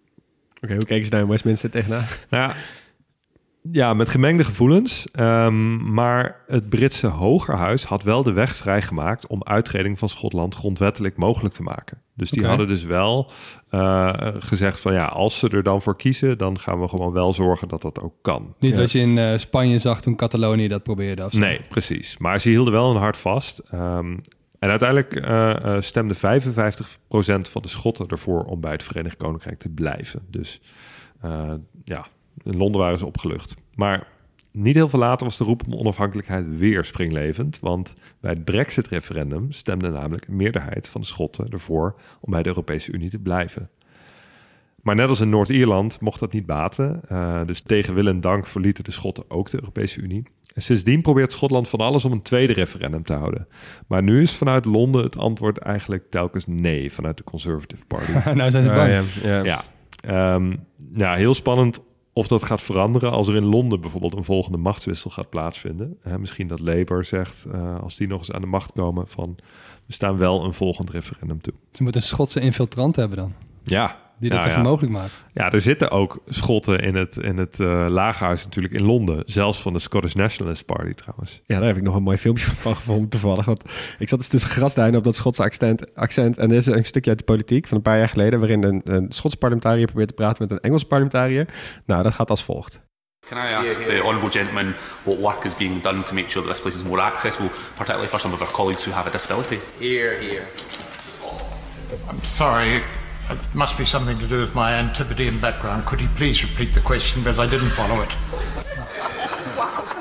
Oké, 0.62 0.74
hoe 0.74 0.84
keken 0.84 1.04
ze 1.04 1.10
daar 1.10 1.20
in 1.20 1.28
Westminster 1.28 1.70
tegenaan? 1.70 2.04
Nou 2.30 2.42
ja, 2.52 2.56
ja, 3.62 3.94
met 3.94 4.08
gemengde 4.08 4.44
gevoelens. 4.44 5.06
Um, 5.18 5.92
maar 5.92 6.40
het 6.46 6.68
Britse 6.68 7.06
Hogerhuis 7.06 7.84
had 7.84 8.02
wel 8.02 8.22
de 8.22 8.32
weg 8.32 8.56
vrijgemaakt 8.56 9.26
om 9.26 9.42
uittreding 9.44 9.98
van 9.98 10.08
Schotland 10.08 10.54
grondwettelijk 10.54 11.16
mogelijk 11.16 11.54
te 11.54 11.62
maken. 11.62 11.98
Dus 12.14 12.30
die 12.30 12.46
hadden 12.46 12.66
dus 12.68 12.84
wel 12.84 13.30
uh, 13.70 14.12
gezegd 14.38 14.80
van 14.80 14.92
ja, 14.92 15.04
als 15.04 15.38
ze 15.38 15.48
er 15.48 15.62
dan 15.62 15.82
voor 15.82 15.96
kiezen, 15.96 16.38
dan 16.38 16.58
gaan 16.58 16.80
we 16.80 16.88
gewoon 16.88 17.12
wel 17.12 17.32
zorgen 17.32 17.68
dat 17.68 17.82
dat 17.82 18.00
ook 18.02 18.14
kan. 18.22 18.54
Niet 18.58 18.74
Ja. 18.74 18.80
wat 18.80 18.92
je 18.92 18.98
in 18.98 19.18
eh, 19.18 19.38
Spanje 19.38 19.78
zag 19.78 20.00
toen 20.02 20.16
Catalonië 20.16 20.68
dat 20.68 20.82
probeerde. 20.82 21.24
Of 21.24 21.32
zo. 21.32 21.38
Nee, 21.38 21.60
precies. 21.68 22.18
Maar 22.18 22.40
ze 22.40 22.48
hielden 22.48 22.72
wel 22.72 22.90
een 22.90 23.00
hart 23.00 23.16
vast. 23.16 23.58
Ehm, 23.58 24.16
en 24.62 24.70
uiteindelijk 24.70 25.14
eh, 25.14 25.80
stemde 25.80 26.14
55% 26.14 26.18
van 27.50 27.62
de 27.62 27.68
Schotten 27.68 28.06
ervoor 28.08 28.44
om 28.44 28.60
bij 28.60 28.72
het 28.72 28.82
Verenigd 28.82 29.16
Koninkrijk 29.16 29.58
te 29.58 29.68
blijven. 29.68 30.22
Dus 30.30 30.60
eh, 31.20 31.52
ja, 31.84 32.06
in 32.42 32.56
Londen 32.56 32.80
waren 32.80 32.98
ze 32.98 33.06
opgelucht. 33.06 33.54
Maar 33.74 34.06
niet 34.50 34.74
heel 34.74 34.88
veel 34.88 34.98
later 34.98 35.26
was 35.26 35.36
de 35.36 35.44
roep 35.44 35.66
om 35.66 35.74
onafhankelijkheid 35.74 36.58
weer 36.58 36.84
springlevend. 36.84 37.60
Want 37.60 37.94
bij 38.20 38.30
het 38.30 38.44
Brexit-referendum 38.44 39.52
stemde 39.52 39.90
namelijk 39.90 40.26
een 40.26 40.36
meerderheid 40.36 40.88
van 40.88 41.00
de 41.00 41.06
Schotten 41.06 41.48
ervoor 41.48 41.94
om 42.20 42.30
bij 42.30 42.42
de 42.42 42.48
Europese 42.48 42.92
Unie 42.92 43.10
te 43.10 43.18
blijven. 43.18 43.70
Maar 44.82 44.94
net 44.94 45.08
als 45.08 45.20
in 45.20 45.28
Noord-Ierland 45.28 46.00
mocht 46.00 46.20
dat 46.20 46.32
niet 46.32 46.46
baten. 46.46 47.00
Dus 47.46 47.60
tegen 47.60 47.94
wil 47.94 48.06
en 48.06 48.20
dank 48.20 48.46
verlieten 48.46 48.84
de 48.84 48.90
Schotten 48.90 49.24
ook 49.28 49.50
de 49.50 49.58
Europese 49.58 50.00
Unie. 50.00 50.22
En 50.54 50.62
sindsdien 50.62 51.02
probeert 51.02 51.32
Schotland 51.32 51.68
van 51.68 51.80
alles 51.80 52.04
om 52.04 52.12
een 52.12 52.22
tweede 52.22 52.52
referendum 52.52 53.04
te 53.04 53.14
houden. 53.14 53.48
Maar 53.86 54.02
nu 54.02 54.22
is 54.22 54.32
vanuit 54.32 54.64
Londen 54.64 55.02
het 55.02 55.18
antwoord 55.18 55.58
eigenlijk 55.58 56.10
telkens 56.10 56.46
nee 56.46 56.92
vanuit 56.92 57.16
de 57.16 57.24
Conservative 57.24 57.84
Party. 57.86 58.10
nou 58.38 58.50
zijn 58.50 58.62
ze 58.62 58.70
bang. 58.70 58.90
ja, 58.90 59.02
ja. 59.22 59.44
ja, 59.44 59.64
ehm, 60.00 60.56
ja, 60.92 61.14
heel 61.14 61.34
spannend 61.34 61.80
of 62.12 62.28
dat 62.28 62.42
gaat 62.42 62.62
veranderen 62.62 63.10
als 63.10 63.28
er 63.28 63.36
in 63.36 63.44
Londen 63.44 63.80
bijvoorbeeld 63.80 64.16
een 64.16 64.24
volgende 64.24 64.58
machtswissel 64.58 65.10
gaat 65.10 65.30
plaatsvinden. 65.30 65.96
Hè, 66.00 66.18
misschien 66.18 66.46
dat 66.46 66.60
Labour 66.60 67.04
zegt, 67.04 67.44
eh, 67.52 67.80
als 67.80 67.96
die 67.96 68.08
nog 68.08 68.18
eens 68.18 68.32
aan 68.32 68.40
de 68.40 68.46
macht 68.46 68.72
komen, 68.72 69.08
van 69.08 69.36
we 69.86 69.92
staan 69.92 70.16
wel 70.16 70.44
een 70.44 70.52
volgend 70.52 70.90
referendum 70.90 71.40
toe. 71.40 71.54
Ze 71.72 71.82
moeten 71.82 72.00
een 72.00 72.06
Schotse 72.06 72.40
infiltrant 72.40 72.96
hebben 72.96 73.18
dan. 73.18 73.34
Ja, 73.62 73.96
Die 74.22 74.30
dat 74.30 74.38
nou 74.38 74.50
even 74.50 74.62
ja. 74.62 74.68
mogelijk 74.68 74.92
maakt. 74.92 75.22
Ja, 75.32 75.50
er 75.50 75.60
zitten 75.60 75.90
ook 75.90 76.22
Schotten 76.26 76.78
in 76.78 76.94
het, 76.94 77.16
in 77.16 77.38
het 77.38 77.60
eh, 77.60 77.86
lagerhuis 77.88 78.44
natuurlijk 78.44 78.74
in 78.74 78.84
Londen. 78.84 79.22
Zelfs 79.26 79.62
van 79.62 79.72
de 79.72 79.78
Scottish 79.78 80.14
Nationalist 80.14 80.66
Party 80.66 80.94
trouwens. 80.94 81.40
Ja, 81.46 81.58
daar 81.58 81.66
heb 81.66 81.76
ik 81.76 81.82
nog 81.82 81.94
een 81.94 82.02
mooi 82.02 82.16
filmpje 82.16 82.46
van 82.66 82.76
gevonden 82.76 83.08
toevallig. 83.08 83.44
Want 83.44 83.64
ik 83.98 84.08
zat 84.08 84.18
dus 84.18 84.28
tussen 84.28 84.50
grasduinen 84.50 84.98
op 84.98 85.04
dat 85.04 85.16
Schotse 85.16 85.42
accent. 85.42 85.94
accent 85.94 86.38
en 86.38 86.50
er 86.50 86.56
is 86.56 86.66
een 86.66 86.84
stukje 86.84 87.10
uit 87.10 87.18
de 87.18 87.24
politiek 87.24 87.66
van 87.66 87.76
een 87.76 87.82
paar 87.82 87.98
jaar 87.98 88.08
geleden... 88.08 88.38
waarin 88.38 88.62
een, 88.62 88.80
een 88.84 89.06
Schotse 89.08 89.38
parlementariër 89.38 89.86
probeert 89.86 90.08
te 90.08 90.14
praten 90.14 90.42
met 90.42 90.50
een 90.50 90.60
Engelse 90.60 90.86
parlementariër. 90.86 91.46
Nou, 91.86 92.02
dat 92.02 92.12
gaat 92.12 92.30
als 92.30 92.44
volgt. 92.44 92.80
Can 93.28 93.38
I 93.38 93.52
ask 93.52 93.80
the 93.80 94.00
honourable 94.02 94.30
gentleman 94.30 94.74
what 95.04 95.18
work 95.18 95.44
is 95.44 95.54
being 95.54 95.80
done 95.80 96.02
to 96.02 96.14
make 96.14 96.28
sure 96.28 96.42
that 96.42 96.50
this 96.50 96.60
place 96.60 96.76
is 96.76 96.84
more 96.84 97.00
accessible, 97.00 97.50
particularly 97.76 98.08
for 98.08 98.20
some 98.20 98.34
of 98.34 98.40
our 98.42 98.52
colleagues 98.52 98.84
who 98.84 98.92
have 98.92 99.06
a 99.06 99.10
disability? 99.10 99.58
Here, 99.78 100.18
here. 100.20 100.46
I'm 102.08 102.22
sorry. 102.24 102.82
It 103.30 103.54
must 103.54 103.78
be 103.78 103.84
something 103.84 104.18
to 104.18 104.26
do 104.26 104.40
with 104.40 104.54
my 104.54 104.74
Antipodean 104.74 105.38
background. 105.38 105.86
Could 105.86 106.00
you 106.00 106.08
please 106.16 106.42
repeat 106.42 106.74
the 106.74 106.80
question 106.80 107.22
because 107.22 107.38
I 107.38 107.46
didn't 107.46 107.70
follow 107.70 108.02
it? 108.02 108.16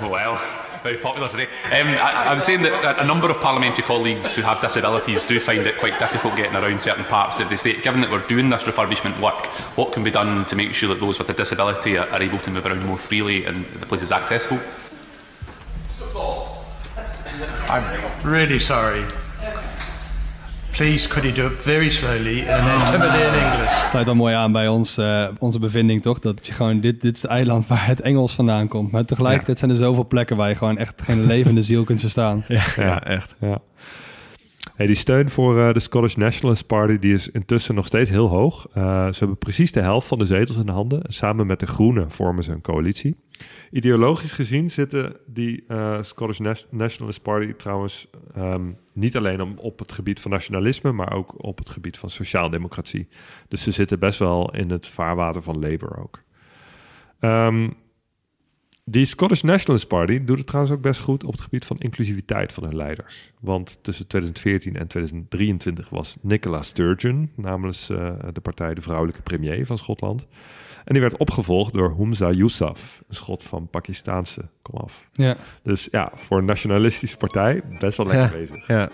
Well, 0.00 0.40
very 0.82 0.96
popular 0.96 1.28
today. 1.28 1.48
Um, 1.66 1.88
I, 1.88 2.28
I 2.28 2.34
was 2.34 2.44
saying 2.44 2.62
that 2.62 2.98
a, 2.98 3.02
a 3.02 3.06
number 3.06 3.28
of 3.30 3.40
parliamentary 3.40 3.84
colleagues 3.84 4.34
who 4.34 4.42
have 4.42 4.60
disabilities 4.60 5.24
do 5.24 5.38
find 5.40 5.66
it 5.66 5.76
quite 5.78 5.98
difficult 5.98 6.36
getting 6.36 6.54
around 6.54 6.80
certain 6.80 7.04
parts 7.04 7.40
of 7.40 7.50
the 7.50 7.56
state. 7.56 7.82
Given 7.82 8.00
that 8.02 8.10
we're 8.10 8.26
doing 8.26 8.48
this 8.48 8.64
refurbishment 8.64 9.20
work, 9.20 9.46
what 9.76 9.92
can 9.92 10.04
be 10.04 10.10
done 10.10 10.44
to 10.46 10.56
make 10.56 10.72
sure 10.72 10.88
that 10.90 11.00
those 11.00 11.18
with 11.18 11.28
a 11.30 11.34
disability 11.34 11.98
are, 11.98 12.08
are 12.10 12.22
able 12.22 12.38
to 12.38 12.50
move 12.50 12.64
around 12.64 12.86
more 12.86 12.96
freely 12.96 13.44
and 13.44 13.66
the 13.66 13.86
place 13.86 14.02
is 14.02 14.12
accessible? 14.12 14.60
I'm 17.68 18.26
really 18.26 18.58
sorry. 18.58 19.04
Please, 20.78 21.08
could 21.08 21.24
you 21.24 21.34
do 21.34 21.46
it 21.46 21.62
very 21.62 21.90
slowly 21.90 22.38
in 22.38 22.48
Antipodean 22.48 23.34
English? 23.34 23.88
Sluit 23.90 24.06
dan 24.06 24.16
mooi 24.16 24.34
aan 24.34 24.52
bij 24.52 24.68
ons, 24.68 24.98
eh, 24.98 25.28
onze 25.38 25.58
bevinding, 25.58 26.02
toch? 26.02 26.18
Dat 26.18 26.46
je 26.46 26.52
gewoon, 26.52 26.80
dit, 26.80 27.00
dit 27.00 27.16
is 27.16 27.22
het 27.22 27.30
eiland 27.30 27.66
waar 27.66 27.86
het 27.86 28.00
Engels 28.00 28.34
vandaan 28.34 28.68
komt. 28.68 28.90
Maar 28.90 29.04
tegelijkertijd 29.04 29.58
zijn 29.58 29.70
er 29.70 29.76
zoveel 29.76 30.06
plekken 30.06 30.36
waar 30.36 30.48
je 30.48 30.54
gewoon 30.54 30.78
echt 30.78 31.02
geen 31.02 31.26
levende 31.26 31.62
ziel 31.62 31.84
kunt 31.84 32.00
verstaan. 32.00 32.44
Ja, 32.76 33.04
echt. 33.04 33.34
Ja. 33.40 33.60
Die 34.86 34.94
steun 34.94 35.28
voor 35.28 35.58
eh, 35.58 35.72
de 35.72 35.80
Scottish 35.80 36.14
Nationalist 36.14 36.66
Party 36.66 36.96
die 36.96 37.12
is 37.12 37.30
intussen 37.30 37.74
nog 37.74 37.86
steeds 37.86 38.10
heel 38.10 38.28
hoog. 38.28 38.68
Eh, 38.72 39.06
ze 39.06 39.18
hebben 39.18 39.38
precies 39.38 39.72
de 39.72 39.80
helft 39.80 40.06
van 40.06 40.18
de 40.18 40.26
zetels 40.26 40.56
in 40.56 40.68
handen. 40.68 41.02
Samen 41.06 41.46
met 41.46 41.60
de 41.60 41.66
Groenen 41.66 42.10
vormen 42.10 42.44
ze 42.44 42.52
een 42.52 42.60
coalitie. 42.60 43.16
Ideologisch 43.70 44.32
gezien 44.32 44.70
zitten 44.70 45.16
die 45.26 45.64
eh, 45.68 45.98
Scottish 46.02 46.38
Nationalist 46.70 47.22
Party 47.22 47.52
trouwens 47.52 48.08
ehm, 48.34 48.70
niet 48.94 49.16
alleen 49.16 49.58
op 49.58 49.78
het 49.78 49.92
gebied 49.92 50.20
van 50.20 50.30
nationalisme, 50.30 50.92
maar 50.92 51.12
ook 51.12 51.44
op 51.44 51.58
het 51.58 51.70
gebied 51.70 51.98
van 51.98 52.10
sociaaldemocratie. 52.10 53.08
Dus 53.48 53.62
ze 53.62 53.70
zitten 53.70 53.98
best 53.98 54.18
wel 54.18 54.54
in 54.54 54.70
het 54.70 54.86
vaarwater 54.86 55.42
van 55.42 55.58
Labour 55.58 55.98
ook. 55.98 56.22
Ehm, 57.20 57.68
die 58.90 59.04
Scottish 59.04 59.42
Nationalist 59.42 59.88
Party 59.88 60.24
doet 60.24 60.38
het 60.38 60.46
trouwens 60.46 60.74
ook 60.74 60.80
best 60.82 61.00
goed 61.00 61.24
op 61.24 61.32
het 61.32 61.40
gebied 61.40 61.64
van 61.64 61.78
inclusiviteit 61.78 62.52
van 62.52 62.64
hun 62.64 62.76
leiders. 62.76 63.32
Want 63.40 63.78
tussen 63.82 64.06
2014 64.06 64.76
en 64.76 64.86
2023 64.86 65.88
was 65.88 66.16
Nicola 66.20 66.62
Sturgeon 66.62 67.30
namens 67.36 67.90
eh, 67.90 68.12
de 68.32 68.40
partij 68.40 68.74
de 68.74 68.80
vrouwelijke 68.80 69.22
premier 69.22 69.66
van 69.66 69.78
Schotland. 69.78 70.26
En 70.84 70.92
die 70.94 71.02
werd 71.02 71.16
opgevolgd 71.16 71.72
door 71.72 71.94
Humza 71.96 72.30
Yousaf, 72.30 73.02
een 73.08 73.14
schot 73.14 73.42
van 73.42 73.68
Pakistaanse 73.68 74.48
komaf. 74.62 75.08
Ja. 75.12 75.36
Dus 75.62 75.88
ja, 75.90 76.10
voor 76.14 76.38
een 76.38 76.44
nationalistische 76.44 77.16
partij 77.16 77.62
best 77.78 77.96
wel 77.96 78.06
lekker 78.06 78.30
Ja. 78.32 78.38
bezig. 78.40 78.66
Ja. 78.66 78.90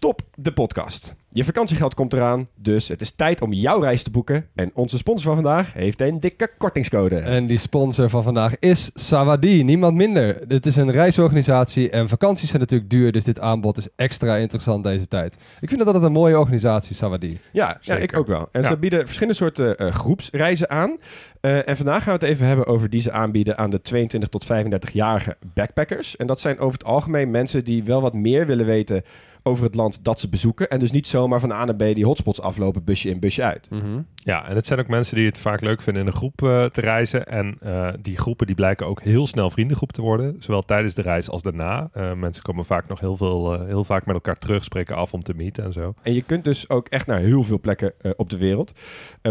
Stop 0.00 0.20
de 0.34 0.52
podcast. 0.52 1.14
Je 1.28 1.44
vakantiegeld 1.44 1.94
komt 1.94 2.12
eraan, 2.12 2.48
dus 2.54 2.88
het 2.88 3.00
is 3.00 3.10
tijd 3.10 3.40
om 3.40 3.52
jouw 3.52 3.80
reis 3.80 4.02
te 4.02 4.10
boeken. 4.10 4.46
En 4.54 4.70
onze 4.74 4.96
sponsor 4.96 5.34
van 5.34 5.42
vandaag 5.42 5.72
heeft 5.72 6.00
een 6.00 6.20
dikke 6.20 6.50
kortingscode. 6.58 7.16
En 7.18 7.46
die 7.46 7.58
sponsor 7.58 8.10
van 8.10 8.22
vandaag 8.22 8.58
is 8.58 8.90
Sawadi, 8.94 9.62
niemand 9.62 9.96
minder. 9.96 10.48
Dit 10.48 10.66
is 10.66 10.76
een 10.76 10.90
reisorganisatie 10.90 11.90
en 11.90 12.08
vakanties 12.08 12.48
zijn 12.48 12.60
natuurlijk 12.60 12.90
duur, 12.90 13.12
dus 13.12 13.24
dit 13.24 13.40
aanbod 13.40 13.76
is 13.76 13.88
extra 13.96 14.36
interessant 14.36 14.84
deze 14.84 15.08
tijd. 15.08 15.36
Ik 15.60 15.68
vind 15.68 15.78
dat 15.78 15.86
altijd 15.86 16.04
een 16.04 16.12
mooie 16.12 16.38
organisatie, 16.38 16.96
Sawadi. 16.96 17.38
Ja, 17.52 17.80
ik 17.82 18.16
ook 18.16 18.26
wel. 18.26 18.48
En 18.52 18.62
Ja. 18.62 18.68
ze 18.68 18.76
bieden 18.76 19.04
verschillende 19.04 19.38
soorten 19.38 19.76
eh, 19.76 19.92
groepsreizen 19.92 20.70
aan. 20.70 20.96
Eh, 21.40 21.68
en 21.68 21.76
vandaag 21.76 22.02
gaan 22.02 22.18
we 22.18 22.24
het 22.24 22.34
even 22.34 22.46
hebben 22.46 22.66
over 22.66 22.90
die 22.90 23.00
ze 23.00 23.12
aanbieden 23.12 23.58
aan 23.58 23.70
de 23.70 23.80
22 23.82 24.28
tot 24.28 24.44
35-jarige 24.46 25.36
backpackers. 25.54 26.16
En 26.16 26.26
dat 26.26 26.40
zijn 26.40 26.58
over 26.58 26.72
het 26.78 26.84
algemeen 26.88 27.30
mensen 27.30 27.64
die 27.64 27.84
wel 27.84 28.00
wat 28.00 28.14
meer 28.14 28.46
willen 28.46 28.66
weten 28.66 29.02
over 29.42 29.64
het 29.64 29.74
land 29.74 30.04
dat 30.04 30.20
ze 30.20 30.28
bezoeken. 30.28 30.68
En 30.70 30.78
dus 30.78 30.90
niet 30.90 31.06
zomaar 31.06 31.40
van 31.40 31.52
A 31.52 31.64
naar 31.64 31.76
B 31.76 31.94
die 31.94 32.04
hotspots 32.04 32.40
aflopen, 32.40 32.84
busje 32.84 33.08
in, 33.08 33.20
busje 33.20 33.42
uit. 33.42 33.68
Ja, 34.14 34.48
en 34.48 34.56
het 34.56 34.66
zijn 34.66 34.78
ook 34.78 34.88
mensen 34.88 35.16
die 35.16 35.26
het 35.26 35.38
vaak 35.38 35.60
leuk 35.60 35.82
vinden 35.82 36.02
in 36.02 36.08
een 36.08 36.14
groep 36.14 36.42
eh, 36.42 36.64
te 36.64 36.80
reizen. 36.80 37.26
En 37.26 37.56
eh, 37.60 37.88
die 38.00 38.18
groepen 38.18 38.46
die 38.46 38.54
blijken 38.54 38.86
ook 38.86 39.02
heel 39.02 39.26
snel 39.26 39.50
vriendengroep 39.50 39.92
te 39.92 40.02
worden. 40.02 40.36
Zowel 40.38 40.62
tijdens 40.62 40.94
de 40.94 41.02
reis 41.02 41.30
als 41.30 41.42
daarna. 41.42 41.88
Eh, 41.92 42.12
mensen 42.12 42.42
komen 42.42 42.64
vaak 42.64 42.88
nog 42.88 43.00
heel, 43.00 43.16
veel, 43.16 43.64
heel 43.64 43.84
vaak 43.84 44.06
met 44.06 44.14
elkaar 44.14 44.38
terug, 44.38 44.64
spreken 44.64 44.96
af 44.96 45.12
om 45.12 45.22
te 45.22 45.34
meeten 45.34 45.64
en 45.64 45.72
zo. 45.72 45.94
En 46.02 46.14
je 46.14 46.22
kunt 46.22 46.44
dus 46.44 46.68
ook 46.68 46.88
echt 46.88 47.06
naar 47.06 47.18
heel 47.18 47.42
veel 47.42 47.60
plekken 47.60 47.92
op 48.16 48.30
de 48.30 48.36
wereld. 48.36 48.72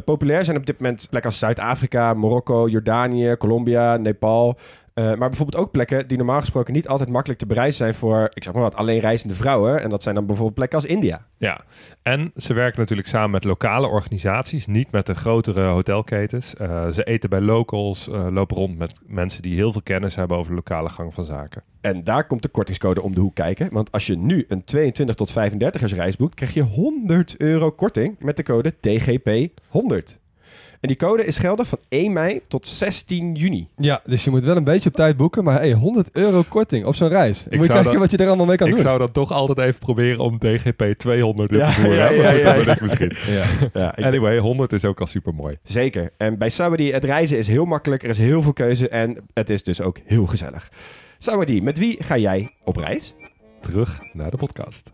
Populair 0.06 0.46
zijn 0.46 0.58
op 0.58 0.66
dit 0.66 0.80
moment 0.80 1.08
plekken 1.10 1.30
als 1.30 1.40
Zuid-Afrika, 1.40 2.14
Marokko, 2.14 2.68
Jordanië, 2.68 3.36
Colombia, 3.38 3.98
Nepal. 3.98 4.58
Eh, 5.00 5.06
maar 5.06 5.30
bijvoorbeeld 5.30 5.64
ook 5.64 5.72
plekken 5.72 6.08
die 6.08 6.18
normaal 6.18 6.40
gesproken 6.40 6.74
niet 6.74 6.88
altijd 6.88 7.10
makkelijk 7.10 7.40
te 7.40 7.46
bereizen 7.46 7.78
zijn 7.78 7.96
voor, 7.96 8.30
ik 8.34 8.44
zeg 8.44 8.54
maar 8.54 8.62
wat, 8.62 8.76
alleen 8.76 9.00
reizende 9.00 9.36
vrouwen. 9.36 9.82
En 9.82 9.90
dat 9.90 10.04
zijn 10.04 10.16
dan 10.16 10.26
bijvoorbeeld 10.26 10.56
plekken 10.56 10.78
als 10.78 10.88
India. 10.88 11.26
Ja, 11.38 11.62
en 12.02 12.32
ze 12.36 12.54
werken 12.54 12.80
natuurlijk 12.80 13.08
samen 13.08 13.32
met 13.32 13.44
lokale 13.44 13.88
organisaties, 13.88 14.68
niet 14.68 14.92
met 14.92 15.06
de 15.06 15.16
grotere 15.16 15.62
hotelketens. 15.62 16.56
Eh, 16.56 16.88
ze 16.88 17.04
eten 17.04 17.30
bij 17.30 17.42
locals, 17.42 18.10
eh, 18.10 18.28
lopen 18.30 18.58
rond 18.58 18.78
met 18.78 19.00
mensen 19.06 19.42
die 19.42 19.56
heel 19.56 19.72
veel 19.72 19.82
kennis 19.82 20.16
hebben 20.16 20.38
over 20.38 20.50
de 20.50 20.56
lokale 20.56 20.90
gang 20.90 21.14
van 21.14 21.26
zaken. 21.26 21.64
En 21.82 22.04
daar 22.04 22.28
komt 22.28 22.42
de 22.42 22.50
kortingscode 22.50 23.02
om 23.02 23.16
de 23.16 23.22
hoek 23.22 23.36
kijken. 23.36 23.74
Want 23.74 23.92
als 23.92 24.08
je 24.08 24.18
nu 24.18 24.46
een 24.48 24.64
22 24.64 25.16
tot 25.16 25.32
35ers 25.32 25.94
reis 25.94 26.16
boekt, 26.16 26.36
krijg 26.36 26.54
je 26.54 26.62
100 26.62 27.38
euro 27.38 27.72
korting 27.72 28.16
met 28.20 28.38
de 28.38 28.44
code 28.44 28.74
TGP100. 28.74 30.20
En 30.82 30.88
die 30.88 30.98
code 30.98 31.26
is 31.26 31.38
geldig 31.38 31.68
van 31.68 31.80
1 31.90 32.14
mei 32.14 32.42
tot 32.48 32.66
16 32.68 33.34
juni. 33.36 33.68
Ja, 33.78 34.02
dus 34.06 34.24
je 34.24 34.30
moet 34.30 34.44
wel 34.44 34.56
een 34.56 34.64
beetje 34.64 34.90
op 34.90 34.96
tijd 34.96 35.18
boeken. 35.18 35.44
Maar 35.44 35.60
hey, 35.60 35.72
100 35.74 36.10
euro 36.14 36.44
korting 36.50 36.86
op 36.86 36.96
zo'n 36.96 37.08
reis. 37.10 37.44
Dan 37.44 37.58
moet 37.58 37.68
je 37.68 37.74
kijken 37.74 37.92
dat- 37.92 38.02
wat 38.02 38.12
je 38.12 38.18
er 38.18 38.28
allemaal 38.28 38.46
mee 38.46 38.56
kan 38.58 38.68
ik 38.68 38.74
doen. 38.74 38.84
zou 38.84 39.00
dat 39.00 39.14
toch 39.14 39.32
altijd 39.32 39.58
even 39.60 39.80
proberen 39.80 40.20
om 40.20 40.38
TGP 40.40 40.84
200 40.98 41.52
in 41.52 41.58
Ja, 41.58 41.66
te 41.66 41.72
voeren. 41.72 41.96
ja, 41.96 42.10
ja, 42.10 42.32
ja, 42.32 42.54
dat 42.54 42.64
ja. 42.66 42.72
ik 42.74 42.82
misschien. 42.82 43.12
Ja. 43.36 43.46
Ja, 43.74 43.96
ik- 43.98 44.06
Anyway, 44.06 44.38
100 44.38 44.74
is 44.74 44.86
ook 44.86 45.00
al 45.00 45.08
super 45.08 45.34
mooi. 45.34 45.58
Zeker. 45.64 46.12
En 46.18 46.38
bij 46.38 46.50
Saudi, 46.50 46.92
het 46.92 47.04
reizen 47.06 47.38
is 47.38 47.48
heel 47.48 47.66
makkelijk. 47.66 48.04
Er 48.04 48.10
is 48.10 48.18
heel 48.18 48.42
veel 48.42 48.54
keuze 48.54 48.90
en 48.90 49.18
het 49.34 49.50
is 49.50 49.64
dus 49.64 49.82
ook 49.82 49.98
heel 50.06 50.26
gezellig. 50.26 50.70
Saudi, 51.18 51.62
met 51.62 51.78
wie 51.78 51.98
ga 52.04 52.18
jij 52.18 52.54
op 52.64 52.76
reis? 52.78 53.14
Terug 53.62 54.00
naar 54.14 54.32
de 54.32 54.38
podcast. 54.38 54.92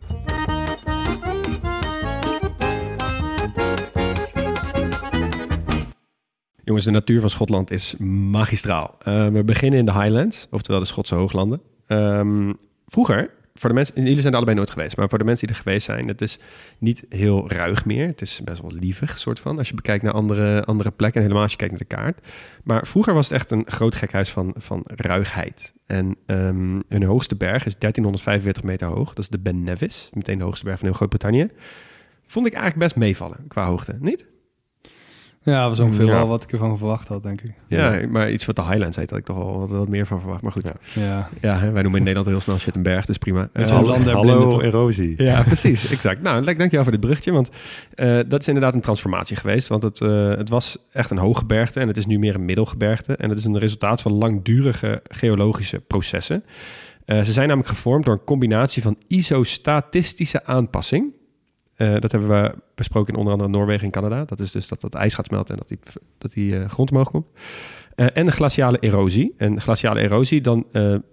Jongens, 6.65 6.85
de 6.85 6.91
natuur 6.91 7.19
van 7.19 7.29
Schotland 7.29 7.71
is 7.71 7.97
magistraal. 7.97 8.95
Eh, 8.99 9.27
we 9.27 9.43
beginnen 9.43 9.79
in 9.79 9.85
de 9.85 9.91
Highlands, 9.91 10.47
oftewel 10.49 10.79
de 10.79 10.85
Schotse 10.85 11.15
hooglanden. 11.15 11.61
Ehm, 11.87 12.53
vroeger, 12.87 13.29
voor 13.53 13.69
de 13.69 13.75
mensen, 13.75 13.95
jullie 13.95 14.19
zijn 14.19 14.27
er 14.27 14.35
allebei 14.35 14.57
nooit 14.57 14.69
geweest, 14.69 14.97
maar 14.97 15.09
voor 15.09 15.17
de 15.17 15.23
mensen 15.23 15.47
die 15.47 15.55
er 15.55 15.61
geweest 15.61 15.85
zijn, 15.85 16.07
het 16.07 16.21
is 16.21 16.39
niet 16.77 17.05
heel 17.09 17.51
ruig 17.51 17.85
meer. 17.85 18.07
Het 18.07 18.21
is 18.21 18.41
best 18.43 18.61
wel 18.61 18.71
lievig, 18.71 19.19
soort 19.19 19.39
van, 19.39 19.57
als 19.57 19.69
je 19.69 19.75
bekijkt 19.75 20.03
naar 20.03 20.13
andere, 20.13 20.65
andere 20.65 20.91
plekken 20.91 21.15
en 21.15 21.21
helemaal 21.21 21.43
als 21.43 21.51
je 21.51 21.57
kijkt 21.57 21.73
naar 21.73 21.87
de 21.89 21.95
kaart. 21.95 22.27
Maar 22.63 22.87
vroeger 22.87 23.13
was 23.13 23.29
het 23.29 23.37
echt 23.37 23.51
een 23.51 23.65
groot 23.65 23.95
gekhuis 23.95 24.29
van, 24.29 24.53
van 24.57 24.83
ruigheid. 24.85 25.73
En 25.85 26.15
ehm, 26.25 26.81
hun 26.87 27.03
hoogste 27.03 27.35
berg 27.35 27.65
is 27.65 27.77
1345 27.77 28.63
meter 28.63 28.87
hoog. 28.87 29.07
Dat 29.07 29.23
is 29.23 29.29
de 29.29 29.39
Ben 29.39 29.63
Nevis, 29.63 30.09
meteen 30.13 30.37
de 30.37 30.43
hoogste 30.43 30.65
berg 30.65 30.77
van 30.77 30.87
heel 30.87 30.97
Groot-Brittannië. 30.97 31.49
Vond 32.23 32.45
ik 32.45 32.53
eigenlijk 32.53 32.83
best 32.83 32.95
meevallen 32.95 33.45
qua 33.47 33.65
hoogte, 33.65 33.97
niet? 33.99 34.33
Ja, 35.45 35.59
dat 35.59 35.69
was 35.69 35.79
ongeveer 35.79 36.05
Ja. 36.05 36.11
wel 36.11 36.27
wat 36.27 36.43
ik 36.43 36.51
ervan 36.51 36.77
verwacht 36.77 37.07
had, 37.07 37.23
denk 37.23 37.41
ik. 37.41 37.51
Ja, 37.67 37.99
maar 38.09 38.31
iets 38.31 38.45
wat 38.45 38.55
de 38.55 38.63
Highlands 38.63 38.97
heet, 38.97 39.09
had 39.09 39.19
ik 39.19 39.25
toch 39.25 39.37
al 39.37 39.59
wat, 39.59 39.69
wat 39.69 39.87
meer 39.87 40.05
van 40.05 40.19
verwacht. 40.19 40.41
Maar 40.41 40.51
goed, 40.51 40.71
ja, 40.93 41.29
Ja. 41.41 41.57
hè, 41.57 41.71
wij 41.71 41.81
noemen 41.81 41.99
in 41.99 42.05
Nederland 42.05 42.27
heel 42.27 42.39
snel 42.39 42.57
shit 42.57 42.75
een 42.75 42.83
berg, 42.83 43.05
dus 43.05 43.17
prima. 43.17 43.49
Blinden, 43.53 44.13
Hallo 44.13 44.59
erosie. 44.61 45.23
ja, 45.23 45.43
precies, 45.43 45.89
exact. 45.89 46.21
Nou, 46.21 46.43
dank 46.43 46.57
dankjewel 46.57 46.83
voor 46.83 46.91
dit 46.91 47.01
brugje, 47.01 47.31
want 47.31 47.49
eh, 47.93 48.19
dat 48.27 48.41
is 48.41 48.47
inderdaad 48.47 48.73
een 48.73 48.81
transformatie 48.81 49.35
geweest. 49.35 49.67
Want 49.67 49.83
het, 49.83 50.01
eh, 50.01 50.29
het 50.29 50.49
was 50.49 50.77
echt 50.91 51.09
een 51.11 51.17
hooggebergte 51.17 51.79
en 51.79 51.87
het 51.87 51.97
is 51.97 52.05
nu 52.05 52.19
meer 52.19 52.35
een 52.35 52.45
middelgebergte. 52.45 53.15
En 53.15 53.29
het 53.29 53.37
is 53.37 53.45
een 53.45 53.57
resultaat 53.59 54.01
van 54.01 54.11
langdurige 54.11 55.01
geologische 55.07 55.79
processen. 55.79 56.43
Eh, 57.05 57.21
ze 57.21 57.31
zijn 57.31 57.47
namelijk 57.47 57.73
gevormd 57.75 58.05
door 58.05 58.13
een 58.13 58.23
combinatie 58.25 58.81
van 58.81 58.97
isostatistische 59.07 60.45
aanpassing. 60.45 61.13
Eh, 61.75 61.93
dat 61.99 62.11
hebben 62.11 62.29
we 62.29 62.55
besproken 62.75 63.13
in 63.13 63.19
onder 63.19 63.33
andere 63.33 63.51
Noorwegen 63.51 63.85
en 63.85 63.91
Canada. 63.91 64.25
Dat 64.25 64.39
is 64.39 64.51
dus 64.51 64.67
dat 64.67 64.81
dat 64.81 64.93
ijs 64.93 65.13
gaat 65.13 65.25
smelten 65.25 65.53
en 65.53 65.59
dat 65.59 65.67
die, 65.67 65.79
dat 66.17 66.33
die 66.33 66.59
eh, 66.59 66.69
grond 66.69 66.91
omhoog 66.91 67.11
komt. 67.11 67.25
Eh, 67.95 68.07
en 68.13 68.25
de 68.25 68.31
glaciale 68.31 68.77
erosie. 68.79 69.33
En 69.37 69.61
glaciale 69.61 69.99
erosie, 69.99 70.41
dan 70.41 70.65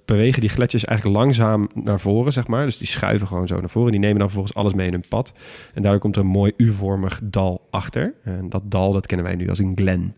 bewegen 0.05 0.41
die 0.41 0.51
gletsjers 0.51 0.85
eigenlijk 0.85 1.19
langzaam 1.19 1.69
naar 1.75 2.01
voren, 2.01 2.33
zeg 2.33 2.47
maar. 2.47 2.65
Dus 2.65 2.79
die 2.79 2.87
schuiven 2.87 3.27
gewoon 3.27 3.47
zo 3.47 3.61
naar 3.61 3.71
voren. 3.71 3.91
Die 3.91 4.01
nemen 4.01 4.19
dan 4.19 4.27
vervolgens 4.27 4.57
alles 4.57 4.75
mee 4.75 4.87
in 4.87 4.93
hun 4.93 5.09
pad. 5.09 5.33
En 5.75 5.83
daardoor 5.83 6.01
komt 6.01 6.17
er 6.17 6.23
een 6.23 6.29
mooi 6.29 6.53
U-vormig 6.57 7.21
dal 7.25 7.67
achter. 7.71 8.15
En 8.23 8.49
dat 8.49 8.63
dal, 8.71 8.93
dat 8.93 9.07
kennen 9.07 9.27
wij 9.27 9.37
nu 9.37 9.49
als 9.49 9.59
een 9.59 9.73
glen. 9.75 10.15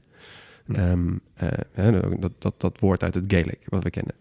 Ehm, 0.72 1.08
eh, 1.34 1.48
hè, 1.72 2.18
dat, 2.18 2.32
dat, 2.38 2.54
dat 2.60 2.80
woord 2.80 3.02
uit 3.02 3.14
het 3.14 3.24
Gaelic, 3.28 3.58
wat 3.64 3.82
we 3.82 3.90
kennen. 3.90 4.14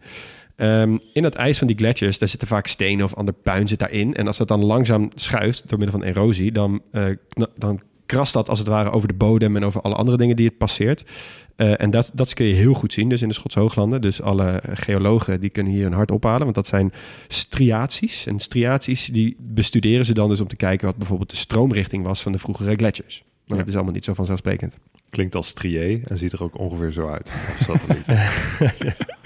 Ehm, 0.55 0.97
in 1.13 1.23
het 1.23 1.35
ijs 1.35 1.57
van 1.57 1.67
die 1.67 1.77
gletsjers, 1.77 2.17
daar 2.17 2.29
zitten 2.29 2.47
vaak 2.47 2.67
stenen 2.67 3.05
of 3.05 3.13
ander 3.13 3.33
puin 3.33 3.67
zit 3.67 3.79
daarin. 3.79 4.15
En 4.15 4.27
als 4.27 4.37
dat 4.37 4.47
dan 4.47 4.65
langzaam 4.65 5.11
schuift 5.15 5.69
door 5.69 5.79
middel 5.79 5.99
van 5.99 6.07
erosie, 6.07 6.51
dan, 6.51 6.81
eh, 6.91 7.05
dan 7.55 7.81
krast 8.05 8.33
dat 8.33 8.49
als 8.49 8.59
het 8.59 8.67
ware 8.67 8.91
over 8.91 9.07
de 9.07 9.13
bodem 9.13 9.55
en 9.55 9.65
over 9.65 9.81
alle 9.81 9.95
andere 9.95 10.17
dingen 10.17 10.35
die 10.35 10.47
het 10.47 10.57
passeert. 10.57 11.03
Eh, 11.55 11.81
en 11.81 11.89
dat, 11.89 12.11
dat 12.13 12.33
kun 12.33 12.45
je 12.45 12.53
heel 12.53 12.73
goed 12.73 12.93
zien, 12.93 13.09
dus 13.09 13.21
in 13.21 13.27
de 13.27 13.33
Schotse 13.33 13.59
hooglanden. 13.59 14.01
Dus 14.01 14.21
alle 14.21 14.61
geologen 14.73 15.39
die 15.39 15.49
kunnen 15.49 15.73
hier 15.73 15.83
hun 15.83 15.93
hart 15.93 16.11
ophalen, 16.11 16.43
want 16.43 16.55
dat 16.55 16.67
zijn 16.67 16.93
striaties. 17.27 18.25
En 18.25 18.39
striaties 18.39 19.05
die 19.05 19.35
bestuderen 19.39 20.05
ze 20.05 20.13
dan 20.13 20.29
dus 20.29 20.41
om 20.41 20.47
te 20.47 20.55
kijken 20.55 20.87
wat 20.87 20.97
bijvoorbeeld 20.97 21.29
de 21.29 21.35
stroomrichting 21.35 22.03
was 22.03 22.21
van 22.21 22.31
de 22.31 22.39
vroegere 22.39 22.75
gletsjers. 22.75 23.23
Maar 23.47 23.57
dat 23.57 23.67
is 23.67 23.75
allemaal 23.75 23.93
niet 23.93 24.05
zo 24.05 24.13
vanzelfsprekend. 24.13 24.75
Klinkt 25.09 25.35
als 25.35 25.47
strié 25.47 26.01
en 26.03 26.17
ziet 26.17 26.33
er 26.33 26.43
ook 26.43 26.59
ongeveer 26.59 26.91
zo 26.91 27.09
uit. 27.09 27.31
Of 27.51 27.65
dat 27.65 27.87
niet? 27.87 28.05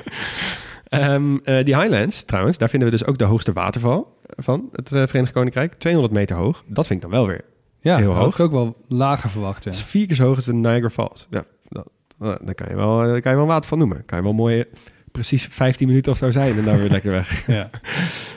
Ehm, 0.90 1.38
eh, 1.44 1.66
die 1.66 1.78
Highlands, 1.78 2.24
trouwens, 2.24 2.58
daar 2.58 2.70
vinden 2.70 2.90
we 2.90 2.98
dus 2.98 3.06
ook 3.06 3.18
de 3.18 3.24
hoogste 3.24 3.54
waterval 3.54 4.18
van 4.26 4.70
het 4.72 4.92
eh, 4.92 5.04
Verenigd 5.08 5.34
Koninkrijk. 5.34 5.76
200 5.76 6.14
meter 6.14 6.36
hoog. 6.36 6.64
Dat 6.68 6.88
vind 6.88 7.04
ik 7.04 7.10
dan 7.10 7.20
wel 7.20 7.28
weer. 7.28 7.42
Ja, 7.78 7.98
Heel 7.98 8.14
hoog. 8.14 8.18
had 8.24 8.34
ik 8.34 8.40
ook 8.40 8.52
wel 8.52 8.78
lager 8.88 9.30
verwacht, 9.30 9.64
ja. 9.64 9.70
Dat 9.72 9.80
is 9.80 9.86
vier 9.86 10.08
keer 10.08 10.16
zo 10.16 10.26
hoog 10.26 10.36
als 10.36 10.46
de 10.46 10.54
Niagara 10.54 10.90
Falls. 10.90 11.28
Ja, 11.30 11.44
dat, 11.70 11.88
daar 12.18 12.56
kan 12.56 12.68
je 12.70 12.76
wel, 12.76 12.98
daar 12.98 13.22
kan 13.22 13.32
je 13.32 13.38
wel 13.38 13.46
een 13.46 13.52
waterval 13.52 13.78
noemen. 13.78 14.06
Kan 14.06 14.18
je 14.18 14.24
wel 14.24 14.34
mooi, 14.34 14.60
eh, 14.60 14.66
precies 15.12 15.48
15 15.50 15.88
minuten 15.88 16.12
of 16.12 16.18
zo 16.18 16.32
zijn 16.32 16.58
en 16.58 16.64
dan 16.64 16.78
weer 16.78 16.90
lekker 16.98 17.12
weg. 17.12 17.48
ja. 17.48 17.70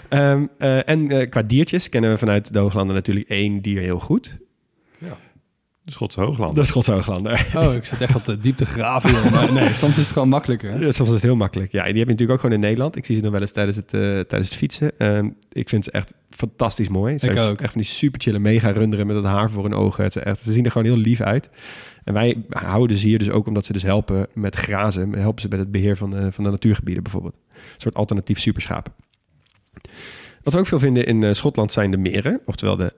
Ehm, 0.09 0.47
eh, 0.59 0.89
en 0.89 1.11
eh, 1.11 1.29
qua 1.31 1.43
diertjes 1.43 1.89
kennen 1.89 2.11
we 2.11 2.19
vanuit 2.19 2.53
de 2.53 2.59
hooglanden 2.59 2.95
natuurlijk 2.95 3.29
één 3.29 3.63
dier 3.63 3.81
heel 3.81 4.01
goed. 4.01 4.39
De 5.91 5.97
Schotse 5.97 6.21
Hoogland. 6.21 6.55
De 6.55 6.65
Schotse 6.65 6.93
hooglanden. 6.93 7.33
Oh, 7.57 7.75
ik 7.75 7.85
zit 7.85 8.01
echt 8.01 8.13
wat 8.13 8.29
eh, 8.29 8.35
diep 8.41 8.57
te 8.57 8.65
graven. 8.67 9.11
joh. 9.11 9.31
Maar 9.33 9.53
nee, 9.53 9.75
soms 9.75 9.99
is 9.99 10.05
het 10.05 10.13
gewoon 10.13 10.29
makkelijker. 10.29 10.81
Ja, 10.81 10.93
soms 10.93 11.09
is 11.09 11.15
het 11.15 11.23
heel 11.23 11.37
makkelijk. 11.37 11.73
Ja, 11.73 11.85
en 11.85 11.89
die 11.91 11.99
heb 11.99 12.07
je 12.07 12.13
natuurlijk 12.13 12.31
ook 12.31 12.41
gewoon 12.41 12.55
in 12.55 12.61
Nederland. 12.61 12.97
Ik 12.97 13.07
zie 13.07 13.17
ze 13.17 13.23
nog 13.23 13.31
wel 13.33 13.41
eens 13.41 13.53
tijdens 13.53 13.77
het, 13.77 13.95
eh, 13.95 14.01
tijdens 14.01 14.49
het 14.49 14.55
fietsen. 14.55 14.99
Ehm, 14.99 15.29
ik 15.53 15.69
vind 15.69 15.85
ze 15.85 15.91
echt 15.91 16.15
fantastisch 16.31 16.89
mooi. 16.89 17.19
Ze 17.19 17.31
Ik 17.31 17.37
zijn 17.39 17.51
ook. 17.51 17.61
echt 17.61 17.73
van 17.73 17.81
die 17.81 17.91
super 17.91 18.21
chille 18.21 18.39
mega 18.39 18.71
runderen 18.71 19.07
met 19.07 19.17
het 19.17 19.25
haar 19.25 19.51
voor 19.51 19.63
hun 19.63 19.75
ogen. 19.75 20.05
Het 20.05 20.17
is 20.17 20.23
echt, 20.23 20.39
ze 20.39 20.53
zien 20.53 20.65
er 20.65 20.71
gewoon 20.71 20.87
heel 20.87 20.97
lief 20.97 21.21
uit. 21.21 21.51
En 22.05 22.15
wij 22.15 22.43
houden 22.49 22.97
ze 22.97 23.07
hier 23.07 23.19
dus 23.19 23.31
ook 23.31 23.47
omdat 23.47 23.65
ze 23.67 23.73
dus 23.73 23.83
helpen 23.83 24.27
met 24.35 24.55
grazen. 24.57 25.13
Helpen 25.13 25.43
ze 25.43 25.49
met 25.49 25.59
het 25.59 25.71
beheer 25.71 25.97
van 25.97 26.11
de, 26.11 26.33
van 26.33 26.45
de 26.45 26.51
natuurgebieden 26.51 27.03
bijvoorbeeld. 27.03 27.35
Een 27.55 27.61
soort 27.77 27.95
alternatief 27.95 28.41
superschaap. 28.41 28.89
Wat 30.43 30.53
we 30.53 30.59
ook 30.59 30.67
veel 30.67 30.79
vinden 30.79 31.07
in 31.07 31.23
eh, 31.23 31.33
Schotland 31.33 31.73
zijn 31.73 31.91
de 31.91 31.97
meren. 31.97 32.41
Oftewel 32.45 32.77
de 32.77 32.93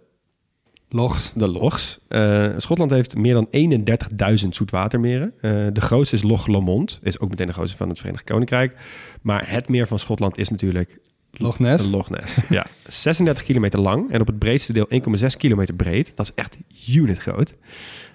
De 1.34 1.48
lochs. 1.48 1.98
Eh, 2.08 2.48
Schotland 2.56 2.90
heeft 2.90 3.16
meer 3.16 3.34
dan 3.34 3.48
31.000 3.50 4.48
zoetwatermeren. 4.48 5.32
Eh, 5.40 5.66
de 5.72 5.80
grootste 5.80 6.16
is 6.16 6.22
Loch 6.22 6.46
Lomond. 6.46 6.98
Is 7.02 7.18
ook 7.18 7.30
meteen 7.30 7.46
de 7.46 7.52
grootste 7.52 7.76
van 7.76 7.88
het 7.88 7.98
Verenigd 7.98 8.24
Koninkrijk. 8.24 8.76
Maar 9.22 9.50
het 9.50 9.68
meer 9.68 9.86
van 9.86 9.98
Schotland 9.98 10.38
is 10.38 10.48
natuurlijk 10.48 10.98
Loch 11.30 11.58
Ness. 11.58 11.86
Loch 11.86 12.10
Ness. 12.10 12.36
ja, 12.48 12.66
36 12.86 13.44
kilometer 13.44 13.80
lang 13.80 14.10
en 14.10 14.20
op 14.20 14.26
het 14.26 14.38
breedste 14.38 14.72
deel 14.72 14.88
1,6 15.18 15.26
kilometer 15.38 15.74
breed. 15.74 16.16
Dat 16.16 16.26
is 16.26 16.34
echt 16.34 16.58
unit 16.88 17.18
groot. 17.18 17.54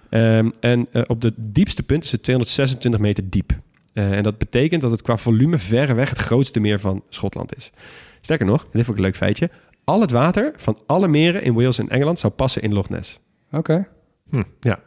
Ehm, 0.10 0.50
en 0.60 0.88
eh, 0.92 1.02
op 1.08 1.22
de 1.22 1.34
diepste 1.36 1.84
punt 1.84 2.04
is 2.04 2.12
het 2.12 2.24
226 2.24 3.00
meter 3.00 3.30
diep. 3.30 3.60
En 3.94 4.24
dat 4.24 4.38
betekent 4.38 4.82
dat 4.82 4.92
het 4.92 5.02
qua 5.02 5.18
volume 5.18 5.58
verreweg 5.58 6.10
het 6.10 6.18
grootste 6.18 6.60
meer 6.60 6.80
van 6.80 7.04
Schotland 7.10 7.56
is. 7.56 7.72
Sterker 8.22 8.46
nog, 8.46 8.64
dit 8.64 8.72
vond 8.72 8.88
ik 8.88 8.96
een 8.96 9.02
leuk 9.02 9.16
feitje. 9.16 9.50
Al 9.88 10.02
het 10.02 10.12
water 10.12 10.54
van 10.58 10.80
alle 10.86 11.08
meren 11.08 11.44
in 11.44 11.54
Wales 11.54 11.80
en 11.80 11.90
Engeland 11.90 12.20
zou 12.20 12.34
passen 12.34 12.62
in 12.62 12.74
Loch 12.74 12.90
Ness. 12.90 13.20
Oké. 13.52 13.88
Ja. 14.60 14.80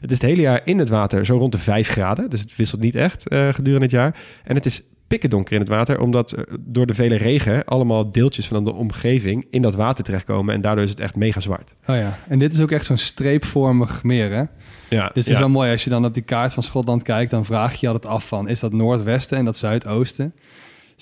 Het 0.00 0.10
is 0.10 0.20
het 0.20 0.28
hele 0.28 0.40
jaar 0.40 0.60
in 0.64 0.78
het 0.78 0.88
water 0.88 1.26
zo 1.26 1.36
rond 1.36 1.52
de 1.52 1.58
5 1.58 1.88
graden. 1.88 2.30
Dus 2.30 2.40
het 2.40 2.56
wisselt 2.56 2.80
niet 2.80 2.94
echt 2.94 3.28
eh, 3.28 3.48
gedurende 3.48 3.84
het 3.84 3.94
jaar. 3.94 4.16
En 4.44 4.54
het 4.54 4.66
is 4.66 4.82
pikken 5.06 5.30
donker 5.30 5.52
in 5.52 5.60
het 5.60 5.68
water, 5.68 6.00
omdat 6.00 6.32
eh, 6.32 6.44
door 6.60 6.86
de 6.86 6.94
vele 6.94 7.16
regen 7.16 7.64
allemaal 7.64 8.10
deeltjes 8.10 8.48
van 8.48 8.64
de 8.64 8.72
omgeving 8.72 9.46
in 9.50 9.62
dat 9.62 9.74
water 9.74 10.04
terechtkomen. 10.04 10.54
En 10.54 10.60
daardoor 10.60 10.84
is 10.84 10.90
het 10.90 11.00
echt 11.00 11.16
mega 11.16 11.40
zwart. 11.40 11.74
Oh 11.86 11.96
ja. 11.96 12.18
En 12.28 12.38
dit 12.38 12.52
is 12.52 12.60
ook 12.60 12.70
echt 12.70 12.84
zo'n 12.84 12.96
streepvormig 12.96 14.02
meer, 14.02 14.30
hè? 14.32 14.42
Ja, 14.88 15.10
Dit 15.14 15.26
is 15.26 15.38
wel 15.38 15.48
mooi. 15.48 15.70
Als 15.70 15.84
je 15.84 15.90
dan 15.90 16.04
op 16.04 16.14
die 16.14 16.22
kaart 16.22 16.54
van 16.54 16.62
Schotland 16.62 17.02
kijkt, 17.02 17.30
dan 17.30 17.44
vraag 17.44 17.72
je 17.72 17.78
je 17.80 17.92
altijd 17.92 18.12
af 18.12 18.28
van... 18.28 18.48
is 18.48 18.60
dat 18.60 18.72
noordwesten 18.72 19.38
en 19.38 19.44
dat 19.44 19.56
zuidoosten? 19.56 20.34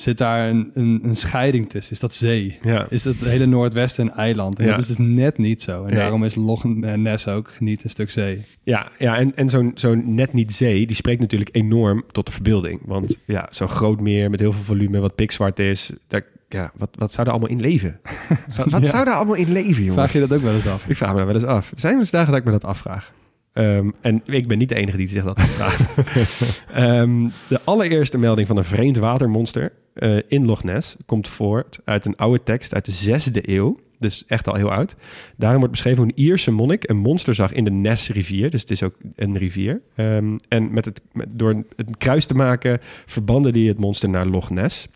Zit 0.01 0.19
daar 0.19 0.49
een, 0.49 0.71
een, 0.75 1.01
een 1.03 1.17
scheiding 1.17 1.69
tussen? 1.71 1.93
Is 1.93 2.01
dat 2.01 2.15
zee? 2.15 2.59
Ja. 2.63 2.87
Is 2.91 3.03
dat 3.03 3.15
het 3.19 3.29
hele 3.29 3.47
noordwesten 3.47 4.05
een 4.07 4.13
eiland? 4.13 4.59
En 4.59 4.65
Ja. 4.65 4.71
dat 4.71 4.81
is 4.81 4.87
dus 4.87 4.97
net 4.99 5.39
niet 5.39 5.63
zo. 5.63 5.81
En 5.83 5.87
Nee. 5.89 5.97
daarom 5.99 6.25
is 6.25 6.35
Loch 6.35 6.65
Ness 6.65 7.29
ook 7.29 7.61
niet 7.61 7.85
een 7.85 7.91
stuk 7.91 8.11
zee. 8.11 8.45
Ja, 8.63 8.89
ja 8.99 9.17
en, 9.17 9.37
en 9.37 9.51
zo'n 9.51 9.71
zo'n 9.75 10.15
net 10.15 10.33
niet 10.33 10.53
zee, 10.53 10.87
die 10.87 10.97
spreekt 10.97 11.21
natuurlijk 11.21 11.51
enorm 11.57 12.05
tot 12.13 12.27
de 12.27 12.33
verbeelding. 12.33 12.81
Want 12.85 13.19
ja, 13.25 13.47
zo'n 13.51 13.69
groot 13.69 14.01
meer 14.01 14.31
met 14.31 14.41
heel 14.41 14.53
veel 14.53 14.63
volume, 14.63 15.01
wat 15.01 15.15
pikzwart 15.15 15.59
is, 15.59 15.91
daar, 16.09 16.23
ja, 16.49 16.73
wat, 16.77 16.89
wat 16.99 17.13
zou 17.13 17.25
daar 17.25 17.35
allemaal 17.35 17.53
in 17.53 17.61
leven? 17.61 18.01
wat 18.57 18.71
wat 18.71 18.83
Ja. 18.85 18.89
zou 18.91 19.05
daar 19.05 19.15
allemaal 19.15 19.35
in 19.35 19.53
leven, 19.53 19.85
jongens? 19.85 19.95
Vraag 19.95 20.13
je 20.13 20.21
dat 20.29 20.33
ook 20.33 20.43
wel 20.43 20.55
eens 20.55 20.67
af? 20.67 20.87
Ik 20.89 20.97
vraag 20.97 21.11
me 21.11 21.17
daar 21.17 21.27
wel 21.27 21.35
eens 21.35 21.45
af. 21.45 21.71
Er 21.73 21.81
zijn 21.81 21.99
dus 21.99 22.11
dagen 22.11 22.31
dat 22.31 22.39
ik 22.41 22.45
me 22.45 22.51
dat 22.51 22.65
afvraag. 22.65 23.13
Ehm, 23.53 23.91
en 24.01 24.23
ik 24.25 24.49
ben 24.49 24.59
niet 24.59 24.69
de 24.69 24.75
enige 24.75 24.97
die 24.97 25.07
zich 25.07 25.25
dat 25.25 25.39
afvraagt. 25.39 25.99
Ehm 26.73 27.29
de 27.49 27.61
allereerste 27.65 28.19
melding 28.19 28.47
van 28.47 28.57
een 28.57 28.65
vreemd 28.65 28.97
watermonster 28.97 29.73
eh, 29.95 30.19
in 30.29 30.47
Loch 30.47 30.65
Ness 30.65 30.97
komt 31.07 31.29
voort 31.29 31.81
uit 31.85 32.05
een 32.05 32.17
oude 32.17 32.43
tekst 32.43 32.75
uit 32.75 32.85
de 32.85 32.93
zesde 32.93 33.51
eeuw. 33.51 33.79
Dus 33.99 34.25
echt 34.27 34.49
al 34.49 34.55
heel 34.55 34.73
oud. 34.73 34.97
Daarin 35.37 35.59
wordt 35.59 35.73
beschreven 35.73 36.03
hoe 36.03 36.13
een 36.13 36.25
Ierse 36.25 36.51
monnik 36.51 36.89
een 36.89 36.97
monster 36.97 37.35
zag 37.35 37.53
in 37.53 37.65
de 37.65 37.71
Ness-rivier. 37.71 38.51
Dus 38.51 38.61
het 38.61 38.71
is 38.71 38.83
ook 38.83 38.95
een 39.17 39.37
rivier. 39.37 39.81
Ehm, 39.95 40.37
en 40.49 40.73
met 40.73 40.85
het, 40.85 41.03
met, 41.13 41.29
door 41.33 41.51
een 41.51 41.97
kruis 41.99 42.27
te 42.27 42.35
maken 42.35 42.79
verbanden 43.07 43.53
die 43.53 43.69
het 43.69 43.79
monster 43.79 44.09
naar 44.09 44.27
Loch 44.27 44.51
Ness. 44.51 44.89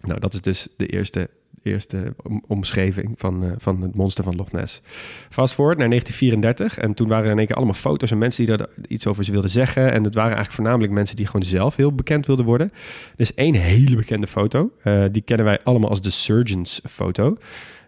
Nou, 0.00 0.20
dat 0.20 0.34
is 0.34 0.40
dus 0.40 0.68
de 0.76 0.86
eerste, 0.86 1.30
eerste 1.62 2.14
om- 2.22 2.44
omschrijving 2.46 3.14
van, 3.16 3.44
eh, 3.44 3.50
van 3.58 3.82
het 3.82 3.94
monster 3.94 4.24
van 4.24 4.36
Loch 4.36 4.52
Ness. 4.52 4.80
Fast 5.30 5.54
forward 5.54 5.78
naar 5.78 5.88
1934. 5.88 6.78
En 6.78 6.94
toen 6.94 7.08
waren 7.08 7.24
er 7.24 7.30
in 7.30 7.38
één 7.38 7.46
keer 7.46 7.56
allemaal 7.56 7.74
foto's 7.74 8.10
en 8.10 8.18
mensen 8.18 8.46
die 8.46 8.56
daar 8.56 8.66
iets 8.88 9.06
over 9.06 9.24
ze 9.24 9.32
wilden 9.32 9.50
zeggen. 9.50 9.92
En 9.92 10.04
het 10.04 10.14
waren 10.14 10.34
eigenlijk 10.34 10.54
voornamelijk 10.54 10.92
mensen 10.92 11.16
die 11.16 11.26
gewoon 11.26 11.42
zelf 11.42 11.76
heel 11.76 11.94
bekend 11.94 12.26
wilden 12.26 12.44
worden. 12.44 12.70
Er 13.12 13.20
is 13.20 13.34
één 13.34 13.54
hele 13.54 13.96
bekende 13.96 14.26
foto. 14.26 14.70
Eh, 14.82 15.04
die 15.12 15.22
kennen 15.22 15.46
wij 15.46 15.60
allemaal 15.62 15.90
als 15.90 16.00
de 16.00 16.10
Surgeons 16.10 16.80
foto. 16.88 17.36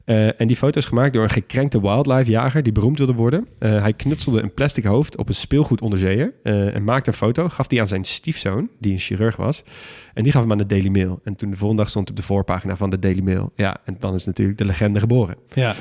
Eh, 0.04 0.40
en 0.40 0.46
die 0.46 0.56
foto 0.56 0.78
is 0.78 0.86
gemaakt 0.86 1.12
door 1.12 1.22
een 1.22 1.30
gekrenkte 1.30 1.80
wildlife-jager 1.80 2.62
die 2.62 2.72
beroemd 2.72 2.98
wilde 2.98 3.12
worden. 3.12 3.48
Eh, 3.58 3.80
hij 3.80 3.92
knutselde 3.92 4.42
een 4.42 4.54
plastic 4.54 4.84
hoofd 4.84 5.16
op 5.16 5.28
een 5.28 5.34
speelgoed 5.34 5.80
onderzeeër 5.80 6.32
eh, 6.42 6.74
en 6.74 6.84
maakte 6.84 7.10
een 7.10 7.16
foto. 7.16 7.48
Gaf 7.48 7.66
die 7.66 7.80
aan 7.80 7.88
zijn 7.88 8.04
stiefzoon, 8.04 8.68
die 8.78 8.92
een 8.92 8.98
chirurg 8.98 9.36
was. 9.36 9.62
En 10.14 10.22
die 10.22 10.32
gaf 10.32 10.42
hem 10.42 10.50
aan 10.50 10.58
de 10.58 10.66
Daily 10.66 10.88
Mail. 10.88 11.20
En 11.24 11.36
toen 11.36 11.50
de 11.50 11.56
volgende 11.56 11.82
dag 11.82 11.90
stond 11.90 12.10
op 12.10 12.16
de 12.16 12.22
voorpagina 12.22 12.76
van 12.76 12.90
de 12.90 12.98
Daily 12.98 13.20
Mail. 13.20 13.52
Ja, 13.54 13.76
en 13.84 13.96
dan 13.98 14.14
is 14.14 14.24
natuurlijk 14.24 14.58
de 14.58 14.64
legende 14.64 15.00
geboren. 15.00 15.36
Ja. 15.52 15.74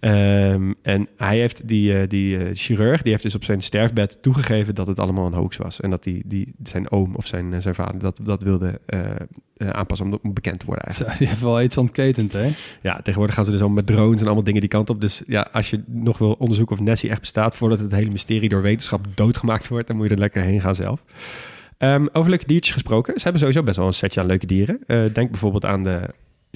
Ehm, 0.00 0.72
en 0.82 1.08
hij 1.16 1.38
heeft, 1.38 1.68
die, 1.68 1.98
eh, 1.98 2.08
die 2.08 2.38
eh, 2.38 2.48
chirurg, 2.52 3.02
die 3.02 3.12
heeft 3.12 3.22
dus 3.22 3.34
op 3.34 3.44
zijn 3.44 3.60
sterfbed 3.60 4.22
toegegeven 4.22 4.74
dat 4.74 4.86
het 4.86 4.98
allemaal 4.98 5.26
een 5.26 5.34
hoax 5.34 5.56
was. 5.56 5.80
En 5.80 5.90
dat 5.90 6.02
die, 6.02 6.22
die, 6.26 6.54
zijn 6.62 6.90
oom 6.90 7.14
of 7.14 7.26
zijn, 7.26 7.52
eh, 7.52 7.60
zijn 7.60 7.74
vader 7.74 7.98
dat, 7.98 8.20
dat 8.22 8.42
wilde 8.42 8.80
aanpassen 9.58 10.20
om, 10.22 10.32
bekend 10.32 10.58
te 10.58 10.66
worden 10.66 10.84
Zo, 10.84 10.88
eigenlijk. 10.88 11.18
die 11.18 11.28
heeft 11.28 11.40
wel 11.40 11.62
iets 11.62 11.76
ontketend, 11.76 12.32
hè? 12.32 12.50
Ja, 12.82 12.96
tegenwoordig 12.96 13.34
gaan 13.34 13.44
ze 13.44 13.50
dus 13.50 13.60
allemaal 13.60 13.84
met 13.84 13.86
drones 13.86 14.20
en 14.20 14.26
allemaal 14.26 14.44
dingen 14.44 14.60
die 14.60 14.70
kant 14.70 14.90
op. 14.90 15.00
Dus 15.00 15.22
ja, 15.26 15.48
als 15.52 15.70
je 15.70 15.82
nog 15.86 16.18
wil 16.18 16.32
onderzoeken 16.32 16.76
of 16.76 16.82
Nessie 16.82 17.10
echt 17.10 17.20
bestaat 17.20 17.56
voordat 17.56 17.78
het 17.78 17.92
hele 17.92 18.10
mysterie 18.10 18.48
door 18.48 18.62
wetenschap 18.62 19.06
doodgemaakt 19.14 19.68
wordt, 19.68 19.86
dan 19.86 19.96
moet 19.96 20.08
je 20.08 20.12
er 20.12 20.20
lekker 20.20 20.42
heen 20.42 20.60
gaan 20.60 20.74
zelf. 20.74 21.04
Ehm, 21.78 22.06
over 22.12 22.30
leuke 22.30 22.46
diertjes 22.46 22.72
gesproken. 22.72 23.14
Ze 23.16 23.22
hebben 23.22 23.40
sowieso 23.40 23.62
best 23.62 23.76
wel 23.76 23.86
een 23.86 23.92
setje 23.92 24.20
aan 24.20 24.26
leuke 24.26 24.46
dieren. 24.46 24.80
Denk 24.86 25.30
bijvoorbeeld 25.30 25.64
aan 25.64 25.82
de 25.82 26.00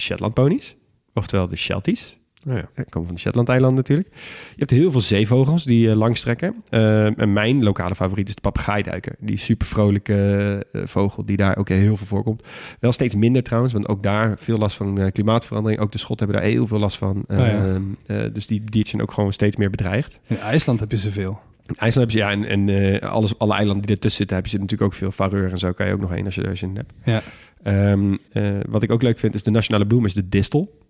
Shetland 0.01 0.34
ponies, 0.34 0.76
oftewel 1.14 1.49
de 1.49 1.57
Shelties. 1.57 2.20
Nou 2.45 2.59
ja. 2.59 2.68
Ja, 2.76 2.82
komen 2.88 3.07
van 3.09 3.14
de 3.16 3.20
Shetland-eilanden 3.20 3.76
natuurlijk. 3.76 4.09
Je 4.51 4.59
hebt 4.59 4.70
heel 4.70 4.90
veel 4.90 5.01
zeevogels 5.01 5.64
die 5.64 5.90
eh, 5.90 5.97
langstrekken. 5.97 6.55
Eh, 6.68 7.18
en 7.18 7.32
mijn 7.32 7.62
lokale 7.62 7.95
favoriet 7.95 8.28
is 8.28 8.34
de 8.34 8.40
papegaaiduiker. 8.40 9.14
Die 9.18 9.36
super 9.36 9.66
vrolijke 9.66 10.66
eh, 10.72 10.82
vogel 10.84 11.24
die 11.24 11.36
daar 11.36 11.57
ook 11.57 11.68
heel 11.68 11.97
veel 11.97 12.07
voorkomt. 12.07 12.43
Wel 12.80 12.93
steeds 12.93 13.14
minder 13.14 13.43
trouwens, 13.43 13.72
want 13.72 13.88
ook 13.88 14.03
daar 14.03 14.38
veel 14.38 14.59
last 14.59 14.76
van 14.76 14.99
eh, 15.01 15.12
klimaatverandering. 15.12 15.80
Ook 15.80 15.93
de 15.93 15.99
Schotten 15.99 16.26
hebben 16.26 16.45
daar 16.45 16.53
heel 16.53 16.66
veel 16.66 16.78
last 16.78 16.99
van. 16.99 17.24
Oh 17.28 17.38
ja. 17.38 17.45
Ehm, 17.45 17.82
eh, 18.07 18.32
dus 18.32 18.47
die 18.47 18.61
diertjes 18.61 18.90
zijn 18.90 19.03
ook 19.03 19.12
gewoon 19.12 19.32
steeds 19.32 19.57
meer 19.57 19.70
bedreigd. 19.70 20.18
In 20.26 20.38
IJsland 20.38 20.80
heb 20.80 20.90
je 20.90 20.97
zoveel. 20.97 21.40
In 21.66 21.76
IJsland 21.76 22.12
hebben 22.12 22.12
ze, 22.12 22.18
ja, 22.18 22.49
en, 22.49 22.68
en 22.68 23.01
alles, 23.01 23.38
alle 23.38 23.55
eilanden 23.55 23.86
die 23.86 23.95
ertussen 23.95 24.18
zitten, 24.18 24.36
heb 24.36 24.47
je 24.47 24.59
natuurlijk 24.59 24.82
ook 24.82 24.95
veel 24.95 25.12
vareur 25.12 25.51
en 25.51 25.59
zo. 25.59 25.72
Kan 25.72 25.86
je 25.86 25.93
ook 25.93 26.01
nog 26.01 26.11
heen 26.11 26.24
als 26.24 26.34
je 26.34 26.43
er 26.43 26.57
zin 26.57 26.68
in 26.68 26.76
hebt. 26.76 26.93
Ja. 27.05 27.22
Ehm, 27.62 28.16
eh, 28.32 28.61
wat 28.68 28.82
ik 28.82 28.90
ook 28.90 29.03
leuk 29.03 29.18
vind, 29.18 29.34
is 29.34 29.43
de 29.43 29.51
nationale 29.51 29.86
bloem 29.86 30.05
is 30.05 30.14
de 30.14 30.28
distel. 30.28 30.80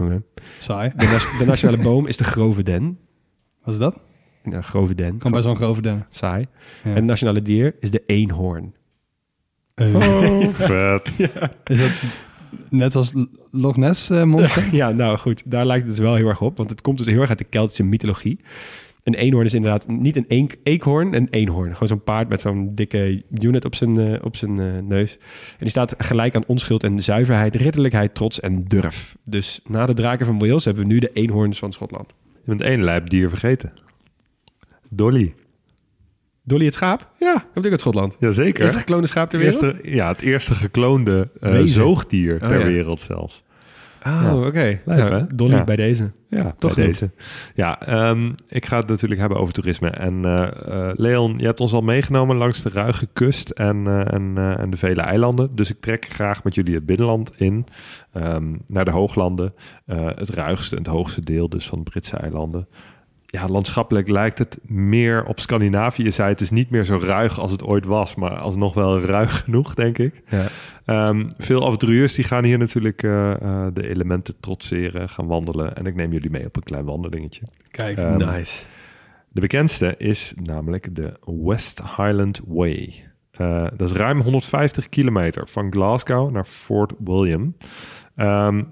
Oké. 0.00 0.22
Saai. 0.58 0.92
De, 0.96 1.06
nas- 1.06 1.38
de 1.38 1.44
nationale 1.46 1.82
boom 1.88 2.06
is 2.06 2.16
de 2.16 2.24
grove 2.24 2.62
den. 2.62 2.98
Wat 3.64 3.74
is 3.74 3.80
dat? 3.80 4.00
Ja, 4.44 4.60
grove 4.62 4.94
den. 4.94 5.18
Kan 5.18 5.30
bij 5.32 5.42
zo'n 5.42 5.56
grove 5.56 5.80
den. 5.82 6.06
Saai. 6.10 6.40
Ja. 6.84 6.90
En 6.90 6.94
het 6.96 7.04
nationale 7.04 7.42
dier 7.42 7.74
is 7.80 7.90
de 7.90 8.02
eenhoorn. 8.06 8.74
Eh, 9.74 9.94
Oh, 9.94 10.48
vet. 10.54 11.10
Is 11.64 11.78
dat 11.78 11.90
net 12.70 12.94
als 12.96 13.12
Loch 13.50 13.76
Ness 13.76 14.10
eh, 14.10 14.22
monster? 14.22 14.68
Ja, 14.74 14.90
nou 14.90 15.18
goed, 15.18 15.42
daar 15.46 15.66
lijkt 15.66 15.86
het 15.86 15.96
dus 15.96 16.04
wel 16.04 16.14
heel 16.14 16.28
erg 16.28 16.40
op. 16.40 16.56
Want 16.56 16.70
het 16.70 16.80
komt 16.80 16.98
dus 16.98 17.06
heel 17.06 17.20
erg 17.20 17.28
uit 17.28 17.38
de 17.38 17.44
Keltische 17.44 17.82
mythologie. 17.82 18.40
Een 19.02 19.14
eenhoorn 19.14 19.46
is 19.46 19.54
inderdaad 19.54 19.88
niet 19.88 20.16
een 20.16 20.24
eek- 20.28 20.56
eekhoorn, 20.62 21.14
een 21.14 21.28
eenhoorn. 21.30 21.72
Gewoon 21.72 21.88
zo'n 21.88 22.02
paard 22.04 22.28
met 22.28 22.40
zo'n 22.40 22.74
dikke 22.74 23.22
unit 23.40 23.64
op 23.64 23.74
zijn, 23.74 23.98
eh, 23.98 24.24
op 24.24 24.36
zijn 24.36 24.60
eh, 24.60 24.66
neus. 24.82 25.12
En 25.50 25.56
die 25.58 25.68
staat 25.68 25.94
gelijk 25.98 26.34
aan 26.34 26.44
onschuld 26.46 26.84
en 26.84 27.02
zuiverheid, 27.02 27.54
ridderlijkheid, 27.54 28.14
trots 28.14 28.40
en 28.40 28.64
durf. 28.64 29.16
Dus 29.24 29.60
na 29.66 29.86
de 29.86 29.94
draken 29.94 30.26
van 30.26 30.38
Wales 30.38 30.64
hebben 30.64 30.82
we 30.82 30.92
nu 30.92 30.98
de 30.98 31.10
eenhoorns 31.12 31.58
van 31.58 31.72
Schotland. 31.72 32.14
Je 32.34 32.40
bent 32.56 32.60
één 32.62 32.84
lijp 32.84 33.10
dier 33.10 33.28
vergeten. 33.28 33.72
Dolly. 34.88 35.34
Dolly 36.42 36.64
het 36.64 36.74
schaap? 36.74 37.10
Ja. 37.18 37.44
Komt 37.52 37.64
ook 37.66 37.70
uit 37.72 37.80
Schotland. 37.80 38.16
Jazeker. 38.20 38.62
Eerste 38.62 38.78
gekloonde 38.78 39.06
schaap 39.06 39.30
ter 39.30 39.38
wereld? 39.38 39.62
Eerste, 39.62 39.90
ja, 39.90 40.08
het 40.08 40.20
eerste 40.20 40.54
gekloonde 40.54 41.28
eh, 41.40 41.60
zoogdier 41.64 42.34
Oh, 42.42 42.48
ter 42.48 42.58
ja. 42.58 42.64
wereld 42.64 43.00
zelfs. 43.00 43.42
Oh, 44.06 44.46
oké. 44.46 44.80
Nou, 44.84 45.00
hè? 45.12 45.26
Dolly 45.34 45.54
Ja. 45.54 45.64
bij 45.64 45.76
deze. 45.76 46.10
Ja, 46.28 46.54
Toch 46.58 46.74
bij 46.74 46.86
deze. 46.86 47.10
Ja, 47.54 47.80
ehm, 47.80 48.30
ik 48.48 48.66
ga 48.66 48.76
het 48.76 48.86
natuurlijk 48.88 49.20
hebben 49.20 49.38
over 49.38 49.54
toerisme. 49.54 49.88
En 49.90 50.24
eh, 50.24 50.42
eh, 50.88 50.94
Leon, 50.96 51.34
je 51.38 51.44
hebt 51.46 51.60
ons 51.60 51.72
al 51.72 51.80
meegenomen 51.80 52.36
langs 52.36 52.62
de 52.62 52.68
ruige 52.70 53.08
kust 53.12 53.50
en, 53.50 53.86
eh, 53.86 54.12
en, 54.12 54.56
en 54.58 54.70
de 54.70 54.76
vele 54.76 55.00
eilanden. 55.00 55.54
Dus 55.56 55.70
ik 55.70 55.80
trek 55.80 56.06
graag 56.08 56.44
met 56.44 56.54
jullie 56.54 56.74
het 56.74 56.86
binnenland 56.86 57.32
in, 57.36 57.66
ehm, 58.12 58.54
naar 58.66 58.84
de 58.84 58.90
hooglanden. 58.90 59.54
Het 59.94 60.28
ruigste 60.30 60.76
en 60.76 60.82
het 60.82 60.90
hoogste 60.92 61.20
deel 61.24 61.48
dus 61.48 61.66
van 61.68 61.78
de 61.78 61.90
Britse 61.90 62.16
eilanden. 62.16 62.68
Ja, 63.32 63.46
landschappelijk 63.46 64.08
lijkt 64.08 64.38
het 64.38 64.58
meer 64.62 65.24
op 65.24 65.40
Scandinavië. 65.40 66.02
Je 66.02 66.10
zei 66.10 66.28
het 66.28 66.40
is 66.40 66.50
niet 66.50 66.70
meer 66.70 66.84
zo 66.84 66.98
ruig 67.02 67.38
als 67.38 67.50
het 67.50 67.64
ooit 67.64 67.84
was, 67.84 68.14
maar 68.14 68.38
alsnog 68.38 68.74
wel 68.74 69.00
ruig 69.00 69.38
genoeg, 69.44 69.74
denk 69.74 69.98
ik. 69.98 70.22
Ja. 70.28 70.46
Ehm, 70.84 71.30
veel 71.38 71.66
avonturiers 71.66 72.14
die 72.14 72.24
gaan 72.24 72.44
hier 72.44 72.58
natuurlijk 72.58 73.02
eh, 73.02 73.32
eh, 73.32 73.66
de 73.72 73.88
elementen 73.88 74.34
trotseren, 74.40 75.08
gaan 75.08 75.26
wandelen. 75.26 75.76
En 75.76 75.86
ik 75.86 75.94
neem 75.94 76.12
jullie 76.12 76.30
mee 76.30 76.46
op 76.46 76.56
een 76.56 76.62
klein 76.62 76.84
wandelingetje. 76.84 77.42
Kijk. 77.70 77.98
Ehm, 77.98 78.16
nice. 78.16 78.64
De 79.28 79.40
bekendste 79.40 79.94
is 79.98 80.32
namelijk 80.36 80.94
de 80.94 81.12
West 81.24 81.78
Highland 81.78 82.40
Way. 82.46 83.04
Eh, 83.30 83.66
dat 83.76 83.90
is 83.90 83.96
ruim 83.96 84.20
150 84.20 84.88
kilometer 84.88 85.48
van 85.48 85.72
Glasgow 85.72 86.30
naar 86.30 86.44
Fort 86.44 86.92
William. 87.04 87.56
Ehm, 88.16 88.62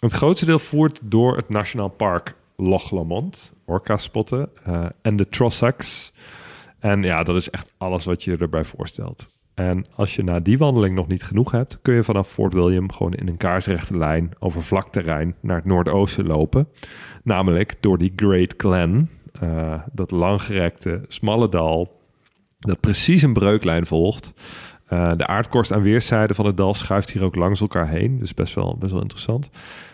het 0.00 0.12
grootste 0.12 0.46
deel 0.46 0.58
voert 0.58 1.00
door 1.02 1.36
het 1.36 1.48
Nationaal 1.48 1.88
Park 1.88 2.34
Loch 2.62 2.90
Lomond, 2.90 3.52
orca 3.64 3.96
spotten 3.96 4.50
eh, 4.64 4.86
en 5.02 5.16
de 5.16 5.28
Trossachs. 5.28 6.12
En 6.78 7.02
ja, 7.02 7.22
dat 7.22 7.36
is 7.36 7.50
echt 7.50 7.72
alles 7.76 8.04
wat 8.04 8.24
je 8.24 8.36
erbij 8.36 8.64
voorstelt. 8.64 9.28
En 9.54 9.84
als 9.94 10.16
je 10.16 10.24
na 10.24 10.40
die 10.40 10.58
wandeling 10.58 10.94
nog 10.94 11.06
niet 11.06 11.22
genoeg 11.22 11.50
hebt, 11.50 11.82
kun 11.82 11.94
je 11.94 12.02
vanaf 12.02 12.28
Fort 12.28 12.54
William 12.54 12.92
gewoon 12.92 13.14
in 13.14 13.28
een 13.28 13.36
kaarsrechte 13.36 13.96
lijn 13.96 14.30
over 14.38 14.62
vlak 14.62 14.92
terrein 14.92 15.34
naar 15.40 15.56
het 15.56 15.64
noordoosten 15.64 16.26
lopen. 16.26 16.68
Namelijk 17.22 17.74
door 17.80 17.98
die 17.98 18.12
Great 18.16 18.54
Glen, 18.56 19.10
eh, 19.40 19.80
dat 19.92 20.10
langgerekte, 20.10 21.00
smalle 21.08 21.48
dal, 21.48 22.00
dat 22.58 22.80
precies 22.80 23.22
een 23.22 23.32
breuklijn 23.32 23.86
volgt. 23.86 24.34
Eh, 24.86 25.10
de 25.16 25.26
aardkorst 25.26 25.72
aan 25.72 25.82
weerszijden 25.82 26.36
van 26.36 26.46
het 26.46 26.56
dal 26.56 26.74
schuift 26.74 27.10
hier 27.10 27.24
ook 27.24 27.34
langs 27.34 27.60
elkaar 27.60 27.88
heen. 27.88 28.18
Dus 28.18 28.34
best 28.34 28.54
wel, 28.54 28.76
best 28.78 28.92
wel 28.92 29.02
interessant. 29.02 29.50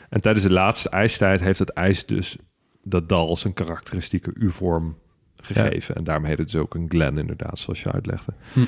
En 0.08 0.20
tijdens 0.20 0.44
de 0.44 0.52
laatste 0.52 0.88
ijstijd 0.88 1.40
heeft 1.40 1.58
het 1.58 1.70
ijs 1.70 2.06
dus 2.06 2.36
dat 2.84 3.08
dal 3.08 3.36
zijn 3.36 3.52
karakteristieke 3.52 4.30
U-vorm 4.34 4.96
gegeven. 5.36 5.94
En 5.94 6.04
daarom 6.04 6.24
heet 6.24 6.38
het 6.38 6.50
dus 6.50 6.60
ook 6.60 6.74
een 6.74 6.86
glen 6.88 7.18
inderdaad, 7.18 7.58
zoals 7.58 7.82
je 7.82 7.92
uitlegde. 7.92 8.32
Hm. 8.52 8.60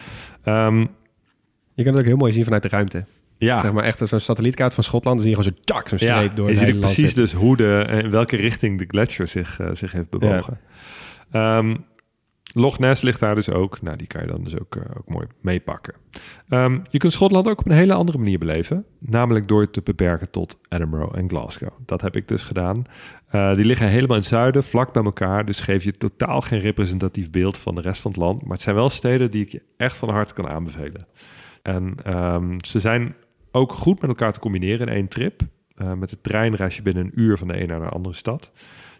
Ehm, 0.42 0.78
Je 1.74 1.82
kan 1.82 1.92
het 1.92 1.98
ook 1.98 2.06
heel 2.06 2.16
mooi 2.16 2.32
zien 2.32 2.44
vanuit 2.44 2.62
de 2.62 2.68
ruimte. 2.68 3.04
ja, 3.38 3.58
Zeg 3.60 3.72
maar 3.72 3.84
echt 3.84 4.00
als 4.00 4.10
zo'n 4.10 4.20
satellietkaart 4.20 4.74
van 4.74 4.84
Schotland. 4.84 5.16
Dan 5.18 5.26
zie 5.26 5.36
je 5.36 5.42
gewoon 5.42 5.52
zo'n 5.56 5.76
tak, 5.76 5.88
zo'n 5.88 5.98
ja, 6.08 6.16
streep 6.16 6.36
door 6.36 6.48
je 6.48 6.56
ziet 6.56 6.80
precies 6.80 6.96
zitten. 6.96 7.22
dus 7.22 7.32
hoe 7.32 7.56
de, 7.56 7.86
in 8.02 8.10
welke 8.10 8.36
richting 8.36 8.78
de 8.78 8.84
gletsjer 8.88 9.28
zich, 9.28 9.60
eh, 9.60 9.68
zich 9.72 9.92
heeft 9.92 10.10
bewogen. 10.10 10.60
Ehm, 11.30 11.76
Loch 12.58 12.78
Ness 12.78 13.02
ligt 13.02 13.20
daar 13.20 13.34
dus 13.34 13.50
ook. 13.50 13.82
Nou, 13.82 13.96
die 13.96 14.06
kan 14.06 14.20
je 14.20 14.26
dan 14.26 14.44
dus 14.44 14.58
ook, 14.58 14.76
eh, 14.76 14.82
ook 14.96 15.08
mooi 15.08 15.26
meepakken. 15.40 15.94
Ehm, 16.48 16.78
je 16.90 16.98
kunt 16.98 17.12
Schotland 17.12 17.48
ook 17.48 17.58
op 17.58 17.66
een 17.66 17.72
hele 17.72 17.94
andere 17.94 18.18
manier 18.18 18.38
beleven. 18.38 18.84
Namelijk 18.98 19.48
door 19.48 19.70
te 19.70 19.80
beperken 19.84 20.30
tot 20.30 20.58
Edinburgh 20.68 21.18
en 21.18 21.28
Glasgow. 21.28 21.70
Dat 21.86 22.00
heb 22.00 22.16
ik 22.16 22.28
dus 22.28 22.42
gedaan. 22.42 22.84
Eh, 23.28 23.54
die 23.54 23.64
liggen 23.64 23.88
helemaal 23.88 24.16
in 24.16 24.22
het 24.22 24.30
zuiden, 24.30 24.64
vlak 24.64 24.92
bij 24.92 25.04
elkaar. 25.04 25.46
Dus 25.46 25.60
geef 25.60 25.84
je 25.84 25.92
totaal 25.92 26.40
geen 26.40 26.60
representatief 26.60 27.30
beeld 27.30 27.58
van 27.58 27.74
de 27.74 27.80
rest 27.80 28.00
van 28.00 28.10
het 28.10 28.20
land. 28.20 28.42
Maar 28.42 28.52
het 28.52 28.62
zijn 28.62 28.76
wel 28.76 28.88
steden 28.88 29.30
die 29.30 29.44
ik 29.44 29.52
je 29.52 29.62
echt 29.76 29.96
van 29.96 30.08
harte 30.08 30.34
kan 30.34 30.48
aanbevelen. 30.48 31.06
En 31.62 31.94
ehm, 32.04 32.56
ze 32.64 32.80
zijn 32.80 33.14
ook 33.52 33.72
goed 33.72 34.00
met 34.00 34.10
elkaar 34.10 34.32
te 34.32 34.40
combineren 34.40 34.86
in 34.86 34.94
één 34.94 35.08
trip. 35.08 35.40
Eh, 35.74 35.92
met 35.92 36.10
de 36.10 36.20
trein 36.20 36.54
reis 36.54 36.76
je 36.76 36.82
binnen 36.82 37.04
een 37.04 37.20
uur 37.20 37.38
van 37.38 37.48
de 37.48 37.60
een 37.60 37.68
naar 37.68 37.80
de 37.80 37.88
andere 37.88 38.14
stad. 38.14 38.50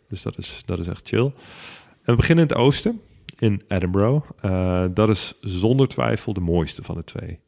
Dus 0.09 0.23
dat 0.23 0.39
is, 0.39 0.63
dat 0.67 0.79
is 0.79 0.89
echt 0.89 1.09
chill. 1.09 1.25
En 1.25 2.13
we 2.13 2.17
beginnen 2.17 2.45
in 2.49 2.51
het 2.51 2.61
oosten, 2.61 3.01
in 3.39 3.63
Edinburgh. 3.69 4.29
Eh, 4.41 4.85
dat 4.91 5.09
is 5.09 5.35
zonder 5.41 5.89
twijfel 5.89 6.33
de 6.33 6.41
mooiste 6.41 6.83
van 6.83 6.95
de 6.95 7.05
twee. 7.05 7.41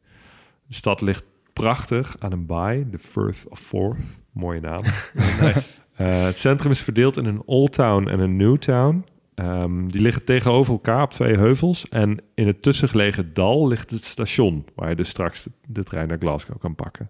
De 0.67 0.73
stad 0.73 1.01
ligt 1.01 1.25
prachtig 1.53 2.15
aan 2.19 2.31
een 2.31 2.45
baai, 2.45 2.85
de 2.89 2.99
Firth 2.99 3.45
of 3.49 3.59
Forth. 3.59 3.99
Mooie 4.31 4.59
naam. 4.59 4.81
Nice. 5.41 5.69
Eh, 5.95 6.23
het 6.23 6.37
centrum 6.37 6.71
is 6.71 6.81
verdeeld 6.81 7.17
in 7.17 7.25
een 7.25 7.41
Old 7.45 7.73
Town 7.73 8.07
en 8.07 8.19
een 8.19 8.35
New 8.35 8.57
Town. 8.57 9.05
Ehm, 9.35 9.87
die 9.87 10.01
liggen 10.01 10.23
tegenover 10.23 10.73
elkaar 10.73 11.03
op 11.03 11.11
twee 11.11 11.35
heuvels. 11.35 11.89
En 11.89 12.17
in 12.33 12.47
het 12.47 12.61
tussengelegen 12.61 13.33
dal 13.33 13.67
ligt 13.67 13.91
het 13.91 14.03
station... 14.03 14.65
waar 14.75 14.89
je 14.89 14.95
dus 14.95 15.09
straks 15.09 15.43
de, 15.43 15.51
de 15.67 15.83
trein 15.83 16.07
naar 16.07 16.17
Glasgow 16.17 16.59
kan 16.59 16.75
pakken. 16.75 17.09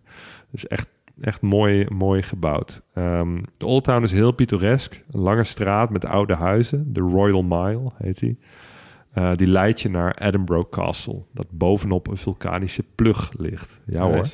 Dus 0.51 0.67
echt, 0.67 0.88
echt 1.22 1.41
mooi, 1.41 1.86
mooi 1.89 2.22
gebouwd. 2.22 2.84
Ehm, 2.93 3.41
de 3.57 3.65
Old 3.65 3.84
Town 3.84 4.03
is 4.03 4.11
heel 4.11 4.32
pittoresk. 4.32 5.03
Een 5.11 5.20
lange 5.20 5.43
straat 5.43 5.89
met 5.89 6.05
oude 6.05 6.36
huizen. 6.36 6.93
De 6.93 6.99
Royal 6.99 7.43
Mile 7.43 7.91
heet 7.97 8.20
die. 8.20 8.39
Eh, 9.11 9.36
die 9.36 9.47
leidt 9.47 9.82
je 9.82 9.89
naar 9.89 10.17
Edinburgh 10.17 10.70
Castle... 10.70 11.24
dat 11.34 11.45
bovenop 11.51 12.07
een 12.07 12.17
vulkanische 12.17 12.84
plug 12.95 13.32
ligt. 13.38 13.80
Ja 13.86 14.01
hoor. 14.01 14.26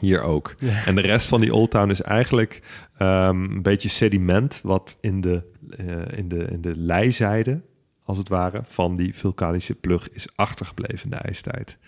Hier 0.00 0.22
ook. 0.22 0.54
En 0.86 0.94
de 0.94 1.00
rest 1.00 1.28
van 1.28 1.40
die 1.40 1.54
Old 1.54 1.70
Town 1.70 1.90
is 1.90 2.02
eigenlijk 2.02 2.62
ehm, 2.96 3.42
een 3.42 3.62
beetje 3.62 3.88
sediment... 3.88 4.60
wat 4.62 4.98
in 5.00 5.20
de, 5.20 5.42
eh, 5.68 6.18
in, 6.18 6.28
de, 6.28 6.44
in 6.44 6.60
de 6.60 6.76
lijzijde, 6.76 7.60
als 8.04 8.18
het 8.18 8.28
ware, 8.28 8.60
van 8.64 8.96
die 8.96 9.16
vulkanische 9.16 9.74
plug 9.74 10.12
is 10.12 10.26
achtergebleven 10.34 11.04
in 11.04 11.10
de 11.10 11.16
ijstijd. 11.16 11.78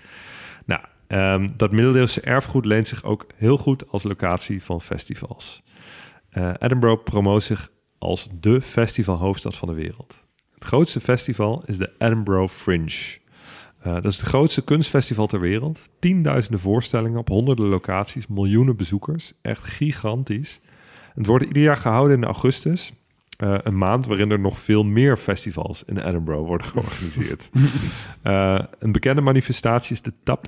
Nou, 0.65 0.81
ehm, 1.19 1.49
dat 1.57 1.73
middeleeuwse 1.73 2.21
erfgoed 2.21 2.65
leent 2.65 2.89
zich 2.89 3.05
ook 3.05 3.27
heel 3.37 3.59
goed 3.59 3.91
als 3.91 4.03
locatie 4.03 4.62
van 4.62 4.81
festivals. 4.81 5.62
Eh, 6.31 6.51
Edinburgh 6.59 7.03
promoot 7.03 7.43
zich 7.43 7.71
als 7.99 8.29
de 8.41 8.61
festivalhoofdstad 8.61 9.57
van 9.57 9.69
de 9.69 9.75
wereld. 9.75 10.23
Het 10.55 10.65
grootste 10.65 11.01
festival 11.01 11.62
is 11.67 11.77
de 11.77 11.91
Edinburgh 11.99 12.53
Fringe. 12.53 13.19
Uh, 13.87 13.95
dat 13.95 14.05
is 14.05 14.17
het 14.17 14.27
grootste 14.27 14.65
kunstfestival 14.65 15.27
ter 15.27 15.41
wereld. 15.41 15.81
Tienduizenden 15.99 16.61
voorstellingen 16.61 17.19
op 17.19 17.29
honderden 17.29 17.67
locaties, 17.67 18.27
miljoenen 18.27 18.77
bezoekers. 18.77 19.33
Echt 19.43 19.62
gigantisch. 19.62 20.61
Het 21.15 21.27
wordt 21.27 21.45
ieder 21.45 21.62
jaar 21.62 21.77
gehouden 21.77 22.17
in 22.17 22.25
augustus. 22.25 22.93
Uh, 23.39 23.59
een 23.62 23.79
maand 23.79 24.07
waarin 24.07 24.31
er 24.31 24.41
nog 24.41 24.59
veel 24.59 24.85
meer 24.85 25.17
festivals 25.17 25.85
in 25.85 25.99
Edinburgh 25.99 26.47
worden 26.47 26.67
georganiseerd. 26.73 27.51
uh, 28.25 28.59
een 28.79 28.93
bekende 28.93 29.21
manifestatie 29.21 29.93
is 29.93 30.03
de 30.03 30.12
Tap. 30.23 30.47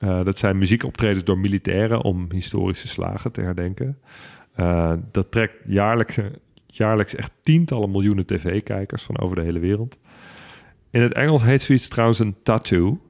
Dat 0.00 0.38
zijn 0.38 0.58
muziekoptredens 0.58 1.24
door 1.24 1.38
militairen 1.38 2.02
om 2.02 2.26
historische 2.30 2.88
slagen 2.88 3.32
te 3.32 3.40
herdenken. 3.40 3.98
dat 5.10 5.30
trekt 5.30 5.54
jaarlijks, 5.66 6.18
jaarlijks 6.66 7.14
echt 7.14 7.32
tientallen 7.42 7.90
miljoenen 7.90 8.26
tv-kijkers 8.26 9.02
van 9.02 9.18
over 9.18 9.36
de 9.36 9.42
hele 9.42 9.58
wereld. 9.58 9.98
In 10.90 11.02
het 11.02 11.12
Engels 11.12 11.42
heet 11.42 11.62
zoiets 11.62 11.88
trouwens 11.88 12.18
een 12.18 12.36
tattoo. 12.42 13.00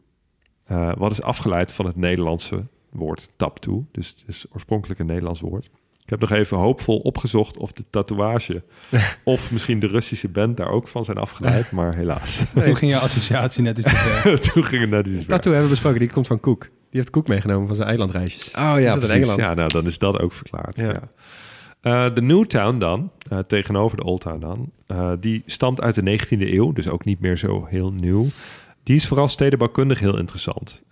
Uh, 0.70 0.92
wat 0.96 1.10
is 1.10 1.22
afgeleid 1.22 1.72
van 1.72 1.86
het 1.86 1.96
Nederlandse 1.96 2.66
woord 2.90 3.30
tattoo. 3.36 3.86
Dus 3.92 4.08
het 4.08 4.24
is 4.26 4.46
oorspronkelijk 4.52 5.00
een 5.00 5.06
Nederlands 5.06 5.40
woord. 5.40 5.70
Ik 6.02 6.10
heb 6.10 6.20
nog 6.20 6.38
even 6.38 6.56
hoopvol 6.56 6.98
opgezocht 6.98 7.56
of 7.56 7.72
de 7.72 7.84
tatoeage... 7.90 8.62
of 9.24 9.52
misschien 9.52 9.78
de 9.78 9.86
Russische 9.86 10.28
band 10.28 10.56
daar 10.56 10.70
ook 10.70 10.88
van 10.88 11.04
zijn 11.04 11.16
afgeleid. 11.16 11.70
Maar 11.80 11.94
helaas. 11.94 12.44
Toen 12.62 12.76
ging 12.76 12.92
je 12.92 12.98
associatie 12.98 13.62
net 13.62 13.78
iets 13.78 13.92
te 13.92 13.96
ver. 13.96 14.40
Toen 14.40 14.64
ging 14.64 14.80
het 14.80 14.90
net 14.90 15.06
iets 15.06 15.16
te 15.16 15.24
ver. 15.24 15.28
Tattoo 15.28 15.52
hebben 15.52 15.68
we 15.68 15.74
besproken, 15.74 16.00
die 16.00 16.10
komt 16.10 16.26
van 16.26 16.40
Koek. 16.40 16.68
Die 16.90 17.00
heeft 17.00 17.10
Koek 17.10 17.28
meegenomen 17.28 17.66
van 17.66 17.76
zijn 17.76 17.88
eilandreisjes. 17.88 18.50
Oh 18.50 18.74
ja, 18.78 18.96
precies. 18.96 19.34
Ja, 19.34 19.54
nou, 19.54 19.68
dan 19.68 19.86
is 19.86 19.98
dat 19.98 20.20
ook 20.20 20.32
verklaard. 20.32 20.76
Ja. 20.76 20.88
ja. 20.88 21.10
Uh, 21.82 22.14
de 22.14 22.22
Newtown 22.22 22.78
dan, 22.78 23.12
uh, 23.32 23.38
tegenover 23.38 23.96
de 23.96 24.04
Old 24.04 24.20
Town 24.20 24.40
dan, 24.40 24.72
uh, 24.88 25.12
die 25.20 25.42
stamt 25.46 25.80
uit 25.80 25.94
de 25.94 26.18
19e 26.18 26.52
eeuw, 26.52 26.72
dus 26.72 26.88
ook 26.88 27.04
niet 27.04 27.20
meer 27.20 27.36
zo 27.36 27.66
heel 27.68 27.92
nieuw. 27.92 28.26
Die 28.82 28.96
is 28.96 29.06
vooral 29.06 29.28
stedenbouwkundig 29.28 29.98
heel 29.98 30.18
interessant. 30.18 30.82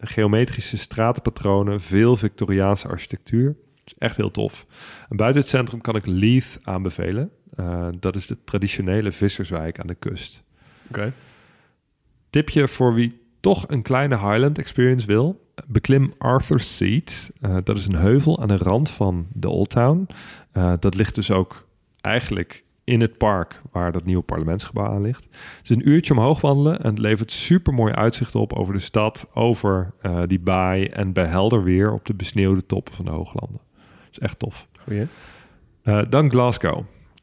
geometrische 0.00 0.78
stratenpatronen, 0.78 1.80
veel 1.80 2.16
Victoriaanse 2.16 2.88
architectuur. 2.88 3.56
is 3.84 3.94
echt 3.98 4.16
heel 4.16 4.30
tof. 4.30 4.66
En 5.08 5.16
buiten 5.16 5.40
het 5.40 5.50
centrum 5.50 5.80
kan 5.80 5.96
ik 5.96 6.06
Leith 6.06 6.58
aanbevelen. 6.62 7.30
dat 8.00 8.16
is 8.16 8.26
de 8.26 8.36
traditionele 8.44 9.12
visserswijk 9.12 9.80
aan 9.80 9.86
de 9.86 9.94
kust. 9.94 10.42
Oké. 10.88 10.98
Okay. 10.98 11.12
Tipje 12.30 12.68
voor 12.68 12.94
wie 12.94 13.23
toch 13.44 13.64
een 13.68 13.82
kleine 13.82 14.18
Highland 14.18 14.58
experience 14.58 15.06
wil, 15.06 15.40
beklim 15.66 16.12
Arthur's 16.18 16.76
Seat. 16.76 17.30
Uh, 17.40 17.56
dat 17.64 17.78
is 17.78 17.86
een 17.86 17.96
heuvel 17.96 18.40
aan 18.40 18.48
de 18.48 18.56
rand 18.56 18.90
van 18.90 19.26
de 19.32 19.48
Old 19.48 19.70
Town. 19.70 20.06
Uh, 20.56 20.72
dat 20.78 20.94
ligt 20.94 21.14
dus 21.14 21.30
ook 21.30 21.66
eigenlijk 22.00 22.64
in 22.84 23.00
het 23.00 23.18
park 23.18 23.62
waar 23.72 23.92
dat 23.92 24.04
nieuwe 24.04 24.22
parlementsgebouw 24.22 24.86
aan 24.86 25.00
ligt. 25.00 25.24
Het 25.30 25.70
is 25.70 25.76
een 25.76 25.88
uurtje 25.88 26.14
omhoog 26.14 26.40
wandelen 26.40 26.80
en 26.80 26.90
het 26.90 26.98
levert 26.98 27.30
super 27.30 27.74
mooi 27.74 27.92
uitzicht 27.92 28.34
op 28.34 28.52
over 28.52 28.72
de 28.72 28.80
stad, 28.80 29.26
over 29.34 29.92
uh, 30.02 30.22
die 30.26 30.40
baai 30.40 30.86
en 30.86 31.12
bij 31.12 31.26
helder 31.26 31.62
weer 31.62 31.92
op 31.92 32.04
de 32.04 32.14
besneeuwde 32.14 32.66
toppen 32.66 32.94
van 32.94 33.04
de 33.04 33.10
hooglanden. 33.10 33.60
Dat 33.76 34.10
is 34.10 34.18
echt 34.18 34.38
tof. 34.38 34.68
Goeie. 34.84 35.06
dan 36.08 36.30
Glasgow. 36.30 36.82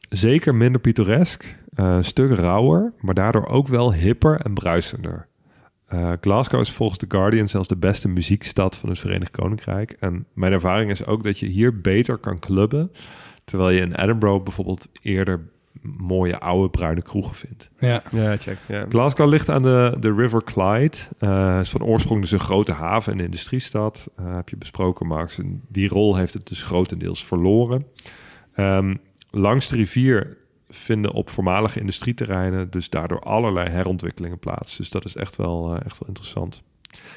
Zeker 0.09 0.55
minder 0.55 0.81
pittoresk, 0.81 1.57
een 1.69 2.05
stuk 2.05 2.31
rauwer, 2.35 2.93
maar 2.99 3.13
daardoor 3.13 3.47
ook 3.47 3.67
wel 3.67 3.93
hipper 3.93 4.39
en 4.39 4.53
bruisender. 4.53 5.29
Uh, 5.93 6.11
Glasgow 6.21 6.59
is 6.59 6.71
volgens 6.71 6.99
The 6.99 7.05
Guardian 7.07 7.47
zelfs 7.47 7.67
de 7.67 7.77
beste 7.77 8.07
muziekstad 8.07 8.77
van 8.77 8.89
het 8.89 8.99
Verenigd 8.99 9.31
Koninkrijk. 9.31 9.95
En 9.99 10.25
mijn 10.33 10.53
ervaring 10.53 10.91
is 10.91 11.05
ook 11.05 11.23
dat 11.23 11.39
je 11.39 11.45
hier 11.45 11.81
beter 11.81 12.17
kan 12.17 12.39
clubben. 12.39 12.91
Terwijl 13.43 13.69
je 13.69 13.81
in 13.81 13.95
Edinburgh 13.95 14.43
bijvoorbeeld 14.43 14.87
eerder 15.01 15.49
mooie 15.81 16.39
oude 16.39 16.69
bruine 16.69 17.01
kroegen 17.01 17.35
vindt. 17.35 17.69
Ja, 17.79 18.03
ja 18.09 18.37
check. 18.37 18.57
Ja. 18.67 18.85
Glasgow 18.89 19.29
ligt 19.29 19.49
aan 19.49 19.61
de, 19.61 19.97
de 19.99 20.13
River 20.13 20.43
Clyde. 20.43 20.97
Uh, 21.19 21.59
is 21.59 21.69
van 21.69 21.83
oorsprong 21.83 22.21
dus 22.21 22.31
een 22.31 22.39
grote 22.39 22.71
haven 22.71 23.13
en 23.13 23.19
industriestad. 23.19 24.09
Uh, 24.19 24.35
heb 24.35 24.49
je 24.49 24.57
besproken, 24.57 25.07
Max. 25.07 25.37
En 25.37 25.61
die 25.67 25.87
rol 25.87 26.15
heeft 26.15 26.33
het 26.33 26.47
dus 26.47 26.63
grotendeels 26.63 27.25
verloren. 27.25 27.85
Um, 28.57 28.99
langs 29.29 29.67
de 29.67 29.75
rivier 29.75 30.37
vinden 30.71 31.11
op 31.11 31.29
voormalige 31.29 31.79
industrieterreinen 31.79 32.69
dus 32.69 32.89
daardoor 32.89 33.19
allerlei 33.19 33.69
herontwikkelingen 33.69 34.39
plaats. 34.39 34.77
Dus 34.77 34.89
dat 34.89 35.05
is 35.05 35.15
echt 35.15 35.35
wel, 35.35 35.69
uh, 35.69 35.85
echt 35.85 35.99
wel 35.99 36.07
interessant. 36.07 36.63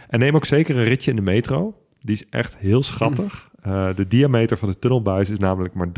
En 0.09 0.19
neem 0.19 0.35
ook 0.35 0.45
zeker 0.45 0.77
een 0.77 0.85
ritje 0.85 1.11
in 1.11 1.17
de 1.17 1.23
metro. 1.23 1.75
Die 2.01 2.15
is 2.15 2.29
echt 2.31 2.57
heel 2.57 2.83
schattig. 2.83 3.51
Uh, 3.67 3.95
de 3.95 4.07
diameter 4.07 4.57
van 4.57 4.69
de 4.69 4.79
tunnelbuis 4.79 5.31
is 5.31 5.39
namelijk 5.39 5.75
maar 5.75 5.89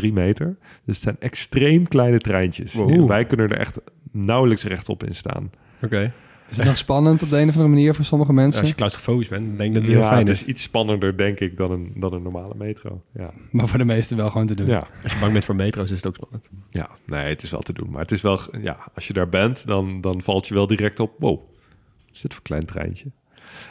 3,3 0.00 0.12
meter. 0.12 0.56
Dus 0.84 0.94
het 0.94 0.96
zijn 0.96 1.16
extreem 1.18 1.88
kleine 1.88 2.18
treintjes. 2.18 2.74
Wow. 2.74 3.08
Wij 3.08 3.24
kunnen 3.24 3.50
er 3.50 3.58
echt 3.58 3.80
nauwelijks 4.10 4.64
rechtop 4.64 5.04
in 5.04 5.14
staan. 5.14 5.50
Oké. 5.76 5.84
Okay. 5.84 6.12
Is 6.52 6.58
het 6.58 6.66
nog 6.66 6.78
spannend 6.78 7.22
op 7.22 7.30
de 7.30 7.36
een 7.36 7.48
of 7.48 7.54
andere 7.54 7.74
manier 7.74 7.94
voor 7.94 8.04
sommige 8.04 8.32
mensen? 8.32 8.60
Als 8.60 8.68
je 8.68 8.74
claustrofobisch 8.74 9.28
bent, 9.28 9.46
dan 9.46 9.56
denk 9.56 9.68
ik 9.68 9.74
dat 9.74 9.82
het 9.82 9.92
ja, 9.92 9.98
heel 9.98 10.08
fijn 10.08 10.18
het 10.18 10.28
is. 10.28 10.40
is 10.40 10.46
iets 10.46 10.62
spannender, 10.62 11.16
denk 11.16 11.40
ik, 11.40 11.56
dan 11.56 11.70
een, 11.70 11.92
dan 11.94 12.12
een 12.12 12.22
normale 12.22 12.54
metro. 12.56 13.02
Ja. 13.14 13.30
Maar 13.50 13.68
voor 13.68 13.78
de 13.78 13.84
meesten 13.84 14.16
wel 14.16 14.30
gewoon 14.30 14.46
te 14.46 14.54
doen. 14.54 14.66
Ja. 14.66 14.82
Als 15.02 15.12
je 15.12 15.18
bang 15.18 15.32
bent 15.32 15.44
voor 15.44 15.56
metro's, 15.56 15.90
is 15.90 15.96
het 15.96 16.06
ook 16.06 16.14
spannend. 16.14 16.48
Ja, 16.70 16.88
nee, 17.06 17.24
het 17.24 17.42
is 17.42 17.50
wel 17.50 17.60
te 17.60 17.72
doen. 17.72 17.90
Maar 17.90 18.00
het 18.00 18.12
is 18.12 18.20
wel, 18.20 18.40
ja, 18.62 18.78
als 18.94 19.06
je 19.06 19.12
daar 19.12 19.28
bent, 19.28 19.66
dan, 19.66 20.00
dan 20.00 20.20
valt 20.20 20.48
je 20.48 20.54
wel 20.54 20.66
direct 20.66 21.00
op, 21.00 21.12
wow, 21.18 21.36
wat 21.36 22.14
is 22.14 22.20
dit 22.20 22.34
voor 22.34 22.42
een 22.42 22.48
klein 22.48 22.66
treintje? 22.66 23.10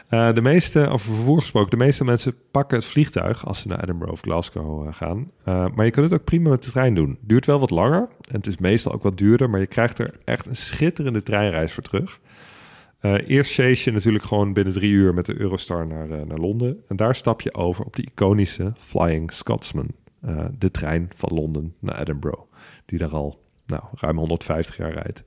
Uh, 0.09 0.33
de 0.33 0.41
meeste, 0.41 0.87
over 0.87 1.15
vervoer 1.15 1.39
gesproken, 1.39 1.69
de 1.69 1.85
meeste 1.85 2.03
mensen 2.03 2.35
pakken 2.51 2.77
het 2.77 2.85
vliegtuig 2.85 3.45
als 3.45 3.61
ze 3.61 3.67
naar 3.67 3.83
Edinburgh 3.83 4.13
of 4.13 4.19
Glasgow 4.19 4.87
uh, 4.87 4.93
gaan. 4.93 5.31
Uh, 5.45 5.65
maar 5.75 5.85
je 5.85 5.91
kunt 5.91 6.11
het 6.11 6.19
ook 6.19 6.25
prima 6.25 6.49
met 6.49 6.63
de 6.63 6.71
trein 6.71 6.95
doen. 6.95 7.17
Duurt 7.21 7.45
wel 7.45 7.59
wat 7.59 7.69
langer 7.69 8.07
en 8.21 8.35
het 8.35 8.47
is 8.47 8.57
meestal 8.57 8.91
ook 8.91 9.03
wat 9.03 9.17
duurder, 9.17 9.49
maar 9.49 9.59
je 9.59 9.67
krijgt 9.67 9.99
er 9.99 10.19
echt 10.25 10.47
een 10.47 10.55
schitterende 10.55 11.23
treinreis 11.23 11.73
voor 11.73 11.83
terug. 11.83 12.19
Uh, 13.01 13.29
eerst 13.29 13.53
chase 13.53 13.89
je 13.89 13.91
natuurlijk 13.91 14.23
gewoon 14.23 14.53
binnen 14.53 14.73
drie 14.73 14.91
uur 14.91 15.13
met 15.13 15.25
de 15.25 15.39
Eurostar 15.39 15.87
naar, 15.87 16.09
uh, 16.09 16.21
naar 16.21 16.37
Londen. 16.37 16.83
En 16.87 16.95
daar 16.95 17.15
stap 17.15 17.41
je 17.41 17.53
over 17.53 17.85
op 17.85 17.95
de 17.95 18.03
iconische 18.03 18.73
Flying 18.77 19.33
Scotsman. 19.33 19.87
Uh, 20.25 20.45
de 20.57 20.71
trein 20.71 21.09
van 21.15 21.33
Londen 21.33 21.75
naar 21.79 21.99
Edinburgh. 21.99 22.41
Die 22.85 22.99
daar 22.99 23.09
al 23.09 23.43
nou, 23.65 23.83
ruim 23.91 24.17
150 24.17 24.77
jaar 24.77 24.93
rijdt. 24.93 25.23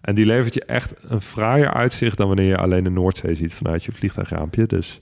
En 0.00 0.14
die 0.14 0.26
levert 0.26 0.54
je 0.54 0.64
echt 0.64 0.94
een 1.10 1.20
fraaier 1.20 1.74
uitzicht 1.74 2.16
dan 2.16 2.26
wanneer 2.26 2.46
je 2.46 2.56
alleen 2.56 2.84
de 2.84 2.90
Noordzee 2.90 3.34
ziet 3.34 3.54
vanuit 3.54 3.84
je 3.84 3.92
vliegtuigraampje. 3.92 4.66
Dus 4.66 5.00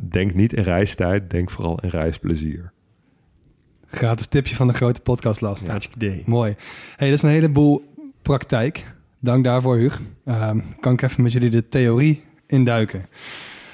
denk 0.00 0.34
niet 0.34 0.52
in 0.52 0.62
reistijd, 0.62 1.30
denk 1.30 1.50
vooral 1.50 1.80
in 1.80 1.88
reisplezier. 1.88 2.72
Gratis 3.86 4.26
tipje 4.26 4.54
van 4.54 4.66
de 4.66 4.74
grote 4.74 5.00
podcast 5.00 5.40
last. 5.40 5.66
Ja, 5.66 5.78
idee. 5.94 6.22
Mooi. 6.26 6.54
Hey, 6.96 7.08
dat 7.08 7.16
is 7.16 7.22
een 7.22 7.30
heleboel 7.30 7.84
praktijk. 8.22 8.86
Dank 9.20 9.44
daarvoor, 9.44 9.76
Huug. 9.76 10.00
Um, 10.24 10.62
kan 10.80 10.92
ik 10.92 11.02
even 11.02 11.22
met 11.22 11.32
jullie 11.32 11.50
de 11.50 11.68
theorie 11.68 12.24
induiken. 12.46 13.06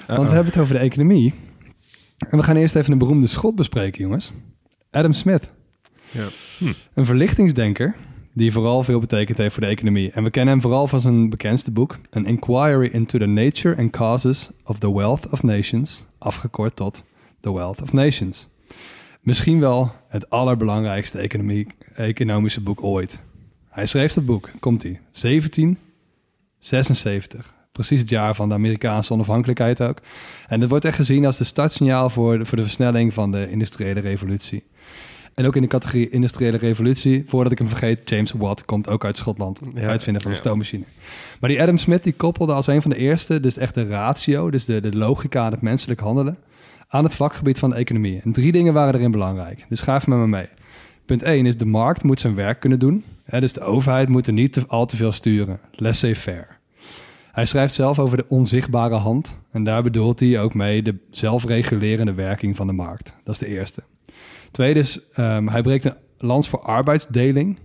Want 0.07 0.29
we 0.29 0.35
hebben 0.35 0.53
het 0.53 0.63
over 0.63 0.75
de 0.75 0.81
economie. 0.81 1.35
En 2.19 2.39
we 2.39 2.45
gaan 2.45 2.57
eerst 2.57 2.77
even 2.77 2.93
een 2.93 2.99
beroemde 2.99 3.27
schot 3.27 3.55
bespreken, 3.55 4.03
jongens. 4.03 4.33
Adam 4.91 5.13
Smith. 5.13 5.53
Ja. 6.11 6.29
Hm. 6.59 6.73
Een 6.95 7.05
verlichtingsdenker 7.05 7.95
die 8.33 8.53
vooral 8.53 8.83
veel 8.83 8.99
betekend 8.99 9.39
heeft 9.39 9.53
voor 9.53 9.63
de 9.63 9.69
economie. 9.69 10.11
En 10.11 10.23
we 10.23 10.31
kennen 10.31 10.53
hem 10.53 10.63
vooral 10.63 10.87
van 10.87 11.01
zijn 11.01 11.31
bekendste 11.31 11.71
boek... 11.71 11.99
An 12.11 12.27
Inquiry 12.27 12.87
into 12.87 13.19
the 13.19 13.27
Nature 13.27 13.77
and 13.77 13.91
Causes 13.91 14.51
of 14.65 14.79
the 14.79 14.95
Wealth 14.95 15.29
of 15.31 15.43
Nations... 15.43 16.07
afgekort 16.19 16.77
tot 16.77 17.05
The 17.41 17.55
Wealth 17.55 17.83
of 17.83 17.93
Nations. 17.93 18.49
Misschien 19.21 19.61
wel 19.61 19.93
het 20.09 20.31
allerbelangrijkste 20.31 21.19
economie, 21.19 21.67
economische 21.95 22.61
boek 22.61 22.83
ooit... 22.83 23.25
Hij 23.77 23.87
schreef 23.87 24.13
dat 24.13 24.27
boek, 24.27 24.51
komt 24.61 24.83
hij, 24.83 25.01
1776. 25.21 27.55
Precies 27.73 28.01
het 28.01 28.09
jaar 28.09 28.35
van 28.35 28.49
de 28.49 28.55
Amerikaanse 28.55 29.13
onafhankelijkheid 29.13 29.83
ook. 29.83 29.99
En 30.47 30.61
het 30.61 30.71
wordt 30.71 30.85
echt 30.85 30.97
gezien 30.97 31.27
als 31.27 31.37
de 31.37 31.45
startsignaal 31.45 32.11
voor 32.11 32.39
de, 32.39 32.45
voor 32.45 32.57
de 32.57 32.63
versnelling 32.63 33.15
van 33.15 33.31
de 33.31 33.51
industriële 33.51 34.01
revolutie. 34.01 34.65
En 35.35 35.47
ook 35.47 35.57
in 35.57 35.63
de 35.63 35.69
categorie 35.69 36.09
industriële 36.09 36.57
revolutie, 36.57 37.25
voordat 37.27 37.53
ik 37.53 37.59
hem 37.59 37.69
vergeet, 37.69 38.09
James 38.11 38.33
Watt 38.33 38.65
komt 38.65 38.89
ook 38.89 39.05
uit 39.05 39.17
Schotland, 39.17 39.61
Ja. 39.75 39.81
uitvinder 39.89 40.23
van 40.23 40.31
de 40.31 40.37
Ja. 40.37 40.43
stoommachine. 40.43 40.85
Maar 41.41 41.51
die 41.51 41.63
Adam 41.63 41.77
Smith 41.79 42.03
die 42.05 42.13
koppelde 42.13 42.53
als 42.53 42.67
een 42.67 42.83
van 42.83 42.91
de 42.91 42.97
eerste, 42.97 43.41
dus 43.41 43.57
echt 43.59 43.75
de 43.75 43.87
ratio, 43.87 44.51
dus 44.51 44.65
de, 44.65 44.81
de 44.81 44.97
logica 44.97 45.45
aan 45.45 45.53
het 45.53 45.61
menselijk 45.63 46.01
handelen, 46.01 46.39
aan 46.89 47.05
het 47.05 47.15
vakgebied 47.15 47.59
van 47.59 47.71
de 47.71 47.77
economie. 47.77 48.21
En 48.25 48.33
drie 48.33 48.53
dingen 48.53 48.73
waren 48.73 48.95
erin 48.95 49.11
belangrijk. 49.11 49.67
Dus 49.69 49.81
ga 49.81 49.97
even 49.97 50.11
met 50.11 50.19
me 50.19 50.27
mee. 50.27 50.49
Punt 51.07 51.23
1 51.23 51.47
is 51.47 51.57
de 51.57 51.67
markt 51.67 52.03
moet 52.03 52.21
zijn 52.21 52.35
werk 52.35 52.61
kunnen 52.61 52.79
doen. 52.79 53.05
Dus 53.31 53.53
de 53.53 53.61
overheid 53.61 54.09
moet 54.09 54.27
er 54.27 54.33
niet 54.33 54.53
te, 54.53 54.67
al 54.67 54.87
te 54.87 54.97
veel 54.97 55.13
sturen. 55.13 55.61
Laissez-faire. 55.73 56.47
Hij 57.33 57.45
schrijft 57.45 57.75
zelf 57.75 57.99
over 57.99 58.17
de 58.17 58.29
onzichtbare 58.29 58.95
hand. 58.95 59.39
En 59.51 59.65
daar 59.65 59.83
bedoelt 59.83 60.21
hij 60.21 60.41
ook 60.41 60.55
mee 60.55 60.83
de 60.83 60.97
zelfregulerende 61.11 62.15
werking 62.15 62.57
van 62.57 62.67
de 62.67 62.73
markt. 62.73 63.15
Dat 63.25 63.35
is 63.35 63.41
de 63.41 63.47
eerste. 63.47 63.83
Tweede 64.51 64.81
is, 64.81 65.01
ehm, 65.13 65.47
hij 65.47 65.63
breekt 65.63 65.85
een 65.85 65.97
lans 66.19 66.49
voor 66.49 66.61
arbeidsdeling. 66.61 67.59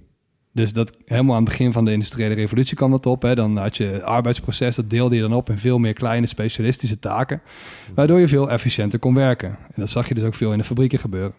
Dus 0.53 0.73
dat 0.73 0.97
helemaal 1.05 1.35
aan 1.35 1.41
het 1.41 1.49
begin 1.49 1.71
van 1.71 1.85
de 1.85 1.91
industriële 1.91 2.33
revolutie 2.33 2.75
kwam 2.75 2.91
dat 2.91 3.05
op. 3.05 3.21
Hè. 3.21 3.35
Dan 3.35 3.57
had 3.57 3.77
je 3.77 3.83
het 3.83 4.03
arbeidsproces, 4.03 4.75
dat 4.75 4.89
deelde 4.89 5.15
je 5.15 5.21
dan 5.21 5.33
op 5.33 5.49
in 5.49 5.57
veel 5.57 5.77
meer 5.77 5.93
kleine 5.93 6.27
specialistische 6.27 6.99
taken. 6.99 7.41
Waardoor 7.95 8.19
je 8.19 8.27
veel 8.27 8.49
efficiënter 8.49 8.99
kon 8.99 9.13
werken. 9.13 9.49
En 9.49 9.75
dat 9.75 9.89
zag 9.89 10.07
je 10.07 10.13
dus 10.13 10.23
ook 10.23 10.35
veel 10.35 10.51
in 10.51 10.57
de 10.57 10.63
fabrieken 10.63 10.99
gebeuren. 10.99 11.33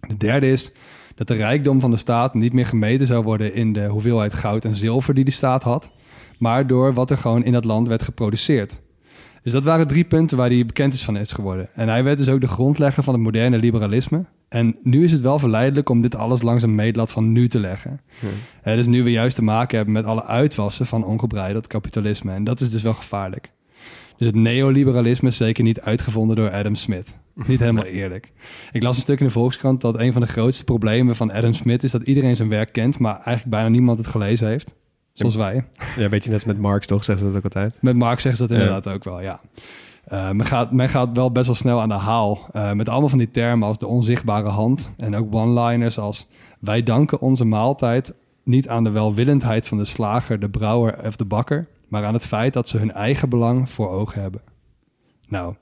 De 0.00 0.16
derde 0.16 0.50
is 0.50 0.72
dat 1.14 1.28
de 1.28 1.34
rijkdom 1.34 1.80
van 1.80 1.90
de 1.90 1.96
staat 1.96 2.34
niet 2.34 2.52
meer 2.52 2.66
gemeten 2.66 3.06
zou 3.06 3.24
worden 3.24 3.54
in 3.54 3.72
de 3.72 3.86
hoeveelheid 3.86 4.34
goud 4.34 4.64
en 4.64 4.76
zilver 4.76 5.14
die 5.14 5.24
de 5.24 5.30
staat 5.30 5.62
had, 5.62 5.90
maar 6.38 6.66
door 6.66 6.94
wat 6.94 7.10
er 7.10 7.16
gewoon 7.18 7.44
in 7.44 7.52
dat 7.52 7.64
land 7.64 7.88
werd 7.88 8.02
geproduceerd. 8.02 8.80
Dus 9.42 9.52
dat 9.52 9.64
waren 9.64 9.86
drie 9.86 10.04
punten 10.04 10.36
waar 10.36 10.48
hij 10.48 10.66
bekend 10.66 10.94
is 10.94 11.04
van 11.04 11.16
is 11.16 11.32
geworden. 11.32 11.68
En 11.74 11.88
hij 11.88 12.04
werd 12.04 12.18
dus 12.18 12.28
ook 12.28 12.40
de 12.40 12.48
grondlegger 12.48 13.02
van 13.02 13.14
het 13.14 13.22
moderne 13.22 13.58
liberalisme. 13.58 14.24
En 14.48 14.76
nu 14.82 15.04
is 15.04 15.12
het 15.12 15.20
wel 15.20 15.38
verleidelijk 15.38 15.88
om 15.88 16.00
dit 16.00 16.14
alles 16.14 16.42
langs 16.42 16.62
een 16.62 16.74
meetlat 16.74 17.10
van 17.10 17.32
nu 17.32 17.48
te 17.48 17.60
leggen. 17.60 18.00
Hè, 18.62 18.76
dus 18.76 18.86
nu 18.86 19.02
we 19.02 19.10
juist 19.10 19.36
te 19.36 19.42
maken 19.42 19.76
hebben 19.76 19.94
met 19.94 20.04
alle 20.04 20.24
uitwassen 20.24 20.86
van 20.86 21.04
ongebreideld 21.04 21.66
kapitalisme. 21.66 22.32
En 22.32 22.44
dat 22.44 22.60
is 22.60 22.70
dus 22.70 22.82
wel 22.82 22.94
gevaarlijk. 22.94 23.50
Dus 24.16 24.26
het 24.26 24.36
neoliberalisme 24.36 25.28
is 25.28 25.36
zeker 25.36 25.64
niet 25.64 25.80
uitgevonden 25.80 26.36
door 26.36 26.50
Adam 26.50 26.74
Smith. 26.74 27.16
Niet 27.34 27.60
helemaal 27.66 27.84
eerlijk. 27.84 28.32
Ik 28.72 28.82
las 28.82 28.96
een 28.96 29.02
stuk 29.02 29.20
in 29.20 29.26
de 29.26 29.32
Volkskrant 29.32 29.80
dat 29.80 29.98
een 29.98 30.12
van 30.12 30.20
de 30.22 30.28
grootste 30.28 30.64
problemen 30.64 31.16
van 31.16 31.32
Adam 31.32 31.52
Smith 31.52 31.82
is 31.82 31.90
dat 31.90 32.02
iedereen 32.02 32.36
zijn 32.36 32.48
werk 32.48 32.72
kent, 32.72 32.98
maar 32.98 33.14
eigenlijk 33.14 33.46
bijna 33.46 33.68
niemand 33.68 33.98
het 33.98 34.06
gelezen 34.06 34.48
heeft. 34.48 34.74
Zoals 35.12 35.34
wij. 35.36 35.64
Ja, 35.96 36.02
een 36.04 36.10
beetje 36.10 36.30
net 36.30 36.38
als 36.38 36.44
met 36.44 36.58
Marx, 36.58 36.86
toch? 36.86 37.04
Zeggen 37.04 37.24
ze 37.26 37.32
dat 37.32 37.38
ook 37.44 37.54
altijd? 37.54 37.74
Met 37.80 37.96
Marx 37.96 38.22
zeggen 38.22 38.40
ze 38.40 38.46
dat 38.46 38.56
Ja. 38.56 38.62
inderdaad 38.66 38.94
ook 38.94 39.04
wel, 39.04 39.20
ja. 39.20 39.40
Eh, 40.04 40.30
men, 40.30 40.46
gaat, 40.46 40.72
men 40.72 40.88
gaat 40.88 41.08
wel 41.12 41.32
best 41.32 41.46
wel 41.46 41.54
snel 41.54 41.80
aan 41.80 41.88
de 41.88 41.94
haal 41.94 42.46
eh, 42.52 42.72
met 42.72 42.88
allemaal 42.88 43.08
van 43.08 43.18
die 43.18 43.30
termen 43.30 43.68
als 43.68 43.78
de 43.78 43.86
onzichtbare 43.86 44.48
hand 44.48 44.90
en 44.96 45.16
ook 45.16 45.34
one-liners 45.34 45.98
als 45.98 46.26
wij 46.60 46.82
danken 46.82 47.20
onze 47.20 47.44
maaltijd 47.44 48.14
niet 48.44 48.68
aan 48.68 48.84
de 48.84 48.90
welwillendheid 48.90 49.66
van 49.68 49.78
de 49.78 49.84
slager, 49.84 50.40
de 50.40 50.48
brouwer 50.48 51.04
of 51.04 51.16
de 51.16 51.24
bakker, 51.24 51.66
maar 51.88 52.04
aan 52.04 52.14
het 52.14 52.26
feit 52.26 52.52
dat 52.52 52.68
ze 52.68 52.78
hun 52.78 52.92
eigen 52.92 53.28
belang 53.28 53.70
voor 53.70 53.88
ogen 53.88 54.20
hebben. 54.22 54.40
Nou, 55.28 55.54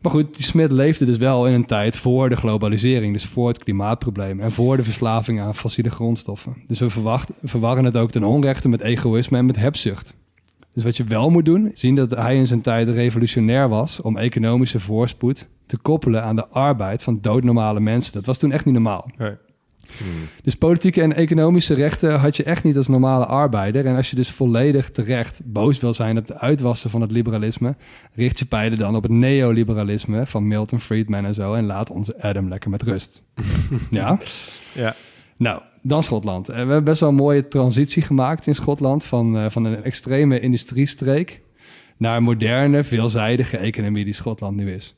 maar 0.00 0.12
goed, 0.12 0.36
die 0.36 0.44
Smit 0.44 0.72
leefde 0.72 1.04
dus 1.04 1.16
wel 1.16 1.46
in 1.46 1.52
een 1.52 1.66
tijd 1.66 1.96
voor 1.96 2.28
de 2.28 2.36
globalisering, 2.36 3.12
dus 3.12 3.24
voor 3.24 3.48
het 3.48 3.64
klimaatprobleem 3.64 4.40
en 4.40 4.52
voor 4.52 4.76
de 4.76 4.82
verslaving 4.82 5.40
aan 5.40 5.54
fossiele 5.54 5.90
grondstoffen. 5.90 6.56
Dus 6.66 6.78
we 6.78 6.90
verwarren 7.42 7.84
het 7.84 7.96
ook 7.96 8.10
ten 8.10 8.24
onrechte 8.24 8.68
met 8.68 8.80
egoïsme 8.80 9.38
en 9.38 9.46
met 9.46 9.56
hebzucht. 9.56 10.14
Dus 10.72 10.84
wat 10.84 10.96
je 10.96 11.04
wel 11.04 11.30
moet 11.30 11.44
doen, 11.44 11.70
zien 11.74 11.94
dat 11.94 12.10
hij 12.10 12.36
in 12.36 12.46
zijn 12.46 12.60
tijd 12.60 12.88
revolutionair 12.88 13.68
was 13.68 14.00
om 14.00 14.16
economische 14.16 14.80
voorspoed 14.80 15.48
te 15.66 15.76
koppelen 15.76 16.22
aan 16.22 16.36
de 16.36 16.48
arbeid 16.48 17.02
van 17.02 17.18
doodnormale 17.20 17.80
mensen. 17.80 18.12
Dat 18.12 18.26
was 18.26 18.38
toen 18.38 18.52
echt 18.52 18.64
niet 18.64 18.74
normaal. 18.74 19.10
Dus 20.42 20.54
politieke 20.54 21.02
en 21.02 21.14
economische 21.14 21.74
rechten 21.74 22.18
had 22.20 22.36
je 22.36 22.42
echt 22.42 22.64
niet 22.64 22.76
als 22.76 22.88
normale 22.88 23.26
arbeider. 23.26 23.86
En 23.86 23.96
als 23.96 24.10
je 24.10 24.16
dus 24.16 24.30
volledig 24.30 24.90
terecht 24.90 25.40
boos 25.44 25.80
wil 25.80 25.94
zijn 25.94 26.18
op 26.18 26.26
de 26.26 26.38
uitwassen 26.38 26.90
van 26.90 27.00
het 27.00 27.10
liberalisme, 27.10 27.76
richt 28.14 28.38
je 28.38 28.44
pijlen 28.44 28.78
dan 28.78 28.96
op 28.96 29.02
het 29.02 29.12
neoliberalisme 29.12 30.26
van 30.26 30.48
Milton 30.48 30.80
Friedman 30.80 31.24
en 31.24 31.34
zo. 31.34 31.54
En 31.54 31.66
laat 31.66 31.90
onze 31.90 32.22
Adam 32.22 32.48
lekker 32.48 32.70
met 32.70 32.82
rust. 32.82 33.22
ja? 33.90 34.18
Ja. 34.72 34.96
Nou, 35.36 35.62
dan 35.82 36.02
Schotland. 36.02 36.48
Eh, 36.48 36.54
We 36.54 36.58
hebben 36.60 36.84
best 36.84 37.00
wel 37.00 37.08
een 37.08 37.14
mooie 37.14 37.48
transitie 37.48 38.02
gemaakt 38.02 38.46
in 38.46 38.54
Schotland 38.54 39.04
van, 39.04 39.38
eh, 39.38 39.50
van 39.50 39.64
een 39.64 39.84
extreme 39.84 40.40
industriestreek 40.40 41.40
naar 41.96 42.16
een 42.16 42.22
moderne, 42.22 42.84
veelzijdige 42.84 43.56
economie 43.56 44.04
die 44.04 44.14
Schotland 44.14 44.56
nu 44.56 44.72
is. 44.72 44.96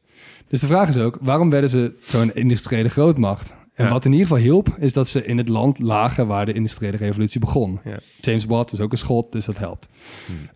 Dus 0.49 0.61
de 0.61 0.67
vraag 0.67 0.89
is 0.89 0.97
ook, 0.97 1.19
waarom 1.21 1.51
werden 1.51 1.71
ze 1.71 1.97
zo'n 2.01 2.35
industriële 2.35 2.89
grootmacht? 2.89 3.55
En 3.81 3.87
Ja. 3.87 3.93
wat 3.93 4.05
in 4.05 4.13
ieder 4.13 4.27
geval 4.27 4.43
hielp, 4.43 4.69
is 4.79 4.93
dat 4.93 5.09
ze 5.09 5.25
in 5.27 5.39
het 5.39 5.49
land 5.49 5.79
lagen 5.79 6.27
waar 6.27 6.47
de 6.47 6.53
industriële 6.53 6.97
revolutie 6.97 7.41
begon. 7.41 7.81
Ja. 7.85 7.99
James 8.21 8.45
Watt 8.45 8.73
is 8.73 8.81
ook 8.81 8.93
een 8.93 8.99
schot, 8.99 9.33
dus 9.33 9.45
dat 9.45 9.59
helpt. 9.59 9.89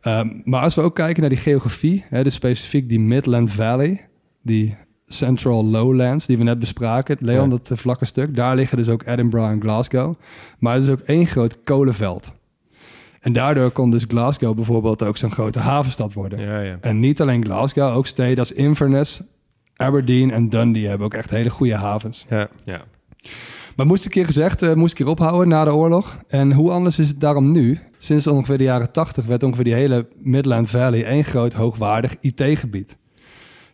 Ehm, 0.00 0.28
maar 0.44 0.60
als 0.62 0.74
we 0.74 0.80
ook 0.80 0.94
kijken 0.94 1.20
naar 1.20 1.30
die 1.30 1.38
geografie, 1.38 2.04
hè, 2.08 2.24
dus 2.24 2.34
specifiek 2.34 2.88
die 2.88 3.00
Midland 3.00 3.50
Valley, 3.50 4.08
die 4.42 4.76
Central 5.06 5.64
Lowlands 5.64 6.26
die 6.26 6.38
we 6.38 6.44
net 6.44 6.58
bespraken, 6.58 7.16
Leon, 7.20 7.42
Ja. 7.44 7.50
dat 7.50 7.70
eh, 7.70 7.76
vlakke 7.76 8.04
stuk, 8.04 8.36
daar 8.36 8.54
liggen 8.56 8.76
dus 8.78 8.88
ook 8.88 9.06
Edinburgh 9.06 9.48
en 9.50 9.60
Glasgow. 9.60 10.14
Maar 10.58 10.74
het 10.74 10.82
is 10.82 10.90
ook 10.90 11.00
één 11.00 11.26
groot 11.26 11.58
kolenveld. 11.62 12.32
En 13.20 13.32
daardoor 13.32 13.70
kon 13.70 13.90
dus 13.90 14.04
Glasgow 14.08 14.54
bijvoorbeeld 14.54 15.02
ook 15.02 15.16
zo'n 15.16 15.30
grote 15.30 15.58
havenstad 15.60 16.12
worden. 16.12 16.40
Ja, 16.40 16.60
ja. 16.60 16.78
En 16.80 17.00
niet 17.00 17.20
alleen 17.20 17.44
Glasgow, 17.44 17.96
ook 17.96 18.06
steden 18.06 18.38
als 18.38 18.52
Inverness, 18.52 19.22
Aberdeen 19.76 20.30
en 20.30 20.48
Dundee 20.48 20.86
hebben 20.88 21.06
ook 21.06 21.14
echt 21.14 21.30
hele 21.30 21.50
goede 21.50 21.74
havens. 21.76 22.26
Ja. 22.30 22.48
Ja. 22.64 22.82
Maar 23.76 23.86
moest 23.86 24.04
een 24.04 24.10
keer 24.10 24.26
gezegd, 24.26 24.62
eh, 24.62 24.74
moest 24.74 24.92
ik 24.92 24.98
hier 24.98 25.06
ophouden 25.06 25.48
na 25.48 25.64
de 25.64 25.74
oorlog. 25.74 26.18
En 26.28 26.52
hoe 26.52 26.70
anders 26.70 26.98
is 26.98 27.08
het 27.08 27.20
daarom 27.20 27.52
nu? 27.52 27.78
Sinds 27.98 28.26
ongeveer 28.26 28.58
de 28.58 28.64
jaren 28.64 28.92
80 28.92 29.24
werd 29.24 29.42
ongeveer 29.42 29.64
die 29.64 29.74
hele 29.74 30.06
Midland 30.18 30.70
Valley 30.70 31.04
één 31.04 31.24
groot 31.24 31.52
hoogwaardig 31.52 32.16
IT-gebied. 32.20 32.96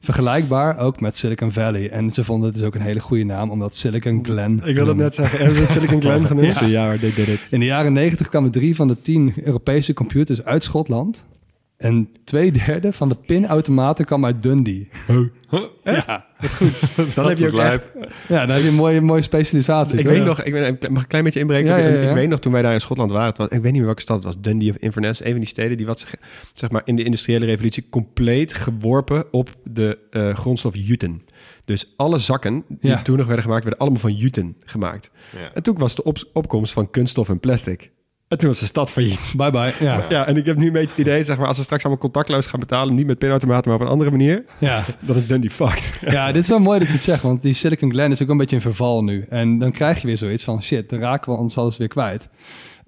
Vergelijkbaar 0.01 0.79
ook 0.79 1.01
met 1.01 1.17
Silicon 1.17 1.53
Valley. 1.53 1.91
En 1.91 2.11
ze 2.11 2.25
vonden 2.25 2.49
het 2.49 2.59
dus 2.59 2.67
ook 2.67 2.75
een 2.75 2.81
hele 2.81 3.01
goede 3.01 3.25
naam, 3.25 3.51
omdat 3.51 3.75
Silicon 3.75 4.25
Glen... 4.25 4.63
Ik 4.65 4.75
wil 4.75 4.87
dat 4.87 4.97
net 4.97 5.15
zeggen. 5.15 5.39
Hebben 5.39 5.57
ze 5.57 5.63
het 5.63 5.71
Silicon 5.71 6.01
Glen 6.01 6.27
genoemd? 6.33 6.59
Ja, 6.59 6.67
ja 6.67 6.97
they 6.99 7.13
did 7.15 7.29
it. 7.29 7.41
In 7.51 7.61
de 7.61 7.67
jaren 7.67 7.93
90 7.93 8.29
kwamen 8.29 8.51
drie 8.51 8.77
van 8.77 8.89
de 8.89 9.01
tien 9.01 9.33
Europese 9.45 9.93
computers 9.93 10.45
uit 10.45 10.65
Schotland. 10.65 11.27
En 11.81 12.09
twee 12.25 12.53
derde 12.53 12.93
van 12.93 13.09
de 13.09 13.15
pinautomaten 13.27 14.05
kwam 14.05 14.25
uit 14.25 14.43
Dundee. 14.43 14.89
Ja, 15.85 16.27
wat 16.41 16.55
goed. 16.55 16.73
Dan 17.15 17.29
heb 17.29 17.39
je 17.39 17.47
ook 17.53 17.61
echt... 17.61 17.93
Ja, 18.29 18.47
dan 18.47 18.55
heb 18.55 18.63
je 18.63 18.69
een 18.69 18.75
mooie, 18.75 19.01
mooie 19.01 19.23
specialisatie. 19.23 19.99
Ik 19.99 20.07
weet 20.07 20.25
nog, 20.25 20.43
ik 20.43 20.53
ben, 20.53 20.63
mag 20.63 20.73
ik 20.81 20.89
een 21.03 21.07
klein 21.07 21.25
beetje 21.25 21.41
inbreken? 21.41 21.69
Ja, 21.71 21.77
ja, 21.77 21.89
ja. 21.89 22.09
Ik 22.09 22.15
weet 22.15 22.29
nog 22.29 22.41
toen 22.41 22.53
wij 22.53 22.63
daar 22.63 22.73
in 22.73 22.81
Schotland 22.81 23.11
waren, 23.11 23.29
het 23.29 23.37
was, 23.39 23.47
ik 23.47 23.53
weet 23.53 23.63
niet 23.63 23.73
meer 23.75 23.85
welke 23.85 24.01
stad 24.01 24.17
het 24.17 24.25
was, 24.25 24.41
Dundee 24.41 24.71
of 24.71 24.77
Inverness, 24.77 25.21
een 25.25 25.31
van 25.31 25.39
die 25.39 25.49
steden 25.49 25.77
die 25.77 25.87
wat 25.87 26.01
zich, 26.01 26.15
zeg 26.55 26.71
maar, 26.71 26.83
in 26.85 26.97
de 26.97 27.03
industriële 27.05 27.45
revolutie 27.47 27.87
compleet 27.91 28.53
geworpen 28.55 29.25
op 29.33 29.51
de 29.65 29.99
eh, 30.11 30.35
grondstof 30.35 30.77
juten. 30.77 31.23
Dus 31.65 31.93
alle 31.97 32.19
zakken 32.19 32.65
die 32.69 32.91
Ja. 32.91 33.03
toen 33.03 33.17
nog 33.17 33.27
werden 33.27 33.45
gemaakt, 33.45 33.63
werden 33.65 33.81
allemaal 33.81 34.01
van 34.01 34.15
juten 34.15 34.57
gemaakt. 34.65 35.11
Ja. 35.37 35.51
En 35.55 35.63
toen 35.63 35.79
was 35.79 35.95
de 35.95 36.03
op- 36.03 36.29
opkomst 36.33 36.73
van 36.73 36.91
kunststof 36.91 37.29
en 37.29 37.41
plastic. 37.41 37.91
En 38.31 38.39
toen 38.39 38.49
was 38.49 38.59
de 38.59 38.67
stad 38.67 38.91
failliet. 38.91 39.33
Bye 39.37 39.51
bye. 39.51 39.73
Ja. 39.81 40.05
Ja, 40.09 40.27
en 40.27 40.37
ik 40.37 40.47
heb 40.47 40.57
nu 40.57 40.67
een 40.67 40.73
beetje 40.73 40.89
het 40.89 40.99
idee, 40.99 41.23
zeg 41.25 41.39
maar, 41.39 41.47
als 41.47 41.57
we 41.57 41.63
straks 41.63 41.83
allemaal 41.85 42.03
contactloos 42.03 42.47
gaan 42.47 42.61
betalen, 42.61 42.95
niet 42.95 43.07
met 43.07 43.19
pinautomaten, 43.19 43.71
maar 43.71 43.79
op 43.81 43.85
een 43.87 43.93
andere 43.93 44.11
manier, 44.11 44.45
Ja. 44.59 44.85
dan 45.01 45.17
is 45.17 45.27
Dundee 45.27 45.51
fucked. 45.51 45.99
ja, 46.01 46.27
dit 46.33 46.43
is 46.43 46.49
wel 46.49 46.59
mooi 46.59 46.79
dat 46.79 46.89
je 46.89 46.95
het 46.95 47.03
zegt, 47.03 47.23
want 47.23 47.43
die 47.43 47.53
Silicon 47.53 47.91
Glen 47.93 48.11
is 48.11 48.23
ook 48.23 48.29
een 48.29 48.37
beetje 48.37 48.57
in 48.57 48.63
verval 48.63 49.05
nu. 49.05 49.25
En 49.29 49.59
dan 49.59 49.71
krijg 49.73 50.01
je 50.01 50.07
weer 50.07 50.17
zoiets 50.17 50.45
van, 50.45 50.63
shit, 50.63 50.91
dan 50.91 50.99
raken 50.99 51.33
we 51.33 51.39
ons 51.39 51.57
alles 51.59 51.77
weer 51.77 51.89
kwijt. 51.89 52.29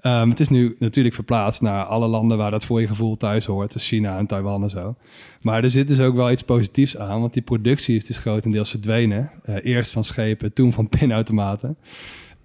Ehm, 0.01 0.28
het 0.28 0.40
is 0.40 0.49
nu 0.49 0.76
natuurlijk 0.78 1.14
verplaatst 1.14 1.61
naar 1.61 1.84
alle 1.84 2.07
landen 2.07 2.38
waar 2.38 2.51
dat 2.51 2.64
voor 2.64 2.80
je 2.80 2.86
gevoel 2.86 3.16
thuis 3.16 3.45
hoort. 3.45 3.72
Dus 3.72 3.88
China 3.88 4.18
en 4.18 4.26
Taiwan 4.26 4.62
en 4.62 4.70
zo. 4.70 4.95
Maar 5.40 5.62
er 5.64 5.70
zit 5.70 5.88
dus 5.88 6.01
ook 6.01 6.14
wel 6.14 6.30
iets 6.30 6.43
positiefs 6.43 6.97
aan, 6.97 7.20
want 7.20 7.32
die 7.32 7.43
productie 7.43 7.97
is 7.97 8.05
dus 8.05 8.18
grotendeels 8.18 8.70
verdwenen. 8.70 9.30
Eh, 9.45 9.55
eerst 9.62 9.93
van 9.93 10.05
schepen, 10.05 10.53
toen 10.53 10.72
van 10.72 10.88
pinautomaten. 10.99 11.76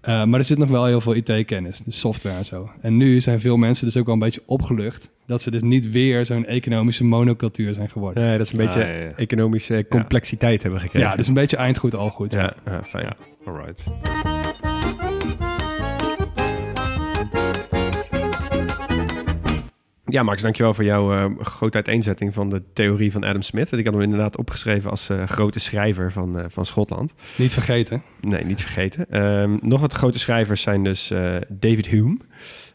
Eh, 0.07 0.23
maar 0.23 0.39
er 0.39 0.45
zit 0.45 0.57
nog 0.57 0.69
wel 0.69 0.85
heel 0.85 1.01
veel 1.01 1.15
IT-kennis, 1.15 1.79
dus 1.79 1.99
software 1.99 2.37
en 2.37 2.45
zo. 2.45 2.69
En 2.81 2.97
nu 2.97 3.21
zijn 3.21 3.39
veel 3.39 3.57
mensen 3.57 3.85
dus 3.85 3.97
ook 3.97 4.05
wel 4.05 4.13
een 4.13 4.19
beetje 4.19 4.41
opgelucht... 4.45 5.09
dat 5.25 5.41
ze 5.41 5.51
dus 5.51 5.61
niet 5.61 5.89
weer 5.89 6.25
zo'n 6.25 6.45
economische 6.45 7.03
monocultuur 7.03 7.73
zijn 7.73 7.89
geworden. 7.89 8.23
Nee, 8.23 8.37
dat 8.37 8.45
is 8.45 8.51
een 8.51 8.57
beetje 8.57 8.83
Ah, 8.83 8.87
ja, 8.89 8.93
ja. 8.95 9.11
economische 9.15 9.85
complexiteit 9.89 10.61
hebben 10.63 10.79
gekregen. 10.81 11.09
Ja, 11.09 11.15
dus 11.15 11.27
een 11.27 11.33
beetje 11.33 11.57
eind 11.57 11.77
goed, 11.77 11.95
al 11.95 12.09
goed. 12.09 12.33
ja, 12.33 12.53
ja, 12.65 12.83
fijn. 12.83 13.05
Ja, 13.05 13.15
alright. 13.51 13.83
Ja, 20.09 20.23
Max, 20.23 20.41
dankjewel 20.41 20.73
voor 20.73 20.83
jouw 20.83 21.13
eh, 21.13 21.25
grote 21.39 21.75
uiteenzetting 21.75 22.33
van 22.33 22.49
de 22.49 22.63
theorie 22.73 23.11
van 23.11 23.23
Adam 23.23 23.41
Smith. 23.41 23.71
Ik 23.71 23.85
had 23.85 23.93
hem 23.93 24.03
inderdaad 24.03 24.37
opgeschreven 24.37 24.89
als 24.89 25.09
eh, 25.09 25.23
grote 25.23 25.59
schrijver 25.59 26.11
van, 26.11 26.39
eh, 26.39 26.45
van 26.49 26.65
Schotland. 26.65 27.13
Niet 27.35 27.53
vergeten. 27.53 28.01
Nee, 28.21 28.45
niet 28.45 28.61
vergeten. 28.61 29.09
Ehm, 29.09 29.57
nog 29.61 29.81
wat 29.81 29.93
grote 29.93 30.19
schrijvers 30.19 30.61
zijn 30.61 30.83
dus 30.83 31.11
David 31.49 31.87
Hume, 31.87 32.17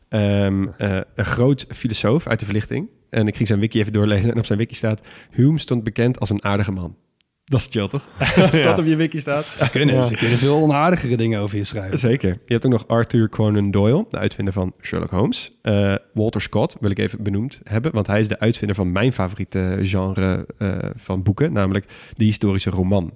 ehm, 0.09 0.66
eh, 0.78 1.01
een 1.14 1.24
groot 1.24 1.66
filosoof 1.68 2.26
uit 2.26 2.39
de 2.39 2.45
verlichting. 2.45 2.89
En 3.11 3.26
ik 3.26 3.37
ging 3.37 3.49
zijn 3.49 3.61
wiki 3.61 3.78
even 3.78 3.93
doorlezen 3.93 4.30
en 4.30 4.39
op 4.39 4.47
zijn 4.47 4.59
wiki 4.59 4.74
staat... 4.74 5.01
Hume 5.30 5.59
stond 5.59 5.85
bekend 5.85 6.20
als 6.20 6.30
een 6.30 6.45
aardige 6.45 6.72
man. 6.72 6.97
Dat 7.45 7.61
is 7.61 7.66
chill, 7.70 7.88
toch? 7.88 8.09
Als 8.36 8.57
Ja. 8.57 8.62
dat 8.64 8.78
op 8.78 8.84
je 8.84 8.97
wiki 8.97 9.18
staat. 9.18 9.47
Ze 9.57 9.70
kunnen, 9.70 9.95
Ja. 9.95 10.05
ze 10.05 10.16
kunnen 10.16 10.38
veel 10.38 10.57
onaardigere 10.57 11.16
dingen 11.16 11.40
over 11.40 11.57
je 11.57 11.64
schrijven. 11.64 11.99
Zeker. 11.99 12.28
Je 12.28 12.53
hebt 12.53 12.64
ook 12.66 12.70
nog 12.72 12.88
Arthur 12.88 13.28
Conan 13.28 13.70
Doyle, 13.70 14.07
de 14.11 14.18
uitvinder 14.18 14.55
van 14.55 14.72
Sherlock 14.82 15.11
Holmes. 15.11 15.59
Eh, 15.62 15.95
Walter 16.14 16.40
Scott 16.40 16.76
wil 16.80 16.90
ik 16.90 16.99
even 16.99 17.22
benoemd 17.22 17.61
hebben, 17.64 17.93
want 17.93 18.07
hij 18.07 18.20
is 18.20 18.28
de 18.28 18.38
uitvinder 18.38 18.76
van 18.76 18.93
mijn 18.93 19.12
favoriete 19.12 19.78
genre 19.82 20.47
eh, 20.59 20.76
van 20.97 21.22
boeken, 21.22 21.53
namelijk 21.53 21.86
de 22.16 22.24
historische 22.24 22.70
roman. 22.70 23.14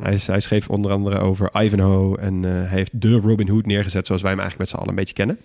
Hij, 0.00 0.12
is- 0.12 0.26
hij 0.26 0.40
schreef 0.40 0.68
onder 0.68 0.90
andere 0.92 1.18
over 1.18 1.50
Ivanhoe 1.62 2.18
en 2.18 2.44
eh, 2.44 2.50
hij 2.50 2.66
heeft 2.78 3.00
de 3.00 3.12
Robin 3.12 3.48
Hood 3.48 3.66
neergezet 3.66 4.06
zoals 4.06 4.22
wij 4.22 4.30
hem 4.30 4.40
eigenlijk 4.40 4.70
met 4.70 4.78
z'n 4.78 4.82
allen 4.84 4.88
een 4.98 5.04
beetje 5.04 5.14
kennen. 5.14 5.38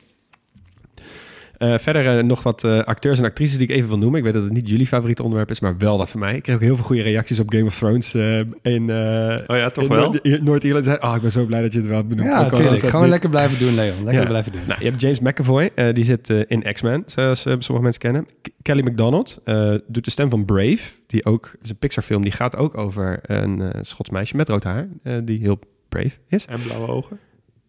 Eh, 1.61 1.77
verder 1.77 2.17
eh, 2.17 2.23
nog 2.23 2.43
wat 2.43 2.63
eh, 2.63 2.79
acteurs 2.79 3.19
en 3.19 3.25
actrices 3.25 3.57
die 3.57 3.67
ik 3.67 3.75
even 3.75 3.89
wil 3.89 3.97
noemen. 3.97 4.17
Ik 4.17 4.23
weet 4.25 4.33
dat 4.33 4.43
het 4.43 4.51
niet 4.53 4.69
jullie 4.69 4.85
favoriete 4.87 5.21
onderwerp 5.23 5.49
is, 5.49 5.59
maar 5.59 5.77
wel 5.77 5.97
dat 5.97 6.11
van 6.11 6.19
mij. 6.19 6.35
Ik 6.35 6.43
kreeg 6.43 6.55
ook 6.55 6.61
heel 6.61 6.75
veel 6.75 6.85
goede 6.85 7.01
reacties 7.01 7.39
op 7.39 7.51
Game 7.53 7.65
of 7.65 7.75
Thrones 7.77 8.13
eh, 8.13 8.39
in, 8.61 8.89
eh, 8.89 9.37
Oh 9.47 9.55
ja, 9.57 9.69
toch 9.69 9.83
in 9.83 9.89
wel? 9.89 10.11
Noord- 10.23 10.41
Noord-Ierland. 10.43 10.85
Zei, 10.85 10.97
Oh, 11.01 11.13
ik 11.15 11.21
ben 11.21 11.31
zo 11.31 11.45
blij 11.45 11.61
dat 11.61 11.71
je 11.71 11.77
het 11.79 11.87
wel 11.87 11.97
hebt 11.97 12.09
benoemd. 12.09 12.29
Ook 12.29 12.35
Ja, 12.35 12.41
natuurlijk. 12.41 12.79
Gewoon 12.85 13.09
lekker 13.09 13.29
blijven 13.29 13.59
doen, 13.59 13.75
Leon. 13.75 14.03
Lekker 14.03 14.21
Ja. 14.23 14.27
blijven 14.27 14.51
doen. 14.51 14.61
Nou, 14.67 14.79
je 14.83 14.89
hebt 14.89 15.01
James 15.01 15.19
McAvoy, 15.19 15.69
eh, 15.75 15.93
die 15.93 16.03
zit 16.03 16.29
eh, 16.29 16.39
in 16.47 16.73
X-Men, 16.73 17.03
zoals 17.05 17.41
sommige 17.41 17.81
mensen 17.81 18.01
kennen. 18.01 18.25
K- 18.41 18.47
Kelly 18.61 18.81
MacDonald 18.83 19.41
eh, 19.43 19.73
doet 19.87 20.05
de 20.05 20.11
stem 20.11 20.29
van 20.29 20.45
Brave, 20.45 20.79
die 21.07 21.25
ook 21.25 21.55
is 21.61 21.69
een 21.69 21.77
Pixar-film, 21.77 22.21
die 22.21 22.31
gaat 22.31 22.57
ook 22.57 22.77
over 22.77 23.19
een 23.21 23.61
eh, 23.61 23.69
Schots 23.81 24.09
meisje 24.09 24.35
met 24.35 24.49
rood 24.49 24.63
haar, 24.63 24.87
eh, 25.03 25.17
die 25.23 25.39
heel 25.39 25.59
brave 25.89 26.11
is. 26.27 26.45
En 26.45 26.59
blauwe 26.63 26.87
ogen? 26.87 27.19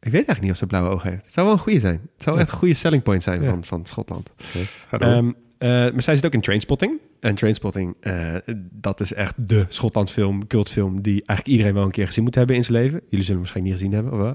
Ik 0.03 0.13
weet 0.13 0.27
eigenlijk 0.27 0.41
niet 0.41 0.51
of 0.51 0.57
ze 0.57 0.67
blauwe 0.67 0.91
ogen 0.91 1.11
heeft. 1.11 1.23
Het 1.23 1.33
zou 1.33 1.47
wel 1.47 1.55
een 1.55 1.63
goede 1.63 1.81
zijn. 1.81 2.01
Het 2.15 2.23
zou 2.23 2.39
echt 2.39 2.53
een 2.53 2.59
goede 2.59 2.75
selling 2.75 3.03
point 3.03 3.23
zijn 3.23 3.45
van, 3.45 3.65
van 3.65 3.87
Schotland. 3.87 4.33
Ehm, 4.91 5.31
eh, 5.59 5.69
maar 5.69 6.03
zij 6.03 6.15
zit 6.17 6.27
ook 6.27 6.33
in 6.33 6.41
Trainspotting. 6.41 6.99
En 7.21 7.35
Trainspotting, 7.35 7.97
eh, 8.01 8.35
dat 8.71 9.01
is 9.01 9.13
echt 9.13 9.35
de 9.37 9.65
Schotlandfilm, 9.69 10.47
cultfilm, 10.47 11.03
die 11.03 11.13
eigenlijk 11.27 11.49
iedereen 11.49 11.75
wel 11.75 11.85
een 11.85 11.91
keer 11.91 12.07
gezien 12.07 12.25
moet 12.25 12.35
hebben 12.35 12.57
in 12.57 12.65
zijn 12.65 12.79
leven. 12.79 13.01
Jullie 13.09 13.25
zullen 13.25 13.43
hem 13.43 13.53
waarschijnlijk 13.53 13.75
niet 13.75 13.83
gezien 13.83 13.93
hebben, 13.93 14.13
of 14.13 14.19
wel? 14.19 14.35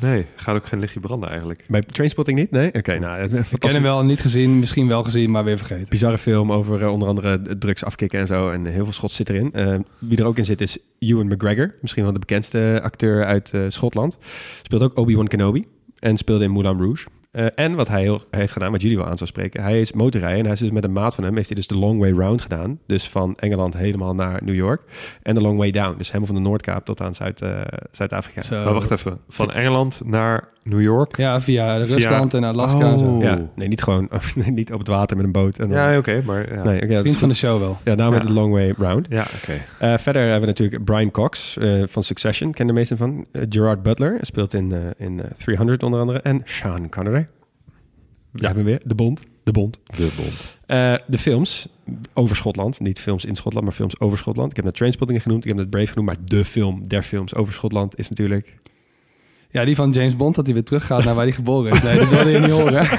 Nee, 0.00 0.26
gaat 0.36 0.56
ook 0.56 0.66
geen 0.66 0.78
lichtje 0.80 1.00
branden 1.00 1.28
eigenlijk. 1.28 1.64
Bij 1.68 1.82
Trainspotting 1.82 2.38
niet? 2.38 2.50
Nee? 2.50 2.74
Oké, 2.74 2.98
nou, 2.98 3.18
het- 3.18 3.30
Ik 3.30 3.36
ken 3.36 3.44
fantastisch. 3.44 3.72
hem 3.78 3.82
wel 3.88 4.04
niet 4.04 4.20
gezien, 4.20 4.58
misschien 4.58 4.88
wel 4.88 5.02
gezien, 5.04 5.30
maar 5.30 5.44
weer 5.44 5.58
vergeten. 5.58 5.88
bizarre 5.88 6.18
film 6.18 6.52
over 6.52 6.82
eh, 6.82 6.92
onder 6.92 7.08
andere 7.08 7.56
drugs 7.58 7.84
afkicken 7.84 8.20
en 8.20 8.26
zo. 8.26 8.50
En 8.50 8.64
heel 8.64 8.84
veel 8.84 8.92
Schots 8.92 9.16
zit 9.16 9.28
erin. 9.28 9.52
Eh, 9.52 9.74
wie 9.98 10.18
er 10.18 10.24
ook 10.26 10.36
in 10.38 10.44
zit 10.44 10.60
is 10.60 10.78
Ewan 10.98 11.26
McGregor. 11.26 11.74
Misschien 11.80 12.02
wel 12.02 12.12
de 12.12 12.18
bekendste 12.18 12.80
acteur 12.82 13.24
uit 13.24 13.50
eh, 13.54 13.60
Schotland. 13.68 14.18
Speelt 14.62 14.82
ook 14.82 14.98
Obi-Wan 14.98 15.26
Kenobi. 15.28 15.66
En 15.98 16.16
speelde 16.16 16.44
in 16.44 16.50
Moulin 16.50 16.78
Rouge. 16.78 17.06
Eh, 17.38 17.46
en 17.54 17.74
wat 17.74 17.88
hij 17.88 18.00
heel, 18.00 18.20
heeft 18.30 18.52
gedaan, 18.52 18.70
wat 18.70 18.82
jullie 18.82 18.96
wel 18.96 19.06
aan 19.06 19.16
zou 19.16 19.30
spreken. 19.30 19.62
Hij 19.62 19.80
is 19.80 19.92
motorrijden 19.92 20.38
en 20.38 20.44
hij 20.44 20.52
is 20.52 20.60
dus 20.60 20.70
met 20.70 20.84
een 20.84 20.92
maat 20.92 21.14
van 21.14 21.24
hem... 21.24 21.34
heeft 21.34 21.46
hij 21.46 21.56
dus 21.56 21.66
de 21.66 21.76
long 21.76 22.00
way 22.00 22.10
round 22.10 22.42
gedaan. 22.42 22.78
Dus 22.86 23.08
van 23.08 23.36
Engeland 23.36 23.76
helemaal 23.76 24.14
naar 24.14 24.44
New 24.44 24.54
York. 24.54 24.82
En 25.22 25.34
de 25.34 25.40
long 25.40 25.58
way 25.58 25.70
down. 25.70 25.96
Dus 25.98 26.06
helemaal 26.06 26.26
van 26.26 26.42
de 26.42 26.48
Noordkaap 26.48 26.84
tot 26.84 27.00
aan 27.00 27.14
Zuid, 27.14 27.42
eh, 27.42 27.60
Zuid-Afrika. 27.90 28.40
Zo. 28.40 28.64
Maar 28.64 28.72
wacht 28.72 28.90
even, 28.90 29.20
van 29.28 29.52
Engeland 29.52 30.00
naar 30.04 30.48
New 30.68 30.80
York? 30.82 31.16
Ja, 31.16 31.40
via 31.40 31.84
Via- 31.84 31.94
Rusland 31.94 32.34
en 32.34 32.44
Alaska 32.44 32.90
en 32.90 32.98
zo. 32.98 33.04
Oh. 33.04 33.22
Ja, 33.22 33.48
nee, 33.54 33.68
niet 33.68 33.82
gewoon 33.82 34.08
niet 34.50 34.72
op 34.72 34.78
het 34.78 34.88
water 34.88 35.16
met 35.16 35.26
een 35.26 35.32
boot. 35.32 35.58
En 35.58 35.68
dan- 35.68 35.78
Ja, 35.78 35.98
oké, 35.98 36.22
maar 36.26 36.54
ja. 36.54 36.62
nee, 36.64 36.76
oké, 36.82 36.86
Vriend 36.86 37.04
is 37.06 37.16
van 37.16 37.28
de 37.28 37.34
show 37.34 37.58
wel. 37.60 37.78
Ja, 37.84 37.94
daarom 37.94 38.14
Ja. 38.14 38.20
met 38.20 38.28
de 38.28 38.34
long 38.34 38.52
way 38.52 38.74
round. 38.78 39.06
Ja, 39.10 39.26
oké. 39.42 39.52
Eh, 39.78 39.98
verder 39.98 40.22
hebben 40.22 40.40
we 40.40 40.46
natuurlijk 40.46 40.84
Brian 40.84 41.10
Cox 41.10 41.56
eh, 41.56 41.82
van 41.86 42.02
Succession, 42.02 42.52
ken 42.52 42.66
de 42.66 42.72
meesten 42.72 42.96
van. 42.96 43.26
Eh, 43.32 43.42
Gerard 43.48 43.82
Butler 43.82 44.18
speelt 44.20 44.54
in, 44.54 44.72
eh, 44.72 44.78
in 45.06 45.22
eh, 45.22 45.30
300 45.30 45.82
onder 45.82 46.00
andere. 46.00 46.20
En 46.20 46.40
Sean 46.44 46.88
Connery. 46.88 47.28
We 48.30 48.40
Ja. 48.40 48.46
hebben 48.46 48.64
weer 48.64 48.80
de 48.84 48.94
Bond. 48.94 49.22
De 49.42 49.52
Bond. 49.52 49.80
De 49.96 50.10
bond. 50.16 50.58
Eh, 50.66 50.94
de 51.06 51.18
films 51.18 51.68
over 52.14 52.36
Schotland. 52.36 52.80
Niet 52.80 53.00
films 53.00 53.24
in 53.24 53.36
Schotland, 53.36 53.64
maar 53.64 53.74
films 53.74 54.00
over 54.00 54.18
Schotland. 54.18 54.50
Ik 54.50 54.56
heb 54.56 54.64
net 54.64 54.74
Trainspotting 54.74 55.22
genoemd. 55.22 55.42
Ik 55.44 55.48
heb 55.50 55.58
net 55.58 55.70
Brave 55.70 55.86
genoemd. 55.86 56.06
Maar 56.06 56.16
de 56.24 56.44
film 56.44 56.88
der 56.88 57.02
films 57.02 57.34
over 57.34 57.52
Schotland 57.54 57.98
is 57.98 58.08
natuurlijk... 58.08 58.54
Ja, 59.50 59.64
die 59.64 59.74
van 59.74 59.90
James 59.90 60.16
Bond, 60.16 60.34
dat 60.34 60.44
hij 60.44 60.54
weer 60.54 60.64
teruggaat 60.64 61.04
naar 61.04 61.14
waar 61.14 61.24
hij 61.24 61.32
geboren 61.32 61.72
is. 61.72 61.82
Nee, 61.82 61.98
dat 61.98 62.08
wilde 62.08 62.30
je 62.30 62.38
niet 62.38 62.50
horen. 62.50 62.86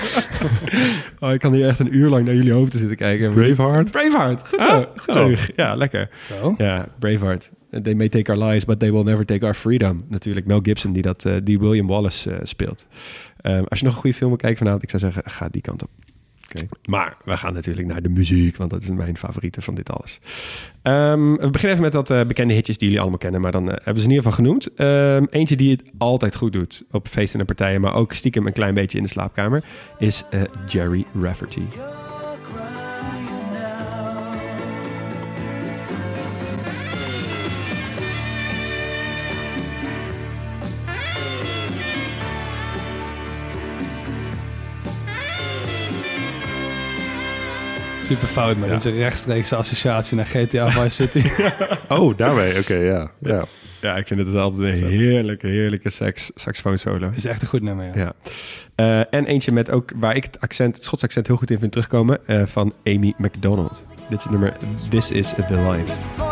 Oh, 1.20 1.34
ik 1.34 1.40
kan 1.40 1.54
hier 1.54 1.68
echt 1.68 1.80
een 1.80 1.96
uur 1.96 2.10
lang 2.10 2.26
naar 2.26 2.36
jullie 2.36 2.52
hoofden 2.52 2.80
zitten 2.80 2.98
kijken. 2.98 3.34
Braveheart? 3.34 3.92
Braveheart. 3.92 4.48
Goed 4.48 4.64
zo. 4.64 4.70
Ah, 4.70 4.86
goed 4.96 5.16
oh. 5.16 5.36
zo. 5.36 5.52
Ja, 5.56 5.76
lekker. 5.76 6.10
Zo. 6.24 6.56
Ja, 6.58 6.88
Braveheart. 7.00 7.52
They 7.84 7.94
may 7.94 8.10
take 8.10 8.32
our 8.32 8.44
lives, 8.44 8.66
but 8.66 8.80
they 8.80 8.92
will 8.92 9.04
never 9.04 9.26
take 9.26 9.46
our 9.46 9.54
freedom. 9.54 10.06
Natuurlijk 10.08 10.46
Mel 10.46 10.60
Gibson 10.64 10.94
die, 10.94 11.02
dat, 11.02 11.26
eh, 11.26 11.36
die 11.44 11.60
William 11.60 11.88
Wallace 11.88 12.32
eh, 12.32 12.40
speelt. 12.44 12.88
Ehm, 13.42 13.64
als 13.68 13.80
je 13.80 13.86
nog 13.86 13.94
een 13.94 14.02
goede 14.02 14.16
film 14.16 14.30
wil 14.30 14.40
kijken 14.40 14.58
vanavond, 14.58 14.84
ik 14.84 14.90
zou 14.90 15.02
zeggen, 15.02 15.32
ga 15.32 15.48
die 15.52 15.62
kant 15.62 15.84
op. 15.84 15.90
Maar 16.90 17.18
we 17.26 17.38
gaan 17.38 17.54
natuurlijk 17.54 17.88
naar 17.88 18.02
de 18.02 18.10
muziek, 18.10 18.58
want 18.58 18.70
dat 18.70 18.82
is 18.82 18.90
mijn 18.90 19.18
favoriete 19.18 19.62
van 19.62 19.76
dit 19.76 19.92
alles. 19.92 20.20
Ehm, 20.82 21.32
we 21.32 21.50
beginnen 21.50 21.70
even 21.70 21.82
met 21.82 21.94
wat 21.94 22.12
eh, 22.12 22.26
bekende 22.26 22.54
hitjes 22.54 22.78
die 22.78 22.88
jullie 22.88 23.02
allemaal 23.02 23.20
kennen, 23.20 23.42
maar 23.42 23.52
dan 23.52 23.72
eh, 23.72 23.76
hebben 23.76 24.04
ze 24.04 24.10
in 24.10 24.16
ieder 24.16 24.24
geval 24.24 24.46
genoemd. 24.46 24.74
Ehm, 24.76 25.26
eentje 25.30 25.56
die 25.56 25.72
het 25.72 25.84
altijd 25.98 26.36
goed 26.36 26.54
doet 26.54 26.84
op 26.92 27.08
feesten 27.08 27.40
en 27.40 27.46
partijen, 27.46 27.82
maar 27.82 27.94
ook 27.94 28.14
stiekem 28.14 28.48
een 28.48 28.54
klein 28.54 28.74
beetje 28.74 28.98
in 28.98 29.04
de 29.04 29.10
slaapkamer, 29.10 29.64
is 29.98 30.24
eh, 30.30 30.42
Jerry 30.68 31.06
Rafferty. 31.22 31.64
Super 48.10 48.28
fout, 48.28 48.58
maar 48.58 48.68
Ja. 48.68 48.74
dit 48.76 48.86
is 48.86 48.92
een 48.92 48.98
rechtstreekse 49.00 49.56
associatie 49.56 50.16
naar 50.18 50.26
GTA 50.26 50.70
Vice 50.70 50.90
City. 50.90 51.22
Oh, 51.90 52.18
daarmee. 52.18 52.58
Oké, 52.60 52.74
ja. 52.74 53.12
ja. 53.22 53.46
Ja, 53.82 53.96
ik 53.98 54.08
vind 54.08 54.20
het 54.26 54.36
altijd 54.36 54.74
een 54.74 54.84
heerlijke, 54.88 55.48
heerlijke 55.48 55.90
sax, 55.90 56.32
saxofoon 56.36 56.78
solo. 56.78 57.10
Is 57.16 57.26
echt 57.26 57.42
een 57.42 57.48
goed 57.48 57.62
nummer, 57.62 57.86
ja. 57.86 57.92
Ja. 57.96 58.14
Eh, 58.76 59.20
en 59.20 59.26
eentje 59.26 59.52
met 59.52 59.72
ook 59.72 59.92
waar 59.96 60.16
ik 60.16 60.24
het 60.24 60.40
accent, 60.40 60.76
het 60.76 60.84
Schots 60.84 61.04
accent 61.04 61.28
heel 61.28 61.36
goed 61.36 61.52
in 61.52 61.60
vind 61.60 61.72
terugkomen, 61.72 62.28
eh, 62.28 62.42
van 62.46 62.74
Amy 62.86 63.14
MacDonald. 63.18 63.82
Dit 64.10 64.18
is 64.18 64.24
het 64.24 64.32
nummer 64.32 64.54
This 64.90 65.12
is 65.12 65.30
the 65.30 65.56
Life. 65.70 66.29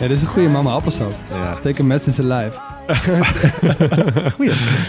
Ja, 0.00 0.06
dit 0.08 0.16
is 0.16 0.22
een 0.22 0.28
goede 0.28 0.48
mama 0.48 0.70
appelsap. 0.70 1.12
Ja. 1.30 1.54
Steek 1.54 1.78
een 1.78 1.86
mes 1.86 2.06
in 2.06 2.12
zijn 2.12 2.26
lijf. 2.26 2.58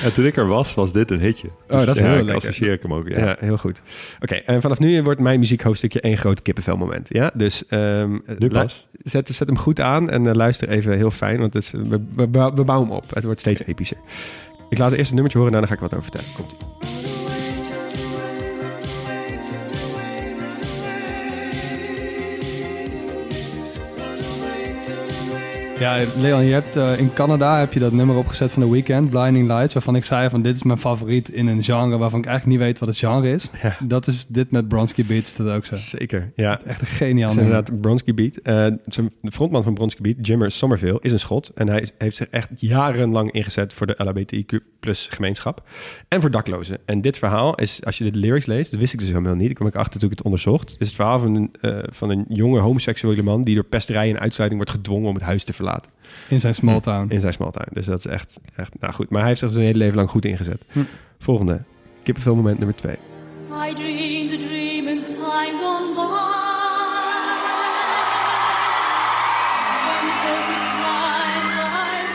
En 0.04 0.14
toen 0.14 0.26
ik 0.26 0.38
er 0.38 0.48
was, 0.48 0.74
was 0.74 0.92
dit 0.92 1.12
een 1.12 1.20
hitje. 1.20 1.48
Oh, 1.70 1.86
dat 1.86 1.88
is 1.88 1.98
ja, 1.98 2.04
heel 2.04 2.12
ik 2.18 2.24
lekker. 2.24 2.36
associeer 2.36 2.74
ik 2.74 2.82
hem 2.82 2.94
ook. 2.94 3.08
Ja. 3.08 3.18
Ja, 3.20 3.36
heel 3.40 3.58
goed. 3.58 3.82
Oké, 4.20 4.36
en 4.36 4.62
vanaf 4.62 4.80
nu 4.80 5.04
wordt 5.04 5.20
mijn 5.20 5.40
muziekhoofdstukje 5.40 6.02
één 6.02 6.18
groot 6.18 6.42
kippenvelmoment. 6.42 7.08
Ja, 7.14 7.32
dus 7.34 7.66
ehm, 7.68 8.18
Nu 8.38 8.50
pas. 8.50 8.88
Zet, 9.04 9.30
zet 9.30 9.48
hem 9.48 9.58
goed 9.58 9.80
aan 9.80 10.10
en 10.10 10.28
eh, 10.28 10.34
luister 10.34 10.70
even 10.70 10.98
heel 10.98 11.12
fijn, 11.12 11.40
want 11.40 11.54
het 11.54 11.64
is, 11.64 11.72
we, 11.72 12.02
we, 12.16 12.28
bouw- 12.28 12.54
we 12.54 12.64
bouwen 12.64 12.88
hem 12.88 12.98
op. 12.98 13.06
Het 13.14 13.24
wordt 13.24 13.40
steeds 13.40 13.62
epischer. 13.66 13.98
Ik 14.70 14.78
laat 14.78 14.92
eerst 14.92 15.10
een 15.10 15.14
nummertje 15.16 15.40
horen 15.40 15.54
en 15.54 15.60
daarna 15.60 15.76
ga 15.78 15.84
ik 15.84 15.90
wat 15.92 16.00
over 16.00 16.12
vertellen. 16.12 16.36
Komt 16.36 16.56
Ja, 25.82 25.98
Leon, 26.20 26.46
je 26.46 26.54
hebt, 26.54 26.76
eh, 26.76 27.00
in 27.00 27.14
Canada 27.14 27.60
heb 27.60 27.74
je 27.74 27.80
dat 27.80 27.92
nummer 27.92 28.16
opgezet 28.16 28.52
van 28.52 28.64
The 28.64 28.72
Weeknd, 28.72 29.10
Blinding 29.10 29.48
Lights, 29.48 29.74
waarvan 29.74 29.96
ik 29.96 30.04
zei 30.04 30.30
van 30.30 30.42
dit 30.42 30.56
is 30.56 30.64
mijn 30.64 30.78
favoriet 30.80 31.30
in 31.30 31.48
een 31.48 31.64
genre 31.64 31.98
waarvan 31.98 32.20
ik 32.20 32.26
eigenlijk 32.26 32.58
niet 32.58 32.68
weet 32.68 32.80
wat 32.80 32.88
het 32.90 32.98
genre 32.98 33.32
is. 33.32 33.52
Ja. 33.62 33.76
Dat 33.84 34.08
is 34.08 34.26
dit 34.28 34.52
met 34.52 34.68
Bronski 34.68 35.06
Beat, 35.06 35.28
is 35.28 35.36
dat 35.36 35.48
ook 35.50 35.66
zo. 35.66 35.76
Zeker, 35.76 36.32
ja. 36.36 36.60
Echt 36.66 36.82
een 36.82 36.88
geniaal 36.88 37.30
is 37.30 37.38
inderdaad 37.38 37.82
Bronski 37.82 38.14
Beat. 38.14 38.38
Eh, 38.38 38.68
de 39.22 39.32
frontman 39.32 39.64
van 39.64 39.74
Bronski 39.74 40.02
Beat, 40.02 40.16
Jimmer 40.28 40.52
Somerville, 40.52 40.98
is 41.02 41.12
een 41.12 41.20
schot. 41.20 41.52
En 41.56 41.68
hij 41.70 41.82
is- 41.82 41.92
heeft 41.98 42.16
zich 42.16 42.28
echt 42.30 42.50
jarenlang 42.58 43.32
ingezet 43.32 43.74
voor 43.74 43.88
de 43.88 43.96
LHBTIQ 43.98 44.60
plus 44.80 45.08
gemeenschap. 45.12 45.64
En 46.08 46.22
voor 46.22 46.32
daklozen. 46.32 46.78
En 46.86 47.02
dit 47.02 47.18
verhaal 47.18 47.56
is, 47.56 47.86
als 47.86 47.98
je 47.98 48.12
de 48.12 48.20
lyrics 48.20 48.46
leest, 48.46 48.72
dat 48.72 48.80
wist 48.80 48.94
ik 48.94 49.00
dus 49.00 49.08
helemaal 49.08 49.36
niet. 49.36 49.50
Ik 49.50 49.56
kwam 49.56 49.68
ik 49.68 49.76
achter 49.76 50.00
toen 50.00 50.10
ik 50.12 50.16
het 50.18 50.26
onderzocht. 50.26 50.72
Het 50.72 50.82
is 50.82 50.88
het 50.88 50.96
verhaal 50.96 51.20
van 51.20 51.36
een, 51.36 51.52
eh, 51.62 51.78
van 51.90 52.10
een 52.10 52.26
jonge 52.28 52.60
homoseksuele 52.60 53.22
man... 53.24 53.42
die 53.44 53.56
door 53.56 53.64
pesterij 53.64 54.10
en 54.10 54.20
uitsluiting 54.20 54.62
wordt 54.64 54.78
gedwongen 54.78 55.08
om 55.10 55.16
het 55.16 55.24
huis 55.24 55.44
te 55.44 55.54
verlaten. 55.54 55.70
In 56.28 56.40
zijn 56.40 56.56
small 56.56 56.80
town. 56.80 57.06
In 57.10 57.20
zijn 57.20 57.34
small 57.34 57.52
town. 57.52 57.68
Dus 57.74 57.86
dat 57.86 58.00
is 58.00 58.06
echt, 58.06 58.40
echt 58.56 58.72
nou 58.80 58.94
goed. 58.94 59.10
Maar 59.10 59.20
hij 59.20 59.28
heeft 59.28 59.40
zich 59.40 59.52
zijn 59.52 59.66
hele 59.66 59.78
leven 59.78 59.96
lang 59.96 60.10
goed 60.10 60.26
ingezet. 60.26 60.62
Hm. 60.72 60.80
Volgende. 61.20 61.62
Kippenfilmmoment 62.04 62.58
nummer 62.58 62.76
twee. 62.76 62.98
I 63.70 63.74
dreamed 63.74 64.34
a 64.34 64.38
dream 64.38 64.88
in 64.88 65.04
time 65.04 65.58
gone 65.62 65.96
by. 65.96 66.42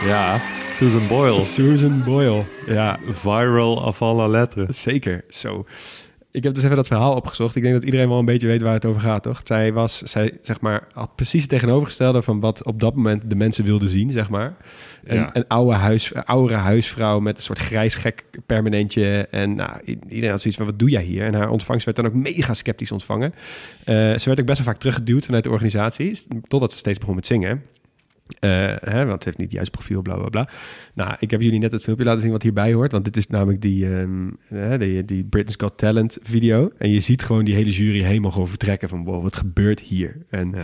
Ja, 0.07 0.39
Susan 0.71 1.07
Boyle. 1.07 1.41
Susan 1.41 2.03
Boyle. 2.03 2.45
Ja, 2.65 2.99
Viral 3.09 3.85
avant 3.85 4.17
la 4.17 4.27
lettre. 4.27 4.65
Zeker, 4.69 5.23
zo. 5.29 5.65
Ik 6.37 6.43
heb 6.43 6.53
dus 6.53 6.63
even 6.63 6.75
dat 6.75 6.87
verhaal 6.87 7.15
opgezocht. 7.15 7.55
Ik 7.55 7.61
denk 7.61 7.73
dat 7.73 7.83
iedereen 7.83 8.09
wel 8.09 8.19
een 8.19 8.25
beetje 8.25 8.47
weet 8.47 8.61
waar 8.61 8.73
het 8.73 8.85
over 8.85 9.01
gaat, 9.01 9.23
toch? 9.23 9.41
Zij 9.43 9.73
was, 9.73 9.97
zij 9.97 10.37
zeg 10.41 10.61
maar, 10.61 10.87
had 10.93 11.15
precies 11.15 11.41
het 11.41 11.49
tegenovergestelde 11.49 12.21
van 12.21 12.39
wat 12.39 12.63
op 12.63 12.79
dat 12.79 12.95
moment 12.95 13.29
de 13.29 13.35
mensen 13.35 13.63
wilden 13.63 13.89
zien, 13.89 14.11
zeg 14.11 14.29
maar. 14.29 14.55
Een, 15.03 15.15
Ja. 15.15 15.29
een 15.33 15.47
oude 15.47 15.75
huis, 15.75 16.13
oudere 16.13 16.59
huisvrouw 16.59 17.19
met 17.19 17.37
een 17.37 17.43
soort 17.43 17.59
grijs 17.59 17.95
gek 17.95 18.23
permanentje. 18.45 19.27
En 19.31 19.55
nou, 19.55 19.79
iedereen 19.83 20.29
had 20.29 20.41
zoiets 20.41 20.57
van, 20.59 20.65
wat 20.65 20.79
doe 20.79 20.89
jij 20.89 21.03
hier? 21.03 21.23
En 21.23 21.33
haar 21.33 21.49
ontvangst 21.49 21.85
werd 21.85 21.97
dan 21.97 22.05
ook 22.05 22.13
mega 22.13 22.53
sceptisch 22.53 22.91
ontvangen. 22.91 23.33
Eh, 23.83 23.95
ze 23.95 24.23
werd 24.25 24.39
ook 24.39 24.45
best 24.45 24.57
wel 24.57 24.67
vaak 24.67 24.79
teruggeduwd 24.79 25.25
vanuit 25.25 25.43
de 25.43 25.49
organisatie, 25.49 26.19
totdat 26.47 26.71
ze 26.71 26.77
steeds 26.77 26.99
begon 26.99 27.15
met 27.15 27.25
zingen. 27.25 27.63
Eh, 28.39 28.49
hè, 28.79 28.97
want 28.99 29.11
het 29.11 29.23
heeft 29.23 29.37
niet 29.37 29.47
het 29.47 29.55
juiste 29.55 29.71
profiel, 29.77 30.01
bla 30.01 30.15
bla 30.15 30.29
bla. 30.29 30.49
Nou, 30.93 31.15
ik 31.19 31.31
heb 31.31 31.41
jullie 31.41 31.59
net 31.59 31.71
het 31.71 31.83
filmpje 31.83 32.05
laten 32.05 32.21
zien 32.21 32.31
wat 32.31 32.43
hierbij 32.43 32.73
hoort. 32.73 32.91
Want 32.91 33.05
dit 33.05 33.17
is 33.17 33.27
namelijk 33.27 33.61
die, 33.61 33.95
ehm, 33.97 34.29
hè, 34.47 34.77
die, 34.77 35.05
die 35.05 35.23
Britain's 35.23 35.55
Got 35.61 35.77
Talent 35.77 36.17
video. 36.23 36.71
En 36.77 36.89
je 36.89 36.99
ziet 36.99 37.23
gewoon 37.23 37.45
die 37.45 37.55
hele 37.55 37.71
jury 37.71 38.01
helemaal 38.01 38.31
gewoon 38.31 38.47
vertrekken 38.47 38.89
van... 38.89 39.03
wow, 39.03 39.23
wat 39.23 39.35
gebeurt 39.35 39.79
hier? 39.79 40.15
En 40.29 40.53
Ja. 40.55 40.63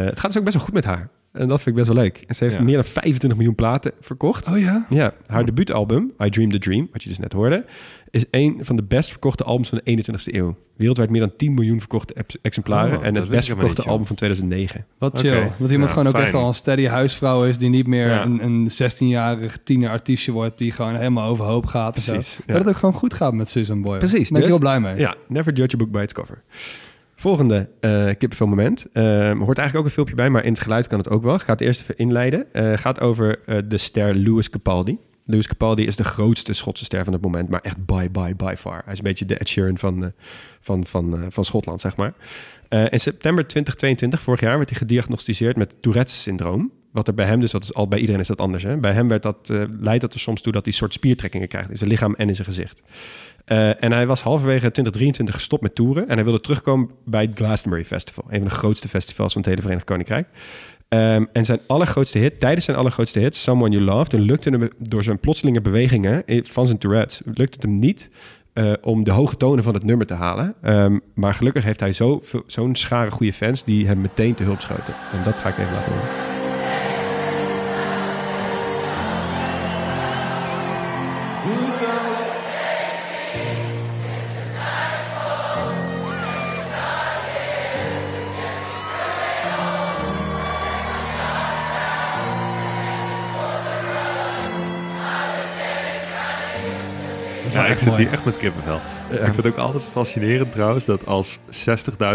eh, 0.00 0.04
het 0.04 0.20
gaat 0.20 0.30
dus 0.30 0.38
ook 0.38 0.44
best 0.44 0.56
wel 0.56 0.64
goed 0.64 0.74
met 0.74 0.84
haar. 0.84 1.08
En 1.32 1.48
dat 1.48 1.62
vind 1.62 1.76
ik 1.76 1.82
best 1.84 1.94
wel 1.94 2.02
leuk. 2.04 2.24
En 2.26 2.34
ze 2.34 2.44
heeft 2.44 2.56
Ja. 2.56 2.62
meer 2.64 2.74
dan 2.74 2.84
25 2.84 3.36
miljoen 3.38 3.54
platen 3.54 3.92
verkocht. 4.00 4.48
Oh 4.48 4.58
ja? 4.58 4.86
Ja, 4.90 5.14
haar 5.26 5.44
debuutalbum, 5.44 6.12
I 6.24 6.28
Dream 6.30 6.50
the 6.50 6.58
Dream, 6.58 6.88
wat 6.92 7.02
je 7.02 7.08
dus 7.08 7.18
net 7.18 7.32
hoorde... 7.32 7.64
is 8.16 8.24
een 8.30 8.58
van 8.60 8.76
de 8.76 8.82
best 8.82 9.10
verkochte 9.10 9.44
albums 9.44 9.68
van 9.68 9.80
de 9.84 9.90
21ste 10.02 10.34
eeuw. 10.34 10.56
Wereldwijd 10.76 11.10
meer 11.10 11.20
dan 11.20 11.32
10 11.36 11.54
miljoen 11.54 11.78
verkochte 11.78 12.14
ex- 12.14 12.36
exemplaren. 12.42 12.98
Oh, 12.98 13.04
en 13.04 13.14
het 13.14 13.28
best 13.28 13.46
verkochte 13.48 13.80
niet, 13.80 13.90
album 13.90 14.06
van 14.06 14.16
2009. 14.16 14.86
Wat 14.98 15.18
chill. 15.18 15.50
Dat 15.58 15.70
iemand 15.70 15.80
Ja, 15.80 15.88
gewoon 15.88 16.06
ook 16.06 16.12
fijn. 16.12 16.24
echt 16.24 16.34
al 16.34 16.48
een 16.48 16.54
steady 16.54 16.86
huisvrouw 16.86 17.44
is... 17.44 17.58
die 17.58 17.68
niet 17.70 17.86
meer 17.86 18.08
Ja. 18.08 18.24
een, 18.24 18.44
een 18.44 18.70
16-jarig 18.70 19.58
tienerartiestje 19.64 20.32
wordt... 20.32 20.58
die 20.58 20.70
gewoon 20.72 20.94
helemaal 20.94 21.28
overhoop 21.28 21.66
gaat. 21.66 21.92
Precies, 21.92 22.38
ja. 22.46 22.52
Dat 22.52 22.56
het 22.62 22.68
ook 22.68 22.76
gewoon 22.76 22.94
goed 22.94 23.14
gaat 23.14 23.32
met 23.32 23.48
Susan 23.48 23.82
Boyle. 23.82 23.98
Precies, 23.98 24.28
Daar 24.28 24.28
ben 24.28 24.36
ik 24.38 24.42
dus- 24.42 24.48
heel 24.48 24.58
blij 24.58 24.80
mee. 24.80 24.96
Ja, 24.98 25.14
never 25.28 25.52
judge 25.52 25.74
a 25.76 25.78
book 25.78 25.90
by 25.90 26.00
its 26.02 26.12
cover. 26.12 26.42
Volgende 27.14 27.68
uh, 27.80 28.06
kippenfilmmoment. 28.06 28.86
Uh, 28.92 29.02
hoort 29.32 29.58
eigenlijk 29.58 29.76
ook 29.76 29.84
een 29.84 29.90
filmpje 29.90 30.14
bij, 30.14 30.30
maar 30.30 30.44
in 30.44 30.52
het 30.52 30.60
geluid 30.60 30.86
kan 30.86 30.98
het 30.98 31.08
ook 31.08 31.22
wel. 31.22 31.34
Ik 31.34 31.40
ga 31.40 31.52
het 31.52 31.60
eerst 31.60 31.80
even 31.80 31.96
inleiden. 31.96 32.46
Uh, 32.52 32.72
gaat 32.76 33.00
over 33.00 33.38
uh, 33.46 33.58
de 33.68 33.76
ster 33.78 34.14
Lewis 34.14 34.50
Capaldi. 34.50 34.98
Lewis 35.26 35.46
Capaldi 35.46 35.86
is 35.86 35.96
de 35.96 36.04
grootste 36.04 36.52
Schotse 36.52 36.84
ster 36.84 37.04
van 37.04 37.12
het 37.12 37.22
moment, 37.22 37.48
maar 37.48 37.60
echt 37.60 37.84
by, 37.86 38.08
by, 38.10 38.34
by 38.36 38.54
far. 38.58 38.82
Hij 38.84 38.92
is 38.92 38.98
een 38.98 39.04
beetje 39.04 39.26
de 39.26 39.36
Ed 39.36 39.48
Sheeran 39.48 39.78
van, 39.78 40.02
uh, 40.02 40.08
van, 40.60 40.86
van, 40.86 41.20
uh, 41.20 41.26
van 41.28 41.44
Schotland, 41.44 41.80
zeg 41.80 41.96
maar. 41.96 42.14
Uh, 42.68 42.80
in 42.90 43.00
september 43.00 43.46
2022, 43.46 44.20
vorig 44.20 44.40
jaar, 44.40 44.56
werd 44.56 44.70
hij 44.70 44.78
gediagnosticeerd 44.78 45.56
met 45.56 45.76
Tourette's-syndroom. 45.80 46.72
Wat 46.92 47.08
er 47.08 47.14
bij 47.14 47.26
hem 47.26 47.40
dus, 47.40 47.50
dat 47.50 47.62
is 47.62 47.74
al 47.74 47.88
bij 47.88 47.98
iedereen 47.98 48.20
is 48.20 48.26
dat 48.26 48.40
anders. 48.40 48.62
Hè? 48.62 48.76
Bij 48.76 48.92
hem 48.92 49.08
werd 49.08 49.22
dat, 49.22 49.52
leidt 49.80 50.00
dat 50.00 50.14
er 50.14 50.20
soms 50.20 50.40
toe 50.40 50.52
dat 50.52 50.64
hij 50.64 50.74
soort 50.74 50.92
spiertrekkingen 50.92 51.48
krijgt 51.48 51.70
in 51.70 51.76
zijn 51.76 51.90
lichaam 51.90 52.14
en 52.14 52.28
in 52.28 52.34
zijn 52.34 52.46
gezicht. 52.46 52.82
En 53.44 53.92
hij 53.92 54.06
was 54.06 54.22
halverwege 54.22 54.58
2023 54.58 55.34
gestopt 55.34 55.62
met 55.62 55.74
toeren. 55.74 56.08
En 56.08 56.14
hij 56.14 56.24
wilde 56.24 56.40
terugkomen 56.40 56.90
bij 57.04 57.22
het 57.22 57.30
Glastonbury 57.34 57.84
Festival. 57.84 58.24
Een 58.28 58.38
van 58.38 58.48
de 58.48 58.54
grootste 58.54 58.88
festivals 58.88 59.32
van 59.32 59.40
het 59.40 59.50
hele 59.50 59.62
Verenigd 59.62 59.86
Koninkrijk. 59.86 60.28
Um, 60.88 61.28
en 61.32 61.44
zijn 61.44 61.60
allergrootste 61.66 62.18
hit, 62.18 62.40
tijdens 62.40 62.64
zijn 62.64 62.76
allergrootste 62.76 63.18
hit, 63.18 63.34
Someone 63.34 63.74
You 63.74 63.84
Love, 63.84 64.08
toen 64.08 64.20
lukte 64.20 64.50
hem 64.50 64.68
door 64.78 65.02
zijn 65.02 65.18
plotselinge 65.18 65.60
bewegingen 65.60 66.22
van 66.42 66.66
zijn 66.66 66.78
Tourette, 66.78 67.22
lukte 67.24 67.42
het 67.42 67.62
hem 67.62 67.74
niet 67.74 68.10
uh, 68.54 68.72
om 68.82 69.04
de 69.04 69.10
hoge 69.10 69.36
tonen 69.36 69.64
van 69.64 69.74
het 69.74 69.84
nummer 69.84 70.06
te 70.06 70.14
halen. 70.14 70.54
Um, 70.64 71.00
maar 71.14 71.34
gelukkig 71.34 71.64
heeft 71.64 71.80
hij 71.80 71.92
zo'n 71.92 72.20
zo, 72.24 72.42
zo 72.46 72.68
schare 72.72 73.10
goede 73.10 73.32
fans 73.32 73.64
die 73.64 73.86
hem 73.86 74.00
meteen 74.00 74.34
te 74.34 74.42
hulp 74.42 74.60
schoten. 74.60 74.94
En 75.12 75.24
dat 75.24 75.38
ga 75.38 75.48
ik 75.48 75.58
even 75.58 75.72
laten 75.72 75.92
horen. 75.92 76.35
Ja, 97.56 97.66
ik 97.66 97.78
zit 97.78 97.94
hier 97.94 98.12
echt 98.12 98.24
met 98.24 98.36
kippenvel. 98.36 98.80
Ja. 99.10 99.16
Ik 99.16 99.22
vind 99.22 99.36
het 99.36 99.46
ook 99.46 99.56
altijd 99.56 99.84
fascinerend 99.84 100.52
trouwens 100.52 100.84
dat 100.84 101.06
als 101.06 101.38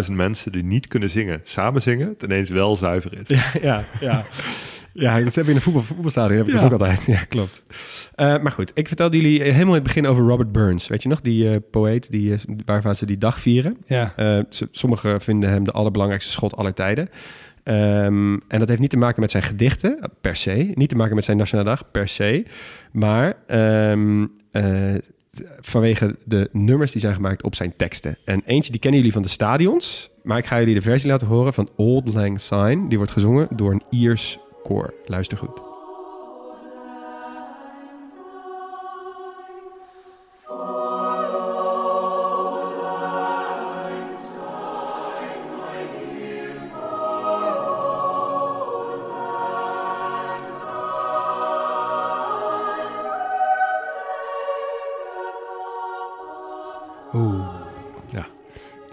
60.000 0.06 0.12
mensen 0.12 0.52
die 0.52 0.64
niet 0.64 0.88
kunnen 0.88 1.10
zingen, 1.10 1.42
samen 1.44 1.82
zingen, 1.82 2.08
het 2.08 2.24
ineens 2.24 2.50
wel 2.50 2.76
zuiver 2.76 3.12
is. 3.22 3.28
Ja, 3.40 3.52
ja, 3.62 3.84
ja. 4.00 4.26
ja 4.94 5.20
dat 5.24 5.36
heb 5.36 5.44
je 5.46 5.50
in 5.50 5.56
een 5.56 5.62
voetbal, 5.62 5.82
voetbalstadion, 5.82 6.38
heb 6.38 6.48
ik 6.48 6.54
ja. 6.54 6.60
dat 6.60 6.74
ook 6.74 6.80
altijd. 6.80 7.06
Ja, 7.06 7.24
klopt. 7.24 7.64
Uh, 8.16 8.38
maar 8.42 8.52
goed, 8.52 8.72
ik 8.74 8.88
vertelde 8.88 9.22
jullie 9.22 9.42
helemaal 9.42 9.66
in 9.66 9.74
het 9.74 9.84
begin 9.84 10.08
over 10.08 10.24
Robert 10.24 10.52
Burns. 10.52 10.88
Weet 10.88 11.04
je 11.04 11.10
nog, 11.10 11.22
die 11.22 11.50
uh, 11.50 11.56
poëet 11.72 12.12
die, 12.12 12.32
uh, 12.32 12.38
waarvan 12.66 12.96
ze 12.96 13.06
die 13.06 13.18
dag 13.18 13.40
vieren? 13.40 13.78
Ja. 13.86 14.14
Sommigen 14.72 15.22
vinden 15.22 15.50
hem 15.50 15.64
de 15.64 15.72
allerbelangrijkste 15.72 16.32
schot 16.32 16.56
aller 16.56 16.74
tijden. 16.74 17.10
Um, 17.64 18.42
en 18.48 18.60
dat 18.60 18.68
heeft 18.68 18.80
niet 18.80 18.90
te 18.90 18.98
maken 18.98 19.22
met 19.22 19.32
zijn 19.32 19.44
gedichten, 19.44 20.00
per 20.22 20.36
se. 20.36 20.72
Niet 20.74 20.90
te 20.90 20.96
maken 20.96 21.16
met 21.16 21.24
zijn 21.24 21.38
Nationale 21.38 21.70
Dag, 21.70 21.92
per 21.92 22.08
se. 22.08 22.46
Maar 22.92 23.36
um, 23.92 24.32
uh, 24.52 24.96
vanwege 25.60 26.16
de 26.24 26.50
nummers 26.52 26.92
die 26.92 27.02
zijn 27.02 27.14
gemaakt 27.14 27.44
op 27.44 27.56
zijn 27.56 27.74
teksten. 27.76 28.18
En 28.26 28.42
eentje, 28.46 28.72
die 28.72 28.80
kennen 28.80 29.00
jullie 29.00 29.14
van 29.14 29.24
de 29.24 29.30
stadions. 29.30 30.10
Maar 30.24 30.38
ik 30.38 30.46
ga 30.46 30.60
jullie 30.60 30.74
de 30.74 30.82
versie 30.82 31.10
laten 31.10 31.28
horen 31.28 31.54
van 31.54 31.70
Old 31.76 32.14
Lang 32.14 32.42
Syne. 32.42 32.88
Die 32.88 32.98
wordt 32.98 33.14
gezongen 33.14 33.48
door 33.56 33.72
een 33.72 33.84
Iers 33.90 34.40
koor. 34.64 34.94
Luister 35.06 35.38
goed. 35.38 35.71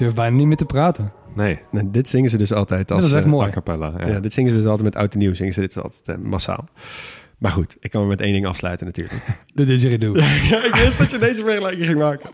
Durf 0.08 0.20
bijna 0.20 0.36
niet 0.36 0.46
meer 0.46 0.56
te 0.56 0.64
praten. 0.64 1.12
Nee. 1.34 1.58
nee 1.70 1.90
dit 1.90 2.08
zingen 2.08 2.30
ze 2.30 2.38
dus 2.38 2.52
altijd 2.52 2.90
als... 2.90 3.00
Dat 3.00 3.10
is 3.10 3.16
echt 3.16 3.24
uh, 3.24 3.30
mooi. 3.30 3.48
A 3.48 3.50
cappella, 3.50 3.92
ja. 3.98 4.06
ja. 4.06 4.20
dit 4.20 4.32
zingen 4.32 4.50
ze 4.50 4.56
dus 4.56 4.66
altijd 4.66 4.84
met 4.84 4.96
oud 4.96 5.12
en 5.12 5.18
nieuw. 5.18 5.34
Zingen 5.34 5.52
ze 5.52 5.60
dit 5.60 5.74
dus 5.74 5.82
altijd 5.82 6.18
uh, 6.18 6.24
massaal. 6.24 6.68
Maar 7.38 7.50
goed, 7.50 7.76
ik 7.80 7.90
kan 7.90 8.02
me 8.02 8.08
met 8.08 8.20
één 8.20 8.32
ding 8.32 8.46
afsluiten 8.46 8.86
natuurlijk. 8.86 9.22
De 9.54 9.64
didgeridoo. 9.64 10.16
ja, 10.50 10.64
ik 10.64 10.74
wist 10.74 10.98
dat 10.98 11.10
je 11.10 11.18
deze 11.18 11.42
vergelijking 11.42 11.84
ging 11.84 11.98
maken. 11.98 12.30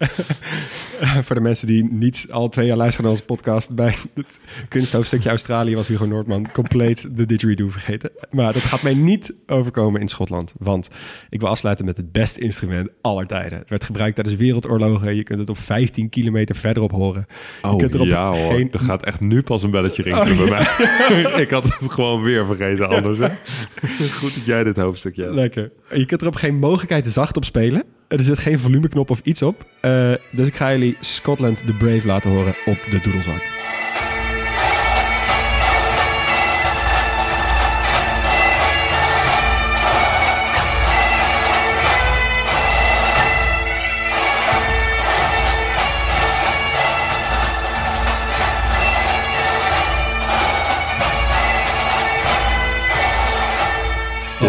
Voor 1.25 1.35
de 1.35 1.43
mensen 1.43 1.67
die 1.67 1.85
niet 1.93 2.27
al 2.31 2.49
twee 2.49 2.67
jaar 2.67 2.77
luisteren 2.77 3.03
naar 3.05 3.13
onze 3.13 3.25
podcast... 3.27 3.75
bij 3.75 3.95
het 4.15 4.41
kunsthoofdstukje 4.69 5.29
Australië 5.29 5.75
was 5.75 5.89
Hugo 5.89 6.05
Noordman 6.05 6.51
compleet 6.53 7.17
de 7.17 7.27
didgeridoo 7.27 7.69
vergeten. 7.69 8.11
Maar 8.31 8.53
dat 8.53 8.63
gaat 8.63 8.83
mij 8.83 8.95
niet 8.95 9.35
overkomen 9.47 10.01
in 10.01 10.09
Schotland. 10.09 10.53
Want 10.59 10.89
ik 11.31 11.41
wil 11.41 11.49
afsluiten 11.49 11.85
met 11.85 11.97
het 11.97 12.13
beste 12.13 12.41
instrument 12.41 12.89
aller 13.01 13.27
tijden. 13.27 13.59
Het 13.59 13.69
werd 13.69 13.85
gebruikt 13.85 14.15
tijdens 14.15 14.37
wereldoorlogen. 14.37 15.17
Je 15.17 15.23
kunt 15.23 15.39
het 15.39 15.49
op 15.49 15.59
15 15.59 16.09
kilometer 16.09 16.57
verderop 16.57 16.91
horen. 16.91 17.27
Oh 17.63 17.71
je 17.71 17.77
kunt 17.77 17.95
er 17.95 18.01
op 18.01 18.07
ja 18.07 18.33
hoor, 18.33 18.53
geen... 18.53 18.73
er 18.73 18.81
gaat 18.81 19.05
echt 19.05 19.21
nu 19.21 19.43
pas 19.43 19.63
een 19.63 19.71
belletje 19.71 20.03
rinkelen 20.03 20.39
oh, 20.39 20.49
bij 20.49 20.59
ja. 20.59 20.75
mij. 21.09 21.43
ik 21.43 21.51
had 21.51 21.65
het 21.65 21.93
gewoon 21.93 22.23
weer 22.23 22.47
vergeten 22.47 22.89
anders. 22.89 23.19
Hè? 23.19 23.29
Goed 24.21 24.35
dat 24.35 24.45
jij 24.45 24.65
dit 24.65 24.77
hoofdstukje 24.77 25.23
hebt. 25.23 25.35
Lekker. 25.35 25.73
Je 25.91 26.05
kunt 26.05 26.21
er 26.21 26.27
op 26.27 26.35
geen 26.35 26.59
mogelijkheid 26.59 27.07
zacht 27.07 27.37
op 27.37 27.45
spelen. 27.45 27.85
Er 28.09 28.25
zit 28.25 28.39
geen 28.39 28.59
volumeknop 28.59 29.11
of 29.11 29.21
iets 29.23 29.43
op. 29.43 29.65
Uh, 29.83 30.13
dus 30.31 30.49
ik 30.49 30.55
ga 30.55 30.71
jullie 30.71 30.97
Scotland 31.01 31.67
the 31.67 31.73
Brave 31.73 32.07
laten 32.07 32.31
horen 32.31 32.55
op 32.67 32.79
de 32.91 33.01
doedelzak. 33.03 33.54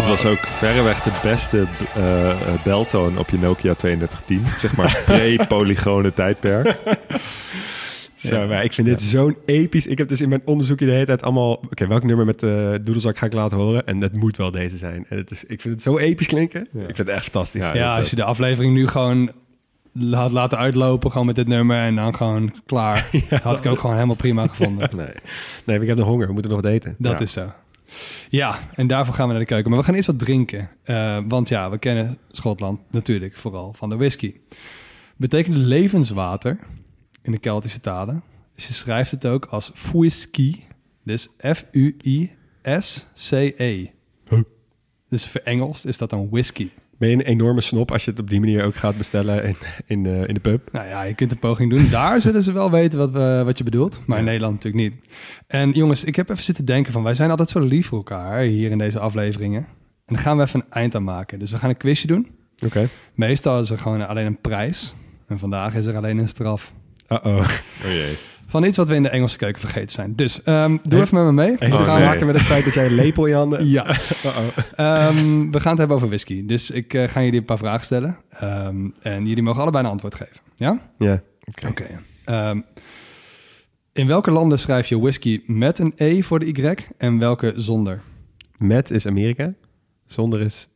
Dit 0.06 0.24
was 0.24 0.32
ook 0.32 0.48
verreweg 0.48 1.04
de 1.04 1.20
beste 1.24 1.66
uh, 1.98 2.64
beltoon 2.64 3.18
op 3.18 3.30
je 3.30 3.38
Nokia 3.38 3.74
3210. 3.74 4.60
Zeg 4.60 4.76
maar 4.76 5.02
pre-polygone 5.06 6.14
tijdperk. 6.14 6.78
Zo, 8.14 8.40
ja. 8.40 8.46
maar 8.46 8.64
ik 8.64 8.74
vind 8.74 8.88
dit 8.88 9.02
zo'n 9.02 9.38
episch... 9.46 9.88
Ik 9.88 9.98
heb 9.98 10.08
dus 10.08 10.22
in 10.22 10.30
mijn 10.30 10.42
onderzoekje 10.46 10.86
de 10.86 10.92
hele 10.92 11.06
tijd 11.06 11.22
allemaal... 11.22 11.54
Oké, 11.54 11.66
okay, 11.70 11.88
welk 11.88 12.04
nummer 12.04 12.26
met 12.26 12.40
de 12.40 12.70
uh, 12.80 12.86
doedelzak 12.86 13.18
ga 13.18 13.26
ik 13.26 13.34
laten 13.34 13.58
horen? 13.58 13.88
En 13.88 14.00
dat 14.00 14.12
moet 14.12 14.38
wel 14.38 14.52
deze 14.52 14.78
zijn. 14.78 15.06
En 15.10 15.18
het 15.18 15.32
is, 15.32 15.44
ik 15.44 15.62
vind 15.62 15.74
het 15.74 15.84
zo 15.84 15.98
episch 15.98 16.28
klinken. 16.28 16.68
Ja. 16.72 16.80
Ik 16.80 16.96
vind 16.96 16.98
het 16.98 17.10
echt 17.10 17.24
fantastisch. 17.24 17.62
Ja, 17.62 17.76
ja 17.76 17.98
als 17.98 18.10
je 18.10 18.16
de 18.16 18.24
aflevering 18.24 18.74
nu 18.74 18.88
gewoon 18.88 19.32
had 20.12 20.32
laten 20.32 20.58
uitlopen... 20.58 21.12
gewoon 21.12 21.26
met 21.26 21.36
dit 21.36 21.48
nummer 21.48 21.78
en 21.78 21.96
dan 21.96 22.16
gewoon 22.16 22.54
klaar... 22.66 23.10
had 23.44 23.66
ik 23.66 23.72
ook 23.72 23.80
gewoon 23.80 23.96
helemaal 23.96 24.16
prima 24.16 24.48
gevonden. 24.48 24.90
nee. 24.96 25.14
nee, 25.64 25.80
ik 25.80 25.88
heb 25.88 25.98
nog 25.98 26.08
honger. 26.08 26.28
We 26.28 26.34
moeten 26.34 26.52
nog 26.52 26.62
wat 26.62 26.72
eten. 26.72 26.96
Dat 26.98 27.22
is 27.22 27.32
zo. 27.32 27.52
Ja, 28.30 28.60
en 28.76 28.88
daarvoor 28.88 29.14
gaan 29.14 29.26
we 29.26 29.32
naar 29.32 29.42
de 29.42 29.48
keuken. 29.48 29.70
Maar 29.70 29.80
we 29.80 29.86
gaan 29.86 29.96
eerst 29.96 30.08
wat 30.08 30.20
drinken. 30.20 30.70
Uh, 30.86 31.20
want 31.28 31.50
ja, 31.50 31.70
we 31.70 31.78
kennen 31.78 32.18
Schotland 32.30 32.80
natuurlijk 32.92 33.38
vooral 33.38 33.74
van 33.74 33.90
de 33.90 33.96
whisky. 33.96 34.34
Betekent 35.18 35.58
levenswater 35.58 36.60
in 37.22 37.32
de 37.32 37.40
Keltische 37.40 37.80
talen. 37.80 38.24
Dus 38.54 38.68
je 38.68 38.74
schrijft 38.74 39.12
het 39.12 39.26
ook 39.26 39.46
als 39.46 39.72
whisky. 39.92 40.56
Dus 41.04 41.30
F-U-I-S-C-E. 41.38 42.34
Dus 45.10 45.26
verengeld 45.26 45.86
is 45.86 45.98
dat 45.98 46.10
dan 46.10 46.30
whisky. 46.30 46.70
Ben 46.98 47.10
je 47.10 47.16
een 47.16 47.22
enorme 47.22 47.62
snop 47.62 47.92
als 47.92 48.06
je 48.06 48.12
het 48.12 48.20
op 48.20 48.30
die 48.30 48.40
manier 48.40 48.66
ook 48.66 48.76
gaat 48.76 48.98
bestellen 48.98 49.44
in, 49.44 49.56
in, 49.86 50.06
eh, 50.06 50.28
in 50.28 50.34
de 50.34 50.40
pub? 50.40 50.70
Nou 50.72 50.88
ja, 50.88 51.02
je 51.02 51.14
kunt 51.14 51.32
een 51.32 51.40
poging 51.40 51.70
doen. 51.70 51.90
Daar 51.90 52.22
zullen 52.22 52.44
ze 52.44 52.52
wel 52.52 52.72
weten 52.72 53.00
wat, 53.00 53.12
we, 53.12 53.42
wat 53.46 53.58
je 53.58 53.64
bedoelt. 53.64 54.02
Maar 54.06 54.18
in 54.18 54.24
Nederland 54.24 54.54
natuurlijk 54.54 54.84
niet. 54.84 55.08
En 55.48 55.72
jongens, 55.72 56.04
ik 56.04 56.16
heb 56.16 56.30
even 56.30 56.44
zitten 56.44 56.66
denken 56.66 56.92
van... 56.92 57.04
wij 57.04 57.14
zijn 57.14 57.30
altijd 57.30 57.50
zo 57.50 57.60
lief 57.60 57.88
voor 57.88 57.98
elkaar 57.98 58.42
hier 58.42 58.72
in 58.72 58.78
deze 58.78 59.00
afleveringen. 59.00 59.62
En 60.06 60.14
dan 60.14 60.18
gaan 60.18 60.38
we 60.38 60.44
even 60.44 60.60
een 60.60 60.72
eind 60.72 60.96
aan 60.96 61.04
maken. 61.04 61.40
Dus 61.40 61.52
we 61.52 61.58
gaan 61.58 61.70
een 61.70 61.78
quizje 61.78 62.08
doen. 62.08 62.28
Oké. 62.66 62.90
Meestal 63.14 63.60
is 63.60 63.70
er 63.70 63.80
gewoon 63.80 64.08
alleen 64.08 64.26
een 64.26 64.42
prijs. 64.42 64.96
En 65.28 65.40
vandaag 65.40 65.76
is 65.76 65.86
er 65.86 65.96
alleen 65.96 66.18
een 66.18 66.28
straf. 66.28 66.74
Uh-oh. 67.10 67.38
Oh 67.38 67.50
jee. 67.84 68.18
Van 68.48 68.64
iets 68.64 68.78
wat 68.78 68.88
we 68.88 68.96
in 68.96 69.04
de 69.04 69.10
Engelse 69.10 69.38
keuken 69.38 69.60
vergeten 69.62 69.90
zijn. 69.90 70.16
Dus 70.16 70.44
ehm, 70.44 70.78
doe 70.84 71.02
even 71.02 71.16
met 71.18 71.26
me 71.26 71.32
mee. 71.32 71.58
We 71.58 71.76
gaan- 71.78 71.98
nee. 71.98 72.06
maken 72.08 72.26
met 72.26 72.36
het 72.36 72.46
feit 72.46 72.66
dat 72.66 72.74
jij 72.74 72.86
een 72.86 72.94
lepel 72.96 73.24
in 73.26 73.30
je 73.30 73.36
handen... 73.36 73.68
Ja. 73.68 73.88
Uh-oh. 73.90 74.38
Ehm, 74.76 75.52
we 75.52 75.60
gaan 75.60 75.70
het 75.70 75.78
hebben 75.78 75.96
over 75.96 76.08
whisky. 76.08 76.46
Dus 76.46 76.72
ik 76.72 76.94
eh, 76.94 77.08
ga 77.08 77.24
jullie 77.24 77.40
een 77.40 77.46
paar 77.46 77.58
vragen 77.58 77.86
stellen. 77.86 78.18
Ehm, 78.30 78.90
en 79.02 79.28
jullie 79.28 79.44
mogen 79.44 79.62
allebei 79.62 79.84
een 79.84 79.90
antwoord 79.90 80.16
geven. 80.16 80.38
Ja? 80.56 80.80
Ja. 80.98 81.22
Oké. 81.68 81.86
Ehm, 82.26 82.60
in 83.94 84.08
welke 84.08 84.32
landen 84.32 84.60
schrijf 84.60 84.88
je 84.88 85.00
whisky 85.00 85.42
met 85.46 85.80
een 85.80 85.94
E 85.96 86.22
voor 86.22 86.40
de 86.40 86.46
Y 86.46 86.76
en 86.98 87.20
welke 87.20 87.54
zonder? 87.56 88.02
Met 88.58 88.92
is 88.92 89.06
Amerika. 89.08 89.54
Zonder 90.08 90.42
is 90.42 90.68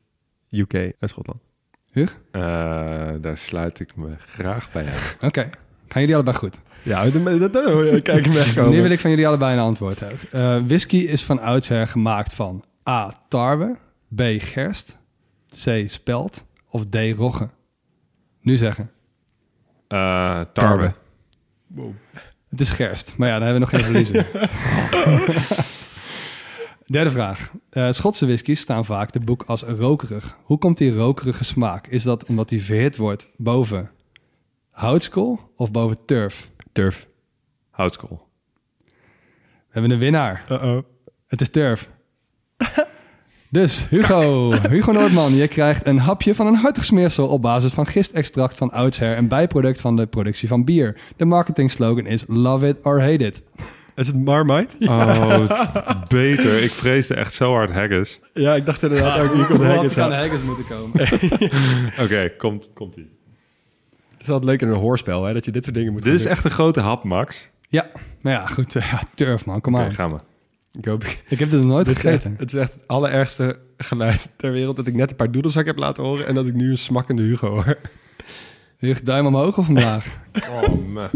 UK 0.49 0.73
en 0.73 1.09
Schotland. 1.09 1.39
Huug? 1.91 2.19
Eh, 2.31 2.41
daar 3.21 3.37
sluit 3.37 3.79
ik 3.79 3.95
me 3.95 4.07
graag 4.17 4.71
bij 4.71 4.85
aan. 4.85 5.27
Oké. 5.27 5.49
Gaan 5.87 6.01
jullie 6.01 6.15
allebei 6.15 6.37
goed? 6.37 6.59
Ja, 6.83 7.03
dat, 7.03 7.13
ik 7.15 7.23
me 8.27 8.39
echt 8.39 8.55
Nu 8.69 8.81
wil 8.81 8.91
ik 8.91 8.99
van 8.99 9.09
jullie 9.09 9.27
allebei 9.27 9.53
een 9.53 9.59
antwoord 9.63 9.99
hebben. 9.99 10.19
Eh, 10.31 10.67
whisky 10.67 10.97
is 10.97 11.23
van 11.23 11.39
oudsher 11.39 11.87
gemaakt 11.87 12.33
van 12.33 12.63
A. 12.89 13.13
tarwe, 13.27 13.77
B. 14.15 14.21
gerst, 14.37 14.97
C. 15.63 15.83
spelt 15.85 16.45
of 16.69 16.85
D. 16.85 16.95
rogge. 17.15 17.49
Nu 18.41 18.57
zeggen. 18.57 18.91
Eh, 19.87 20.41
tarwe. 20.53 20.93
Het 22.49 22.59
is 22.59 22.69
gerst, 22.69 23.13
maar 23.17 23.27
ja, 23.27 23.39
dan 23.39 23.47
hebben 23.47 23.67
we 23.69 23.71
nog 23.71 23.81
geen 23.81 23.91
verliezen. 23.93 24.25
Derde 26.89 27.09
vraag. 27.09 27.51
Eh, 27.69 27.91
Schotse 27.91 28.25
whiskies 28.25 28.59
staan 28.59 28.85
vaak 28.85 29.09
te 29.09 29.19
boek 29.19 29.43
als 29.43 29.63
rokerig. 29.63 30.37
Hoe 30.43 30.57
komt 30.57 30.77
die 30.77 30.93
rokerige 30.93 31.43
smaak? 31.43 31.87
Is 31.87 32.03
dat 32.03 32.25
omdat 32.25 32.49
die 32.49 32.63
verhit 32.63 32.97
wordt 32.97 33.27
boven 33.37 33.91
houtskool 34.69 35.51
of 35.55 35.71
boven 35.71 35.97
turf? 36.05 36.49
Turf. 36.79 37.07
Houtskool. 37.69 38.27
We 39.37 39.69
hebben 39.69 39.91
een 39.91 39.99
winnaar. 39.99 40.45
Uh-oh. 40.51 40.83
Het 41.27 41.41
is 41.41 41.49
turf. 41.49 41.89
Dus 43.49 43.87
Hugo, 43.89 44.51
Hugo 44.69 44.91
Noordman, 44.91 45.35
je 45.35 45.47
krijgt 45.47 45.85
een 45.85 45.99
hapje 45.99 46.35
van 46.35 46.47
een 46.47 46.55
hartig 46.55 46.85
smeersel 46.85 47.27
op 47.27 47.41
basis 47.41 47.73
van 47.73 47.85
gistextract 47.87 48.57
van 48.57 48.71
oudsher, 48.71 49.17
een 49.17 49.27
bijproduct 49.27 49.81
van 49.81 49.95
de 49.95 50.07
productie 50.07 50.47
van 50.47 50.65
bier. 50.65 50.97
De 51.17 51.25
marketing 51.25 51.71
slogan 51.71 52.05
is 52.05 52.23
Love 52.27 52.67
it 52.67 52.79
or 52.81 53.01
hate 53.01 53.25
it. 53.25 53.43
Is 53.95 54.07
het 54.07 54.23
Marmite? 54.23 54.75
Oh, 54.79 56.03
beter. 56.07 56.63
Ik 56.63 56.71
vreesde 56.71 57.15
echt 57.15 57.33
zo 57.33 57.53
hard 57.53 57.71
haggis. 57.71 58.19
Ja, 58.33 58.55
ik 58.55 58.65
dacht 58.65 58.83
inderdaad 58.83 59.19
ook, 59.19 59.33
hier 59.33 59.45
komt 59.45 59.63
haggis 59.63 59.97
aan. 59.97 60.11
haggis 60.11 60.41
moeten 60.41 60.65
komen. 60.67 61.01
Oké, 62.03 62.29
komt, 62.37 62.69
komt 62.73 62.95
ie. 62.95 63.18
Het 64.19 64.27
is 64.27 64.33
altijd 64.33 64.49
leuk 64.51 64.61
in 64.61 64.67
een 64.75 64.79
hoorspel, 64.81 65.23
hè, 65.23 65.33
dat 65.33 65.45
je 65.45 65.51
dit 65.51 65.63
soort 65.63 65.75
dingen 65.75 65.91
moet 65.91 66.01
Dit 66.01 66.07
gaan 66.09 66.17
is 66.19 66.23
doen. 66.23 66.31
echt 66.35 66.43
een 66.45 66.51
grote 66.51 66.79
hap, 66.79 67.03
Max. 67.03 67.49
Ja, 67.69 67.87
maar 68.21 68.33
ja, 68.33 68.45
goed. 68.45 68.75
eh, 68.75 68.91
Ja, 68.91 69.01
turf 69.13 69.45
man, 69.45 69.61
kom 69.61 69.73
Oké, 69.75 69.83
aan. 69.83 69.93
gaan 69.93 70.11
we. 70.13 70.19
Ik 70.79 70.85
hoop... 70.85 71.03
Ik 71.29 71.39
heb 71.39 71.49
dit 71.49 71.59
nog 71.59 71.69
nooit 71.69 71.85
Dit 71.85 71.95
echt- 71.95 72.03
gegeten. 72.03 72.35
het 72.37 72.53
is 72.53 72.59
echt 72.59 72.73
het 72.73 72.87
allerergste 72.87 73.59
geluid 73.77 74.29
ter 74.37 74.51
wereld 74.51 74.75
dat 74.75 74.87
ik 74.87 74.93
net 74.93 75.09
een 75.09 75.15
paar 75.15 75.31
doedelzak 75.31 75.65
heb 75.65 75.77
laten 75.77 76.03
horen 76.03 76.27
en 76.27 76.35
dat 76.35 76.47
ik 76.47 76.53
nu 76.53 76.69
een 76.69 76.77
smakkende 76.77 77.21
Hugo 77.21 77.49
hoor. 77.49 77.77
Hugo, 78.77 78.99
duim 79.03 79.25
omhoog 79.25 79.57
of 79.57 79.67
omlaag? 79.69 80.05
Oh, 80.51 80.87
man. 80.93 81.09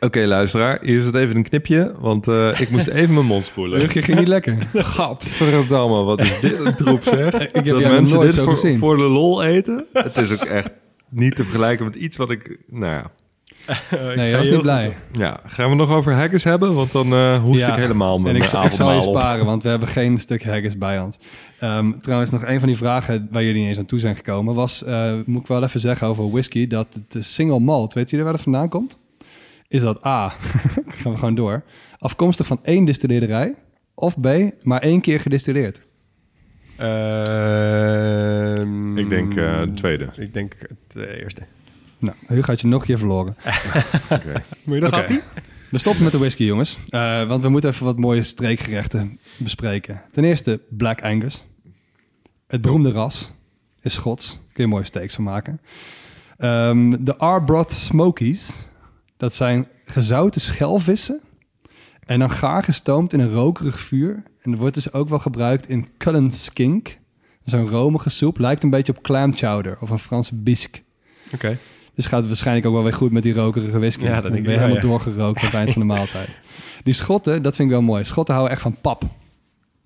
Oké, 0.00 0.20
luisteraar. 0.26 0.78
Hier 0.82 0.98
is 0.98 1.04
het 1.04 1.14
even 1.14 1.36
een 1.36 1.42
knipje, 1.42 1.94
want 1.98 2.28
eh, 2.28 2.60
ik 2.60 2.70
moest 2.70 2.86
even 2.86 3.14
mijn 3.14 3.26
mond 3.26 3.46
spoelen. 3.46 3.80
Hugo, 3.80 4.00
ging 4.00 4.18
niet 4.18 4.28
lekker. 4.28 4.58
Gadverdamme, 4.74 6.02
wat 6.04 6.20
is 6.20 6.40
dit 6.40 6.58
een 6.58 6.74
troep 6.74 7.02
zeg. 7.04 7.34
Ik 7.34 7.54
heb 7.54 7.64
dat 7.64 7.78
mensen 7.90 8.14
nooit 8.14 8.26
dit 8.26 8.34
zo 8.34 8.44
voor, 8.44 8.52
gezien. 8.52 8.78
voor 8.78 8.96
de 8.96 9.02
lol 9.02 9.42
eten. 9.44 9.86
Het 9.92 10.16
is 10.18 10.32
ook 10.32 10.44
echt 10.44 10.70
niet 11.14 11.36
te 11.36 11.42
vergelijken 11.42 11.84
met 11.84 11.94
iets 11.94 12.16
wat 12.16 12.30
ik... 12.30 12.58
Nou 12.66 12.92
ja, 12.92 13.10
Nee, 14.16 14.30
je 14.30 14.36
was 14.36 14.48
niet 14.48 14.62
blij. 14.62 14.96
ja 15.12 15.40
gaan 15.46 15.70
we 15.70 15.76
nog 15.76 15.90
over 15.90 16.12
haggis 16.12 16.44
hebben? 16.44 16.74
Want 16.74 16.92
dan 16.92 17.12
eh 17.12 17.42
hoest 17.42 17.60
Ja, 17.60 17.72
ik 17.72 17.78
helemaal 17.78 18.18
mijn 18.18 18.36
En 18.36 18.42
ik, 18.42 18.48
eh, 18.48 18.64
ik 18.64 18.72
zal 18.72 18.92
je 18.92 18.96
op. 18.96 19.16
sparen, 19.16 19.44
want 19.44 19.62
we 19.62 19.68
hebben 19.68 19.88
geen 19.88 20.18
stuk 20.18 20.44
haggis 20.44 20.78
bij 20.78 21.00
ons. 21.00 21.18
Ehm, 21.58 21.92
trouwens, 22.00 22.30
nog 22.30 22.44
een 22.44 22.58
van 22.58 22.68
die 22.68 22.76
vragen 22.76 23.28
waar 23.30 23.42
jullie 23.42 23.60
niet 23.60 23.68
eens 23.68 23.78
aan 23.78 23.84
toe 23.84 23.98
zijn 23.98 24.16
gekomen... 24.16 24.54
was, 24.54 24.84
eh, 24.84 25.12
moet 25.26 25.40
ik 25.40 25.46
wel 25.46 25.62
even 25.62 25.80
zeggen 25.80 26.06
over 26.06 26.30
whisky... 26.30 26.66
dat 26.66 26.98
de 27.08 27.22
single 27.22 27.58
malt, 27.58 27.92
weet 27.92 28.10
jullie 28.10 28.24
waar 28.24 28.34
dat 28.34 28.42
vandaan 28.42 28.68
komt? 28.68 28.98
Is 29.68 29.80
dat 29.80 30.06
A, 30.06 30.28
gaan 30.98 31.12
we 31.12 31.18
gewoon 31.18 31.34
door... 31.34 31.62
afkomstig 31.98 32.46
van 32.46 32.58
één 32.62 32.84
distilleerderij... 32.84 33.54
of 33.94 34.20
B, 34.20 34.26
maar 34.62 34.80
één 34.80 35.00
keer 35.00 35.20
gedistilleerd? 35.20 35.80
Ehm, 37.64 38.98
Ik 38.98 39.08
denk 39.08 39.34
eh, 39.36 39.60
de 39.60 39.72
tweede. 39.74 40.08
Ik 40.16 40.34
denk 40.34 40.54
het 40.60 40.96
eh, 41.06 41.22
eerste. 41.22 41.42
Nou, 41.98 42.16
Hugo 42.26 42.46
had 42.46 42.60
je 42.60 42.66
nog 42.66 42.80
een 42.80 42.86
keer 42.86 42.98
verloren. 42.98 43.36
Oké. 44.10 44.42
Moet 44.64 44.74
je 44.74 44.80
nog 44.80 44.92
Oké. 44.92 44.96
happy? 45.00 45.18
We 45.70 45.78
stoppen 45.78 46.02
met 46.02 46.12
de 46.12 46.18
whisky, 46.18 46.44
jongens. 46.44 46.78
Eh, 46.88 47.22
want 47.28 47.42
we 47.42 47.48
moeten 47.48 47.70
even 47.70 47.84
wat 47.84 47.98
mooie 47.98 48.22
streekgerechten 48.22 49.18
bespreken. 49.36 50.02
Ten 50.10 50.24
eerste 50.24 50.60
Black 50.68 51.02
Angus. 51.02 51.46
Het 52.46 52.60
beroemde 52.60 52.90
ras 52.92 53.32
is 53.82 53.94
Schots. 53.94 54.38
Kun 54.52 54.64
je 54.64 54.70
mooie 54.70 54.84
steaks 54.84 55.14
van 55.14 55.24
maken. 55.24 55.60
Ehm, 56.36 56.96
de 57.04 57.16
Arbroath 57.16 57.72
Smokies. 57.72 58.68
Dat 59.16 59.34
zijn 59.34 59.68
gezouten 59.84 60.40
schelvissen. 60.40 61.20
En 62.06 62.18
dan 62.18 62.30
gaar 62.30 62.64
gestoomd 62.64 63.12
in 63.12 63.20
een 63.20 63.32
rokerig 63.32 63.80
vuur. 63.80 64.22
En 64.42 64.50
dat 64.50 64.60
wordt 64.60 64.74
dus 64.74 64.92
ook 64.92 65.08
wel 65.08 65.18
gebruikt 65.18 65.68
in 65.68 65.86
Cullen 65.98 66.30
Skink. 66.30 66.98
Zo'n 67.40 67.68
romige 67.68 68.10
soep. 68.10 68.38
Lijkt 68.38 68.62
een 68.62 68.70
beetje 68.70 68.96
op 68.96 69.02
clam 69.02 69.36
chowder 69.36 69.76
of 69.80 69.90
een 69.90 69.98
Franse 69.98 70.34
bisque. 70.34 70.80
Oké. 71.34 71.58
Dus 71.94 72.06
gaat 72.06 72.18
het 72.18 72.28
waarschijnlijk 72.28 72.66
ook 72.66 72.72
wel 72.72 72.82
weer 72.82 72.92
goed 72.92 73.12
met 73.12 73.22
die 73.22 73.34
rokerige 73.34 73.78
whisky. 73.78 74.04
Ja, 74.04 74.12
dat 74.14 74.22
Dan 74.22 74.32
denk 74.32 74.44
ben 74.44 74.52
ik 74.52 74.60
je 74.60 74.66
wel, 74.66 74.70
helemaal 74.78 74.98
ja. 74.98 75.04
doorgerookt 75.04 75.38
aan 75.38 75.44
het 75.46 75.54
eind 75.54 75.72
van 75.72 75.80
de 75.82 75.88
maaltijd. 75.88 76.28
Die 76.84 76.94
Schotten, 76.94 77.42
dat 77.42 77.56
vind 77.56 77.68
ik 77.68 77.74
wel 77.74 77.84
mooi. 77.84 78.04
Schotten 78.04 78.34
houden 78.34 78.54
echt 78.54 78.62
van 78.64 78.76
pap. 78.80 79.02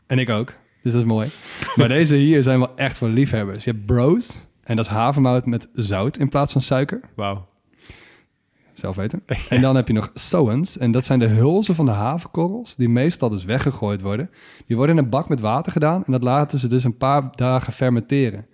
En 0.07 0.19
ik 0.19 0.29
ook. 0.29 0.55
Dus 0.83 0.93
dat 0.93 1.03
is 1.03 1.09
mooi. 1.09 1.29
Maar 1.77 1.89
deze 1.89 2.14
hier 2.14 2.43
zijn 2.43 2.59
wel 2.59 2.77
echt 2.77 2.97
voor 2.99 3.09
liefhebbers. 3.09 3.64
Je 3.64 3.71
hebt 3.71 3.87
bros. 3.87 4.39
En 4.62 4.77
dat 4.77 4.85
is 4.85 4.91
havermout 4.91 5.47
met 5.47 5.69
zout 5.73 6.16
in 6.16 6.29
plaats 6.29 6.53
van 6.53 6.61
suiker. 6.61 7.01
Wauw. 7.14 7.47
Zelf 8.79 8.97
weten. 8.97 9.22
En 9.49 9.61
dan 9.61 9.76
heb 9.76 9.87
je 9.87 9.95
nog 9.95 10.11
soans. 10.14 10.79
En 10.79 10.93
dat 10.93 11.05
zijn 11.05 11.18
de 11.18 11.26
hulzen 11.26 11.74
van 11.74 11.87
de 11.87 11.93
havenkorrels. 11.93 12.74
Die 12.76 12.89
meestal 12.89 13.29
dus 13.29 13.45
weggegooid 13.45 14.01
worden. 14.01 14.31
Die 14.66 14.76
worden 14.76 14.97
in 14.97 15.05
een 15.05 15.11
bak 15.11 15.29
met 15.29 15.41
water 15.41 15.72
gedaan. 15.72 16.05
En 16.05 16.12
dat 16.12 16.22
laten 16.22 16.59
ze 16.59 16.68
dus 16.68 16.85
een 16.85 16.97
paar 16.97 17.31
dagen 17.35 17.72
fermenteren. 17.72 18.47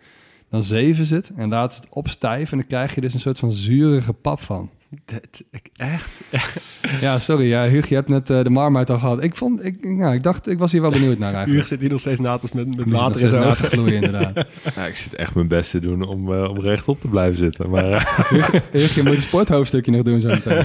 Dan 0.49 0.62
zeven 0.62 1.05
ze 1.07 1.14
het 1.14 1.33
en 1.37 1.49
laten 1.49 1.77
ze 1.77 1.81
het 1.81 1.95
opstijven. 1.95 2.53
En 2.53 2.59
dan 2.59 2.66
krijg 2.66 2.95
je 2.95 3.01
dus 3.01 3.14
een 3.14 3.20
soort 3.20 3.39
van 3.39 3.53
zurige 3.53 4.12
pap 4.12 4.41
van. 4.41 4.70
Dat, 5.05 5.42
ik, 5.51 5.68
echt? 5.76 6.11
Ja, 7.01 7.18
sorry. 7.18 7.47
Ja, 7.47 7.68
Hugo, 7.68 7.86
je 7.88 7.95
hebt 7.95 8.09
net 8.09 8.30
eh, 8.30 8.42
de 8.42 8.51
Marmite 8.51 8.92
al 8.92 8.99
gehad. 8.99 9.22
Ik, 9.22 9.36
vond, 9.36 9.64
ik, 9.64 9.84
nou, 9.84 10.14
ik 10.14 10.22
dacht, 10.22 10.49
ik 10.49 10.59
was 10.59 10.72
hier 10.72 10.80
wel 10.80 10.90
benieuwd 10.90 11.18
naar 11.18 11.34
eigenlijk. 11.34 11.55
Hugo 11.55 11.66
zit 11.66 11.80
hier 11.80 11.90
nog 11.90 12.01
steeds 12.01 12.20
naast 12.20 12.55
met, 12.55 12.76
met 12.76 12.90
water 12.90 13.32
na 13.32 13.55
te 13.55 13.62
gloeien, 13.62 13.95
inderdaad. 13.95 14.32
Ja, 14.76 14.86
ik 14.86 14.97
zit 14.97 15.14
echt 15.14 15.34
mijn 15.34 15.49
best 15.49 15.70
te 15.70 15.80
doen 15.80 16.03
om, 16.03 16.32
eh, 16.32 16.49
om 16.49 16.61
rechtop 16.61 17.01
te 17.01 17.09
blijven 17.09 17.38
zitten. 17.38 17.70
Maar 17.70 17.90
eh, 17.90 18.30
Hugo, 18.72 18.95
je 18.95 19.03
moet 19.03 19.14
een 19.14 19.20
sporthoofdstukje 19.20 19.90
nog 19.90 20.03
doen 20.03 20.20
zo 20.20 20.28
meteen. 20.28 20.64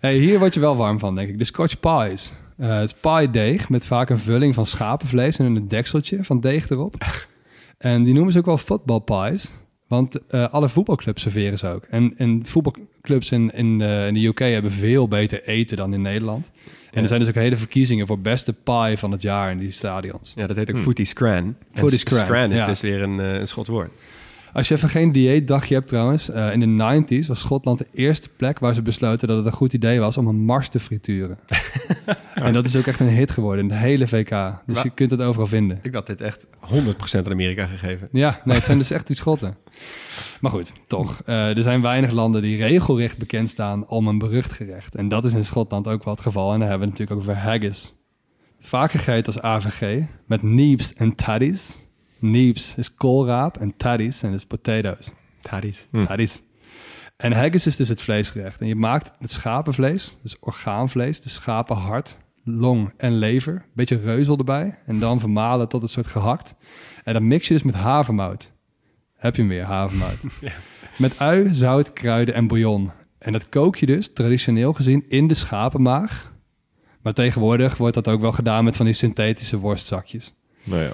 hey, 0.00 0.16
hier 0.16 0.38
word 0.38 0.54
je 0.54 0.60
wel 0.60 0.76
warm 0.76 0.98
van, 0.98 1.14
denk 1.14 1.28
ik. 1.28 1.38
De 1.38 1.44
Scotch 1.44 1.80
pies. 1.80 2.34
Eh, 2.56 2.78
het 2.78 2.94
is 2.94 2.94
pie 3.00 3.30
deeg 3.30 3.68
met 3.68 3.86
vaak 3.86 4.10
een 4.10 4.18
vulling 4.18 4.54
van 4.54 4.66
schapenvlees 4.66 5.38
en 5.38 5.44
een 5.44 5.68
dekseltje 5.68 6.24
van 6.24 6.40
deeg 6.40 6.70
erop. 6.70 6.94
En 7.78 8.02
die 8.02 8.14
noemen 8.14 8.32
ze 8.32 8.38
ook 8.38 8.46
wel 8.46 8.58
football 8.58 9.00
pies. 9.00 9.52
Want 9.94 10.18
eh, 10.28 10.48
alle 10.52 10.68
voetbalclubs 10.68 11.22
serveren 11.22 11.58
ze 11.58 11.66
ook. 11.66 11.84
En, 11.90 12.14
en 12.16 12.46
voetbalclubs 12.46 13.30
in, 13.30 13.50
in, 13.50 13.80
eh, 13.80 14.06
in 14.06 14.14
de 14.14 14.26
UK 14.26 14.38
hebben 14.38 14.70
veel 14.70 15.08
beter 15.08 15.44
eten 15.44 15.76
dan 15.76 15.94
in 15.94 16.02
Nederland. 16.02 16.52
En 16.92 17.02
er 17.02 17.08
zijn 17.08 17.20
dus 17.20 17.28
ook 17.28 17.34
hele 17.34 17.56
verkiezingen 17.56 18.06
voor 18.06 18.18
beste 18.18 18.52
pie 18.52 18.96
van 18.96 19.10
het 19.10 19.22
jaar 19.22 19.50
in 19.50 19.58
die 19.58 19.70
stadions. 19.70 20.32
Ja, 20.36 20.46
dat 20.46 20.56
heet 20.56 20.70
ook 20.70 20.78
footy 20.78 21.04
scran. 21.04 21.56
Footy 21.72 21.98
scran, 21.98 22.18
Scran 22.18 22.52
is 22.52 22.58
ja. 22.58 22.66
dus 22.66 22.80
weer 22.80 23.02
een, 23.02 23.20
eh, 23.20 23.38
een 23.38 23.46
schot 23.46 23.66
woord. 23.66 23.90
Als 24.54 24.68
je 24.68 24.74
even 24.74 24.88
geen 24.88 25.12
dieetdagje 25.12 25.74
hebt 25.74 25.88
trouwens. 25.88 26.30
eh, 26.30 26.52
in 26.52 26.60
de 26.60 26.66
90s 26.66 27.26
was 27.26 27.40
Schotland 27.40 27.78
de 27.78 27.86
eerste 27.92 28.28
plek 28.36 28.58
waar 28.58 28.74
ze 28.74 28.82
besloten 28.82 29.28
dat 29.28 29.36
het 29.36 29.46
een 29.46 29.52
goed 29.52 29.72
idee 29.72 30.00
was 30.00 30.16
om 30.16 30.26
een 30.26 30.44
mars 30.44 30.68
te 30.68 30.80
frituren. 30.80 31.38
en 32.34 32.52
dat 32.52 32.66
is 32.66 32.76
ook 32.76 32.86
echt 32.86 33.00
een 33.00 33.08
hit 33.08 33.30
geworden 33.30 33.62
in 33.62 33.68
de 33.68 33.76
hele 33.76 34.06
VK. 34.08 34.62
Dus 34.66 34.82
je 34.82 34.90
kunt 34.90 35.10
het 35.10 35.20
overal 35.22 35.46
vinden. 35.46 35.78
Ik 35.82 35.94
had 35.94 36.06
dit 36.06 36.20
echt 36.20 36.46
100% 36.46 36.46
aan 37.12 37.30
Amerika 37.30 37.66
gegeven. 37.66 38.08
Ja, 38.12 38.40
nee, 38.44 38.56
het 38.56 38.64
zijn 38.64 38.78
dus 38.84 38.90
echt 38.90 39.06
die 39.06 39.16
Schotten. 39.16 39.56
Maar 40.40 40.50
goed, 40.50 40.72
toch. 40.86 41.20
Eh, 41.24 41.56
er 41.56 41.62
zijn 41.62 41.82
weinig 41.82 42.10
landen 42.10 42.42
die 42.42 42.56
regelrecht 42.56 43.18
bekend 43.18 43.50
staan 43.50 43.88
om 43.88 44.08
een 44.08 44.18
berucht 44.18 44.52
gerecht. 44.52 44.94
En 44.94 45.08
dat 45.08 45.24
is 45.24 45.34
in 45.34 45.44
Schotland 45.44 45.88
ook 45.88 46.04
wel 46.04 46.14
het 46.14 46.22
geval. 46.22 46.52
En 46.52 46.58
daar 46.58 46.68
hebben 46.68 46.88
we 46.88 46.92
natuurlijk 46.92 47.20
ook 47.20 47.28
over 47.28 47.42
haggis. 47.42 47.94
Vaak 48.58 48.90
gegeten 48.90 49.32
als 49.32 49.42
AVG, 49.42 50.04
met 50.26 50.42
neeps 50.42 50.94
en 50.94 51.14
taddies. 51.14 51.83
Neeps 52.30 52.74
is 52.76 52.94
koolraap 52.94 53.58
en 53.58 53.76
taddies 53.76 54.18
zijn 54.18 54.32
dus 54.32 54.46
potatoes. 54.46 55.10
Taddies. 55.40 55.88
Taddies. 56.06 56.42
En 57.16 57.32
haggis 57.32 57.66
is 57.66 57.76
dus 57.76 57.88
het 57.88 58.00
vleesgerecht. 58.00 58.60
En 58.60 58.66
je 58.66 58.74
maakt 58.74 59.10
het 59.18 59.30
schapenvlees, 59.30 60.18
dus 60.22 60.38
orgaanvlees, 60.40 61.20
dus 61.20 61.32
schapenhart, 61.32 62.18
long 62.44 62.92
en 62.96 63.18
lever. 63.18 63.66
Beetje 63.74 63.96
reuzel 63.96 64.38
erbij. 64.38 64.78
En 64.86 64.98
dan 64.98 65.20
vermalen 65.20 65.68
tot 65.68 65.82
een 65.82 65.88
soort 65.88 66.06
gehakt. 66.06 66.54
En 67.04 67.12
dan 67.12 67.26
mix 67.26 67.48
je 67.48 67.54
dus 67.54 67.62
met 67.62 67.74
havermout. 67.74 68.52
Heb 69.16 69.34
je 69.34 69.40
hem 69.40 69.50
weer, 69.50 69.64
havermout. 69.64 70.24
Met 70.98 71.18
ui, 71.18 71.54
zout, 71.54 71.92
kruiden 71.92 72.34
en 72.34 72.46
bouillon. 72.46 72.90
En 73.18 73.32
dat 73.32 73.48
kook 73.48 73.76
je 73.76 73.86
dus, 73.86 74.12
traditioneel 74.12 74.72
gezien, 74.72 75.04
in 75.08 75.28
de 75.28 75.34
schapenmaag. 75.34 76.32
Maar 77.02 77.12
tegenwoordig 77.12 77.76
wordt 77.76 77.94
dat 77.94 78.08
ook 78.08 78.20
wel 78.20 78.32
gedaan 78.32 78.64
met 78.64 78.76
van 78.76 78.84
die 78.84 78.94
synthetische 78.94 79.58
worstzakjes. 79.58 80.34
Nou 80.64 80.82
ja. 80.82 80.92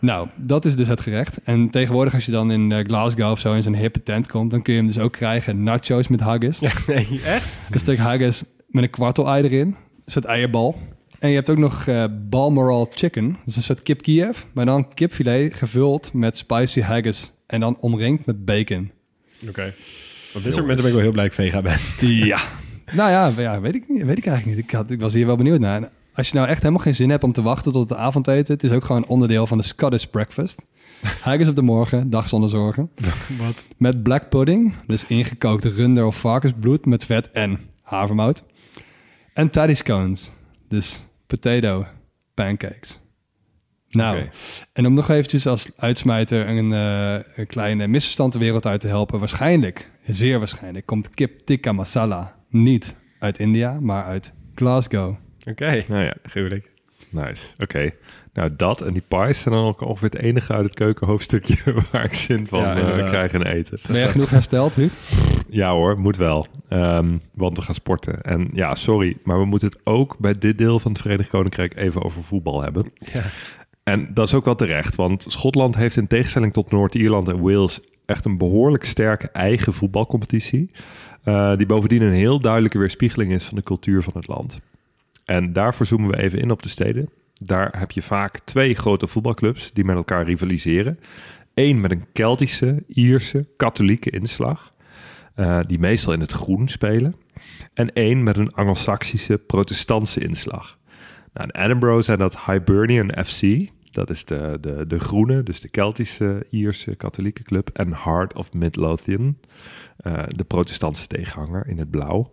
Nou, 0.00 0.28
dat 0.36 0.64
is 0.64 0.76
dus 0.76 0.88
het 0.88 1.00
gerecht. 1.00 1.40
En 1.42 1.70
tegenwoordig 1.70 2.14
als 2.14 2.26
je 2.26 2.32
dan 2.32 2.50
in 2.50 2.72
eh, 2.72 2.84
Glasgow 2.84 3.30
of 3.30 3.38
zo 3.38 3.52
in 3.52 3.62
zo'n 3.62 3.74
hippe 3.74 4.02
tent 4.02 4.28
komt... 4.28 4.50
dan 4.50 4.62
kun 4.62 4.72
je 4.72 4.78
hem 4.78 4.88
dus 4.88 4.98
ook 4.98 5.12
krijgen. 5.12 5.62
Nachos 5.62 6.08
met 6.08 6.20
haggis. 6.20 6.60
nee, 6.86 7.20
echt? 7.24 7.46
Een 7.70 7.78
stuk 7.78 7.98
haggis 7.98 8.42
met 8.66 8.82
een 8.82 8.90
kwartel-ei 8.90 9.42
erin. 9.42 9.66
Een 9.68 10.12
soort 10.12 10.24
eierbal. 10.24 10.76
En 11.18 11.28
je 11.28 11.34
hebt 11.34 11.50
ook 11.50 11.58
nog 11.58 11.86
eh 11.86 12.04
Balmoral 12.28 12.90
chicken. 12.94 13.28
Dat 13.28 13.46
is 13.46 13.56
een 13.56 13.62
soort 13.62 13.82
kip 13.82 14.02
Kiev. 14.02 14.42
Maar 14.52 14.64
dan 14.66 14.94
kipfilet 14.94 15.54
gevuld 15.54 16.12
met 16.12 16.36
spicy 16.36 16.80
haggis. 16.80 17.32
En 17.46 17.60
dan 17.60 17.76
omringd 17.80 18.26
met 18.26 18.44
bacon. 18.44 18.90
Oké. 19.48 19.74
Op 20.34 20.42
dit 20.42 20.52
soort 20.52 20.66
momenten 20.66 20.76
ben 20.76 20.86
ik 20.86 20.92
wel 20.92 21.00
heel 21.00 21.12
blij 21.12 21.24
ik 21.24 21.32
vega 21.32 21.62
ben. 21.62 21.78
Ja. 22.00 22.40
nou 22.92 23.10
ja, 23.10 23.32
ja 23.42 23.60
weet, 23.60 23.74
ik, 23.74 23.84
niet, 23.88 24.04
weet 24.04 24.18
ik 24.18 24.26
eigenlijk 24.26 24.56
niet. 24.56 24.64
Ik, 24.64 24.70
had, 24.70 24.90
ik 24.90 25.00
was 25.00 25.12
hier 25.12 25.26
wel 25.26 25.36
benieuwd 25.36 25.60
naar. 25.60 25.90
Als 26.18 26.28
je 26.28 26.34
nou 26.34 26.48
echt 26.48 26.62
helemaal 26.62 26.82
geen 26.82 26.94
zin 26.94 27.10
hebt 27.10 27.24
om 27.24 27.32
te 27.32 27.42
wachten 27.42 27.72
tot 27.72 27.90
het 27.90 27.98
avondeten... 27.98 28.54
het 28.54 28.64
is 28.64 28.70
ook 28.70 28.84
gewoon 28.84 29.06
onderdeel 29.06 29.46
van 29.46 29.58
de 29.58 29.64
Scottish 29.64 30.04
breakfast. 30.04 30.66
Haggis 31.20 31.48
op 31.48 31.54
de 31.54 31.62
morgen, 31.62 32.10
dag 32.10 32.28
zonder 32.28 32.50
zorgen. 32.50 32.90
Wat? 33.42 33.64
Met 33.76 34.02
black 34.02 34.28
pudding, 34.28 34.74
dus 34.86 35.04
ingekookte 35.06 35.68
runder- 35.68 36.06
of 36.06 36.20
varkensbloed 36.20 36.86
met 36.86 37.04
vet 37.04 37.30
en 37.30 37.60
havermout. 37.82 38.44
En 39.34 39.50
taddy 39.50 39.74
scones, 39.74 40.32
dus 40.68 41.06
potato 41.26 41.86
pancakes. 42.34 43.00
Nou, 43.88 44.28
en 44.72 44.86
om 44.86 44.94
nog 44.94 45.08
eventjes 45.08 45.46
als 45.46 45.70
uitsmijter 45.76 46.48
een, 46.48 46.72
eh, 46.72 47.36
een 47.36 47.46
kleine 47.46 47.86
misverstand 47.86 48.32
de 48.32 48.38
wereld 48.38 48.66
uit 48.66 48.80
te 48.80 48.88
helpen. 48.88 49.18
Waarschijnlijk, 49.18 49.90
zeer 50.06 50.38
waarschijnlijk, 50.38 50.86
komt 50.86 51.10
kip 51.10 51.38
tikka 51.38 51.72
masala 51.72 52.36
niet 52.48 52.96
uit 53.18 53.38
India, 53.38 53.80
maar 53.80 54.04
uit 54.04 54.32
Glasgow. 54.54 55.16
Oké. 55.50 55.82
Nou 55.88 56.04
ja, 56.04 56.14
gruwelijk. 56.22 56.70
Nice, 57.10 57.46
oké. 57.58 57.90
Nou, 58.32 58.50
dat 58.56 58.80
en 58.80 58.92
die 58.92 59.02
pies 59.08 59.40
zijn 59.40 59.54
dan 59.54 59.64
ook 59.64 59.80
ongeveer 59.80 60.08
het 60.10 60.18
enige 60.20 60.52
uit 60.52 60.64
het 60.64 60.74
keukenhoofdstukje 60.74 61.56
waar 61.92 62.04
ik 62.04 62.14
zin 62.14 62.46
van 62.46 62.60
Ja, 62.60 62.74
inderdaad. 62.76 63.08
krijg 63.08 63.32
en 63.32 63.42
eten. 63.42 63.78
Ben 63.92 64.00
je 64.00 64.06
genoeg 64.08 64.30
hersteld, 64.30 64.74
Huub? 64.74 64.90
Ja 65.48 65.72
hoor, 65.72 65.98
moet 65.98 66.16
wel. 66.16 66.46
Ehm, 66.68 67.16
want 67.34 67.56
we 67.56 67.62
gaan 67.62 67.74
sporten. 67.74 68.22
En 68.22 68.48
ja, 68.52 68.74
sorry, 68.74 69.16
maar 69.24 69.38
we 69.38 69.44
moeten 69.44 69.68
het 69.68 69.78
ook 69.84 70.18
bij 70.18 70.34
dit 70.38 70.58
deel 70.58 70.78
van 70.78 70.92
het 70.92 71.00
Verenigd 71.00 71.28
Koninkrijk 71.28 71.76
even 71.76 72.02
over 72.02 72.22
voetbal 72.22 72.62
hebben. 72.62 72.92
Ja. 72.98 73.22
En 73.82 74.10
dat 74.14 74.26
is 74.26 74.34
ook 74.34 74.44
wel 74.44 74.54
terecht, 74.54 74.94
want 74.94 75.24
Schotland 75.28 75.76
heeft 75.76 75.96
in 75.96 76.06
tegenstelling 76.06 76.52
tot 76.52 76.70
Noord-Ierland 76.70 77.28
en 77.28 77.40
Wales 77.40 77.80
echt 78.06 78.24
een 78.24 78.38
behoorlijk 78.38 78.84
sterke 78.84 79.28
eigen 79.30 79.72
voetbalcompetitie. 79.72 80.70
eh, 81.24 81.56
die 81.56 81.66
bovendien 81.66 82.02
een 82.02 82.12
heel 82.12 82.40
duidelijke 82.40 82.78
weerspiegeling 82.78 83.32
is 83.32 83.44
van 83.44 83.56
de 83.56 83.62
cultuur 83.62 84.02
van 84.02 84.12
het 84.16 84.26
land. 84.26 84.60
En 85.28 85.52
daarvoor 85.52 85.86
zoomen 85.86 86.10
we 86.10 86.18
even 86.18 86.38
in 86.38 86.50
op 86.50 86.62
de 86.62 86.68
steden. 86.68 87.08
Daar 87.34 87.78
heb 87.78 87.90
je 87.90 88.02
vaak 88.02 88.38
twee 88.38 88.74
grote 88.74 89.06
voetbalclubs 89.06 89.72
die 89.72 89.84
met 89.84 89.96
elkaar 89.96 90.24
rivaliseren. 90.24 90.98
Eén 91.54 91.80
met 91.80 91.90
een 91.90 92.04
Keltische, 92.12 92.84
Ierse, 92.86 93.48
katholieke 93.56 94.10
inslag, 94.10 94.70
eh, 95.34 95.60
die 95.66 95.78
meestal 95.78 96.12
in 96.12 96.20
het 96.20 96.32
groen 96.32 96.68
spelen. 96.68 97.14
En 97.74 97.92
één 97.92 98.22
met 98.22 98.36
een 98.36 98.52
Angelsaksische, 98.52 99.38
protestantse 99.38 100.20
inslag. 100.20 100.78
Nou, 101.32 101.48
in 101.52 101.62
Edinburgh 101.62 102.04
zijn 102.04 102.18
dat 102.18 102.44
Hibernian 102.44 103.12
FC, 103.24 103.68
dat 103.90 104.10
is 104.10 104.24
de, 104.24 104.58
de, 104.60 104.86
de 104.86 104.98
groene, 104.98 105.42
dus 105.42 105.60
de 105.60 105.68
Keltische, 105.68 106.46
Ierse, 106.50 106.96
katholieke 106.96 107.42
club. 107.42 107.70
En 107.72 107.94
Heart 107.94 108.34
of 108.34 108.52
Midlothian, 108.52 109.38
eh, 109.96 110.22
de 110.28 110.44
protestantse 110.44 111.06
tegenhanger 111.06 111.66
in 111.66 111.78
het 111.78 111.90
blauw. 111.90 112.32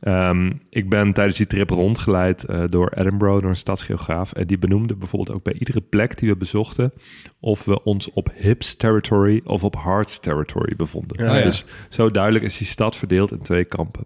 Ehm, 0.00 0.52
ik 0.70 0.88
ben 0.88 1.12
tijdens 1.12 1.36
die 1.36 1.46
trip 1.46 1.70
rondgeleid 1.70 2.44
eh, 2.44 2.62
door 2.68 2.88
Edinburgh, 2.90 3.40
door 3.40 3.50
een 3.50 3.56
stadsgeograaf. 3.56 4.32
En 4.32 4.46
die 4.46 4.58
benoemde 4.58 4.94
bijvoorbeeld 4.94 5.36
ook 5.36 5.42
bij 5.42 5.52
iedere 5.52 5.80
plek 5.80 6.18
die 6.18 6.28
we 6.28 6.36
bezochten... 6.36 6.92
of 7.40 7.64
we 7.64 7.82
ons 7.82 8.10
op 8.12 8.30
Hips 8.34 8.74
territory 8.74 9.40
of 9.44 9.64
op 9.64 9.74
Hearts 9.82 10.20
territory 10.20 10.76
bevonden. 10.76 11.24
Ja, 11.26 11.36
ja. 11.36 11.42
Dus 11.44 11.64
zo 11.88 12.08
duidelijk 12.08 12.44
is 12.44 12.58
die 12.58 12.66
stad 12.66 12.96
verdeeld 12.96 13.30
in 13.30 13.38
twee 13.38 13.64
kampen. 13.64 14.04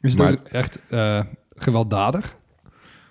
Is 0.00 0.10
het 0.10 0.20
Maar- 0.20 0.32
ook 0.32 0.46
echt 0.48 0.82
eh, 0.88 1.20
gewelddadig 1.52 2.36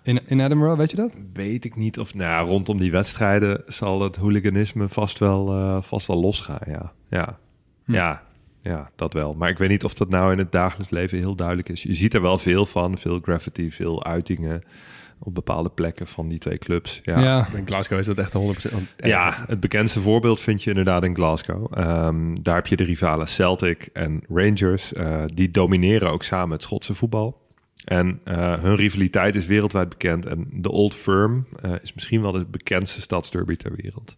in, 0.03 0.19
in 0.27 0.39
Edinburgh, 0.39 0.77
weet 0.77 0.91
je 0.91 0.97
dat? 0.97 1.15
Weet 1.33 1.65
ik 1.65 1.75
niet 1.75 1.99
of... 1.99 2.13
Nou, 2.13 2.47
rondom 2.47 2.77
die 2.77 2.91
wedstrijden 2.91 3.63
zal 3.67 4.01
het 4.01 4.15
hooliganisme 4.15 4.89
vast 4.89 5.19
wel, 5.19 5.51
eh, 5.51 5.81
vast 5.81 6.07
wel 6.07 6.19
losgaan, 6.21 6.59
ja. 6.67 6.91
Ja. 7.09 7.37
Hm. 7.85 7.93
ja. 7.93 8.23
Ja, 8.65 8.89
dat 8.95 9.13
wel. 9.13 9.33
Maar 9.33 9.49
ik 9.49 9.57
weet 9.57 9.69
niet 9.69 9.83
of 9.83 9.93
dat 9.93 10.09
nou 10.09 10.31
in 10.31 10.37
het 10.37 10.51
dagelijks 10.51 10.91
leven 10.91 11.17
heel 11.17 11.35
duidelijk 11.35 11.69
is. 11.69 11.83
Je 11.83 11.93
ziet 11.93 12.13
er 12.13 12.21
wel 12.21 12.37
veel 12.37 12.65
van. 12.65 12.97
Veel 12.97 13.19
graffiti, 13.21 13.71
veel 13.71 14.03
uitingen 14.03 14.63
op 15.19 15.35
bepaalde 15.35 15.69
plekken 15.69 16.07
van 16.07 16.27
die 16.27 16.37
twee 16.37 16.57
clubs. 16.57 16.99
Ja, 17.03 17.19
Ja. 17.19 17.47
In 17.55 17.65
Glasgow 17.67 17.99
is 17.99 18.05
dat 18.05 18.17
echt 18.17 18.33
100%. 18.33 18.73
want- 18.73 18.93
ja, 18.97 19.43
het 19.47 19.59
bekendste 19.59 19.99
voorbeeld 19.99 20.41
vind 20.41 20.63
je 20.63 20.69
inderdaad 20.69 21.03
in 21.03 21.15
Glasgow. 21.15 21.71
Ehm, 21.77 22.35
daar 22.41 22.55
heb 22.55 22.67
je 22.67 22.75
de 22.75 22.83
rivalen 22.83 23.27
Celtic 23.27 23.89
en 23.93 24.21
Rangers. 24.29 24.93
Eh, 24.93 25.23
die 25.33 25.51
domineren 25.51 26.09
ook 26.09 26.23
samen 26.23 26.51
het 26.53 26.61
Schotse 26.63 26.93
voetbal. 26.93 27.43
En 27.85 28.19
eh, 28.23 28.53
hun 28.59 28.75
rivaliteit 28.75 29.35
is 29.35 29.45
wereldwijd 29.45 29.89
bekend. 29.89 30.25
En 30.25 30.47
de 30.51 30.71
Old 30.71 30.93
Firm 30.95 31.47
eh, 31.61 31.71
is 31.81 31.93
misschien 31.93 32.21
wel 32.21 32.31
de 32.31 32.45
bekendste 32.45 33.01
stadsderby 33.01 33.55
ter 33.55 33.71
wereld. 33.75 34.17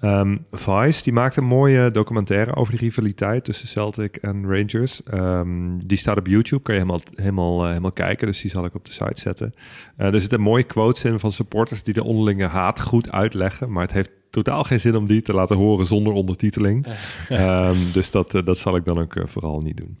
Ehm, 0.00 0.36
Vice 0.50 1.02
die 1.02 1.12
maakt 1.12 1.36
een 1.36 1.44
mooie 1.44 1.90
documentaire 1.90 2.54
over 2.54 2.72
die 2.72 2.80
rivaliteit 2.80 3.44
tussen 3.44 3.68
Celtic 3.68 4.16
en 4.16 4.42
Rangers. 4.46 5.02
Ehm, 5.02 5.78
die 5.84 5.98
staat 5.98 6.18
op 6.18 6.26
YouTube, 6.26 6.62
kan 6.62 6.74
je 6.74 6.80
helemaal, 6.80 7.00
helemaal, 7.14 7.62
eh, 7.62 7.68
helemaal 7.68 7.92
kijken. 7.92 8.26
Dus 8.26 8.40
die 8.40 8.50
zal 8.50 8.64
ik 8.64 8.74
op 8.74 8.84
de 8.84 8.92
site 8.92 9.20
zetten. 9.20 9.54
Eh, 9.96 10.14
er 10.14 10.20
zitten 10.20 10.40
mooie 10.40 10.62
quotes 10.62 11.04
in 11.04 11.18
van 11.18 11.32
supporters 11.32 11.82
die 11.82 11.94
de 11.94 12.04
onderlinge 12.04 12.46
haat 12.46 12.80
goed 12.80 13.12
uitleggen. 13.12 13.72
Maar 13.72 13.82
het 13.82 13.92
heeft 13.92 14.10
totaal 14.30 14.64
geen 14.64 14.80
zin 14.80 14.96
om 14.96 15.06
die 15.06 15.22
te 15.22 15.34
laten 15.34 15.56
horen 15.56 15.86
zonder 15.86 16.12
ondertiteling. 16.12 16.86
Ehm, 17.28 17.76
dus 17.92 18.10
dat, 18.10 18.34
eh, 18.34 18.44
dat 18.44 18.58
zal 18.58 18.76
ik 18.76 18.84
dan 18.84 18.98
ook 18.98 19.14
vooral 19.24 19.60
niet 19.60 19.76
doen. 19.76 19.98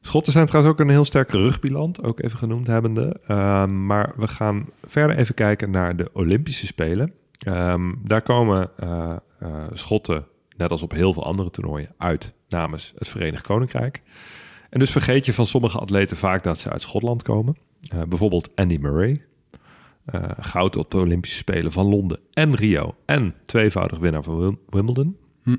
Schotten 0.00 0.32
zijn 0.32 0.46
trouwens 0.46 0.74
ook 0.74 0.80
een 0.80 0.92
heel 0.92 1.04
sterk 1.04 1.30
rugbyland, 1.30 2.02
ook 2.02 2.22
even 2.22 2.38
genoemd 2.38 2.66
hebbende. 2.66 3.20
Maar 3.66 4.12
we 4.16 4.28
gaan 4.28 4.66
verder 4.86 5.16
even 5.16 5.34
kijken 5.34 5.70
naar 5.70 5.96
de 5.96 6.10
Olympische 6.12 6.66
Spelen. 6.66 7.12
Ehm, 7.44 7.92
daar 8.04 8.22
komen 8.22 8.70
eh, 8.78 9.16
eh, 9.38 9.48
Schotten, 9.72 10.26
net 10.56 10.70
als 10.70 10.82
op 10.82 10.92
heel 10.92 11.12
veel 11.12 11.24
andere 11.24 11.50
toernooien, 11.50 11.94
uit 11.98 12.32
namens 12.48 12.92
het 12.98 13.08
Verenigd 13.08 13.42
Koninkrijk. 13.46 14.02
En 14.70 14.78
dus 14.78 14.90
vergeet 14.90 15.26
je 15.26 15.32
van 15.32 15.46
sommige 15.46 15.78
atleten 15.78 16.16
vaak 16.16 16.42
dat 16.42 16.58
ze 16.58 16.70
uit 16.70 16.80
Schotland 16.82 17.22
komen. 17.22 17.56
Eh, 17.88 18.02
bijvoorbeeld 18.08 18.50
Andy 18.54 18.76
Murray, 18.80 19.24
goud 20.40 20.76
op 20.76 20.90
de 20.90 20.98
Olympische 20.98 21.36
Spelen 21.36 21.72
van 21.72 21.86
Londen 21.86 22.18
en 22.32 22.54
Rio. 22.54 22.94
En 23.06 23.34
tweevoudig 23.46 23.98
winnaar 23.98 24.22
van 24.22 24.38
Wim- 24.38 24.58
Wimbledon. 24.68 25.16
Hm. 25.42 25.56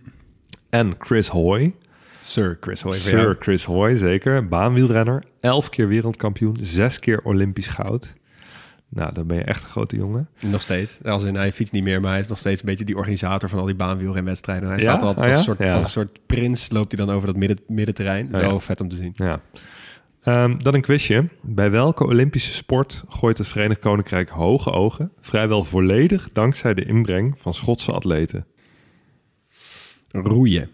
En 0.69 0.93
Chris 0.99 1.27
Hoy, 1.27 1.75
Sir 2.19 2.57
Chris 2.59 2.81
Hoy. 2.81 2.93
Sir. 2.93 3.35
Chris 3.39 3.63
Hoy, 3.65 3.95
zeker. 3.95 4.47
Baanwielrenner. 4.47 5.23
Elf 5.39 5.69
keer 5.69 5.87
wereldkampioen. 5.87 6.57
Zes 6.61 6.99
keer 6.99 7.21
Olympisch 7.23 7.67
goud. 7.67 8.13
Nou, 8.93 9.13
dan 9.13 9.27
ben 9.27 9.37
je 9.37 9.43
echt 9.43 9.63
een 9.63 9.69
grote 9.69 9.95
jongen. 9.95 10.29
Nog 10.39 10.61
steeds. 10.61 10.97
Als 11.03 11.23
in, 11.23 11.35
hij 11.35 11.51
fietst 11.53 11.73
niet 11.73 11.83
meer, 11.83 12.01
maar 12.01 12.11
hij 12.11 12.19
is 12.19 12.27
nog 12.27 12.37
steeds 12.37 12.59
een 12.61 12.65
beetje 12.65 12.85
die 12.85 12.97
organisator 12.97 13.49
van 13.49 13.59
al 13.59 13.65
die 13.65 13.75
baanwielrenwedstrijden. 13.75 14.63
En 14.69 14.75
hij 14.75 14.83
Ja? 14.83 14.89
staat 14.91 15.01
altijd 15.03 15.27
Ah, 15.29 15.35
als, 15.35 15.45
ja? 15.45 15.51
een 15.51 15.57
soort, 15.57 15.67
Ja. 15.67 15.75
als 15.75 15.83
een 15.83 15.89
soort 15.91 16.19
prins, 16.25 16.71
loopt 16.71 16.91
hij 16.97 17.05
dan 17.05 17.15
over 17.15 17.27
dat 17.27 17.35
midden, 17.37 17.59
middenterrein. 17.67 18.33
Ah, 18.35 18.41
Zo 18.41 18.47
ja. 18.53 18.59
vet 18.59 18.81
om 18.81 18.89
te 18.89 18.95
zien. 18.95 19.11
Ja. 19.13 19.41
Ehm, 20.23 20.57
dan 20.57 20.73
een 20.73 20.81
quizje. 20.81 21.27
Bij 21.41 21.71
welke 21.71 22.05
Olympische 22.05 22.53
sport 22.53 23.03
gooit 23.09 23.37
het 23.37 23.47
Verenigd 23.47 23.79
Koninkrijk 23.79 24.29
hoge 24.29 24.71
ogen? 24.71 25.11
Vrijwel 25.19 25.63
volledig 25.63 26.29
dankzij 26.33 26.73
de 26.73 26.85
inbreng 26.85 27.35
van 27.37 27.53
Schotse 27.53 27.91
atleten. 27.91 28.45
Roeien. 30.09 30.69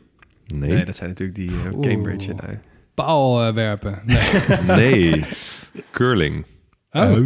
Nee. 0.53 0.69
Nee, 0.73 0.85
dat 0.85 0.95
zijn 0.95 1.09
natuurlijk 1.09 1.37
die 1.37 1.49
eh. 1.51 1.79
Cambridge. 1.81 2.31
en, 2.31 2.39
eh, 2.49 2.55
Paal 2.93 3.43
eh, 3.47 3.53
werpen. 3.53 3.99
Nee. 4.05 4.19
Nee. 4.67 5.23
Curling. 5.91 6.45
Oh. 6.91 7.17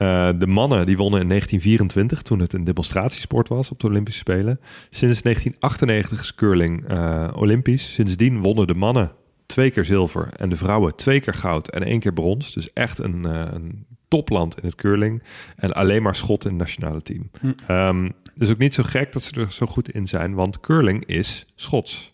Eh, 0.00 0.28
de 0.38 0.46
mannen 0.46 0.86
die 0.86 0.96
wonnen 0.96 1.20
in 1.20 1.28
1924 1.28 2.22
toen 2.22 2.38
het 2.38 2.52
een 2.52 2.64
demonstratiesport 2.64 3.48
was 3.48 3.70
op 3.70 3.80
de 3.80 3.86
Olympische 3.86 4.20
Spelen. 4.20 4.60
Sinds 4.90 5.22
1998 5.22 6.20
is 6.20 6.34
curling 6.34 6.88
eh, 6.88 7.28
olympisch. 7.34 7.92
Sindsdien 7.92 8.40
wonnen 8.40 8.66
de 8.66 8.74
mannen 8.74 9.12
twee 9.46 9.70
keer 9.70 9.84
zilver 9.84 10.28
en 10.36 10.48
de 10.48 10.56
vrouwen 10.56 10.96
twee 10.96 11.20
keer 11.20 11.34
goud 11.34 11.70
en 11.70 11.82
één 11.82 12.00
keer 12.00 12.12
brons. 12.12 12.52
Dus 12.52 12.72
echt 12.72 12.98
een, 12.98 13.24
eh, 13.24 13.44
een 13.52 13.86
topland 14.08 14.56
in 14.56 14.64
het 14.64 14.74
curling. 14.74 15.22
En 15.56 15.72
alleen 15.72 16.02
maar 16.02 16.16
schot 16.16 16.44
in 16.44 16.50
het 16.50 16.58
nationale 16.58 17.02
team. 17.02 17.30
Hm. 17.40 18.10
Is 18.38 18.50
ook 18.50 18.58
niet 18.58 18.74
zo 18.74 18.82
gek 18.82 19.12
dat 19.12 19.22
ze 19.22 19.40
er 19.40 19.52
zo 19.52 19.66
goed 19.66 19.90
in 19.90 20.06
zijn, 20.06 20.34
want 20.34 20.60
curling 20.60 21.06
is 21.06 21.46
Schots. 21.54 22.12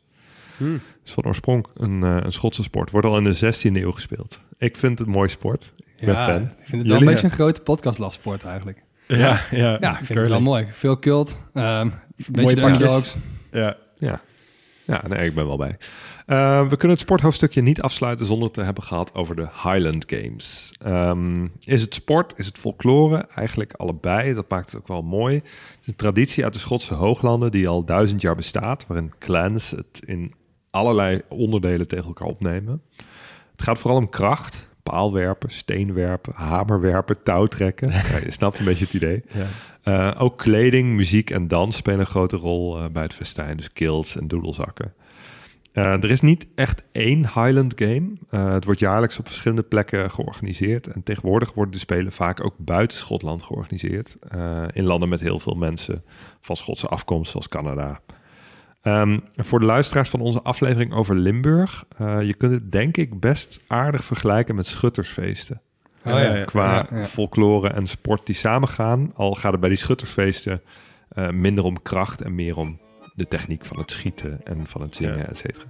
Hm. 0.57 0.73
Het 0.73 0.83
is 1.05 1.13
van 1.13 1.25
oorsprong 1.25 1.67
een, 1.75 2.03
een 2.03 2.33
Schotse 2.33 2.63
sport. 2.63 2.91
Wordt 2.91 3.07
al 3.07 3.19
in 3.19 3.25
de 3.25 3.35
16e 3.35 3.83
eeuw 3.83 3.93
gespeeld. 3.93 4.41
Ik 4.59 4.77
vind 4.77 4.99
het 4.99 5.07
een 5.07 5.13
mooi 5.13 5.29
sport. 5.29 5.73
Ik 5.97 6.07
ben 6.07 6.15
Ja, 6.15 6.25
fan. 6.27 6.43
ik 6.43 6.51
vind 6.63 6.83
het 6.83 6.91
wel 6.91 7.01
een 7.01 7.07
beetje 7.07 7.27
een 7.27 7.33
grote 7.33 7.61
podcastlastsport 7.61 8.45
eigenlijk. 8.45 8.83
Ja, 9.07 9.41
ja, 9.51 9.77
Ja, 9.81 9.99
ik 9.99 10.05
vind 10.05 10.19
het 10.19 10.29
wel 10.29 10.41
mooi. 10.41 10.67
Veel 10.71 10.99
cult, 10.99 11.39
ehm 11.53 11.81
een 12.17 12.33
beetje 12.33 12.61
pakjes. 12.61 13.17
Ja. 13.51 13.77
Ja, 13.99 14.21
ja 14.85 15.03
nee, 15.09 15.27
ik 15.27 15.35
ben 15.35 15.47
wel 15.47 15.57
bij. 15.57 15.77
Eh, 16.27 16.61
we 16.61 16.77
kunnen 16.77 16.91
het 16.97 17.01
sporthoofdstukje 17.01 17.63
niet 17.63 17.81
afsluiten 17.83 18.27
zonder 18.27 18.45
het 18.45 18.55
te 18.55 18.63
hebben 18.63 18.83
gehad 18.83 19.15
over 19.15 19.37
de 19.37 19.43
Highland 19.63 20.05
Games. 20.07 20.73
Ehm, 20.83 21.47
is 21.61 21.83
het 21.83 21.95
sport? 21.95 22.39
Is 22.39 22.47
het 22.47 22.59
folklore? 22.59 23.27
Eigenlijk 23.35 23.73
allebei. 23.73 24.35
Dat 24.35 24.49
maakt 24.51 24.71
het 24.71 24.81
ook 24.81 24.89
wel 24.89 25.03
mooi. 25.03 25.35
Het 25.35 25.79
is 25.81 25.87
een 25.87 25.97
traditie 25.97 26.45
uit 26.45 26.53
de 26.53 26.59
Schotse 26.59 26.95
hooglanden 26.95 27.51
die 27.51 27.69
al 27.69 27.85
duizend 27.85 28.21
jaar 28.21 28.35
bestaat, 28.37 28.87
waarin 28.87 29.13
clans 29.19 29.71
het 29.71 30.03
in 30.07 30.35
allerlei 30.71 31.21
onderdelen 31.29 31.89
tegen 31.89 32.07
elkaar 32.07 32.29
opnemen. 32.29 32.83
Het 33.53 33.63
gaat 33.63 33.79
vooral 33.79 33.99
om 33.99 34.09
kracht, 34.09 34.69
paalwerpen, 34.91 35.51
steenwerpen, 35.51 36.33
hamerwerpen, 36.35 37.23
touwtrekken. 37.23 37.91
Ja, 38.13 38.19
je 38.25 38.31
snapt 38.31 38.59
een 38.59 38.65
beetje 38.65 38.85
het 38.85 38.95
idee. 38.95 39.23
Ja. 39.33 39.47
Eh, 39.83 40.23
ook 40.23 40.39
kleding, 40.39 40.93
muziek 40.93 41.31
en 41.31 41.49
dans 41.49 41.77
spelen 41.77 42.01
een 42.01 42.07
grote 42.07 42.37
rol 42.37 42.79
eh, 42.79 42.85
bij 42.93 43.03
het 43.03 43.15
festijn. 43.15 43.57
Dus 43.57 43.73
kilts 43.73 44.17
en 44.17 44.29
doedelzakken. 44.29 44.95
Eh, 45.73 45.85
er 45.85 46.11
is 46.11 46.21
niet 46.21 46.47
echt 46.55 46.85
één 46.93 47.19
Highland 47.19 47.73
Game. 47.77 48.13
Het 48.53 48.65
wordt 48.65 48.81
jaarlijks 48.81 49.19
op 49.19 49.27
verschillende 49.27 49.63
plekken 49.63 50.11
georganiseerd. 50.11 50.87
En 50.87 51.03
tegenwoordig 51.03 51.55
worden 51.55 51.73
de 51.73 51.79
Spelen 51.79 52.13
vaak 52.13 52.45
ook 52.45 52.55
buiten 52.59 52.99
Schotland 52.99 53.43
georganiseerd. 53.43 54.17
in 54.73 54.85
landen 54.85 55.09
met 55.09 55.21
heel 55.21 55.41
veel 55.41 55.55
mensen 55.55 56.05
van 56.41 56.57
Schotse 56.57 56.89
afkomst, 56.89 57.31
zoals 57.31 57.49
Canada. 57.49 58.01
Ehm, 58.87 59.19
voor 59.37 59.59
de 59.61 59.67
luisteraars 59.67 60.09
van 60.09 60.21
onze 60.21 60.43
aflevering 60.43 60.93
over 60.93 61.15
Limburg. 61.15 61.85
eh, 61.97 62.23
je 62.23 62.35
kunt 62.35 62.53
het 62.53 62.73
denk 62.73 62.97
ik 62.97 63.21
best 63.21 63.61
aardig 63.67 64.05
vergelijken 64.05 64.55
met 64.55 64.67
schuttersfeesten. 64.67 65.61
Oh 66.05 66.13
ja, 66.13 66.35
ja, 66.35 66.45
Qua 66.45 66.87
ja, 66.91 67.05
folklore 67.05 67.69
en 67.69 67.87
sport 67.87 68.27
die 68.27 68.35
samengaan. 68.35 69.13
Al 69.15 69.35
gaat 69.35 69.53
het 69.53 69.61
bij 69.61 69.69
die 69.69 69.79
schuttersfeesten 69.79 70.63
eh, 71.09 71.31
minder 71.31 71.65
om 71.65 71.83
kracht 71.83 72.21
en 72.23 72.35
meer 72.35 72.57
om 72.57 72.81
de 73.15 73.29
techniek 73.29 73.65
van 73.65 73.79
het 73.79 73.91
schieten 73.91 74.41
en 74.45 74.67
van 74.67 74.81
het 74.81 74.97
zingen, 74.97 75.29
et 75.29 75.39
cetera. 75.39 75.67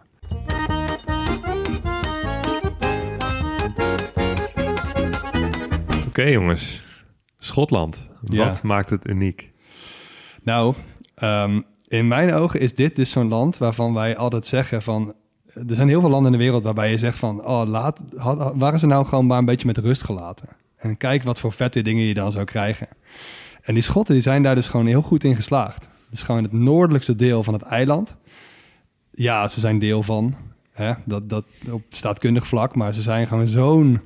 Oké 6.06 6.22
jongens, 6.22 6.84
Schotland. 7.38 8.08
Wat 8.20 8.62
maakt 8.62 8.90
het 8.90 9.06
uniek? 9.08 9.52
Nou, 10.42 10.74
ehm, 11.14 11.60
in 11.88 12.08
mijn 12.08 12.32
ogen 12.32 12.60
is 12.60 12.74
dit 12.74 12.96
dus 12.96 13.10
zo'n 13.10 13.28
land 13.28 13.58
waarvan 13.58 13.94
wij 13.94 14.16
altijd 14.16 14.46
zeggen 14.46 14.82
van... 14.82 15.14
Er 15.54 15.74
zijn 15.74 15.88
heel 15.88 16.00
veel 16.00 16.10
landen 16.10 16.32
in 16.32 16.38
de 16.38 16.44
wereld 16.44 16.62
waarbij 16.62 16.90
je 16.90 16.98
zegt 16.98 17.18
van... 17.18 17.44
Oh, 17.44 17.62
laat, 17.66 18.04
waren 18.56 18.78
ze 18.78 18.86
nou 18.86 19.06
gewoon 19.06 19.26
maar 19.26 19.38
een 19.38 19.44
beetje 19.44 19.66
met 19.66 19.78
rust 19.78 20.04
gelaten? 20.04 20.48
En 20.76 20.96
kijk 20.96 21.22
wat 21.22 21.38
voor 21.38 21.52
vette 21.52 21.82
dingen 21.82 22.04
je 22.04 22.14
dan 22.14 22.32
zou 22.32 22.44
krijgen. 22.44 22.88
En 23.62 23.74
die 23.74 23.82
Schotten 23.82 24.14
die 24.14 24.22
zijn 24.22 24.42
daar 24.42 24.54
dus 24.54 24.68
gewoon 24.68 24.86
heel 24.86 25.02
goed 25.02 25.24
in 25.24 25.36
geslaagd. 25.36 25.88
Het 26.04 26.14
is 26.14 26.22
gewoon 26.22 26.42
het 26.42 26.52
noordelijkste 26.52 27.16
deel 27.16 27.42
van 27.42 27.54
het 27.54 27.62
eiland. 27.62 28.16
Ja, 29.10 29.48
ze 29.48 29.60
zijn 29.60 29.78
deel 29.78 30.02
van, 30.02 30.36
hè, 30.72 30.92
dat, 31.04 31.28
dat 31.28 31.44
op 31.70 31.82
staatkundig 31.88 32.46
vlak... 32.46 32.74
maar 32.74 32.92
ze 32.92 33.02
zijn 33.02 33.26
gewoon 33.26 33.46
zo'n 33.46 34.00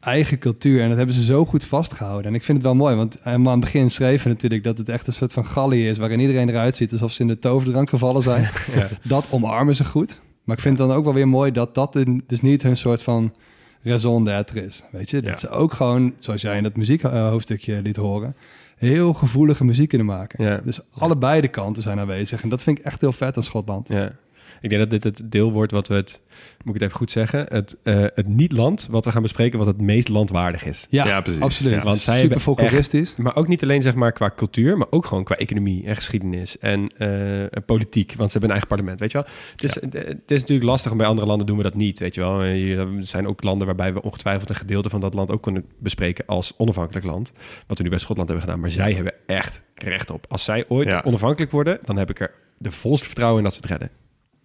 eigen 0.00 0.38
cultuur. 0.38 0.80
En 0.82 0.88
dat 0.88 0.96
hebben 0.96 1.14
ze 1.14 1.24
zo 1.24 1.44
goed 1.44 1.64
vastgehouden. 1.64 2.26
En 2.26 2.34
ik 2.34 2.42
vind 2.42 2.58
het 2.58 2.66
wel 2.66 2.76
mooi, 2.76 2.96
want 2.96 3.18
helemaal 3.22 3.52
aan 3.52 3.60
het 3.60 3.64
begin 3.72 3.90
schreven 3.90 4.30
natuurlijk 4.30 4.64
dat 4.64 4.78
het 4.78 4.88
echt 4.88 5.06
een 5.06 5.12
soort 5.12 5.32
van 5.32 5.44
gallie 5.44 5.88
is, 5.88 5.98
waarin 5.98 6.20
iedereen 6.20 6.48
eruit 6.48 6.76
ziet 6.76 6.92
alsof 6.92 7.12
ze 7.12 7.20
in 7.22 7.28
de 7.28 7.38
toverdrank 7.38 7.88
gevallen 7.90 8.22
zijn. 8.22 8.48
Ja. 8.74 8.88
Dat 9.04 9.28
omarmen 9.30 9.76
ze 9.76 9.84
goed. 9.84 10.20
Maar 10.44 10.56
ik 10.56 10.62
vind 10.62 10.78
het 10.78 10.88
dan 10.88 10.96
ook 10.96 11.04
wel 11.04 11.14
weer 11.14 11.28
mooi 11.28 11.50
dat 11.52 11.74
dat 11.74 11.96
in- 11.96 12.24
dus 12.26 12.40
niet 12.40 12.62
hun 12.62 12.76
soort 12.76 13.02
van 13.02 13.34
raison 13.82 14.24
d'être 14.24 14.64
is. 14.64 14.84
Weet 14.92 15.10
je, 15.10 15.20
dat 15.20 15.30
Ja. 15.30 15.36
ze 15.36 15.48
ook 15.48 15.72
gewoon, 15.72 16.14
zoals 16.18 16.40
jij 16.42 16.56
in 16.56 16.62
dat 16.62 16.76
muziekhoofdstukje 16.76 17.82
liet 17.82 17.96
horen, 17.96 18.34
heel 18.76 19.12
gevoelige 19.12 19.64
muziek 19.64 19.88
kunnen 19.88 20.06
maken. 20.06 20.44
Ja. 20.44 20.60
Dus 20.64 20.80
allebei 20.98 21.40
de 21.40 21.48
kanten 21.48 21.82
zijn 21.82 21.98
aanwezig. 22.00 22.42
En 22.42 22.48
dat 22.48 22.62
vind 22.62 22.78
ik 22.78 22.84
echt 22.84 23.00
heel 23.00 23.12
vet 23.12 23.36
aan 23.36 23.42
Schotland. 23.42 23.88
Ja. 23.88 24.12
Ik 24.60 24.68
denk 24.70 24.80
dat 24.80 24.90
dit 24.90 25.04
het 25.04 25.32
deel 25.32 25.52
wordt 25.52 25.72
wat 25.72 25.88
we 25.88 25.94
het, 25.94 26.20
moet 26.64 26.74
ik 26.74 26.80
het 26.80 26.82
even 26.82 26.96
goed 26.96 27.10
zeggen, 27.10 27.46
het, 27.48 27.76
eh, 27.82 27.94
het 28.14 28.26
niet-land 28.28 28.88
wat 28.90 29.04
we 29.04 29.10
gaan 29.10 29.22
bespreken, 29.22 29.58
wat 29.58 29.66
het 29.66 29.80
meest 29.80 30.08
landwaardig 30.08 30.64
is. 30.64 30.86
Ja, 30.90 31.06
Ja, 31.06 31.20
precies. 31.20 31.42
absoluut. 31.42 31.74
Ja. 31.74 31.80
Want 31.82 31.98
zij 31.98 32.18
Super 32.20 32.40
folkloristisch. 32.40 33.16
Maar 33.16 33.36
ook 33.36 33.48
niet 33.48 33.62
alleen 33.62 33.82
zeg 33.82 33.94
maar 33.94 34.12
qua 34.12 34.30
cultuur, 34.36 34.76
maar 34.78 34.86
ook 34.90 35.06
gewoon 35.06 35.24
qua 35.24 35.36
economie 35.36 35.84
en 35.86 35.96
geschiedenis 35.96 36.58
en 36.58 36.88
eh, 36.96 37.42
en 37.42 37.64
politiek. 37.66 38.14
Want 38.16 38.30
ze 38.32 38.38
hebben 38.38 38.42
een 38.42 38.50
eigen 38.50 38.68
parlement, 38.68 39.00
weet 39.00 39.12
je 39.12 39.18
wel. 39.18 39.26
Het 39.52 39.62
is, 39.64 39.74
het 40.08 40.30
is 40.30 40.40
natuurlijk 40.40 40.68
lastig, 40.68 40.90
en 40.90 40.96
bij 40.96 41.06
andere 41.06 41.26
landen 41.26 41.46
doen 41.46 41.56
we 41.56 41.62
dat 41.62 41.74
niet, 41.74 41.98
weet 41.98 42.14
je 42.14 42.20
wel. 42.20 42.42
Eh, 42.42 42.52
hier- 42.52 42.78
Er 42.78 42.88
zijn 42.98 43.26
ook 43.26 43.42
landen 43.42 43.66
waarbij 43.66 43.92
we 43.92 44.02
ongetwijfeld 44.02 44.48
een 44.48 44.54
gedeelte 44.54 44.90
van 44.90 45.00
dat 45.00 45.14
land 45.14 45.30
ook 45.30 45.42
kunnen 45.42 45.64
bespreken 45.78 46.24
als 46.26 46.52
onafhankelijk 46.56 47.06
land. 47.06 47.32
Wat 47.66 47.76
we 47.78 47.84
nu 47.84 47.90
bij 47.90 47.98
Schotland 47.98 48.28
hebben 48.28 48.46
gedaan. 48.46 48.60
Maar 48.62 48.70
zij 48.70 48.92
hebben 48.92 49.12
echt 49.26 49.62
recht 49.74 50.10
op. 50.10 50.24
Als 50.28 50.44
zij 50.44 50.64
ooit 50.68 50.88
Ja. 50.88 51.02
onafhankelijk 51.06 51.50
worden, 51.52 51.78
dan 51.84 51.96
heb 51.96 52.10
ik 52.10 52.20
er 52.20 52.30
de 52.58 52.70
volste 52.72 53.06
vertrouwen 53.06 53.38
in 53.38 53.44
dat 53.44 53.54
ze 53.54 53.60
het 53.60 53.70
redden. 53.70 53.90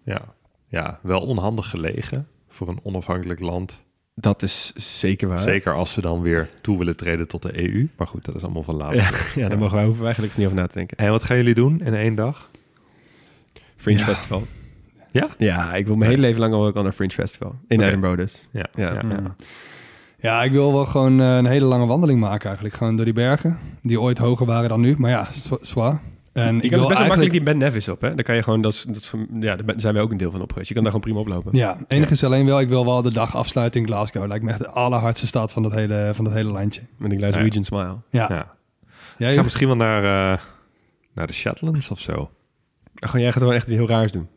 Ja. 0.05 0.21
ja, 0.67 0.99
wel 1.01 1.21
onhandig 1.21 1.69
gelegen 1.69 2.27
voor 2.49 2.67
een 2.67 2.79
onafhankelijk 2.83 3.39
land. 3.39 3.83
Dat 4.15 4.41
is 4.41 4.73
zeker 4.99 5.27
waar. 5.27 5.39
Zeker 5.39 5.73
als 5.73 5.91
ze 5.93 6.01
dan 6.01 6.21
weer 6.21 6.49
toe 6.61 6.77
willen 6.77 6.97
treden 6.97 7.27
tot 7.27 7.41
de 7.41 7.59
EU. 7.69 7.87
Maar 7.97 8.07
goed, 8.07 8.25
dat 8.25 8.35
is 8.35 8.43
allemaal 8.43 8.63
van 8.63 8.75
later. 8.75 8.95
Ja, 8.97 9.09
ja, 9.41 9.49
daar 9.49 9.57
mogen 9.57 9.75
wij 9.75 9.83
hoeven 9.83 9.99
we 10.01 10.05
eigenlijk 10.05 10.37
niet 10.37 10.45
over 10.45 10.57
na 10.59 10.67
te 10.67 10.77
denken. 10.77 10.97
En 10.97 11.09
wat 11.11 11.23
gaan 11.23 11.37
jullie 11.37 11.53
doen 11.53 11.81
in 11.81 11.93
één 11.93 12.15
dag? 12.15 12.49
Fringe 13.77 13.99
Ja. 13.99 14.05
Festival. 14.05 14.43
Ja? 15.11 15.27
Ja, 15.37 15.73
ik 15.73 15.87
wil 15.87 15.95
mijn 15.95 16.09
hele 16.09 16.21
leven 16.21 16.39
lang 16.41 16.53
al 16.53 16.65
ook 16.65 16.75
aan 16.77 16.85
een 16.85 16.93
Fringe 16.93 17.11
Festival. 17.13 17.55
In 17.67 17.77
Oké. 17.77 17.87
Edinburgh 17.87 18.17
dus. 18.17 18.47
Ja, 18.51 18.65
Ja. 18.75 18.93
ja, 18.93 19.01
Mm. 19.03 19.11
ja. 19.11 19.35
Ja, 20.17 20.43
ik 20.43 20.51
wil 20.51 20.73
wel 20.73 20.85
gewoon 20.85 21.21
eh, 21.21 21.35
een 21.35 21.45
hele 21.45 21.65
lange 21.65 21.85
wandeling 21.85 22.19
maken 22.19 22.45
eigenlijk. 22.45 22.75
Gewoon 22.75 22.95
door 22.95 23.05
die 23.05 23.13
bergen, 23.13 23.59
die 23.81 24.01
ooit 24.01 24.17
hoger 24.17 24.45
waren 24.45 24.69
dan 24.69 24.81
nu. 24.81 24.95
Maar 24.97 25.09
ja, 25.11 25.27
zwa- 25.31 25.57
zwaar. 25.61 26.01
En 26.35 26.55
Je 26.55 26.61
ik 26.61 26.69
kan 26.69 26.69
dus 26.69 26.69
wil 26.79 26.87
best 26.87 26.99
wel 26.99 27.07
eigenlijk... 27.07 27.07
makkelijk 27.07 27.31
die 27.31 27.41
Ben 27.43 27.57
Nevis 27.57 27.89
op, 27.89 28.01
hè? 28.01 28.15
Daar 28.15 28.23
kan 28.23 28.35
je 28.35 28.43
gewoon, 28.43 28.61
dat, 28.61 28.73
is, 28.73 28.83
dat 28.87 28.95
is, 28.95 29.11
ja, 29.39 29.55
daar 29.55 29.73
zijn 29.79 29.93
wij 29.93 30.03
ook 30.03 30.11
een 30.11 30.17
deel 30.17 30.31
van 30.31 30.41
op 30.41 30.49
geweest. 30.51 30.67
Je 30.67 30.73
kan 30.73 30.83
daar 30.83 30.91
gewoon 30.93 31.07
prima 31.07 31.21
oplopen. 31.23 31.57
Ja, 31.57 31.77
enige 31.87 32.11
is 32.11 32.23
alleen 32.23 32.45
wel, 32.45 32.59
ik 32.59 32.67
wil 32.67 32.85
wel 32.85 33.01
de 33.01 33.13
dag 33.13 33.35
afsluiten 33.35 33.81
in 33.81 33.87
Glasgow. 33.87 34.27
Lijkt 34.27 34.43
me 34.43 34.49
echt 34.49 34.59
de 34.59 34.69
allerhardste 34.69 35.27
stad 35.27 35.51
van 35.51 35.63
dat 35.63 35.71
hele, 35.73 36.11
van 36.13 36.25
dat 36.25 36.33
hele 36.33 36.51
landje. 36.51 36.81
Met 36.97 37.11
een 37.11 37.17
Glaswegian 37.17 37.63
smile. 37.63 37.95
Ja. 38.09 38.25
ja. 38.29 38.55
Jij, 39.17 39.35
Ga 39.35 39.41
misschien 39.43 39.67
wel 39.67 39.75
naar, 39.75 40.03
eh, 40.33 40.39
naar 41.13 41.27
de 41.27 41.33
Shetlands 41.33 41.91
of 41.91 41.99
zo. 41.99 42.29
Gewoon, 42.95 43.21
jij 43.21 43.31
gaat 43.31 43.41
gewoon 43.41 43.55
echt 43.57 43.69
iets 43.69 43.77
heel 43.77 43.87
raars 43.87 44.11
doen. 44.11 44.27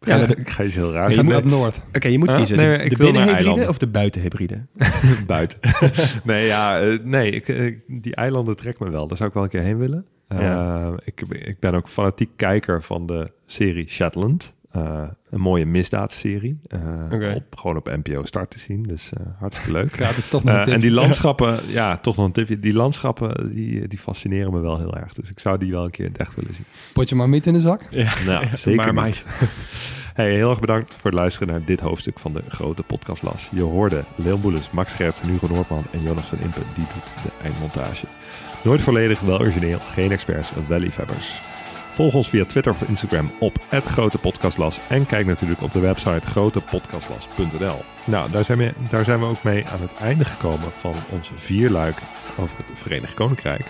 Ja, 0.00 0.16
Ja, 0.16 0.26
ik 0.36 0.48
ga 0.48 0.62
iets 0.64 0.74
heel 0.74 0.92
raars 0.92 1.10
je 1.10 1.16
doen. 1.16 1.24
moet 1.24 1.34
op 1.36 1.44
Noord. 1.44 1.80
Oké, 1.92 2.08
je 2.08 2.18
moet 2.18 2.32
kiezen. 2.32 2.56
Nee, 2.56 2.78
de 2.78 2.84
ik 2.84 2.90
de 2.90 2.96
binnenhybride 2.96 3.68
of 3.68 3.78
de 3.78 3.86
buitenhybride? 3.86 4.66
buiten. 5.26 5.58
nee, 6.24 6.46
ja, 6.46 6.80
eh, 6.80 6.98
nee 7.02 7.30
ik, 7.30 7.48
ik- 7.48 7.80
die 7.86 8.14
eilanden 8.14 8.56
trekt 8.56 8.78
me 8.80 8.90
wel. 8.90 9.06
Daar 9.08 9.16
zou 9.16 9.28
ik 9.28 9.34
wel 9.34 9.44
een 9.44 9.50
keer 9.50 9.60
heen 9.62 9.78
willen. 9.78 10.06
Eh, 10.28 10.38
Ja. 10.38 10.92
ik, 11.04 11.20
ik 11.28 11.58
ben 11.58 11.74
ook 11.74 11.88
fanatiek 11.88 12.30
kijker 12.36 12.82
van 12.82 13.06
de 13.06 13.32
serie 13.46 13.88
Shetland. 13.88 14.54
Eh, 14.70 15.02
een 15.30 15.40
mooie 15.40 15.66
misdaadserie. 15.66 16.58
Eh, 16.68 17.34
op, 17.34 17.56
gewoon 17.56 17.76
op 17.76 17.86
NPO 17.86 18.24
Start 18.24 18.50
te 18.50 18.58
zien. 18.58 18.82
Dus 18.82 19.10
hartstikke 19.38 19.72
leuk. 19.72 19.92
Gratis 20.02 20.28
toch 20.28 20.44
nog 20.44 20.66
en 20.66 20.80
die 20.80 20.90
landschappen, 21.00 21.58
ja, 21.66 21.96
toch 21.96 22.16
nog 22.16 22.26
een 22.26 22.32
tipje. 22.32 22.60
Die 22.60 22.72
landschappen, 22.72 23.54
die, 23.54 23.88
die 23.88 23.98
fascineren 23.98 24.52
me 24.52 24.60
wel 24.60 24.78
heel 24.78 24.96
erg. 24.96 25.12
Dus 25.12 25.30
ik 25.30 25.40
zou 25.40 25.58
die 25.58 25.72
wel 25.72 25.84
een 25.84 25.90
keer 25.90 26.04
in 26.04 26.10
het 26.12 26.20
echt 26.20 26.34
willen 26.34 26.54
zien. 26.54 26.64
Potje 26.92 27.16
maar 27.16 27.28
in 27.28 27.52
de 27.52 27.60
zak. 27.60 27.82
Nou, 28.26 28.46
zeker 28.56 28.94
maar 28.94 29.06
niet. 29.06 29.24
Hey, 30.14 30.34
heel 30.34 30.50
erg 30.50 30.60
bedankt 30.60 30.94
voor 30.94 31.10
het 31.10 31.20
luisteren 31.20 31.48
naar 31.48 31.64
dit 31.64 31.80
hoofdstuk 31.80 32.18
van 32.18 32.32
de 32.32 32.42
grote 32.48 32.82
podcastlas. 32.82 33.48
Je 33.52 33.62
hoorde 33.62 34.02
Leon 34.14 34.40
Boelens, 34.40 34.70
Max 34.70 34.94
Gertsen, 34.94 35.28
Hugo 35.28 35.46
Noordman 35.46 35.84
en 35.92 36.02
Jonas 36.02 36.26
van 36.26 36.38
Impen. 36.38 36.62
Die 36.74 36.84
doet 36.84 37.22
de 37.22 37.30
eindmontage. 37.42 38.06
Nooit 38.64 38.82
volledig, 38.82 39.20
wel 39.20 39.38
origineel, 39.38 39.78
geen 39.78 40.12
experts, 40.12 40.52
wel 40.68 40.78
liefhebbers. 40.78 41.40
Volg 41.90 42.14
ons 42.14 42.28
via 42.28 42.44
Twitter 42.44 42.72
of 42.72 42.88
Instagram 42.88 43.30
op 43.38 43.54
het 43.68 43.84
Grote 43.84 44.18
Podcastlas. 44.18 44.78
En 44.88 45.06
kijk 45.06 45.26
natuurlijk 45.26 45.62
op 45.62 45.72
de 45.72 45.80
website 45.80 46.26
grotepodcastlas.nl. 46.26 47.76
Nou, 48.04 48.30
daar 48.30 48.44
zijn, 48.44 48.58
we, 48.58 48.72
daar 48.90 49.04
zijn 49.04 49.18
we 49.18 49.24
ook 49.24 49.42
mee 49.42 49.66
aan 49.66 49.80
het 49.80 49.94
einde 50.00 50.24
gekomen 50.24 50.70
van 50.70 50.94
onze 51.10 51.34
vierluik 51.34 51.96
over 52.38 52.56
het 52.56 52.66
Verenigd 52.74 53.14
Koninkrijk. 53.14 53.66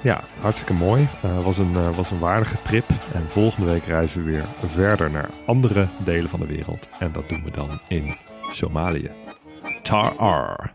Ja, 0.00 0.20
hartstikke 0.40 0.72
mooi. 0.72 1.08
Eh 1.22 1.44
was, 1.44 1.58
een, 1.58 1.74
eh, 1.74 1.96
was 1.96 2.10
een 2.10 2.18
waardige 2.18 2.56
trip. 2.62 2.88
En 3.14 3.28
volgende 3.28 3.70
week 3.70 3.84
reizen 3.84 4.24
we 4.24 4.30
weer 4.30 4.44
verder 4.66 5.10
naar 5.10 5.30
andere 5.44 5.86
delen 6.04 6.30
van 6.30 6.40
de 6.40 6.46
wereld. 6.46 6.88
En 6.98 7.12
dat 7.12 7.28
doen 7.28 7.44
we 7.44 7.50
dan 7.50 7.80
in 7.88 8.16
Somalië. 8.50 9.10
Tar. 9.82 10.74